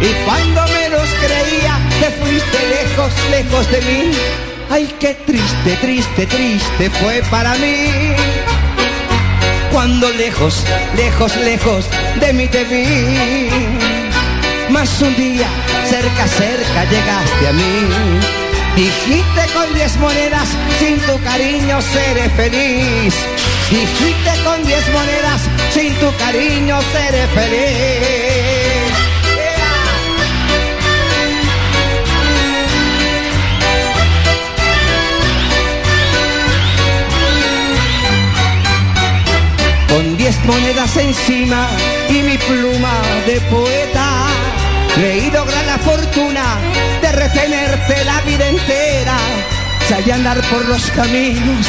Y 0.00 0.24
cuando 0.24 0.62
menos 0.68 1.08
creía, 1.18 1.80
te 2.00 2.10
fuiste 2.22 2.58
lejos, 2.76 3.12
lejos 3.28 3.70
de 3.72 3.80
mí. 3.80 4.12
Ay, 4.70 4.94
qué 5.00 5.14
triste, 5.26 5.76
triste, 5.80 6.26
triste 6.26 6.90
fue 6.90 7.20
para 7.28 7.56
mí. 7.56 8.14
Cuando 9.72 10.08
lejos, 10.10 10.62
lejos, 10.96 11.36
lejos 11.38 11.86
de 12.20 12.32
mí 12.34 12.46
te 12.46 12.62
vi. 12.62 13.48
Más 14.70 15.02
un 15.02 15.16
día, 15.16 15.48
cerca, 15.90 16.28
cerca 16.28 16.84
llegaste 16.84 17.48
a 17.48 17.52
mí 17.52 18.43
Dijiste 18.76 19.54
con 19.54 19.72
diez 19.72 19.96
monedas, 19.98 20.48
sin 20.80 20.98
tu 20.98 21.22
cariño 21.22 21.80
seré 21.80 22.28
feliz. 22.30 23.14
Dijiste 23.70 24.42
con 24.44 24.64
diez 24.64 24.84
monedas, 24.92 25.42
sin 25.72 25.94
tu 25.94 26.12
cariño 26.16 26.80
seré 26.92 27.26
feliz. 27.28 28.94
Con 39.88 40.16
diez 40.16 40.36
monedas 40.44 40.96
encima 40.96 41.68
y 42.08 42.22
mi 42.22 42.36
pluma 42.38 42.94
de 43.24 43.40
poeta 43.42 44.13
Creí 44.94 45.30
lograr 45.30 45.64
la 45.66 45.78
fortuna 45.78 46.56
de 47.02 47.12
retenerte 47.12 48.04
la 48.04 48.20
vida 48.20 48.48
entera. 48.48 49.16
A 49.90 50.14
andar 50.14 50.40
por 50.50 50.64
los 50.66 50.90
caminos 50.92 51.66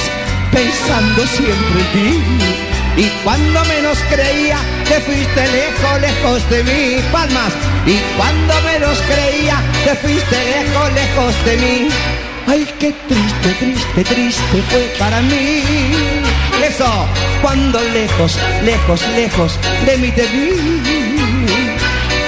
pensando 0.52 1.26
siempre 1.28 1.82
en 1.82 1.92
ti. 1.94 3.04
Y 3.04 3.10
cuando 3.24 3.66
menos 3.66 3.98
creía 4.10 4.58
te 4.88 5.02
fuiste 5.02 5.48
lejos, 5.48 6.02
lejos 6.02 6.50
de 6.50 6.64
mí, 6.64 7.04
palmas. 7.12 7.54
Y 7.86 7.98
cuando 8.16 8.54
menos 8.62 8.98
creía 9.02 9.58
te 9.84 9.96
fuiste 9.96 10.38
lejos, 10.38 10.94
lejos 10.94 11.46
de 11.46 11.58
mí. 11.58 11.90
Ay, 12.48 12.68
qué 12.80 12.94
triste, 13.08 13.50
triste, 13.60 14.04
triste 14.04 14.64
fue 14.70 14.94
para 14.98 15.20
mí. 15.22 15.62
Eso, 16.64 16.88
cuando 17.42 17.82
lejos, 17.82 18.38
lejos, 18.64 19.02
lejos 19.16 19.60
de 19.86 19.98
mí 19.98 20.12
te 20.12 20.24
vi. 20.28 20.95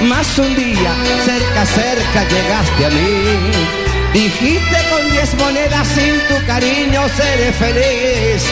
Más 0.02 0.38
un 0.38 0.56
día, 0.56 0.94
cerca, 1.26 1.66
cerca 1.66 2.24
llegaste 2.30 2.86
a 2.86 2.90
mí. 2.90 3.78
Dijiste 4.14 4.78
con 4.92 5.10
diez 5.12 5.34
monedas 5.36 5.88
sin 5.88 6.20
tu 6.28 6.46
cariño 6.46 7.02
seré 7.10 7.52
feliz. 7.54 8.44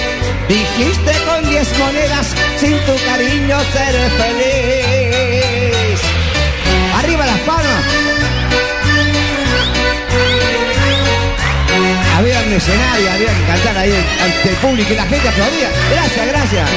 Dijiste 0.49 1.11
con 1.25 1.47
diez 1.49 1.67
monedas 1.77 2.35
sin 2.57 2.77
tu 2.85 2.95
cariño 3.05 3.57
seré 3.73 4.09
feliz. 4.21 5.99
Arriba 6.97 7.25
las 7.25 7.39
palmas. 7.41 7.83
Había 12.17 12.39
un 12.41 12.53
escenario, 12.53 13.11
había 13.11 13.27
que 13.27 13.45
cantar 13.45 13.77
ahí 13.77 13.93
ante 14.23 14.49
el 14.49 14.55
público 14.55 14.93
y 14.93 14.95
la 14.95 15.03
gente 15.03 15.29
aplaudía. 15.29 15.69
Gracias, 15.91 16.27
gracias. 16.27 16.69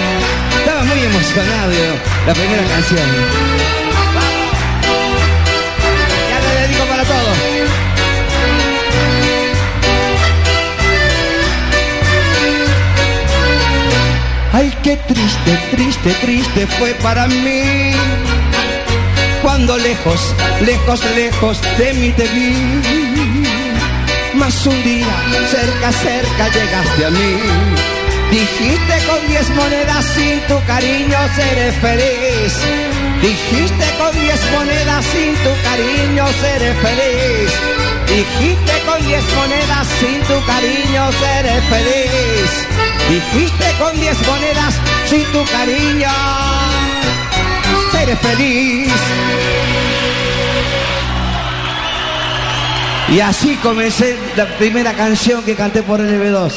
Estaba 0.59 0.83
muy 0.85 1.01
emocionado 1.01 1.73
la 2.27 2.35
primera 2.35 2.65
canción. 2.65 3.78
Ay, 14.59 14.75
qué 14.83 14.97
triste, 14.97 15.57
triste, 15.71 16.11
triste 16.21 16.67
fue 16.67 16.93
para 16.95 17.29
mí. 17.29 17.93
Cuando 19.41 19.77
lejos, 19.77 20.35
lejos, 20.67 21.01
lejos 21.15 21.61
de 21.79 21.95
mí 21.95 22.11
te 22.11 22.27
vi. 22.27 22.83
Mas 24.35 24.67
un 24.67 24.83
día, 24.83 25.07
cerca, 25.49 25.93
cerca 25.93 26.49
llegaste 26.49 27.05
a 27.07 27.11
mí. 27.11 27.35
Dijiste 28.33 28.95
con 29.07 29.29
diez 29.29 29.49
monedas 29.51 30.05
sin 30.17 30.41
tu 30.49 30.59
cariño 30.67 31.19
seré 31.37 31.71
feliz. 31.85 32.53
Dijiste 33.23 33.87
con 33.97 34.13
diez 34.21 34.41
monedas 34.51 35.05
sin 35.05 35.35
tu 35.45 35.53
cariño 35.69 36.25
seré 36.41 36.75
feliz. 36.83 37.51
Dijiste 38.09 38.73
con 38.87 39.07
diez 39.07 39.25
monedas 39.37 39.87
sin 40.01 40.21
tu 40.23 40.47
cariño 40.47 41.13
seré 41.13 41.61
feliz. 41.71 42.98
Dijiste 43.09 43.65
con 43.79 43.99
diez 44.01 44.17
monedas 44.27 44.75
sin 45.07 45.25
tu 45.33 45.45
cariño 45.47 46.09
seré 47.91 48.17
feliz. 48.17 48.93
Y 53.11 53.21
así 53.21 53.57
comencé 53.57 54.17
la 54.37 54.47
primera 54.59 54.93
canción 54.95 55.43
que 55.43 55.55
canté 55.55 55.83
por 55.83 56.01
LB2. 56.01 56.53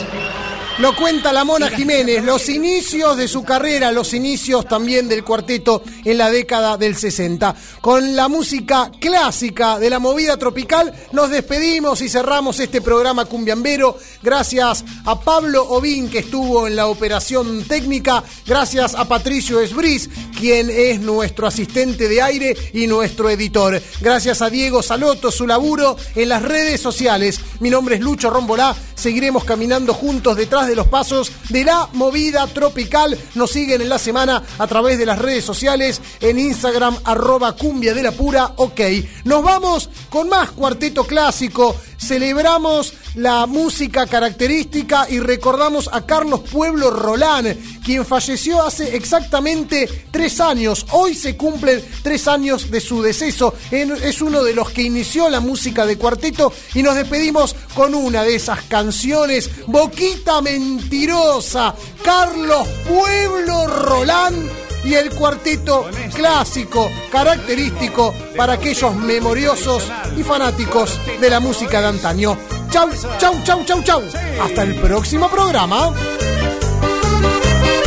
Lo 0.80 0.96
cuenta 0.96 1.32
la 1.32 1.44
Mona 1.44 1.70
Jiménez, 1.70 2.24
los 2.24 2.50
inicios 2.50 3.16
de 3.16 3.28
su 3.28 3.44
carrera, 3.44 3.92
los 3.92 4.14
inicios 4.14 4.68
también 4.68 5.08
del 5.08 5.24
cuarteto 5.24 5.84
en 6.06 6.18
la 6.18 6.30
década 6.30 6.78
del 6.78 6.96
60. 6.96 7.56
Con 7.82 8.16
la 8.16 8.28
música 8.28 8.92
clásica 9.00 9.80
de 9.80 9.90
la 9.90 10.00
movida 10.00 10.38
tropical 10.38 10.94
nos 11.12 11.30
despedimos 11.30 12.02
y 12.02 12.10
cerramos 12.10 12.60
este 12.60 12.82
programa 12.82 13.26
cumbiambero. 13.26 13.98
Gracias 14.22 14.84
a 15.06 15.20
Pablo 15.20 15.64
Ovín 15.64 16.10
que 16.10 16.20
estuvo 16.20 16.68
en 16.68 16.76
la 16.76 16.88
operación 16.88 17.64
técnica. 17.64 18.24
Gracias 18.46 18.96
a 18.96 19.06
Patricio 19.06 19.60
Esbris, 19.60 20.10
quien 20.38 20.70
es 20.70 21.00
nuestro 21.00 21.48
asistente 21.48 22.08
de 22.08 22.22
aire 22.22 22.56
y 22.74 22.88
nuestro 22.88 23.30
editor. 23.30 23.82
Gracias 24.00 24.42
a 24.42 24.50
Diego 24.50 24.82
Saloto, 24.82 25.32
su 25.32 25.48
laburo 25.48 25.98
en 26.16 26.30
las 26.30 26.42
redes 26.42 26.82
sociales. 26.82 27.40
Mi 27.60 27.70
nombre 27.70 27.96
es 27.96 28.02
Lucho 28.02 28.30
Rombolá. 28.30 28.76
Seguiremos 28.96 29.44
caminando 29.44 29.96
juntos 29.96 30.38
detrás 30.38 30.68
de 30.68 30.76
los 30.76 30.88
pasos 30.88 31.32
de 31.50 31.64
la 31.64 31.90
movida 31.94 32.46
tropical. 32.48 33.18
Nos 33.34 33.52
siguen 33.52 33.82
en 33.82 33.90
la 33.90 33.98
semana 33.98 34.44
a 34.60 34.68
través 34.68 35.00
de 35.00 35.08
las 35.08 35.18
redes 35.18 35.44
sociales, 35.44 35.91
en 36.20 36.40
Instagram, 36.40 36.96
arroba 37.04 37.56
cumbia 37.56 37.94
de 37.94 38.04
la 38.04 38.12
pura, 38.12 38.54
ok. 38.58 38.80
Nos 39.26 39.44
vamos 39.44 39.90
con 40.10 40.30
más 40.30 40.52
cuarteto 40.52 41.04
clásico. 41.06 41.76
Celebramos 41.98 42.94
la 43.16 43.46
música 43.46 44.08
característica 44.08 45.08
y 45.10 45.20
recordamos 45.20 45.90
a 45.92 46.06
Carlos 46.06 46.42
Pueblo 46.52 46.90
Rolán, 46.90 47.56
quien 47.84 48.06
falleció 48.06 48.64
hace 48.64 48.96
exactamente 48.96 49.88
tres 50.10 50.40
años. 50.40 50.86
Hoy 50.92 51.14
se 51.14 51.38
cumplen 51.38 51.84
tres 52.02 52.28
años 52.28 52.72
de 52.72 52.80
su 52.80 53.02
deceso. 53.02 53.54
Es 53.70 54.22
uno 54.22 54.44
de 54.44 54.54
los 54.54 54.72
que 54.72 54.84
inició 54.84 55.30
la 55.30 55.40
música 55.40 55.86
de 55.86 55.98
cuarteto 55.98 56.52
y 56.74 56.84
nos 56.84 56.96
despedimos 56.96 57.56
con 57.76 57.94
una 57.94 58.24
de 58.24 58.36
esas 58.36 58.62
canciones, 58.64 59.50
Boquita 59.68 60.42
Mentirosa, 60.42 61.76
Carlos 62.04 62.68
Pueblo 62.88 63.68
Rolán 63.68 64.71
y 64.84 64.94
el 64.96 65.12
cuarteto 65.12 65.86
clásico, 66.14 66.90
característico 67.12 68.14
para 68.36 68.54
aquellos 68.54 68.96
memoriosos 68.96 69.90
y 70.18 70.24
fanáticos 70.24 71.00
de 71.20 71.30
la 71.30 71.40
música 71.40 71.82
de 71.82 71.88
antaño. 71.88 72.38
Chau, 72.70 72.90
chau, 73.20 73.36
chau, 73.44 73.66
chau, 73.66 73.84
chau. 73.84 74.02
Hasta 74.42 74.64
el 74.64 74.76
próximo 74.76 75.30
programa. 75.30 75.94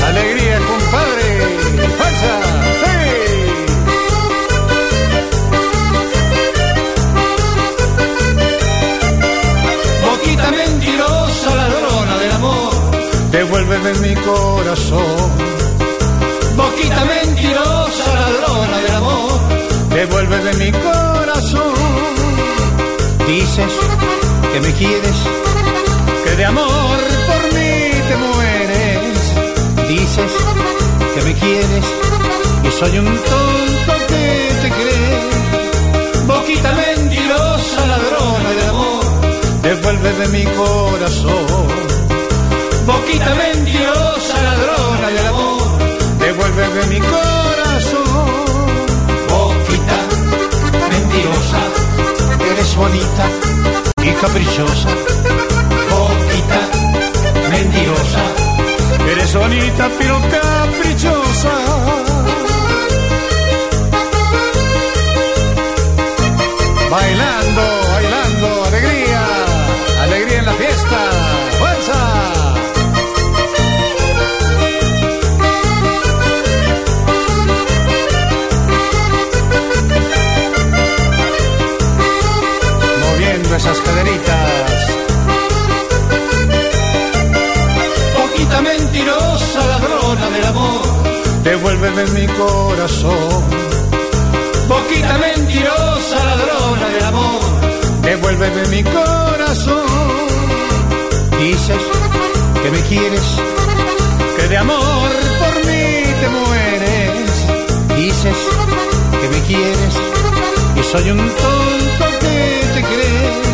Alegría, 0.04 0.58
compadre. 0.58 1.24
¡Falsa! 1.98 2.64
Boquita 10.02 10.50
mentirosa, 10.50 11.56
ladrona 11.56 12.18
del 12.18 12.32
amor, 12.32 12.72
devuélveme 13.30 13.94
mi 13.94 14.14
corazón. 14.16 15.43
Boquita 16.74 17.04
mentirosa, 17.04 18.04
ladrona 18.14 18.78
del 18.78 18.94
amor, 18.96 19.40
devuélveme 19.90 20.52
mi 20.54 20.72
corazón. 20.72 21.74
Dices 23.28 23.72
que 24.52 24.60
me 24.60 24.72
quieres, 24.72 25.18
que 26.24 26.34
de 26.34 26.44
amor 26.44 26.98
por 27.28 27.42
mí 27.54 27.74
te 28.08 28.16
mueres. 28.24 29.18
Dices 29.88 30.32
que 31.14 31.22
me 31.22 31.34
quieres 31.34 31.84
y 32.66 32.70
soy 32.78 32.98
un 32.98 33.06
tonto 33.06 33.92
que 34.08 34.24
te 34.62 34.68
cree. 34.76 36.26
Boquita 36.26 36.72
mentirosa, 36.72 37.86
ladrona 37.86 38.50
del 38.50 38.68
amor, 38.68 39.04
devuélveme 39.62 40.26
mi 40.38 40.44
corazón. 40.56 41.66
Boquita 42.84 43.32
mentirosa, 43.36 44.42
ladrona 44.42 45.08
del 45.08 45.26
amor, 45.28 45.63
devuélveme 46.44 46.86
mi 46.86 47.00
corazón. 47.00 48.26
Boquita 49.28 49.98
mentirosa, 50.90 51.60
eres 52.50 52.76
bonita 52.76 53.26
y 54.02 54.10
caprichosa. 54.20 54.88
Boquita 55.90 56.60
mentirosa, 57.50 58.24
eres 59.10 59.34
bonita 59.34 59.90
pero 59.98 60.20
caprichosa. 60.20 61.73
Esas 83.64 83.80
caderitas. 83.80 84.72
Poquita 88.16 88.60
mentirosa, 88.60 89.66
ladrona 89.66 90.30
del 90.30 90.44
amor, 90.44 90.82
devuélveme 91.42 92.04
mi 92.16 92.26
corazón. 92.26 93.42
Poquita 94.68 95.16
mentirosa, 95.18 96.16
ladrona 96.30 96.88
del 96.94 97.04
amor, 97.04 97.40
devuélveme 98.02 98.66
mi 98.68 98.82
corazón. 98.84 99.86
Dices 101.40 101.82
que 102.62 102.70
me 102.70 102.80
quieres, 102.90 103.28
que 104.36 104.48
de 104.48 104.58
amor 104.58 105.08
por 105.40 105.54
mí 105.68 105.86
te 106.20 106.28
mueres. 106.38 107.30
Dices 107.96 108.36
que 109.20 109.28
me 109.34 109.40
quieres 109.46 109.94
y 110.76 110.82
soy 110.82 111.10
un 111.10 111.18
tonto 111.18 112.18
que 112.20 112.64
te 112.74 112.82
cree. 112.82 113.53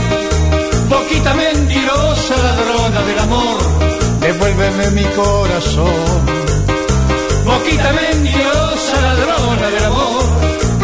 Boquita 0.91 1.35
mentirosa, 1.35 2.37
ladrona 2.37 3.01
del 3.03 3.19
amor, 3.21 3.59
devuélveme 4.21 4.91
mi 4.91 5.05
corazón. 5.21 6.19
Boquita 7.45 7.93
mentirosa, 7.93 9.01
ladrona 9.01 9.71
del 9.71 9.85
amor, 9.85 10.25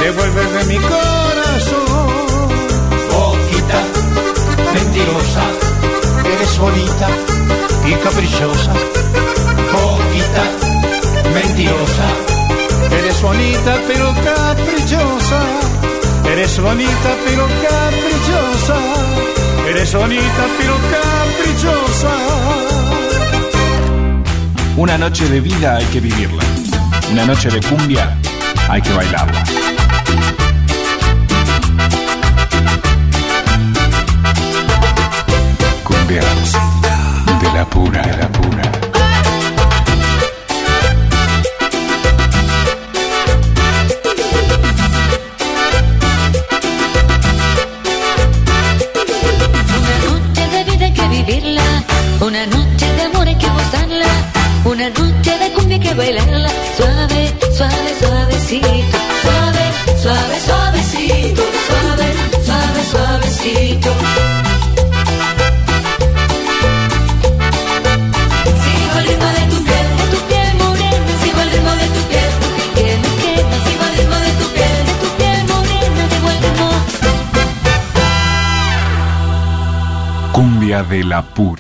devuélveme 0.01 0.65
mi 0.71 0.79
corazón. 0.93 2.09
Boquita 3.13 3.81
mentirosa, 4.75 5.45
eres 6.35 6.59
bonita 6.59 7.09
y 7.85 7.93
caprichosa. 8.05 8.73
Boquita 9.73 10.45
mentirosa, 11.35 12.09
eres 12.99 13.23
bonita 13.23 13.73
pero 13.89 14.15
caprichosa. 14.25 15.41
Eres 16.33 16.61
bonita 16.61 17.11
pero 17.25 17.47
caprichosa. 17.65 19.36
Eres 19.69 19.93
bonita 19.95 20.47
pero 20.59 20.75
caprichosa. 20.93 22.15
Una 24.77 24.97
noche 24.97 25.29
de 25.29 25.41
vida 25.41 25.77
hay 25.77 25.85
que 25.87 26.01
vivirla. 26.01 26.45
Una 27.11 27.27
noche 27.27 27.49
de 27.49 27.61
cumbia 27.61 28.17
hay 28.69 28.81
que 28.81 28.93
bailarla. 28.93 29.45
Cumbia 35.83 36.23
de 37.41 37.53
la 37.53 37.65
pura, 37.65 38.03
de 38.03 38.17
la 38.17 38.29
pura. 38.29 38.76
De 80.83 81.05
la 81.05 81.23
pura. 81.23 81.47